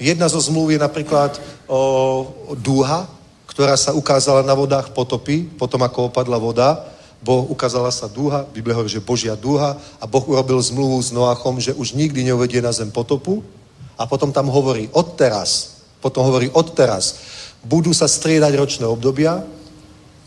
Jedna 0.02 0.26
zo 0.26 0.42
zmluv 0.42 0.74
je 0.74 0.82
napríklad 0.82 1.38
o, 1.70 2.26
dúha, 2.58 3.06
ktorá 3.46 3.78
sa 3.78 3.94
ukázala 3.94 4.42
na 4.42 4.58
vodách 4.58 4.90
potopy, 4.98 5.46
potom 5.62 5.78
ako 5.86 6.10
opadla 6.10 6.42
voda. 6.42 6.90
Boh 7.22 7.46
ukázala 7.54 7.94
sa 7.94 8.10
dúha, 8.10 8.50
Biblia 8.50 8.74
hovorí, 8.74 8.90
že 8.90 8.98
Božia 8.98 9.38
dúha 9.38 9.78
a 10.02 10.10
Boh 10.10 10.26
urobil 10.26 10.58
zmluvu 10.58 10.98
s 10.98 11.14
Noachom, 11.14 11.62
že 11.62 11.78
už 11.78 11.94
nikdy 11.94 12.26
neuvedie 12.26 12.66
na 12.66 12.74
zem 12.74 12.90
potopu 12.90 13.46
a 13.94 14.10
potom 14.10 14.34
tam 14.34 14.50
hovorí 14.50 14.90
odteraz, 14.90 15.78
potom 16.02 16.26
hovorí 16.26 16.50
odteraz, 16.50 17.22
budú 17.62 17.94
sa 17.94 18.10
striedať 18.10 18.58
ročné 18.58 18.90
obdobia, 18.90 19.46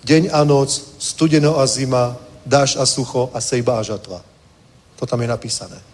deň 0.06 0.30
a 0.30 0.46
noc, 0.46 0.70
studeno 1.02 1.58
a 1.58 1.66
zima, 1.66 2.14
dáš 2.46 2.78
a 2.78 2.86
sucho 2.86 3.26
a 3.34 3.42
sejba 3.42 3.82
a 3.82 3.82
žatva. 3.82 4.22
To 5.02 5.02
tam 5.02 5.18
je 5.18 5.28
napísané. 5.34 5.93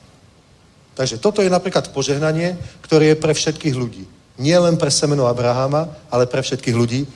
Takže 1.01 1.17
toto 1.17 1.41
je 1.41 1.49
napríklad 1.49 1.97
požehnanie, 1.97 2.61
ktoré 2.85 3.17
je 3.17 3.17
pre 3.17 3.33
všetkých 3.33 3.73
ľudí. 3.73 4.05
Nie 4.37 4.61
len 4.61 4.77
pre 4.77 4.93
semeno 4.93 5.25
Abrahama, 5.25 5.89
ale 6.13 6.29
pre 6.29 6.45
všetkých 6.45 6.77
ľudí. 6.77 7.09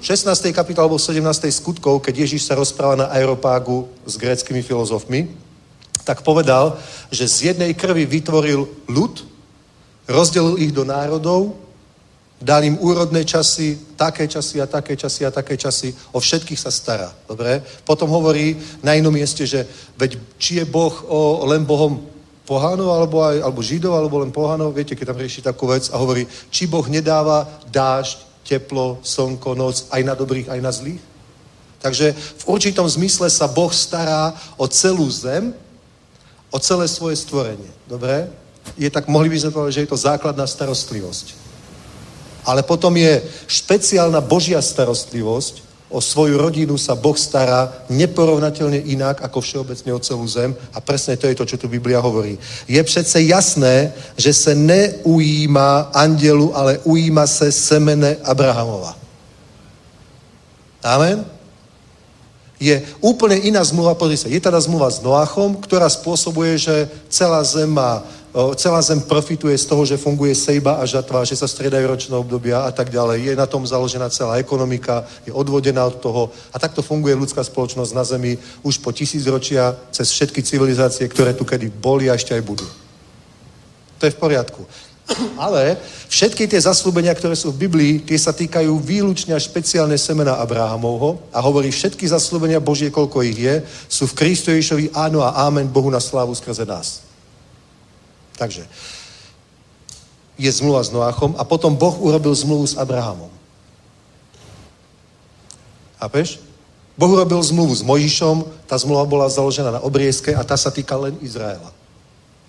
16. 0.00 0.32
kapitole 0.56 0.88
alebo 0.88 0.96
17. 0.96 1.20
skutkov, 1.52 2.00
keď 2.00 2.24
Ježíš 2.24 2.48
sa 2.48 2.56
rozpráva 2.56 2.96
na 2.96 3.12
aeropágu 3.12 3.84
s 4.08 4.16
gréckými 4.16 4.64
filozofmi, 4.64 5.28
tak 6.08 6.24
povedal, 6.24 6.80
že 7.12 7.28
z 7.28 7.52
jednej 7.52 7.76
krvi 7.76 8.08
vytvoril 8.08 8.64
ľud, 8.88 9.14
rozdelil 10.08 10.56
ich 10.56 10.72
do 10.72 10.88
národov, 10.88 11.52
dal 12.40 12.64
im 12.64 12.80
úrodné 12.80 13.28
časy, 13.28 13.76
také 13.92 14.24
časy 14.24 14.56
a 14.56 14.64
také 14.64 14.96
časy 14.96 15.28
a 15.28 15.30
také 15.30 15.60
časy, 15.60 15.92
o 16.16 16.18
všetkých 16.18 16.58
sa 16.58 16.72
stará. 16.72 17.12
Dobre? 17.28 17.60
Potom 17.84 18.08
hovorí 18.08 18.56
na 18.80 18.96
inom 18.96 19.12
mieste, 19.12 19.44
že 19.44 19.68
veď 20.00 20.16
či 20.40 20.58
je 20.58 20.64
Boh 20.64 20.96
o, 21.06 21.44
len 21.44 21.68
Bohom 21.68 22.11
pohánov, 22.46 22.90
alebo, 22.90 23.22
aj, 23.22 23.38
alebo 23.42 23.60
židov, 23.62 23.94
alebo 23.94 24.18
len 24.18 24.34
pohánov, 24.34 24.74
viete, 24.74 24.98
keď 24.98 25.14
tam 25.14 25.22
rieši 25.22 25.40
takú 25.42 25.70
vec 25.70 25.88
a 25.90 25.96
hovorí, 25.98 26.26
či 26.50 26.66
Boh 26.66 26.84
nedáva 26.90 27.46
dážď, 27.70 28.30
teplo, 28.42 28.98
slnko, 29.02 29.54
noc 29.54 29.86
aj 29.88 30.02
na 30.02 30.14
dobrých, 30.18 30.50
aj 30.50 30.60
na 30.60 30.72
zlých? 30.74 31.02
Takže 31.82 32.14
v 32.14 32.44
určitom 32.46 32.86
zmysle 32.86 33.30
sa 33.30 33.50
Boh 33.50 33.70
stará 33.70 34.34
o 34.58 34.66
celú 34.70 35.06
zem, 35.10 35.54
o 36.50 36.58
celé 36.58 36.86
svoje 36.86 37.16
stvorenie. 37.18 37.70
Dobre? 37.88 38.30
Je 38.78 38.86
tak, 38.90 39.10
mohli 39.10 39.30
by 39.30 39.38
sme 39.42 39.54
povedať, 39.54 39.72
že 39.74 39.82
je 39.86 39.90
to 39.90 39.98
základná 39.98 40.46
starostlivosť. 40.46 41.34
Ale 42.46 42.62
potom 42.62 42.94
je 42.94 43.22
špeciálna 43.46 44.22
Božia 44.22 44.62
starostlivosť 44.62 45.71
o 45.92 46.00
svoju 46.00 46.40
rodinu 46.40 46.78
sa 46.80 46.96
Boh 46.96 47.14
stará 47.14 47.84
neporovnateľne 47.92 48.88
inak 48.88 49.20
ako 49.20 49.40
všeobecne 49.40 49.92
o 49.92 50.00
celú 50.00 50.24
zem 50.24 50.56
a 50.72 50.80
presne 50.80 51.20
to 51.20 51.28
je 51.28 51.36
to, 51.36 51.44
čo 51.44 51.56
tu 51.60 51.68
Biblia 51.68 52.00
hovorí. 52.00 52.38
Je 52.68 52.82
přece 52.82 53.22
jasné, 53.22 53.92
že 54.16 54.32
se 54.34 54.54
neujíma 54.54 55.92
andelu, 55.94 56.56
ale 56.56 56.78
ujíma 56.84 57.26
se 57.26 57.52
semene 57.52 58.16
Abrahamova. 58.24 58.96
Amen? 60.82 61.24
Je 62.62 62.78
úplne 63.02 63.42
iná 63.42 63.58
zmluva, 63.66 63.98
pozri 63.98 64.14
sa, 64.14 64.30
je 64.30 64.38
teda 64.38 64.54
zmluva 64.62 64.86
s 64.86 65.02
Noachom, 65.02 65.58
ktorá 65.58 65.90
spôsobuje, 65.90 66.62
že 66.62 66.86
celá 67.10 67.42
zem 67.42 67.66
má 67.66 68.06
celá 68.56 68.80
zem 68.80 69.00
profituje 69.00 69.52
z 69.58 69.68
toho, 69.68 69.84
že 69.84 70.00
funguje 70.00 70.32
sejba 70.34 70.80
a 70.80 70.88
žatva, 70.88 71.24
že 71.24 71.36
sa 71.36 71.44
striedajú 71.44 71.84
ročné 71.84 72.14
obdobia 72.16 72.64
a 72.64 72.72
tak 72.72 72.88
ďalej. 72.88 73.28
Je 73.28 73.36
na 73.36 73.44
tom 73.44 73.60
založená 73.66 74.08
celá 74.08 74.40
ekonomika, 74.40 75.04
je 75.28 75.32
odvodená 75.32 75.84
od 75.84 76.00
toho 76.00 76.32
a 76.48 76.56
takto 76.56 76.80
funguje 76.80 77.12
ľudská 77.12 77.44
spoločnosť 77.44 77.92
na 77.92 78.04
zemi 78.04 78.40
už 78.64 78.80
po 78.80 78.88
tisícročia 78.88 79.76
cez 79.92 80.08
všetky 80.16 80.40
civilizácie, 80.40 81.04
ktoré 81.12 81.36
tu 81.36 81.44
kedy 81.44 81.68
boli 81.68 82.08
a 82.08 82.16
ešte 82.16 82.32
aj 82.32 82.40
budú. 82.40 82.64
To 84.00 84.08
je 84.08 84.16
v 84.16 84.20
poriadku. 84.24 84.64
Ale 85.36 85.76
všetky 86.08 86.48
tie 86.48 86.60
zaslúbenia, 86.64 87.12
ktoré 87.12 87.36
sú 87.36 87.52
v 87.52 87.68
Biblii, 87.68 88.00
tie 88.00 88.16
sa 88.16 88.32
týkajú 88.32 88.80
výlučne 88.80 89.36
a 89.36 89.44
špeciálne 89.44 90.00
semena 90.00 90.40
Abrahamovho 90.40 91.20
a 91.36 91.38
hovorí, 91.44 91.68
všetky 91.68 92.08
zaslúbenia 92.08 92.64
Božie, 92.64 92.88
koľko 92.88 93.20
ich 93.28 93.36
je, 93.36 93.60
sú 93.92 94.08
v 94.08 94.16
Kristu 94.16 94.56
Ježišovi 94.56 94.96
áno 94.96 95.20
a 95.20 95.36
ámen 95.44 95.68
Bohu 95.68 95.92
na 95.92 96.00
slávu 96.00 96.32
skrze 96.32 96.64
nás. 96.64 97.11
Takže 98.36 98.64
je 100.42 100.50
zmluva 100.52 100.82
s 100.82 100.90
Noachom 100.90 101.36
a 101.38 101.44
potom 101.44 101.76
Boh 101.76 101.94
urobil 102.00 102.34
zmluvu 102.34 102.66
s 102.66 102.74
Abrahamom. 102.74 103.30
Chápeš? 106.00 106.40
Boh 106.98 107.10
urobil 107.14 107.38
zmluvu 107.38 107.72
s 107.72 107.86
Mojžišom, 107.86 108.66
tá 108.66 108.74
zmluva 108.74 109.06
bola 109.06 109.30
založená 109.30 109.70
na 109.70 109.80
obriezke 109.80 110.34
a 110.34 110.42
tá 110.42 110.58
sa 110.58 110.74
týka 110.74 110.98
len 110.98 111.16
Izraela. 111.22 111.70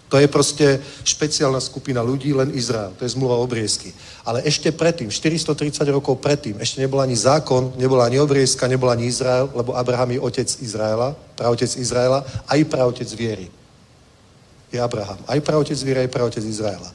To 0.10 0.22
je 0.22 0.30
proste 0.30 0.78
špeciálna 1.02 1.58
skupina 1.58 2.06
ľudí, 2.06 2.38
len 2.38 2.54
Izrael. 2.54 2.94
To 3.02 3.02
je 3.02 3.18
zmluva 3.18 3.34
obriezky. 3.42 3.90
Ale 4.22 4.46
ešte 4.46 4.70
predtým, 4.70 5.10
430 5.10 5.90
rokov 5.90 6.22
predtým, 6.22 6.54
ešte 6.62 6.86
nebol 6.86 7.02
ani 7.02 7.18
zákon, 7.18 7.74
nebola 7.82 8.06
ani 8.06 8.22
obriezka, 8.22 8.70
nebol 8.70 8.94
ani 8.94 9.10
Izrael, 9.10 9.50
lebo 9.50 9.74
Abraham 9.74 10.14
je 10.14 10.22
otec 10.22 10.50
Izraela, 10.62 11.18
praotec 11.34 11.74
Izraela, 11.82 12.22
aj 12.46 12.62
praotec 12.70 13.10
viery 13.18 13.50
je 14.74 14.82
Abraham. 14.82 15.22
Aj 15.30 15.38
praotec 15.38 15.78
víry, 15.86 16.02
aj 16.02 16.10
praotec 16.10 16.42
Izraela. 16.42 16.90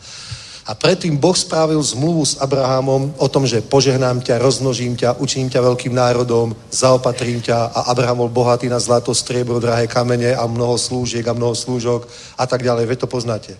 A 0.68 0.76
predtým 0.76 1.16
Boh 1.16 1.32
spravil 1.32 1.80
zmluvu 1.80 2.28
s 2.28 2.36
Abrahamom 2.36 3.16
o 3.16 3.28
tom, 3.32 3.48
že 3.48 3.64
požehnám 3.64 4.20
ťa, 4.20 4.36
rozmnožím 4.36 5.00
ťa, 5.00 5.16
učiním 5.16 5.48
ťa 5.48 5.64
veľkým 5.64 5.96
národom, 5.96 6.52
zaopatrím 6.68 7.40
ťa 7.40 7.72
a 7.72 7.80
Abraham 7.88 8.28
bol 8.28 8.44
bohatý 8.44 8.68
na 8.68 8.76
zlato, 8.76 9.16
striebro, 9.16 9.64
drahé 9.64 9.88
kamene 9.88 10.36
a 10.36 10.44
mnoho 10.44 10.76
slúžiek 10.76 11.24
a 11.24 11.32
mnoho 11.32 11.56
slúžok 11.56 12.05
a 12.36 12.44
tak 12.44 12.60
ďalej. 12.60 12.84
Vy 12.84 12.96
to 13.00 13.09
poznáte. 13.09 13.56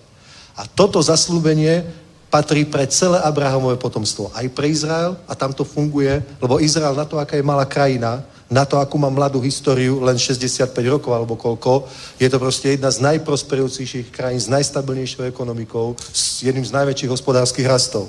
A 0.53 0.69
toto 0.69 1.01
zaslúbenie 1.01 1.89
patrí 2.29 2.69
pre 2.69 2.85
celé 2.85 3.17
Abrahamové 3.25 3.81
potomstvo. 3.81 4.29
Aj 4.37 4.45
pre 4.53 4.69
Izrael 4.69 5.17
a 5.25 5.33
tam 5.33 5.57
to 5.57 5.65
funguje, 5.65 6.21
lebo 6.45 6.61
Izrael 6.61 6.93
na 6.93 7.09
to, 7.09 7.17
aká 7.17 7.41
je 7.41 7.47
malá 7.47 7.65
krajina, 7.65 8.21
na 8.49 8.65
to, 8.65 8.81
akú 8.81 8.97
má 8.97 9.13
mladú 9.13 9.45
históriu, 9.45 10.01
len 10.01 10.17
65 10.17 10.73
rokov 10.89 11.13
alebo 11.13 11.37
koľko, 11.37 11.85
je 12.17 12.29
to 12.33 12.41
proste 12.41 12.81
jedna 12.81 12.89
z 12.89 13.05
najprosperujúcejších 13.05 14.09
krajín, 14.09 14.41
s 14.41 14.49
najstabilnejšou 14.49 15.29
ekonomikou, 15.29 15.93
s 16.01 16.41
jedným 16.41 16.65
z 16.65 16.73
najväčších 16.73 17.13
hospodárskych 17.13 17.69
rastov. 17.69 18.09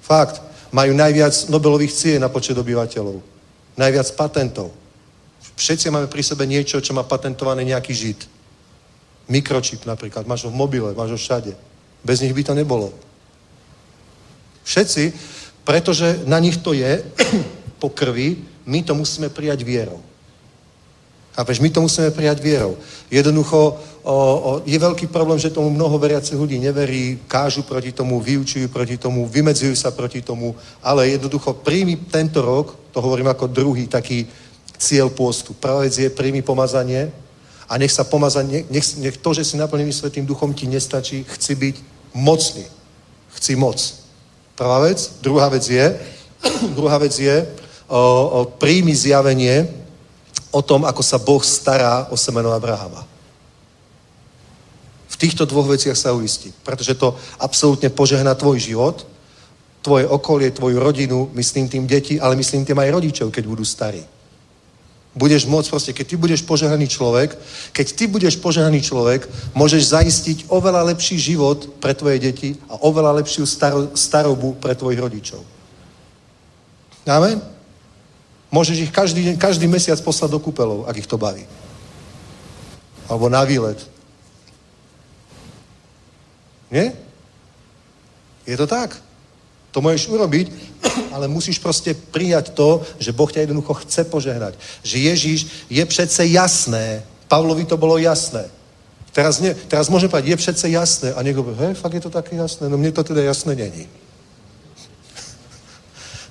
Fakt. 0.00 0.40
Majú 0.68 0.92
najviac 0.92 1.48
Nobelových 1.48 1.96
cien 1.96 2.20
na 2.20 2.28
počet 2.28 2.56
obyvateľov. 2.56 3.20
Najviac 3.76 4.08
patentov. 4.16 4.72
Všetci 5.56 5.88
máme 5.88 6.12
pri 6.12 6.20
sebe 6.20 6.44
niečo, 6.44 6.80
čo 6.80 6.92
má 6.92 7.04
patentovaný 7.04 7.72
nejaký 7.72 7.92
žid. 7.92 8.20
Mikročip 9.28 9.84
napríklad. 9.84 10.28
Máš 10.28 10.44
ho 10.44 10.52
v 10.52 10.60
mobile, 10.60 10.92
máš 10.92 11.16
ho 11.16 11.20
všade. 11.20 11.52
Bez 12.04 12.20
nich 12.20 12.32
by 12.32 12.42
to 12.44 12.52
nebolo. 12.56 12.92
Všetci, 14.64 15.12
pretože 15.64 16.24
na 16.28 16.36
nich 16.40 16.60
to 16.60 16.72
je 16.72 17.00
po 17.80 17.88
krvi, 17.88 18.44
my 18.68 18.84
to 18.84 18.92
musíme 18.92 19.32
prijať 19.32 19.64
vierou. 19.64 20.00
Chápeš, 21.32 21.60
my 21.60 21.70
to 21.70 21.80
musíme 21.80 22.10
prijať 22.10 22.42
vierou. 22.42 22.76
Jednoducho 23.10 23.78
o, 24.02 24.12
o, 24.12 24.50
je 24.66 24.74
veľký 24.74 25.06
problém, 25.06 25.38
že 25.38 25.54
tomu 25.54 25.70
mnoho 25.70 25.94
veriacich 25.98 26.36
ľudí 26.36 26.58
neverí, 26.58 27.18
kážu 27.30 27.62
proti 27.62 27.94
tomu, 27.94 28.20
vyučujú 28.20 28.68
proti 28.68 28.98
tomu, 28.98 29.24
vymedzujú 29.24 29.72
sa 29.78 29.94
proti 29.94 30.20
tomu, 30.20 30.52
ale 30.82 31.14
jednoducho 31.14 31.62
príjmi 31.62 31.96
tento 32.10 32.42
rok, 32.42 32.74
to 32.92 32.98
hovorím 33.00 33.30
ako 33.30 33.46
druhý 33.46 33.86
taký 33.86 34.26
cieľ 34.76 35.08
pôstu. 35.14 35.54
Prvá 35.54 35.86
je 35.86 36.10
príjmi 36.10 36.42
pomazanie 36.42 37.08
a 37.70 37.78
nech 37.78 37.94
sa 37.94 38.02
pomazanie, 38.02 38.66
nech, 38.66 38.98
nech 38.98 39.16
to, 39.16 39.30
že 39.30 39.44
si 39.44 39.54
naplnený 39.56 39.94
Svetým 39.94 40.26
duchom 40.26 40.50
ti 40.50 40.66
nestačí, 40.66 41.22
chci 41.22 41.54
byť 41.54 41.76
mocný. 42.18 42.66
Chci 43.38 43.54
moc. 43.54 43.78
Prvá 44.58 44.82
vec. 44.82 45.22
Druhá 45.22 45.46
vec 45.48 45.62
je, 45.70 45.86
druhá 46.78 46.98
vec 46.98 47.14
je, 47.14 47.46
príjmi 48.60 48.92
zjavenie 48.92 49.64
o 50.52 50.60
tom, 50.60 50.84
ako 50.84 51.02
sa 51.02 51.16
Boh 51.16 51.40
stará 51.40 52.08
o 52.12 52.16
semeno 52.16 52.52
Abrahama. 52.52 53.04
V 55.08 55.16
týchto 55.16 55.48
dvoch 55.48 55.66
veciach 55.66 55.96
sa 55.96 56.14
uistí, 56.14 56.52
pretože 56.62 56.94
to 56.94 57.16
absolútne 57.40 57.88
požehná 57.90 58.36
tvoj 58.36 58.60
život, 58.60 59.08
tvoje 59.82 60.04
okolie, 60.06 60.52
tvoju 60.52 60.78
rodinu, 60.78 61.30
myslím 61.34 61.68
tým 61.68 61.84
deti, 61.88 62.20
ale 62.20 62.36
myslím 62.36 62.64
tým 62.64 62.78
aj 62.78 62.92
rodičov, 62.92 63.32
keď 63.32 63.44
budú 63.48 63.64
starí. 63.64 64.04
Budeš 65.16 65.48
môcť 65.50 65.70
proste, 65.72 65.92
keď 65.96 66.06
ty 66.06 66.16
budeš 66.20 66.40
požehnaný 66.46 66.86
človek, 66.86 67.34
keď 67.72 67.86
ty 67.96 68.04
budeš 68.06 68.38
požehnaný 68.38 68.84
človek, 68.84 69.26
môžeš 69.56 69.96
zaistiť 69.96 70.38
oveľa 70.52 70.94
lepší 70.94 71.18
život 71.18 71.80
pre 71.80 71.96
tvoje 71.96 72.22
deti 72.22 72.54
a 72.70 72.78
oveľa 72.86 73.24
lepšiu 73.24 73.42
staro, 73.48 73.90
starobu 73.96 74.54
pre 74.60 74.76
tvojich 74.76 75.00
rodičov. 75.00 75.40
Amen? 77.08 77.57
Môžeš 78.48 78.88
ich 78.88 78.92
každý 78.92 79.36
každý 79.36 79.68
mesiac 79.68 80.00
poslať 80.00 80.32
do 80.32 80.40
kúpelov, 80.40 80.88
ak 80.88 80.96
ich 80.96 81.10
to 81.10 81.20
baví. 81.20 81.44
Alebo 83.08 83.28
na 83.28 83.44
výlet. 83.44 83.80
Nie? 86.72 86.92
Je 88.48 88.56
to 88.56 88.64
tak. 88.64 88.96
To 89.72 89.84
môžeš 89.84 90.08
urobiť, 90.08 90.48
ale 91.14 91.28
musíš 91.28 91.60
proste 91.60 91.92
prijať 91.92 92.56
to, 92.56 92.80
že 92.96 93.12
Boh 93.12 93.28
ťa 93.28 93.44
jednoducho 93.44 93.84
chce 93.84 94.04
požehnať. 94.08 94.56
Že 94.80 94.96
Ježíš 94.98 95.40
je 95.68 95.84
přece 95.84 96.26
jasné. 96.26 97.04
Pavlovi 97.28 97.64
to 97.64 97.76
bolo 97.76 98.00
jasné. 98.00 98.48
Teraz, 99.12 99.40
nie, 99.40 99.52
teraz 99.68 99.88
môžem 99.88 100.08
povedať, 100.08 100.28
je 100.30 100.36
přece 100.36 100.66
jasné. 100.68 101.08
A 101.12 101.20
niekto 101.22 101.42
povie, 101.42 101.72
hej, 101.72 101.74
fakt 101.74 101.94
je 101.96 102.00
to 102.00 102.12
také 102.12 102.36
jasné. 102.36 102.68
No 102.68 102.78
mne 102.80 102.92
to 102.92 103.04
teda 103.04 103.20
jasné 103.24 103.56
není. 103.56 103.88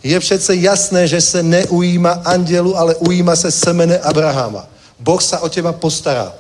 Je 0.04 0.20
přece 0.20 0.56
jasné, 0.56 1.08
že 1.08 1.22
se 1.22 1.44
neujíma 1.44 2.12
andělu, 2.12 2.78
ale 2.78 2.96
ujíma 2.96 3.36
se 3.36 3.52
semene 3.52 4.00
Abrahama. 4.00 4.68
Boh 5.00 5.22
sa 5.22 5.40
o 5.40 5.50
teba 5.50 5.74
postará. 5.74 6.34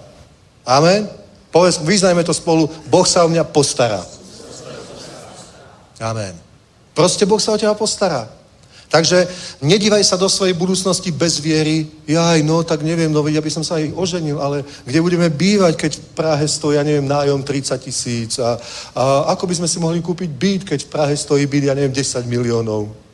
Amen? 0.65 1.09
Povedz, 1.51 1.77
vyznajme 1.77 2.23
to 2.23 2.33
spolu. 2.33 2.69
Boh 2.89 3.07
sa 3.07 3.25
o 3.25 3.29
mňa 3.29 3.43
postará. 3.43 4.05
Amen. 6.01 6.35
Proste 6.93 7.25
Boh 7.25 7.41
sa 7.41 7.53
o 7.53 7.57
teba 7.57 7.73
postará. 7.73 8.29
Takže 8.87 9.27
nedívaj 9.61 9.99
sa 10.03 10.15
do 10.15 10.31
svojej 10.31 10.55
budúcnosti 10.55 11.11
bez 11.11 11.43
viery. 11.43 11.91
Jaj, 12.07 12.39
no 12.43 12.63
tak 12.63 12.81
neviem, 12.87 13.11
no 13.11 13.19
vedia 13.19 13.43
by 13.43 13.51
som 13.51 13.63
sa 13.63 13.75
aj 13.75 13.91
oženil, 13.91 14.39
ale 14.39 14.63
kde 14.87 15.03
budeme 15.03 15.27
bývať, 15.27 15.75
keď 15.75 15.91
v 15.99 16.03
Prahe 16.15 16.45
stojí, 16.47 16.79
ja 16.79 16.87
neviem, 16.87 17.03
nájom 17.03 17.43
30 17.43 17.83
tisíc 17.83 18.39
a, 18.39 18.55
a 18.95 19.03
ako 19.35 19.43
by 19.43 19.53
sme 19.59 19.67
si 19.67 19.77
mohli 19.83 19.99
kúpiť 19.99 20.29
byt, 20.31 20.61
keď 20.63 20.79
v 20.87 20.91
Prahe 20.91 21.13
stojí 21.19 21.43
byt, 21.43 21.63
ja 21.67 21.75
neviem, 21.75 21.91
10 21.91 22.23
miliónov. 22.31 23.06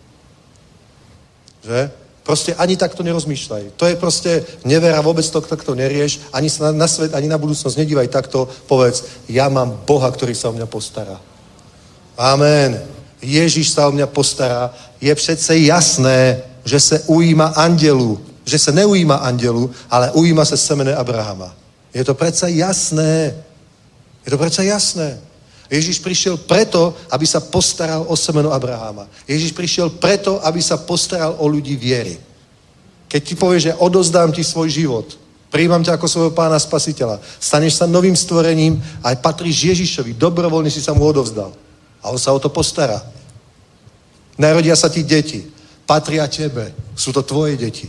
Že? 1.63 1.91
Proste 2.23 2.55
ani 2.55 2.79
takto 2.79 3.03
nerozmýšľaj. 3.03 3.75
To 3.75 3.83
je 3.83 3.95
proste 3.99 4.47
nevera, 4.63 5.03
vôbec 5.03 5.27
to 5.27 5.43
takto 5.43 5.75
nerieš, 5.75 6.23
ani 6.31 6.47
sa 6.47 6.71
na, 6.71 6.83
na 6.83 6.87
svet, 6.87 7.11
ani 7.11 7.27
na 7.27 7.35
budúcnosť 7.35 7.75
nedívaj 7.77 8.07
takto. 8.07 8.47
Povedz, 8.67 9.03
ja 9.27 9.51
mám 9.51 9.83
Boha, 9.83 10.07
ktorý 10.07 10.31
sa 10.31 10.47
o 10.47 10.55
mňa 10.55 10.65
postará. 10.65 11.19
Amen. 12.15 12.79
Ježíš 13.19 13.75
sa 13.75 13.87
o 13.87 13.91
mňa 13.91 14.07
postará. 14.07 14.71
Je 15.01 15.15
přece 15.15 15.57
jasné, 15.57 16.41
že 16.63 16.79
se 16.79 16.99
ujíma 17.07 17.45
andelu. 17.45 18.19
Že 18.45 18.59
se 18.59 18.71
neujíma 18.71 19.15
andelu, 19.15 19.71
ale 19.89 20.11
ujíma 20.11 20.45
se 20.45 20.57
semene 20.57 20.95
Abrahama. 20.95 21.55
Je 21.93 22.03
to 22.03 22.13
přece 22.13 22.51
jasné. 22.51 23.35
Je 24.25 24.29
to 24.31 24.37
přece 24.37 24.65
jasné. 24.65 25.19
Ježíš 25.71 26.03
prišiel 26.03 26.37
preto, 26.37 26.93
aby 27.09 27.25
sa 27.27 27.39
postaral 27.39 28.05
o 28.07 28.15
semeno 28.15 28.51
Abraháma. 28.51 29.07
Ježíš 29.27 29.55
prišiel 29.55 29.89
preto, 29.89 30.43
aby 30.43 30.61
sa 30.61 30.77
postaral 30.77 31.35
o 31.39 31.45
ľudí 31.47 31.75
viery. 31.79 32.19
Keď 33.07 33.21
ti 33.23 33.35
povie, 33.37 33.59
že 33.59 33.77
odozdám 33.77 34.33
ti 34.33 34.43
svoj 34.43 34.69
život, 34.69 35.17
príjmam 35.53 35.85
ťa 35.85 35.95
ako 35.95 36.07
svojho 36.09 36.31
pána 36.33 36.57
spasiteľa, 36.57 37.21
staneš 37.39 37.77
sa 37.77 37.85
novým 37.85 38.17
stvorením 38.17 38.81
a 39.05 39.13
patríš 39.13 39.73
Ježišovi, 39.73 40.17
dobrovoľne 40.17 40.69
si 40.73 40.81
sa 40.81 40.97
mu 40.97 41.05
odovzdal. 41.05 41.53
A 42.03 42.09
on 42.09 42.19
sa 42.19 42.33
o 42.33 42.39
to 42.41 42.49
postará. 42.49 42.99
Narodia 44.35 44.73
sa 44.75 44.89
ti 44.89 45.05
deti, 45.05 45.45
patria 45.85 46.27
tebe. 46.27 46.73
Sú 46.97 47.13
to 47.13 47.21
tvoje 47.21 47.53
deti. 47.55 47.87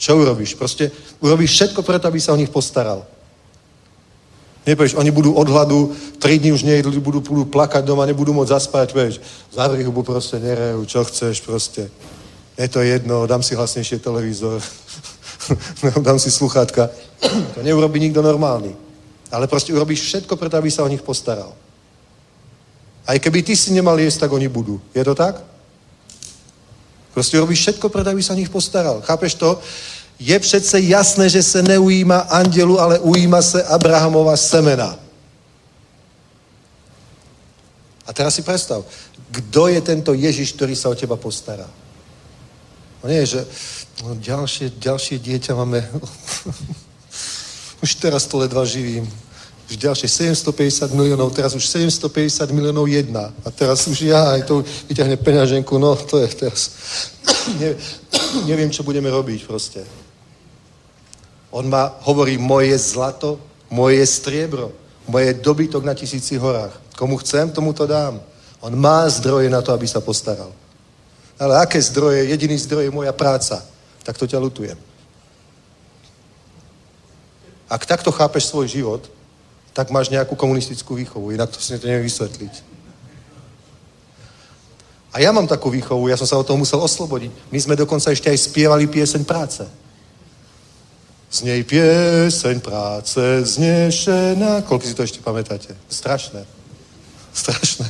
Čo 0.00 0.16
urobíš? 0.16 0.56
Proste 0.56 0.88
urobíš 1.20 1.52
všetko 1.52 1.84
preto, 1.84 2.08
aby 2.08 2.16
sa 2.16 2.32
o 2.32 2.40
nich 2.40 2.48
postaral. 2.48 3.04
Nepovieš, 4.66 4.94
oni 4.94 5.10
budú 5.10 5.32
od 5.32 5.48
hladu, 5.48 5.96
tri 6.20 6.36
dní 6.36 6.52
už 6.52 6.68
nejedli, 6.68 7.00
budú, 7.00 7.20
budú 7.24 7.44
plakať 7.48 7.80
doma, 7.84 8.04
nebudú 8.04 8.36
môcť 8.36 8.52
zaspať, 8.52 8.88
vieš, 8.92 9.14
zavri 9.48 9.80
hubu, 9.80 10.04
proste 10.04 10.36
nerejú, 10.36 10.84
čo 10.84 11.00
chceš, 11.04 11.40
proste. 11.40 11.88
Je 12.60 12.68
to 12.68 12.84
jedno, 12.84 13.24
dám 13.24 13.40
si 13.40 13.56
hlasnejšie 13.56 14.04
televízor, 14.04 14.60
dám 16.06 16.18
si 16.20 16.30
sluchátka. 16.30 16.92
To 17.56 17.64
neurobí 17.64 18.00
nikto 18.00 18.20
normálny. 18.20 18.76
Ale 19.32 19.48
proste 19.48 19.72
urobíš 19.72 20.04
všetko 20.08 20.36
preto, 20.36 20.56
aby 20.58 20.68
sa 20.68 20.84
o 20.84 20.92
nich 20.92 21.00
postaral. 21.00 21.56
Aj 23.06 23.16
keby 23.16 23.42
ty 23.42 23.56
si 23.56 23.72
nemal 23.72 23.96
jesť, 23.96 24.26
tak 24.26 24.32
oni 24.32 24.48
budú. 24.48 24.80
Je 24.92 25.04
to 25.04 25.14
tak? 25.14 25.40
Proste 27.14 27.38
urobíš 27.38 27.60
všetko 27.60 27.88
preto, 27.88 28.10
aby 28.10 28.22
sa 28.22 28.36
o 28.36 28.40
nich 28.40 28.52
postaral. 28.52 29.00
Chápeš 29.02 29.34
to? 29.34 29.56
Je 30.20 30.38
přece 30.38 30.80
jasné, 30.80 31.28
že 31.28 31.42
se 31.42 31.62
neujíma 31.62 32.18
andělu, 32.18 32.80
ale 32.80 32.98
ujíma 32.98 33.42
se 33.42 33.62
Abrahamova 33.62 34.36
semena. 34.36 34.98
A 38.06 38.12
teraz 38.12 38.34
si 38.34 38.42
predstav, 38.42 38.84
kto 39.30 39.68
je 39.68 39.80
tento 39.80 40.12
Ježiš, 40.12 40.52
ktorý 40.52 40.74
sa 40.76 40.90
o 40.90 40.98
teba 40.98 41.16
postará? 41.16 41.70
No 43.00 43.08
nie, 43.08 43.22
že 43.22 43.46
no, 44.02 44.18
ďalšie, 44.18 44.76
ďalšie 44.76 45.22
dieťa 45.22 45.54
máme, 45.54 45.78
už 47.86 47.90
teraz 48.02 48.26
to 48.26 48.42
ledva 48.42 48.66
živím, 48.66 49.06
už 49.70 49.78
ďalšie 49.78 50.34
750 50.34 50.90
miliónov, 50.92 51.30
teraz 51.30 51.54
už 51.54 51.64
750 51.64 52.50
miliónov 52.50 52.90
jedna. 52.90 53.30
A 53.46 53.48
teraz 53.54 53.86
už 53.86 54.02
ja 54.02 54.34
aj 54.34 54.42
to 54.42 54.66
vyťahne 54.90 55.16
peňaženku, 55.16 55.78
no 55.78 55.94
to 55.96 56.18
je 56.18 56.28
teraz, 56.34 56.60
ne, 57.62 57.78
neviem, 58.50 58.74
čo 58.74 58.82
budeme 58.82 59.06
robiť 59.06 59.46
proste. 59.46 59.86
On 61.50 61.66
ma 61.66 61.98
hovorí, 62.06 62.38
moje 62.38 62.78
zlato, 62.78 63.40
moje 63.70 64.06
striebro, 64.06 64.72
moje 65.06 65.34
dobytok 65.34 65.84
na 65.84 65.94
tisíci 65.94 66.38
horách. 66.38 66.74
Komu 66.96 67.16
chcem, 67.18 67.50
tomu 67.50 67.72
to 67.72 67.86
dám. 67.86 68.22
On 68.60 68.76
má 68.76 69.08
zdroje 69.08 69.50
na 69.50 69.62
to, 69.62 69.72
aby 69.72 69.88
sa 69.88 70.00
postaral. 70.00 70.52
Ale 71.40 71.56
aké 71.58 71.80
zdroje? 71.82 72.28
Jediný 72.28 72.58
zdroj 72.58 72.84
je 72.84 72.92
moja 72.92 73.12
práca. 73.12 73.64
Tak 74.04 74.18
to 74.18 74.28
ťa 74.28 74.38
lutujem. 74.38 74.76
Ak 77.70 77.86
takto 77.86 78.12
chápeš 78.12 78.50
svoj 78.50 78.68
život, 78.68 79.02
tak 79.72 79.94
máš 79.94 80.10
nejakú 80.10 80.34
komunistickú 80.34 80.94
výchovu. 80.94 81.30
Inak 81.30 81.54
to 81.54 81.62
si 81.62 81.78
to 81.78 81.86
neviem 81.86 82.04
vysvetliť. 82.04 82.54
A 85.10 85.18
ja 85.18 85.30
mám 85.34 85.46
takú 85.46 85.70
výchovu, 85.70 86.10
ja 86.10 86.18
som 86.18 86.26
sa 86.26 86.38
o 86.38 86.46
toho 86.46 86.58
musel 86.58 86.78
oslobodiť. 86.78 87.30
My 87.50 87.58
sme 87.58 87.74
dokonca 87.74 88.10
ešte 88.14 88.30
aj 88.30 88.38
spievali 88.50 88.86
pieseň 88.86 89.22
práce. 89.26 89.62
Z 91.30 91.46
nej 91.46 91.62
pieseň 91.62 92.58
práce 92.58 93.22
znešená. 93.46 94.66
Koľko 94.66 94.82
si 94.82 94.98
to 94.98 95.06
ešte 95.06 95.22
pamätáte? 95.22 95.70
Strašné. 95.86 96.42
Strašné. 97.30 97.86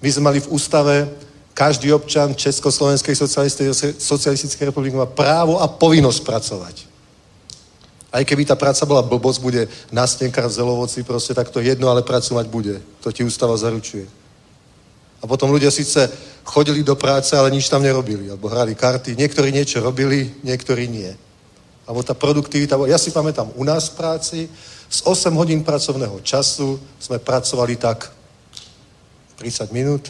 My 0.00 0.08
sme 0.08 0.32
mali 0.32 0.40
v 0.40 0.48
ústave, 0.48 1.12
každý 1.52 1.92
občan 1.92 2.32
Československej 2.32 3.12
socialistickej 4.00 4.72
republiky 4.72 4.96
má 4.96 5.04
právo 5.04 5.60
a 5.60 5.68
povinnosť 5.68 6.20
pracovať. 6.24 6.76
Aj 8.08 8.24
keby 8.24 8.48
tá 8.48 8.56
práca 8.56 8.88
bola 8.88 9.04
blbosť, 9.04 9.38
bude 9.44 9.68
na 9.92 10.08
stenkách 10.08 10.48
v 10.48 10.56
zelovoci, 10.56 11.04
proste 11.04 11.36
tak 11.36 11.52
to 11.52 11.60
jedno, 11.60 11.92
ale 11.92 12.00
pracovať 12.00 12.48
bude. 12.48 12.80
To 13.04 13.12
ti 13.12 13.20
ústava 13.28 13.60
zaručuje. 13.60 14.08
A 15.20 15.28
potom 15.28 15.52
ľudia 15.52 15.68
síce 15.68 16.08
chodili 16.44 16.80
do 16.80 16.96
práce, 16.96 17.36
ale 17.36 17.52
nič 17.52 17.68
tam 17.68 17.84
nerobili, 17.84 18.32
alebo 18.32 18.48
hrali 18.48 18.72
karty. 18.72 19.16
Niektorí 19.16 19.52
niečo 19.52 19.84
robili, 19.84 20.32
niektorí 20.40 20.88
nie. 20.88 21.12
Alebo 21.84 22.00
tá 22.00 22.16
produktivita, 22.16 22.80
ja 22.88 22.96
si 22.96 23.12
pamätám, 23.12 23.52
u 23.54 23.64
nás 23.64 23.92
v 23.92 23.96
práci 24.00 24.40
z 24.90 24.98
8 25.04 25.30
hodín 25.36 25.60
pracovného 25.62 26.18
času 26.24 26.80
sme 26.98 27.20
pracovali 27.20 27.76
tak 27.76 28.10
30 29.38 29.70
minút. 29.76 30.08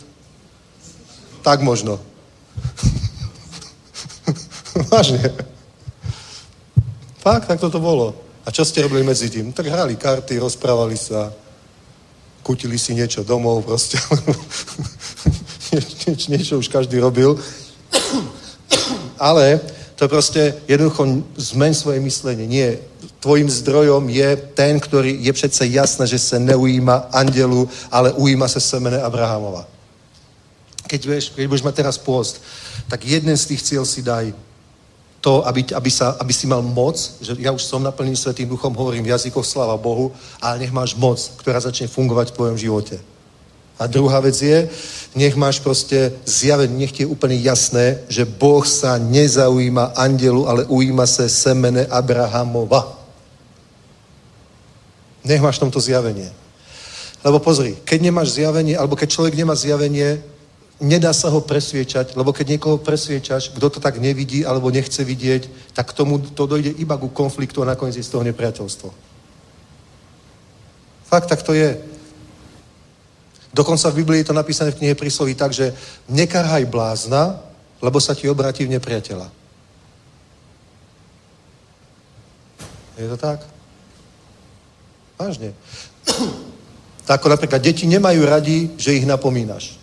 Tak 1.43 1.61
možno. 1.61 1.99
Vážne. 4.93 5.20
Fakt, 7.20 7.49
tak 7.49 7.61
toto 7.61 7.81
bolo. 7.82 8.16
A 8.47 8.49
čo 8.49 8.65
ste 8.65 8.81
robili 8.81 9.05
medzi 9.05 9.28
tým? 9.28 9.53
Tak 9.53 9.69
hrali 9.69 9.97
karty, 9.97 10.41
rozprávali 10.41 10.97
sa, 10.97 11.28
kutili 12.41 12.81
si 12.81 12.97
niečo 12.97 13.20
domov, 13.20 13.65
proste. 13.69 14.01
nieč, 15.72 16.06
nieč, 16.06 16.20
niečo 16.28 16.59
už 16.59 16.68
každý 16.68 16.98
robil. 16.98 17.38
Ale 19.18 19.60
to 19.97 20.09
proste 20.09 20.56
jednoducho 20.68 21.24
zmeň 21.36 21.72
svoje 21.74 22.01
myslenie. 22.01 22.47
Nie, 22.47 22.78
tvojim 23.20 23.51
zdrojom 23.51 24.09
je 24.09 24.36
ten, 24.56 24.80
ktorý 24.80 25.12
je 25.20 25.32
přece 25.32 25.66
jasné, 25.66 26.06
že 26.06 26.18
se 26.18 26.38
neujíma 26.38 27.12
andelu, 27.12 27.68
ale 27.92 28.12
ujíma 28.12 28.48
se 28.48 28.60
semene 28.60 29.02
Abrahamova. 29.02 29.68
Keď, 30.86 31.06
vieš, 31.06 31.28
keď 31.36 31.47
budeš 31.47 31.62
mať 31.62 31.74
teraz 31.74 31.98
post, 31.98 32.42
tak 32.88 33.05
jeden 33.05 33.36
z 33.36 33.47
tých 33.47 33.62
cieľ 33.62 33.84
si 33.84 34.02
daj 34.02 34.32
to, 35.20 35.47
aby, 35.47 35.64
aby, 35.76 35.90
sa, 35.90 36.16
aby 36.16 36.32
si 36.32 36.48
mal 36.48 36.64
moc, 36.64 36.97
že 37.20 37.36
ja 37.38 37.52
už 37.52 37.62
som 37.62 37.84
naplnený 37.84 38.16
Svetým 38.16 38.48
duchom, 38.48 38.72
hovorím 38.72 39.05
v 39.05 39.12
jazykoch, 39.12 39.47
sláva 39.47 39.76
Bohu, 39.76 40.12
ale 40.40 40.64
nech 40.64 40.72
máš 40.72 40.97
moc, 40.97 41.20
ktorá 41.36 41.60
začne 41.60 41.92
fungovať 41.92 42.32
v 42.32 42.36
tvojom 42.40 42.56
živote. 42.56 42.97
A 43.81 43.89
druhá 43.89 44.20
vec 44.20 44.36
je, 44.36 44.69
nech 45.16 45.32
máš 45.40 45.65
proste 45.65 46.12
zjavenie, 46.28 46.85
nech 46.85 46.93
ti 46.93 47.02
je 47.02 47.09
úplne 47.09 47.32
jasné, 47.40 48.05
že 48.12 48.28
Boh 48.28 48.61
sa 48.61 49.01
nezaujíma 49.01 49.97
andelu, 49.97 50.44
ale 50.44 50.69
ujíma 50.69 51.09
sa 51.09 51.24
semene 51.24 51.89
Abrahamova. 51.89 53.01
Nech 55.24 55.40
máš 55.40 55.57
tomto 55.57 55.81
zjavenie. 55.81 56.28
Lebo 57.24 57.40
pozri, 57.40 57.77
keď 57.85 57.98
nemáš 58.05 58.36
zjavenie, 58.36 58.77
alebo 58.77 58.97
keď 58.97 59.09
človek 59.16 59.35
nemá 59.36 59.57
zjavenie, 59.57 60.20
nedá 60.81 61.12
sa 61.12 61.28
ho 61.28 61.40
presviečať, 61.40 62.16
lebo 62.16 62.32
keď 62.32 62.57
niekoho 62.57 62.81
presviečaš, 62.81 63.52
kto 63.52 63.69
to 63.69 63.78
tak 63.81 64.01
nevidí 64.01 64.44
alebo 64.44 64.73
nechce 64.73 65.05
vidieť, 65.05 65.73
tak 65.77 65.93
k 65.93 65.97
tomu 65.97 66.20
to 66.20 66.48
dojde 66.48 66.73
iba 66.81 66.97
ku 66.97 67.12
konfliktu 67.12 67.61
a 67.61 67.69
nakoniec 67.69 67.97
je 67.97 68.05
z 68.05 68.12
toho 68.12 68.24
nepriateľstvo. 68.24 68.89
Fakt, 71.05 71.28
tak 71.28 71.44
to 71.44 71.52
je. 71.52 71.77
Dokonca 73.51 73.90
v 73.90 73.98
Biblii 74.02 74.22
je 74.22 74.31
to 74.31 74.39
napísané 74.39 74.70
v 74.70 74.78
knihe 74.78 74.94
prísloví 74.94 75.35
tak, 75.35 75.51
že 75.51 75.74
nekarhaj 76.06 76.70
blázna, 76.70 77.43
lebo 77.82 77.98
sa 77.98 78.14
ti 78.14 78.31
obratí 78.31 78.64
v 78.64 78.78
nepriateľa. 78.78 79.27
Je 83.01 83.09
to 83.09 83.16
tak? 83.16 83.40
Vážne. 85.18 85.52
Tak 87.01 87.27
ako 87.27 87.35
napríklad 87.35 87.59
deti 87.59 87.90
nemajú 87.90 88.22
radi, 88.22 88.70
že 88.78 88.94
ich 88.94 89.02
napomínaš. 89.02 89.74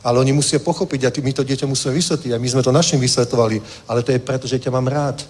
Ale 0.00 0.16
oni 0.16 0.32
musia 0.32 0.56
pochopiť 0.56 1.04
a 1.04 1.12
my 1.12 1.32
to 1.36 1.44
dieťa 1.44 1.68
musíme 1.68 1.92
vysvetliť. 1.92 2.32
A 2.32 2.40
my 2.40 2.48
sme 2.48 2.64
to 2.64 2.72
našim 2.72 2.96
vysvetovali. 2.96 3.60
Ale 3.84 4.00
to 4.00 4.16
je 4.16 4.24
preto, 4.24 4.48
že 4.48 4.56
ťa 4.56 4.72
mám 4.72 4.88
rád. 4.88 5.20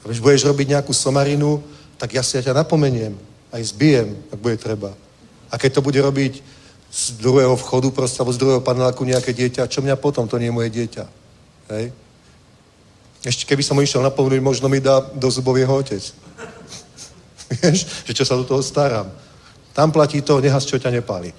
Když 0.00 0.24
budeš 0.24 0.48
robiť 0.48 0.80
nejakú 0.80 0.96
somarinu, 0.96 1.60
tak 2.00 2.16
ja 2.16 2.24
si 2.24 2.40
ťa 2.40 2.56
napomeniem. 2.56 3.20
Aj 3.50 3.62
zbijem, 3.62 4.14
ak 4.30 4.38
bude 4.38 4.56
treba. 4.56 4.94
A 5.50 5.58
keď 5.58 5.78
to 5.78 5.86
bude 5.86 5.98
robiť 5.98 6.42
z 6.90 7.02
druhého 7.22 7.54
vchodu, 7.54 7.90
proste, 7.90 8.18
alebo 8.18 8.34
z 8.34 8.40
druhého 8.42 8.62
paneláku 8.62 9.02
nejaké 9.06 9.30
dieťa, 9.30 9.70
čo 9.70 9.82
mňa 9.82 9.98
potom? 9.98 10.26
To 10.26 10.38
nie 10.38 10.50
je 10.50 10.58
moje 10.58 10.70
dieťa. 10.70 11.04
Hej? 11.70 11.94
Ešte 13.22 13.46
keby 13.46 13.62
som 13.62 13.78
ho 13.78 13.82
išiel 13.82 14.02
napomenúť, 14.02 14.42
možno 14.42 14.66
mi 14.66 14.82
dá 14.82 14.98
do 15.14 15.28
zubov 15.30 15.58
jeho 15.58 15.70
otec. 15.70 16.00
Vieš, 17.62 18.06
že 18.06 18.12
čo 18.14 18.24
sa 18.26 18.38
do 18.38 18.46
toho 18.46 18.62
starám. 18.62 19.06
Tam 19.70 19.94
platí 19.94 20.22
to, 20.22 20.42
nehas, 20.42 20.66
čo 20.66 20.78
ťa 20.82 20.90
nepáli. 20.90 21.30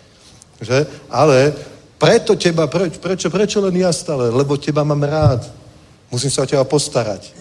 Že? 0.61 0.87
Ale 1.11 1.51
preto 1.99 2.35
teba, 2.39 2.67
preč, 2.71 2.95
prečo, 2.95 3.27
prečo 3.27 3.59
len 3.59 3.75
ja 3.75 3.91
stále? 3.91 4.31
Lebo 4.31 4.55
teba 4.55 4.87
mám 4.87 5.03
rád. 5.03 5.45
Musím 6.07 6.31
sa 6.31 6.43
o 6.43 6.49
teba 6.49 6.63
postarať. 6.63 7.33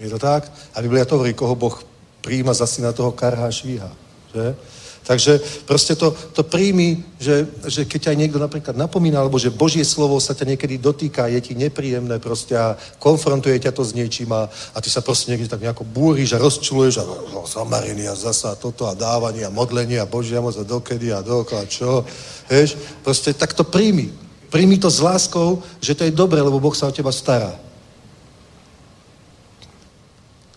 Je 0.00 0.08
to 0.08 0.18
tak? 0.18 0.48
A 0.74 0.80
Biblia 0.80 1.04
to 1.04 1.16
hovorí, 1.16 1.34
koho 1.34 1.54
Boh 1.54 1.76
príjma 2.24 2.56
za 2.56 2.64
syna 2.64 2.96
toho 2.96 3.12
karhá 3.12 3.52
švíha. 3.52 3.92
Že? 4.32 4.56
Takže 5.04 5.36
proste 5.68 5.92
to, 5.92 6.16
to 6.32 6.40
príjmi, 6.40 7.04
že, 7.20 7.44
že 7.68 7.84
keď 7.84 8.08
ťa 8.08 8.20
niekto 8.24 8.40
napríklad 8.40 8.72
napomína, 8.72 9.20
alebo 9.20 9.36
že 9.36 9.52
Božie 9.52 9.84
slovo 9.84 10.16
sa 10.16 10.32
ťa 10.32 10.56
niekedy 10.56 10.80
dotýka, 10.80 11.28
je 11.28 11.40
ti 11.44 11.52
nepríjemné 11.52 12.16
proste 12.16 12.56
a 12.56 12.72
konfrontuje 12.96 13.60
ťa 13.60 13.76
to 13.76 13.84
s 13.84 13.92
niečím 13.92 14.32
a, 14.32 14.48
a 14.48 14.78
ty 14.80 14.88
sa 14.88 15.04
proste 15.04 15.28
niekde 15.28 15.52
tak 15.52 15.60
nejako 15.60 15.84
búriš 15.84 16.32
a 16.32 16.40
rozčuluješ 16.40 16.94
a 16.98 17.04
no, 17.04 17.44
zamariny 17.44 18.08
a 18.08 18.16
zasa 18.16 18.56
toto 18.56 18.88
a 18.88 18.96
dávanie 18.96 19.44
a 19.44 19.52
modlenie 19.52 20.00
a 20.00 20.08
Božia 20.08 20.40
moc 20.40 20.56
a 20.56 20.64
dokedy 20.64 21.12
a 21.12 21.20
dokola 21.20 21.68
čo. 21.68 22.00
Vieš, 22.48 23.04
proste 23.04 23.36
tak 23.36 23.52
to 23.52 23.60
príjmi. 23.60 24.08
Príjmi 24.48 24.80
to 24.80 24.88
s 24.88 25.04
láskou, 25.04 25.60
že 25.84 25.92
to 25.92 26.08
je 26.08 26.16
dobré, 26.16 26.40
lebo 26.40 26.56
Boh 26.56 26.72
sa 26.72 26.88
o 26.88 26.96
teba 26.96 27.12
stará. 27.12 27.52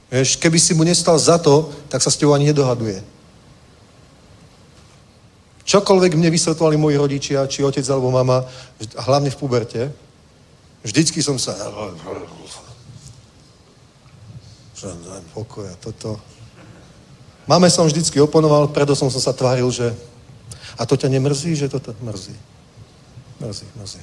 Vieš, 0.07 0.39
keby 0.39 0.55
si 0.59 0.71
mu 0.71 0.87
nestal 0.87 1.19
za 1.19 1.35
to, 1.35 1.67
tak 1.91 1.99
sa 1.99 2.07
s 2.07 2.15
tebou 2.15 2.31
ani 2.31 2.47
nedohaduje. 2.51 3.03
Čokoľvek 5.67 6.15
mne 6.15 6.31
vysvetovali 6.31 6.79
moji 6.79 6.95
rodičia, 6.95 7.43
či 7.43 7.59
otec 7.59 7.83
alebo 7.91 8.07
mama, 8.07 8.47
hlavne 9.03 9.27
v 9.27 9.35
puberte, 9.35 9.91
vždycky 10.79 11.19
som 11.19 11.35
sa... 11.35 11.51
Pokoja, 15.35 15.75
toto. 15.83 16.15
Máme 17.51 17.67
som 17.67 17.83
vždycky 17.83 18.15
oponoval, 18.23 18.71
preto 18.71 18.95
som 18.95 19.11
sa 19.11 19.35
tváril, 19.35 19.67
že... 19.67 19.91
A 20.79 20.87
to 20.87 20.95
ťa 20.95 21.11
nemrzí, 21.11 21.51
že 21.51 21.67
to 21.67 21.83
mrzí? 21.99 22.37
Mrzí, 23.43 23.67
mrzí. 23.75 24.01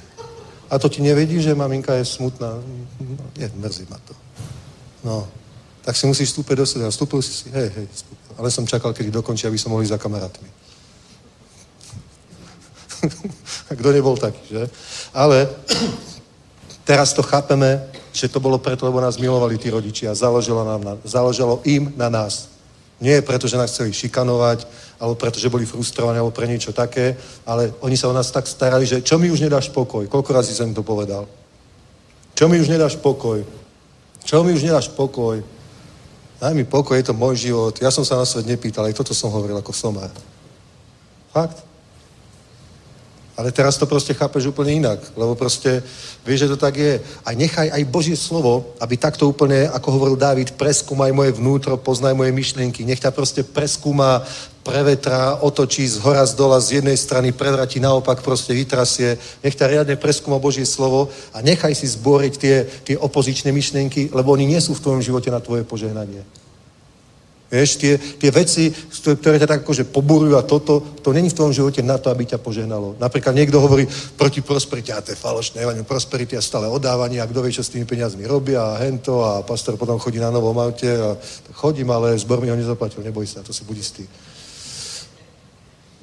A 0.69 0.77
to 0.77 0.85
ti 0.85 1.01
nevedí, 1.01 1.41
že 1.41 1.57
maminka 1.57 1.97
je 1.97 2.05
smutná? 2.05 2.61
Nie, 3.37 3.49
mrzí 3.57 3.89
ma 3.89 3.97
to. 4.05 4.13
No, 5.01 5.25
tak 5.85 5.93
si 5.93 6.09
musíš 6.09 6.33
vstúpiť 6.33 6.57
do 6.57 6.65
seba. 6.65 6.89
Vstúpil 6.89 7.21
si 7.21 7.45
hej, 7.53 7.69
hej, 7.69 7.87
vstúpil. 7.93 8.33
Ale 8.41 8.49
som 8.49 8.65
čakal, 8.65 8.89
kedy 8.89 9.13
dokončí, 9.13 9.45
aby 9.45 9.61
som 9.61 9.69
mohli 9.69 9.85
za 9.85 10.01
kamarátmi. 10.01 10.49
Kto 13.79 13.89
nebol 13.93 14.17
taký, 14.17 14.41
že? 14.49 14.63
Ale 15.13 15.45
teraz 16.89 17.13
to 17.13 17.21
chápeme, 17.21 17.85
že 18.09 18.25
to 18.33 18.41
bolo 18.41 18.57
preto, 18.57 18.89
lebo 18.89 18.97
nás 18.97 19.21
milovali 19.21 19.61
tí 19.61 19.69
rodičia. 19.69 20.17
Záležalo, 20.17 20.65
nám 20.65 20.81
na, 20.81 20.93
záležalo 21.05 21.61
im 21.69 21.93
na 21.93 22.09
nás. 22.09 22.49
Nie 22.97 23.21
preto, 23.21 23.45
že 23.45 23.59
nás 23.59 23.69
chceli 23.69 23.93
šikanovať, 23.93 24.65
alebo 24.97 25.19
preto, 25.19 25.37
že 25.37 25.53
boli 25.53 25.69
frustrovaní, 25.69 26.17
alebo 26.17 26.33
pre 26.33 26.49
niečo 26.49 26.73
také, 26.73 27.13
ale 27.45 27.75
oni 27.85 27.93
sa 27.93 28.09
o 28.09 28.15
nás 28.15 28.31
tak 28.33 28.47
starali, 28.49 28.89
že 28.89 29.05
čo 29.05 29.21
mi 29.21 29.29
už 29.29 29.43
nedáš 29.43 29.69
pokoj? 29.69 30.09
Koľko 30.09 30.31
razy 30.33 30.55
som 30.55 30.73
to 30.73 30.81
povedal? 30.81 31.29
Čo 32.33 32.49
mi 32.49 32.57
už 32.57 32.73
nedáš 32.73 32.97
pokoj? 32.97 33.45
Čo 34.25 34.41
mi 34.41 34.55
už 34.55 34.63
nedáš 34.65 34.89
pokoj? 34.89 35.54
Daj 36.35 36.53
mi 36.53 36.67
pokoj, 36.67 36.99
je 36.99 37.07
to 37.07 37.15
môj 37.15 37.47
život. 37.47 37.73
Ja 37.79 37.91
som 37.91 38.03
sa 38.03 38.19
na 38.19 38.27
svet 38.27 38.43
nepýtal, 38.43 38.85
aj 38.87 38.97
toto 38.97 39.15
som 39.15 39.31
hovoril 39.31 39.55
ako 39.55 39.71
somár. 39.71 40.11
Fakt. 41.31 41.74
Ale 43.35 43.51
teraz 43.51 43.75
to 43.75 43.83
proste 43.83 44.15
chápeš 44.15 44.47
úplne 44.47 44.79
inak, 44.79 44.99
lebo 45.11 45.35
proste 45.35 45.83
vieš, 46.23 46.47
že 46.47 46.51
to 46.55 46.57
tak 46.57 46.79
je. 46.79 47.03
A 47.27 47.35
nechaj 47.35 47.67
aj 47.67 47.91
Božie 47.91 48.15
slovo, 48.15 48.71
aby 48.79 48.95
takto 48.95 49.27
úplne, 49.27 49.67
ako 49.75 49.91
hovoril 49.91 50.15
Dávid, 50.15 50.55
preskúmaj 50.55 51.11
moje 51.11 51.35
vnútro, 51.35 51.75
poznaj 51.75 52.15
moje 52.15 52.31
myšlienky. 52.31 52.87
Nech 52.87 53.03
ťa 53.03 53.11
proste 53.11 53.43
preskúma, 53.43 54.23
prevetrá, 54.63 55.43
otočí 55.43 55.83
z 55.83 55.99
hora, 55.99 56.23
z 56.23 56.33
dola, 56.39 56.63
z 56.63 56.79
jednej 56.79 56.95
strany, 56.95 57.35
prevratí 57.35 57.83
naopak, 57.83 58.23
proste 58.23 58.55
vytrasie. 58.55 59.19
Nech 59.43 59.59
ťa 59.59 59.67
riadne 59.67 59.99
preskúma 59.99 60.39
Božie 60.39 60.63
slovo 60.63 61.11
a 61.35 61.43
nechaj 61.43 61.75
si 61.75 61.91
zboriť 61.91 62.33
tie, 62.39 62.55
tie 62.87 62.95
opozičné 62.95 63.51
myšlienky, 63.51 64.15
lebo 64.15 64.31
oni 64.31 64.47
nie 64.47 64.63
sú 64.63 64.79
v 64.79 64.81
tvojom 64.81 65.03
živote 65.03 65.27
na 65.27 65.43
tvoje 65.43 65.67
požehnanie. 65.67 66.44
Vieš, 67.45 67.77
tie, 67.77 67.93
tie 68.17 68.33
veci, 68.33 68.73
ktoré 69.21 69.37
ťa 69.37 69.45
tak 69.45 69.61
akože 69.61 69.93
poburujú 69.93 70.33
a 70.33 70.41
toto, 70.41 70.81
to 71.05 71.13
není 71.13 71.29
v 71.29 71.37
tvojom 71.37 71.53
živote 71.53 71.85
na 71.85 72.01
to, 72.01 72.09
aby 72.09 72.25
ťa 72.25 72.41
požehnalo. 72.41 72.97
Napríklad 72.97 73.37
niekto 73.37 73.61
hovorí 73.61 73.85
proti 74.17 74.41
prosperite, 74.41 74.89
a 74.89 75.05
to 75.05 75.13
je 75.13 75.21
falošné, 75.21 75.61
evanium 75.61 75.85
prosperity 75.85 76.33
a 76.33 76.41
stále 76.41 76.65
odávanie, 76.65 77.21
a 77.21 77.29
kto 77.29 77.45
vie, 77.45 77.53
čo 77.53 77.61
s 77.61 77.69
tými 77.69 77.85
peniazmi 77.85 78.25
robia 78.25 78.65
a 78.65 78.81
hento 78.81 79.21
a 79.21 79.45
pastor 79.45 79.77
potom 79.77 80.01
chodí 80.01 80.17
na 80.17 80.33
novom 80.33 80.57
aute 80.57 80.89
a 80.89 81.13
chodím, 81.53 81.93
ale 81.93 82.17
zbor 82.17 82.41
mi 82.41 82.49
ho 82.49 82.57
nezaplatil, 82.57 83.05
neboj 83.05 83.29
sa, 83.29 83.45
to 83.45 83.53
si 83.53 83.61
budí 83.61 83.85
istý. 83.85 84.09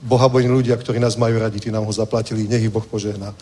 Bohabojní 0.03 0.51
ľudia, 0.51 0.79
ktorí 0.79 1.03
nás 1.03 1.19
majú 1.19 1.43
radi, 1.43 1.59
tí 1.59 1.75
nám 1.75 1.87
ho 1.87 1.93
zaplatili, 1.95 2.47
nech 2.47 2.63
ich 2.63 2.75
Boh 2.75 2.87
požehná. 2.87 3.35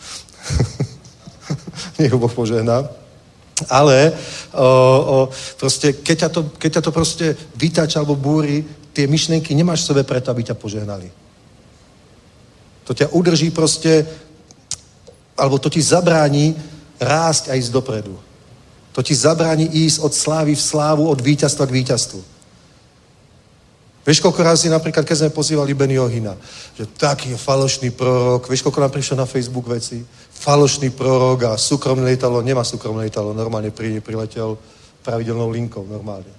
nech 2.01 2.09
ho 2.09 2.17
Boh 2.17 2.33
požehná. 2.33 2.89
Ale 3.69 4.13
o, 4.53 4.65
o, 4.65 5.29
proste, 5.57 5.93
keď 5.93 6.17
ťa, 6.17 6.29
to, 6.29 6.41
keď 6.57 6.69
ťa 6.79 6.81
to 6.81 6.91
proste 6.91 7.25
vytáča 7.55 7.99
alebo 7.99 8.15
búri, 8.15 8.65
tie 8.93 9.07
myšlenky 9.07 9.55
nemáš 9.55 9.83
v 9.83 9.89
sebe 9.93 10.03
preto, 10.03 10.31
aby 10.31 10.43
ťa 10.43 10.55
požehnali. 10.55 11.11
To 12.83 12.91
ťa 12.93 13.13
udrží 13.13 13.51
proste, 13.51 14.05
alebo 15.37 15.57
to 15.59 15.69
ti 15.69 15.81
zabráni 15.81 16.55
rásť 16.99 17.49
a 17.49 17.55
ísť 17.55 17.71
dopredu. 17.71 18.19
To 18.91 18.99
ti 18.99 19.15
zabráni 19.15 19.69
ísť 19.87 20.03
od 20.03 20.13
slávy 20.13 20.55
v 20.55 20.61
slávu, 20.61 21.07
od 21.07 21.21
víťazstva 21.21 21.65
k 21.65 21.75
víťazstvu. 21.79 22.21
Vieš, 24.01 24.19
koľko 24.19 24.41
razy 24.43 24.67
napríklad, 24.67 25.05
keď 25.05 25.17
sme 25.17 25.37
pozývali 25.37 25.77
Benny 25.77 26.01
Ohina, 26.01 26.33
že 26.73 26.89
taký 26.97 27.31
je 27.31 27.37
falošný 27.37 27.93
prorok, 27.93 28.49
vieš, 28.49 28.65
koľko 28.65 28.81
nám 28.81 28.91
prišlo 28.91 29.15
na 29.15 29.29
Facebook 29.29 29.69
veci? 29.69 30.01
Falošný 30.41 30.89
prorok 30.89 31.45
a 31.45 31.51
súkromné 31.53 32.17
lietadlo, 32.17 32.41
nemá 32.41 32.65
súkromné 32.65 33.05
lietadlo, 33.05 33.37
normálne 33.37 33.69
pri, 33.69 34.01
priletel 34.01 34.57
pravidelnou 35.05 35.53
linkou, 35.53 35.85
normálne. 35.85 36.33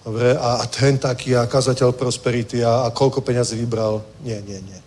Dobre, 0.00 0.32
a, 0.32 0.62
a 0.62 0.64
ten 0.64 0.96
taký, 0.96 1.36
a 1.36 1.44
kazateľ 1.44 1.92
prosperity, 1.92 2.64
a, 2.64 2.88
a 2.88 2.94
koľko 2.94 3.20
peňazí 3.20 3.60
vybral? 3.60 4.00
Nie, 4.24 4.40
nie, 4.40 4.56
nie. 4.64 4.80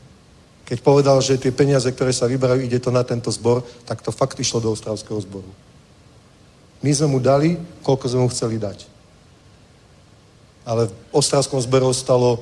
Keď 0.66 0.82
povedal, 0.82 1.22
že 1.22 1.38
tie 1.38 1.54
peniaze, 1.54 1.86
ktoré 1.86 2.10
sa 2.10 2.26
vyberajú, 2.26 2.66
ide 2.66 2.82
to 2.82 2.90
na 2.90 3.06
tento 3.06 3.30
zbor, 3.30 3.62
tak 3.86 4.02
to 4.02 4.10
fakt 4.10 4.42
išlo 4.42 4.58
do 4.58 4.74
ostravského 4.74 5.22
zboru. 5.22 5.50
My 6.82 6.90
sme 6.90 7.14
mu 7.14 7.20
dali, 7.22 7.58
koľko 7.86 8.06
sme 8.10 8.26
mu 8.26 8.30
chceli 8.34 8.58
dať 8.58 9.00
ale 10.70 10.86
v 10.86 10.94
Ostravskom 11.18 11.58
zbere 11.58 11.82
ostalo 11.82 12.38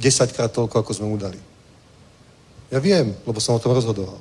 10 0.00 0.32
krát 0.32 0.48
toľko, 0.48 0.80
ako 0.80 0.92
sme 0.96 1.12
mu 1.12 1.20
dali. 1.20 1.36
Ja 2.70 2.82
viem, 2.82 3.14
lebo 3.22 3.38
som 3.38 3.54
o 3.54 3.62
tom 3.62 3.74
rozhodoval. 3.74 4.18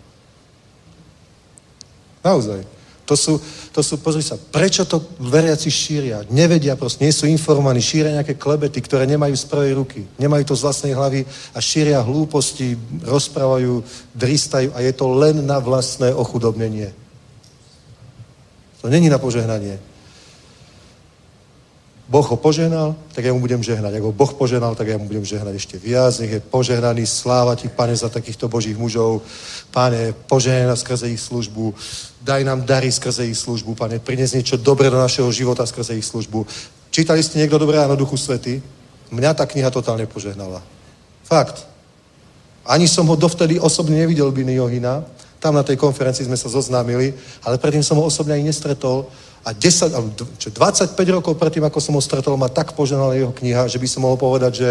Naozaj. 2.25 2.65
To 3.05 3.13
sú, 3.13 3.37
to 3.69 3.85
sú, 3.85 4.01
pozri 4.01 4.25
sa, 4.25 4.33
prečo 4.33 4.81
to 4.81 4.97
veriaci 5.21 5.69
šíria? 5.69 6.25
Nevedia 6.33 6.73
proste, 6.73 7.05
nie 7.05 7.13
sú 7.13 7.29
informovaní, 7.29 7.77
šíria 7.77 8.17
nejaké 8.17 8.33
klebety, 8.33 8.81
ktoré 8.81 9.05
nemajú 9.05 9.37
z 9.37 9.45
prvej 9.45 9.71
ruky, 9.77 10.01
nemajú 10.17 10.49
to 10.49 10.57
z 10.57 10.65
vlastnej 10.65 10.93
hlavy 10.97 11.21
a 11.53 11.59
šíria 11.61 12.01
hlúposti, 12.01 12.73
rozprávajú, 13.05 13.85
dristajú 14.17 14.73
a 14.73 14.81
je 14.81 14.93
to 14.97 15.05
len 15.13 15.45
na 15.45 15.61
vlastné 15.61 16.09
ochudobnenie. 16.17 16.89
To 18.81 18.89
není 18.89 19.05
na 19.05 19.21
požehnanie. 19.21 19.77
Boh 22.05 22.21
ho 22.21 22.37
požehnal, 22.37 22.93
tak 23.17 23.25
ja 23.25 23.33
mu 23.33 23.41
budem 23.41 23.65
žehnať. 23.65 23.97
Ak 23.97 24.05
ho 24.05 24.13
Boh 24.13 24.29
požehnal, 24.29 24.77
tak 24.77 24.93
ja 24.93 24.97
mu 25.01 25.09
budem 25.09 25.25
žehnať 25.25 25.57
ešte 25.57 25.75
viac. 25.81 26.13
Nech 26.21 26.37
je 26.37 26.41
požehnaný. 26.41 27.01
Sláva 27.01 27.57
ti, 27.57 27.65
pane, 27.65 27.97
za 27.97 28.13
takýchto 28.13 28.45
božích 28.45 28.77
mužov. 28.77 29.25
Pane, 29.73 30.13
požehnaj 30.29 30.69
nás 30.69 30.85
skrze 30.85 31.09
ich 31.09 31.17
službu. 31.17 31.73
Daj 32.21 32.45
nám 32.45 32.61
dary 32.61 32.93
skrze 32.93 33.25
ich 33.25 33.37
službu, 33.37 33.73
pane. 33.73 33.97
Prines 33.97 34.37
niečo 34.37 34.53
dobré 34.61 34.93
do 34.93 35.01
našeho 35.01 35.25
života 35.33 35.65
skrze 35.65 35.97
ich 35.97 36.05
službu. 36.05 36.45
Čítali 36.93 37.25
ste 37.25 37.41
niekto 37.41 37.57
dobré 37.57 37.81
áno 37.81 37.97
Duchu 37.97 38.21
Svety? 38.21 38.61
Mňa 39.09 39.33
tá 39.33 39.49
kniha 39.49 39.73
totálne 39.73 40.05
požehnala. 40.05 40.61
Fakt. 41.25 41.65
Ani 42.69 42.85
som 42.85 43.09
ho 43.09 43.17
dovtedy 43.17 43.57
osobne 43.57 43.97
nevidel, 43.97 44.29
Biny 44.29 44.61
Johina. 44.61 45.01
Tam 45.41 45.57
na 45.57 45.65
tej 45.65 45.77
konferencii 45.77 46.25
sme 46.25 46.37
sa 46.37 46.49
zoznámili, 46.49 47.13
ale 47.45 47.57
predtým 47.57 47.85
som 47.85 47.97
ho 47.97 48.05
osobne 48.05 48.37
ani 48.37 48.49
nestretol 48.49 49.09
a 49.45 49.53
10, 49.53 49.93
25 50.49 50.97
rokov 51.13 51.37
predtým, 51.37 51.61
ako 51.61 51.77
som 51.77 51.93
ho 51.93 52.01
stretol, 52.01 52.33
ma 52.33 52.49
tak 52.49 52.73
poženala 52.73 53.13
jeho 53.13 53.29
kniha, 53.29 53.69
že 53.69 53.77
by 53.77 53.85
som 53.85 54.01
mohol 54.01 54.17
povedať, 54.17 54.51
že 54.57 54.69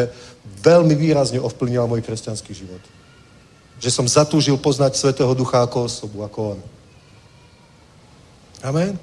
veľmi 0.67 0.99
výrazne 0.99 1.39
ovplyvnila 1.39 1.87
môj 1.87 2.03
kresťanský 2.03 2.51
život. 2.51 2.83
Že 3.79 3.91
som 3.95 4.07
zatúžil 4.11 4.59
poznať 4.59 4.99
Svetého 4.99 5.31
Ducha 5.39 5.63
ako 5.63 5.87
osobu, 5.87 6.27
ako 6.27 6.59
on. 6.59 6.61
Amen? 8.67 8.99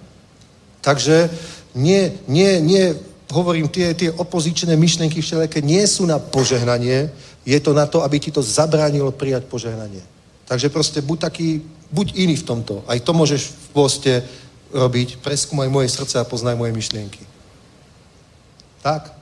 Takže 0.84 1.32
nie, 1.72 2.20
nie, 2.28 2.60
nie, 2.60 2.92
hovorím, 3.32 3.72
tie, 3.72 3.96
tie 3.96 4.12
opozičné 4.12 4.76
myšlenky 4.76 5.24
všelijaké 5.24 5.64
nie 5.64 5.88
sú 5.88 6.04
na 6.04 6.20
požehnanie, 6.20 7.08
je 7.48 7.60
to 7.64 7.72
na 7.72 7.88
to, 7.88 8.04
aby 8.04 8.20
ti 8.20 8.28
to 8.28 8.44
zabránilo 8.44 9.16
prijať 9.16 9.48
požehnanie. 9.48 10.04
Takže 10.52 10.68
proste 10.68 11.00
buď 11.00 11.32
taký, 11.32 11.64
buď 11.96 12.20
iný 12.20 12.36
v 12.36 12.44
tomto. 12.44 12.84
Aj 12.92 13.00
to 13.00 13.16
môžeš 13.16 13.42
v 13.56 13.68
poste 13.72 14.14
robiť, 14.74 15.20
preskúmaj 15.20 15.70
moje 15.70 15.92
srdce 15.92 16.20
a 16.20 16.28
poznaj 16.28 16.56
moje 16.56 16.72
myšlienky. 16.72 17.24
Tak? 18.82 19.14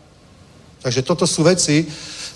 Takže 0.79 1.01
toto 1.03 1.27
sú 1.27 1.43
veci, 1.43 1.83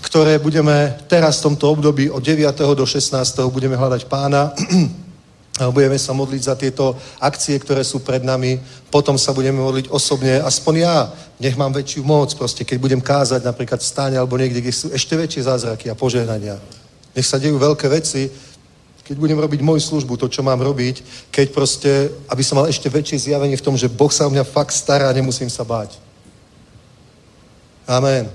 ktoré 0.03 0.35
budeme 0.35 0.99
teraz 1.07 1.40
v 1.40 1.53
tomto 1.53 1.72
období 1.72 2.11
od 2.11 2.19
9. 2.19 2.76
do 2.76 2.85
16. 2.85 3.15
budeme 3.48 3.80
hľadať 3.80 4.11
pána 4.11 4.52
budeme 5.69 6.02
sa 6.02 6.18
modliť 6.18 6.41
za 6.41 6.56
tieto 6.57 6.98
akcie, 7.22 7.53
ktoré 7.61 7.85
sú 7.85 8.02
pred 8.02 8.26
nami. 8.26 8.57
Potom 8.90 9.22
sa 9.22 9.38
budeme 9.38 9.61
modliť 9.61 9.94
osobne, 9.94 10.41
aspoň 10.41 10.73
ja, 10.81 11.14
nech 11.38 11.53
mám 11.53 11.69
väčšiu 11.69 12.02
moc, 12.02 12.34
proste, 12.34 12.65
keď 12.65 12.77
budem 12.81 13.02
kázať 13.02 13.45
napríklad 13.45 13.77
v 13.77 13.85
stáne 13.85 14.18
alebo 14.18 14.34
niekde, 14.34 14.65
kde 14.65 14.73
sú 14.73 14.90
ešte 14.90 15.14
väčšie 15.14 15.45
zázraky 15.45 15.94
a 15.94 15.95
požehnania. 15.95 16.57
Nech 17.14 17.30
sa 17.30 17.38
dejú 17.38 17.61
veľké 17.61 17.85
veci, 17.85 18.34
keď 19.03 19.15
budem 19.19 19.39
robiť 19.39 19.59
moju 19.59 19.84
službu, 19.84 20.15
to, 20.15 20.31
čo 20.31 20.43
mám 20.43 20.63
robiť, 20.63 21.27
keď 21.27 21.47
proste, 21.51 21.91
aby 22.31 22.43
som 22.43 22.55
mal 22.55 22.71
ešte 22.71 22.88
väčšie 22.88 23.30
zjavenie 23.30 23.59
v 23.59 23.65
tom, 23.65 23.75
že 23.75 23.91
Boh 23.91 24.07
sa 24.07 24.27
o 24.27 24.31
mňa 24.31 24.47
fakt 24.47 24.71
stará 24.71 25.11
a 25.11 25.15
nemusím 25.15 25.51
sa 25.51 25.67
báť. 25.67 25.99
Amen. 27.84 28.31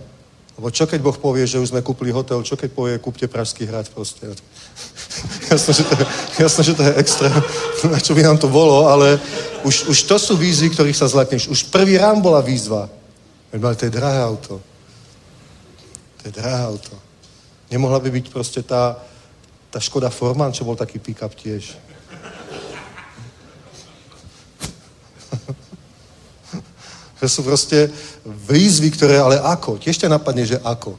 Lebo 0.58 0.68
čo 0.74 0.84
keď 0.90 1.00
Boh 1.00 1.16
povie, 1.16 1.46
že 1.46 1.62
už 1.62 1.70
sme 1.70 1.86
kúpili 1.86 2.10
hotel, 2.10 2.42
čo 2.42 2.58
keď 2.58 2.74
povie, 2.74 2.98
kúpte 2.98 3.30
Pražský 3.30 3.64
hrad 3.64 3.88
proste. 3.88 4.26
jasné, 5.54 5.72
že 5.72 5.84
to 5.86 5.94
je, 5.94 6.04
jasné, 6.42 6.60
že 6.66 6.74
to 6.74 6.82
je 6.82 6.92
extra, 6.98 7.30
na 7.94 7.98
čo 8.02 8.12
by 8.12 8.26
nám 8.26 8.36
to 8.42 8.50
bolo, 8.50 8.90
ale 8.90 9.16
už, 9.64 9.88
už 9.88 9.98
to 10.04 10.18
sú 10.18 10.36
výzvy, 10.36 10.74
ktorých 10.74 10.98
sa 10.98 11.08
zlakneš. 11.08 11.48
Už 11.48 11.70
prvý 11.72 11.96
rán 11.96 12.20
bola 12.20 12.42
výzva. 12.42 12.90
Ale 13.54 13.78
to 13.78 13.88
je 13.88 13.96
drahé 13.96 14.20
auto. 14.20 14.60
To 16.20 16.22
je 16.28 16.32
drahé 16.34 16.60
auto. 16.68 16.92
Nemohla 17.70 18.02
by 18.02 18.10
byť 18.20 18.26
proste 18.28 18.60
tá, 18.60 18.98
tá 19.70 19.80
Škoda 19.80 20.10
Forman, 20.10 20.52
čo 20.52 20.64
bol 20.64 20.76
taký 20.76 20.98
pick-up 20.98 21.34
tiež. 21.36 21.76
že 27.20 27.28
sú 27.28 27.42
proste 27.44 27.92
výzvy, 28.24 28.90
ktoré, 28.90 29.18
ale 29.20 29.36
ako? 29.40 29.76
Tiež 29.78 29.98
ťa 29.98 30.08
napadne, 30.08 30.46
že 30.46 30.56
ako. 30.64 30.96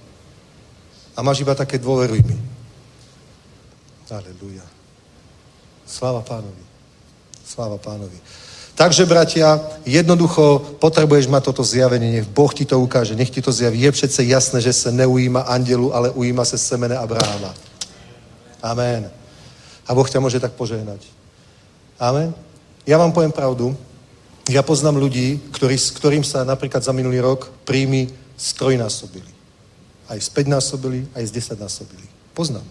A 1.17 1.21
máš 1.25 1.41
iba 1.41 1.55
také 1.55 1.81
dôveruj 1.81 2.21
mi. 2.23 2.37
Aleluja. 4.09 4.63
Sláva 5.85 6.21
pánovi. 6.21 6.63
Sláva 7.45 7.77
pánovi. 7.77 8.17
Takže, 8.79 9.05
bratia, 9.05 9.59
jednoducho 9.83 10.79
potrebuješ 10.79 11.27
mať 11.27 11.51
toto 11.51 11.67
zjavenie, 11.67 12.15
nech 12.15 12.27
Boh 12.31 12.47
ti 12.47 12.63
to 12.63 12.79
ukáže, 12.79 13.11
nech 13.11 13.27
ti 13.27 13.41
to 13.41 13.51
zjaví. 13.51 13.81
Je 13.81 13.91
přece 13.91 14.23
jasné, 14.23 14.61
že 14.61 14.73
se 14.73 14.91
neujíma 14.91 15.41
andelu, 15.51 15.95
ale 15.95 16.09
ujíma 16.09 16.45
se 16.45 16.57
semene 16.57 16.95
Abraháma. 16.95 17.53
Amen. 18.59 19.07
A 19.87 19.89
Boh 19.95 20.05
ťa 20.05 20.21
môže 20.21 20.37
tak 20.37 20.53
požehnať. 20.53 21.01
Amen. 21.99 22.35
Ja 22.87 22.99
vám 22.99 23.11
poviem 23.11 23.33
pravdu. 23.33 23.75
Ja 24.49 24.65
poznám 24.65 24.97
ľudí, 24.97 25.37
ktorý, 25.53 25.77
s 25.77 25.93
ktorým 25.93 26.25
sa 26.25 26.41
napríklad 26.41 26.81
za 26.81 26.89
minulý 26.89 27.21
rok 27.21 27.53
príjmy 27.65 28.09
strojnásobili. 28.33 29.29
Aj 30.09 30.17
z 30.17 30.29
5 30.31 30.49
násobili, 30.49 31.05
aj 31.13 31.29
z 31.29 31.31
10 31.53 31.61
násobili. 31.61 32.05
Poznám. 32.33 32.65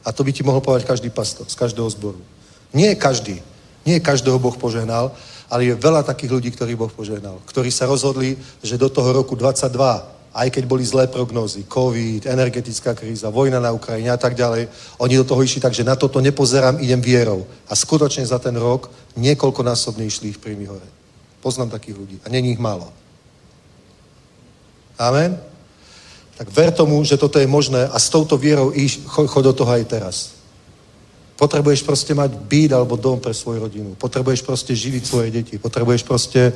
A 0.00 0.08
to 0.12 0.24
by 0.24 0.32
ti 0.32 0.40
mohol 0.40 0.64
povedať 0.64 0.88
každý 0.88 1.12
pastor 1.12 1.44
z 1.44 1.56
každého 1.58 1.84
zboru. 1.92 2.20
Nie 2.72 2.96
každý. 2.96 3.44
Nie 3.84 4.00
každého 4.00 4.40
Boh 4.40 4.56
požehnal, 4.56 5.12
ale 5.50 5.72
je 5.72 5.74
veľa 5.74 6.04
takých 6.04 6.32
ľudí, 6.32 6.48
ktorých 6.52 6.80
Boh 6.80 6.92
požehnal. 6.92 7.40
Ktorí 7.44 7.68
sa 7.68 7.84
rozhodli, 7.84 8.38
že 8.64 8.80
do 8.80 8.88
toho 8.88 9.12
roku 9.12 9.36
22, 9.36 9.72
aj 10.30 10.48
keď 10.50 10.64
boli 10.66 10.86
zlé 10.86 11.10
prognózy, 11.10 11.66
COVID, 11.66 12.26
energetická 12.26 12.94
kríza, 12.94 13.34
vojna 13.34 13.58
na 13.58 13.74
Ukrajine 13.74 14.14
a 14.14 14.20
tak 14.20 14.38
ďalej, 14.38 14.70
oni 15.02 15.14
do 15.18 15.26
toho 15.26 15.42
išli 15.42 15.58
tak, 15.58 15.74
že 15.74 15.82
na 15.82 15.98
toto 15.98 16.22
nepozerám, 16.22 16.78
idem 16.78 17.02
vierou. 17.02 17.46
A 17.66 17.74
skutočne 17.74 18.22
za 18.22 18.38
ten 18.38 18.54
rok 18.54 18.90
niekoľkonásobne 19.18 20.06
išli 20.06 20.30
ich 20.30 20.38
príjmy 20.38 20.70
hore. 20.70 20.86
Poznám 21.42 21.74
takých 21.74 21.96
ľudí. 21.98 22.16
A 22.22 22.30
není 22.30 22.54
ich 22.54 22.62
málo. 22.62 22.86
Amen? 25.00 25.34
Tak 26.38 26.52
ver 26.52 26.70
tomu, 26.72 27.02
že 27.04 27.18
toto 27.18 27.36
je 27.36 27.50
možné 27.50 27.90
a 27.90 27.98
s 27.98 28.08
touto 28.08 28.38
vierou 28.38 28.72
iš, 28.72 29.02
chod 29.04 29.44
do 29.44 29.52
toho 29.52 29.70
aj 29.72 29.84
teraz. 29.84 30.39
Potrebuješ 31.40 31.80
proste 31.88 32.12
mať 32.12 32.36
byt 32.36 32.76
alebo 32.76 33.00
dom 33.00 33.16
pre 33.16 33.32
svoju 33.32 33.64
rodinu. 33.64 33.96
Potrebuješ 33.96 34.44
proste 34.44 34.76
živiť 34.76 35.02
svoje 35.08 35.32
deti. 35.32 35.56
Potrebuješ 35.56 36.04
proste 36.04 36.52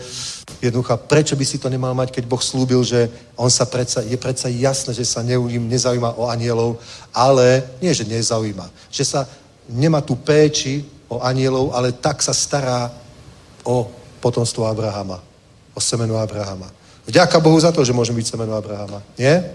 jednoducho, 0.60 1.00
prečo 1.08 1.32
by 1.40 1.44
si 1.48 1.56
to 1.56 1.72
nemal 1.72 1.96
mať, 1.96 2.12
keď 2.12 2.28
Boh 2.28 2.42
slúbil, 2.44 2.84
že 2.84 3.08
on 3.32 3.48
sa 3.48 3.64
predsa, 3.64 4.04
je 4.04 4.20
predsa 4.20 4.52
jasné, 4.52 4.92
že 4.92 5.08
sa 5.08 5.24
neujím, 5.24 5.72
nezaujíma 5.72 6.20
o 6.20 6.28
anielov, 6.28 6.76
ale 7.16 7.64
nie, 7.80 7.96
že 7.96 8.04
nezaujíma. 8.04 8.68
Že 8.92 9.04
sa 9.08 9.20
nemá 9.72 10.04
tu 10.04 10.20
péči 10.20 10.84
o 11.08 11.24
anielov, 11.24 11.72
ale 11.72 11.96
tak 11.96 12.20
sa 12.20 12.36
stará 12.36 12.92
o 13.64 13.88
potomstvo 14.20 14.68
Abrahama. 14.68 15.16
O 15.72 15.80
semenu 15.80 16.20
Abrahama. 16.20 16.68
Vďaka 17.08 17.40
Bohu 17.40 17.56
za 17.56 17.72
to, 17.72 17.80
že 17.88 17.96
môžeme 17.96 18.20
byť 18.20 18.36
semeno 18.36 18.52
Abrahama. 18.52 19.00
Nie? 19.16 19.48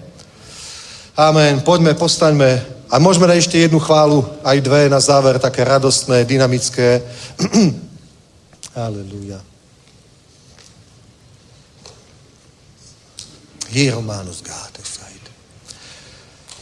Amen. 1.14 1.62
Poďme, 1.62 1.94
postaňme. 1.94 2.79
A 2.90 2.98
môžeme 2.98 3.30
dať 3.30 3.38
ešte 3.38 3.62
jednu 3.62 3.78
chválu, 3.78 4.26
aj 4.42 4.58
dve 4.66 4.90
na 4.90 4.98
záver, 4.98 5.38
také 5.38 5.62
radostné, 5.62 6.26
dynamické. 6.26 7.06
Aleluja. 8.74 9.46
Hieromanus 13.70 14.42
Gateside. 14.42 15.30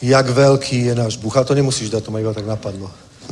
Jak 0.03 0.27
veľký 0.27 0.91
je 0.91 0.93
náš 0.95 1.15
Bůh. 1.15 1.31
A 1.37 1.47
to 1.47 1.55
nemusíš 1.55 1.89
dať, 1.89 2.03
to 2.03 2.11
ma 2.11 2.19
iba 2.19 2.35
tak 2.35 2.43
napadlo. 2.43 2.91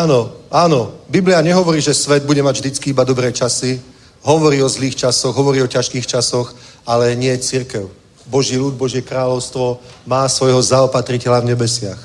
áno, 0.00 0.32
áno. 0.48 0.96
Biblia 1.12 1.44
nehovorí, 1.44 1.84
že 1.84 1.92
svet 1.92 2.24
bude 2.24 2.40
mať 2.40 2.64
vždycky 2.64 2.96
iba 2.96 3.04
dobré 3.04 3.32
časy. 3.36 3.84
Hovorí 4.24 4.64
o 4.64 4.68
zlých 4.68 4.96
časoch, 4.96 5.36
hovorí 5.36 5.60
o 5.60 5.68
ťažkých 5.68 6.08
časoch, 6.08 6.56
ale 6.88 7.12
nie 7.12 7.36
církev. 7.36 7.99
Boží 8.30 8.54
ľud, 8.54 8.78
Božie 8.78 9.02
kráľovstvo 9.02 9.82
má 10.06 10.22
svojho 10.30 10.62
zaopatriteľa 10.62 11.42
v 11.42 11.50
nebesiach. 11.50 11.98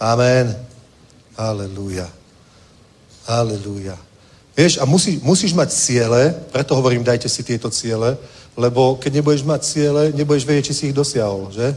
Amen. 0.00 0.56
Aleluja. 1.36 2.08
Aleluja. 3.28 4.00
Vieš, 4.56 4.80
a 4.80 4.88
musí, 4.88 5.20
musíš 5.20 5.52
mať 5.52 5.68
ciele, 5.68 6.32
preto 6.48 6.72
hovorím, 6.72 7.04
dajte 7.04 7.28
si 7.28 7.44
tieto 7.44 7.68
ciele, 7.68 8.16
lebo 8.56 8.96
keď 8.96 9.20
nebudeš 9.20 9.44
mať 9.44 9.60
ciele, 9.60 10.02
nebudeš 10.16 10.48
vedieť, 10.48 10.64
či 10.72 10.74
si 10.74 10.84
ich 10.88 10.96
dosiahol, 10.96 11.52
že? 11.52 11.76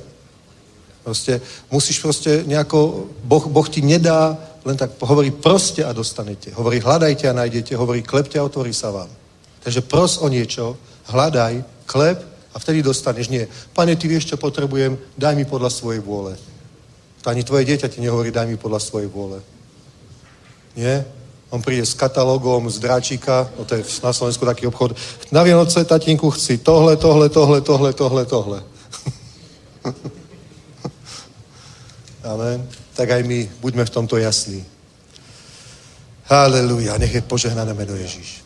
Proste, 1.03 1.43
musíš 1.67 1.99
proste 1.99 2.47
nejako, 2.47 3.11
boh, 3.27 3.51
boh 3.51 3.67
ti 3.67 3.83
nedá, 3.83 4.39
len 4.63 4.79
tak 4.79 4.95
hovorí 5.03 5.35
proste 5.35 5.83
a 5.83 5.91
dostanete. 5.91 6.55
Hovorí 6.55 6.79
hľadajte 6.79 7.27
a 7.27 7.35
nájdete, 7.35 7.75
hovorí 7.75 7.99
klepte 7.99 8.39
a 8.39 8.47
otvorí 8.47 8.71
sa 8.71 8.95
vám. 8.95 9.11
Takže 9.59 9.83
pros 9.83 10.23
o 10.23 10.31
niečo, 10.31 10.79
hľadaj, 11.11 11.83
klep 11.83 12.23
a 12.59 12.61
vtedy 12.61 12.83
dostaneš. 12.83 13.31
Nie, 13.31 13.47
pane, 13.71 13.95
ty 13.95 14.11
vieš, 14.11 14.27
čo 14.27 14.35
potrebujem, 14.35 14.99
daj 15.15 15.35
mi 15.39 15.47
podľa 15.47 15.71
svojej 15.71 16.03
vôle. 16.03 16.35
To 17.23 17.31
ani 17.31 17.47
tvoje 17.47 17.63
dieťa 17.63 17.87
ti 17.87 18.03
nehovorí, 18.03 18.35
daj 18.35 18.51
mi 18.51 18.59
podľa 18.59 18.83
svojej 18.83 19.07
vôle. 19.07 19.39
Nie? 20.75 21.07
On 21.49 21.63
príde 21.63 21.87
s 21.87 21.95
katalógom 21.95 22.67
z 22.67 22.83
dráčika, 22.83 23.47
no 23.55 23.63
to 23.63 23.79
je 23.79 23.83
na 24.03 24.11
Slovensku 24.11 24.43
taký 24.43 24.67
obchod. 24.67 24.91
Na 25.31 25.43
Vianoce, 25.43 25.85
tatínku, 25.87 26.29
chci 26.35 26.57
tohle, 26.59 26.99
tohle, 26.99 27.29
tohle, 27.29 27.61
tohle, 27.61 27.93
tohle, 27.93 28.25
tohle. 28.25 28.63
Amen. 32.23 32.67
Tak 32.93 33.09
aj 33.09 33.23
my 33.23 33.49
buďme 33.63 33.85
v 33.87 33.89
tomto 33.89 34.17
jasní. 34.19 34.65
Halelujá, 36.27 36.97
nech 36.99 37.15
je 37.15 37.21
požehnané 37.23 37.73
meno 37.73 37.95
Ježíš. 37.95 38.38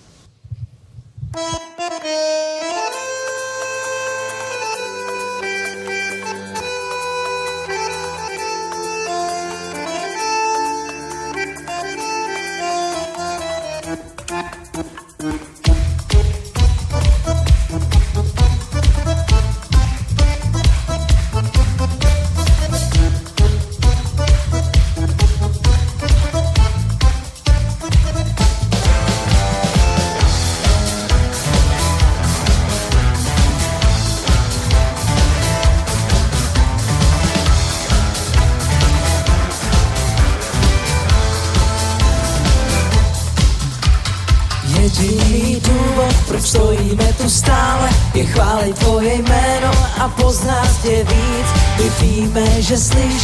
Víme, 52.74 53.20
že 53.20 53.23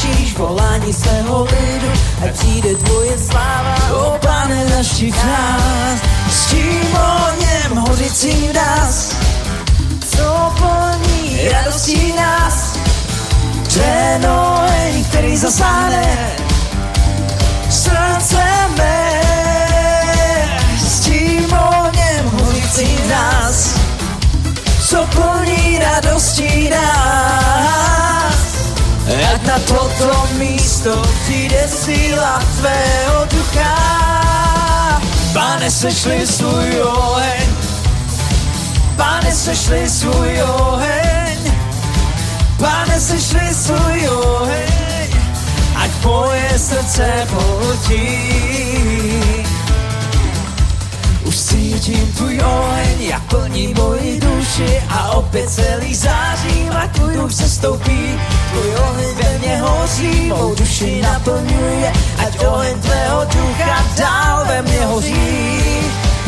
opět 55.30 55.49
celý 55.49 55.95
zářím 55.95 56.73
tvůj 56.93 57.14
duch 57.14 57.34
se 57.34 57.49
stoupí, 57.49 58.19
tvůj 58.51 58.76
oheň 58.76 59.15
ve 59.23 59.38
mně 59.38 59.61
hoří, 59.61 60.30
mou 60.30 60.56
duši 60.56 61.01
naplňuje, 61.01 61.93
ať 62.27 62.45
oheň 62.45 62.80
tvého 62.80 63.26
ducha 63.26 63.85
dál 63.97 64.45
ve 64.45 64.61
mně 64.61 64.85
hoří. 64.85 65.51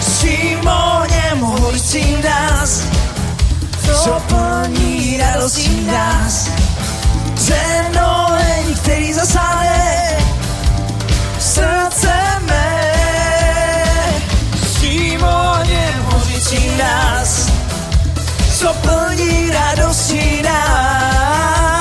S 0.02 0.20
tím 0.20 0.68
ohněm 0.68 1.40
hořícím 1.40 2.22
nás, 2.22 2.84
co 4.04 4.22
plní 4.28 5.18
radostí 5.18 5.86
nás. 5.86 6.50
Ten 7.48 8.04
oheň, 8.04 8.76
který 8.76 9.14
zasáhne 9.14 10.18
srdce 11.40 12.14
mé, 12.46 12.94
s 14.64 14.82
tím 14.82 15.24
ohněm 15.24 16.06
hořícím 16.06 16.78
nás, 16.78 17.41
co 18.62 18.74
plní 18.74 19.50
radostí 19.50 20.42
nás. 20.42 21.74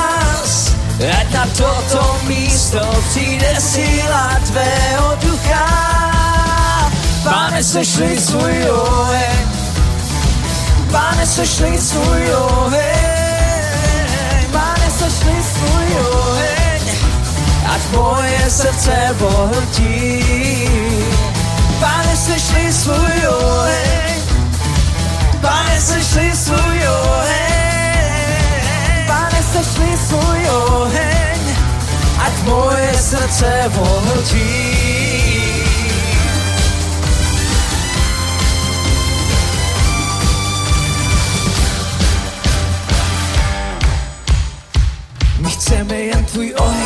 Ať 1.20 1.32
na 1.32 1.46
toto 1.56 2.16
místo 2.24 2.80
přijde 3.08 3.56
síla 3.58 4.40
tvého 4.46 5.16
ducha. 5.20 5.66
Pane, 7.24 7.64
sešli 7.64 8.20
svůj 8.20 8.70
oheň, 8.70 9.48
Pane, 10.90 11.26
sešli 11.26 11.78
svůj 11.78 12.32
oheň, 12.34 12.86
Pane, 14.52 14.90
sešli 14.98 15.36
svůj 15.52 15.98
oheň, 16.00 16.82
ať 17.74 17.80
moje 17.92 18.50
srdce 18.50 19.16
pohltí. 19.18 20.24
Pane, 21.80 22.16
sešli 22.16 22.72
svůj 22.72 23.28
oheň, 23.28 24.09
sešli 25.90 26.30
svůj 26.34 26.80
oheň, 26.88 28.36
Pane, 29.06 29.42
sešli 29.52 29.96
svůj 30.08 30.48
oheň, 30.50 31.40
ať 32.18 32.42
moje 32.44 32.94
srdce 32.94 33.70
pohltí. 33.74 34.70
My 45.38 45.50
chceme 45.50 45.94
jen 45.96 46.24
tvůj 46.24 46.54
oheň, 46.58 46.79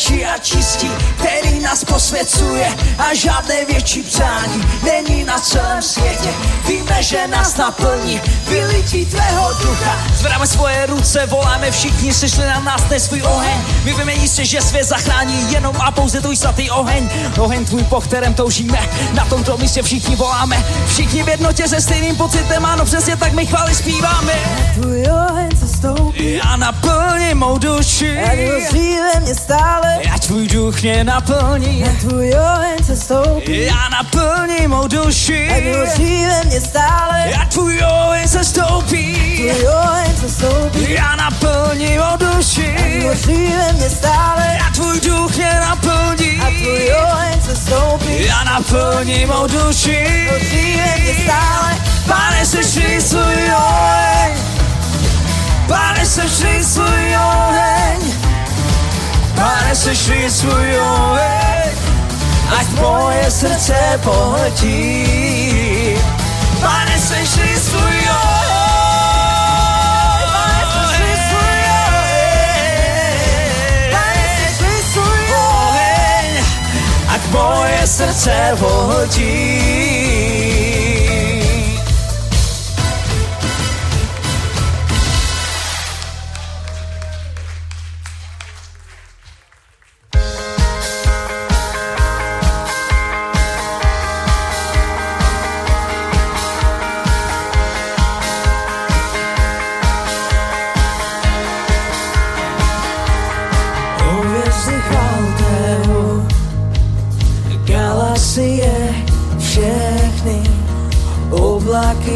který 0.00 0.16
léčí 0.16 0.24
a 0.24 0.38
čistí, 0.38 0.90
který 1.18 1.60
nás 1.60 1.84
posvěcuje 1.84 2.68
a 2.98 3.14
žádné 3.14 3.64
větší 3.64 4.02
přání 4.02 4.64
není 4.84 5.24
na 5.24 5.38
celém 5.38 5.82
světě. 5.82 6.28
Víme, 6.68 7.02
že 7.02 7.26
nás 7.26 7.56
naplní 7.56 8.20
vylití 8.48 9.06
tvého 9.06 9.48
ducha. 9.62 9.98
Zvedáme 10.14 10.46
svoje 10.46 10.86
ruce, 10.86 11.26
voláme 11.26 11.70
všichni, 11.70 12.14
sešli 12.14 12.46
na 12.46 12.60
nás 12.60 12.82
ten 12.82 13.00
svůj 13.00 13.22
oheň. 13.22 13.60
My 13.84 13.94
víme 13.94 14.12
jistě, 14.12 14.44
že 14.44 14.60
svět 14.60 14.84
zachrání 14.84 15.52
jenom 15.52 15.76
a 15.80 15.90
pouze 15.90 16.20
tvůj 16.20 16.36
svatý 16.36 16.70
oheň. 16.70 17.10
Oheň 17.38 17.64
tvůj, 17.64 17.84
po 17.84 18.00
kterém 18.00 18.34
toužíme, 18.34 18.88
na 19.14 19.24
tomto 19.24 19.58
místě 19.58 19.82
všichni 19.82 20.16
voláme. 20.16 20.64
Všichni 20.86 21.22
v 21.22 21.28
jednotě 21.28 21.68
se 21.68 21.80
stejným 21.80 22.16
pocitem, 22.16 22.66
ano 22.66 22.84
přesně 22.84 23.16
tak 23.16 23.32
my 23.32 23.46
chvály 23.46 23.74
zpíváme. 23.74 24.32
Tvůj 24.74 25.02
oheň 25.10 25.50
se 25.56 25.68
stoupí, 25.80 26.32
Já 26.44 26.56
naplním 26.56 27.38
mou 27.38 27.58
duši, 27.58 28.18
ať 28.18 28.38
hoří 28.38 28.98
ve 29.14 29.20
mně 29.20 29.34
stále. 29.34 29.96
ať 30.14 30.26
tvůj 30.26 30.48
duch 30.48 30.82
mě 30.82 31.04
naplní. 31.04 31.84
Tvůj 32.00 32.34
oheň 32.34 32.84
se 32.84 32.96
stoupí, 32.96 33.64
Já 33.64 33.88
naplním 33.88 34.70
mou 34.70 34.88
duši, 34.88 35.48
ať 35.56 35.76
hoří 35.76 36.26
ve 36.26 36.44
mně 36.44 36.60
stále. 36.60 37.24
ať 37.42 37.52
tvůj 37.52 37.80
oheň 38.06 38.28
se 38.28 38.44
stoupí. 38.44 39.16
Tvůj 39.36 39.66
oheň 39.68 40.16
se 40.20 40.28
stoupí, 40.28 40.92
Já 40.92 41.16
naplním 41.16 42.00
mou 42.00 42.16
duši, 42.16 42.76
ať 42.76 43.02
hoří 43.04 43.52
ve 43.56 43.72
mně 43.72 43.90
stále. 43.90 44.58
a 44.68 44.70
tvůj 44.74 45.00
duch 45.00 45.36
mě 45.36 45.60
naplní. 45.60 46.40
A 46.40 46.46
tvůj 46.46 46.92
oheň 47.12 47.40
se 47.42 47.56
stoupí, 47.56 48.26
Já 48.26 48.44
naplním 48.44 49.28
mou 49.28 49.46
duši, 49.46 50.28
hoří 50.32 50.76
ve 50.76 50.96
mně 51.02 51.14
stále. 51.24 51.76
pane 52.06 52.46
sešli 52.46 53.00
svůj 53.00 53.50
oheň. 53.56 54.49
Pane 55.70 56.06
sešli 56.06 56.64
svůj 56.64 57.16
oheň. 57.16 58.00
Pane 59.34 59.74
sešli 59.74 60.30
svůj 60.30 60.78
oheň. 60.78 61.70
Ať 62.58 62.66
moje 62.80 63.30
srdce 63.30 64.00
pohltí. 64.02 65.06
Pane 66.60 66.98
svůj. 66.98 67.90
Pane 70.32 70.66
sešli 70.72 71.16
svůj 71.28 71.60
oheň. 71.70 72.70
Pane, 73.90 74.48
sešli 74.48 74.74
svůj 74.92 75.24
oheň, 75.38 76.44
ať 77.08 77.22
moje 77.30 77.86
srdce. 77.86 78.56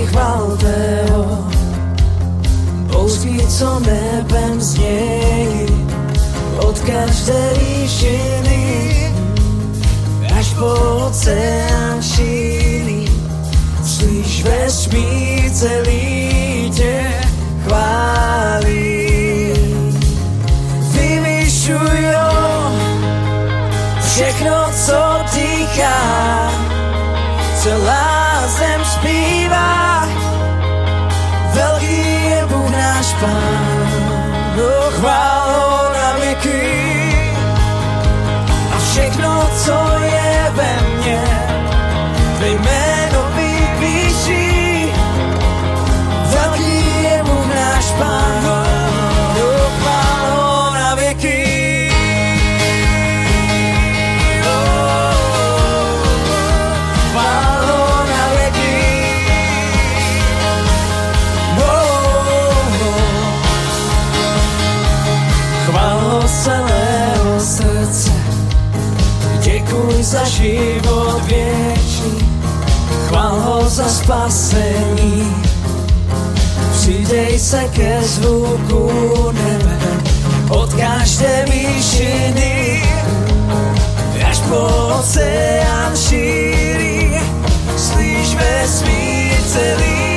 Oblaky 0.05 0.07
chvalte 0.07 1.07
ho, 1.13 1.49
bouřky, 2.87 3.47
co 3.49 3.81
nebem 3.81 4.61
znějí, 4.61 5.67
od 6.59 6.79
každé 6.79 7.53
výšiny, 7.59 9.13
až 10.39 10.55
po 10.55 10.75
oceán 11.07 12.03
šíří, 12.03 13.09
slyš 13.85 14.43
vesmír 14.43 15.51
celý 15.53 16.71
tě 16.75 17.05
chválí 17.65 19.05
vyvyšujo 20.93 22.29
všechno, 24.01 24.71
co 24.87 25.01
dýchá. 25.35 26.51
Celá 27.63 28.14
spasení. 74.05 75.35
Přidej 76.73 77.39
se 77.39 77.65
ke 77.65 78.03
zvuku 78.03 78.91
nebe, 79.33 79.79
od 80.49 80.75
každé 80.75 81.45
výšiny, 81.51 82.83
až 84.29 84.39
po 84.39 84.57
oceán 84.99 85.97
šíří, 85.97 87.11
slyš 87.77 88.35
vesmír 88.35 89.35
celý 89.47 90.14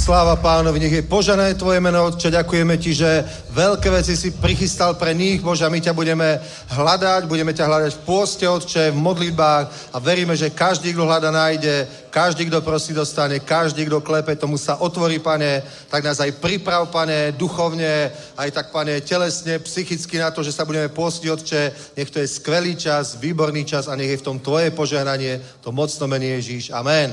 sláva 0.00 0.40
pánovi, 0.40 0.80
nech 0.80 0.96
je 0.96 1.04
požané 1.04 1.52
tvoje 1.52 1.76
meno, 1.76 2.08
Otče, 2.08 2.32
ďakujeme 2.32 2.80
ti, 2.80 2.96
že 2.96 3.20
veľké 3.52 3.92
veci 3.92 4.16
si 4.16 4.32
prichystal 4.32 4.96
pre 4.96 5.12
nich, 5.12 5.44
Bože, 5.44 5.60
a 5.60 5.68
my 5.68 5.76
ťa 5.76 5.92
budeme 5.92 6.40
hľadať, 6.72 7.28
budeme 7.28 7.52
ťa 7.52 7.68
hľadať 7.68 7.92
v 7.92 8.02
pôste, 8.08 8.48
Otče, 8.48 8.96
v 8.96 8.98
modlitbách 8.98 9.92
a 9.92 9.96
veríme, 10.00 10.32
že 10.32 10.56
každý, 10.56 10.96
kto 10.96 11.04
hľada, 11.04 11.28
nájde, 11.28 11.84
každý, 12.08 12.48
kto 12.48 12.64
prosí, 12.64 12.96
dostane, 12.96 13.44
každý, 13.44 13.84
kto 13.84 14.00
klepe, 14.00 14.32
tomu 14.40 14.56
sa 14.56 14.80
otvorí, 14.80 15.20
pane, 15.20 15.60
tak 15.92 16.00
nás 16.00 16.16
aj 16.16 16.32
priprav, 16.40 16.88
pane, 16.88 17.36
duchovne, 17.36 18.08
aj 18.40 18.48
tak, 18.56 18.72
pane, 18.72 19.04
telesne, 19.04 19.60
psychicky 19.60 20.16
na 20.16 20.32
to, 20.32 20.40
že 20.40 20.56
sa 20.56 20.64
budeme 20.64 20.88
pôstiť, 20.88 21.28
Otče, 21.28 21.62
nech 22.00 22.08
to 22.08 22.24
je 22.24 22.32
skvelý 22.40 22.72
čas, 22.72 23.20
výborný 23.20 23.68
čas 23.68 23.84
a 23.84 24.00
nech 24.00 24.16
je 24.16 24.20
v 24.24 24.26
tom 24.32 24.40
tvoje 24.40 24.72
požehnanie, 24.72 25.60
to 25.60 25.76
mocno 25.76 26.08
mení 26.08 26.40
Ježíš. 26.40 26.72
Amen. 26.72 27.12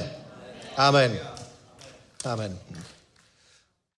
Amen. 0.79 1.36
Amen. 2.27 2.59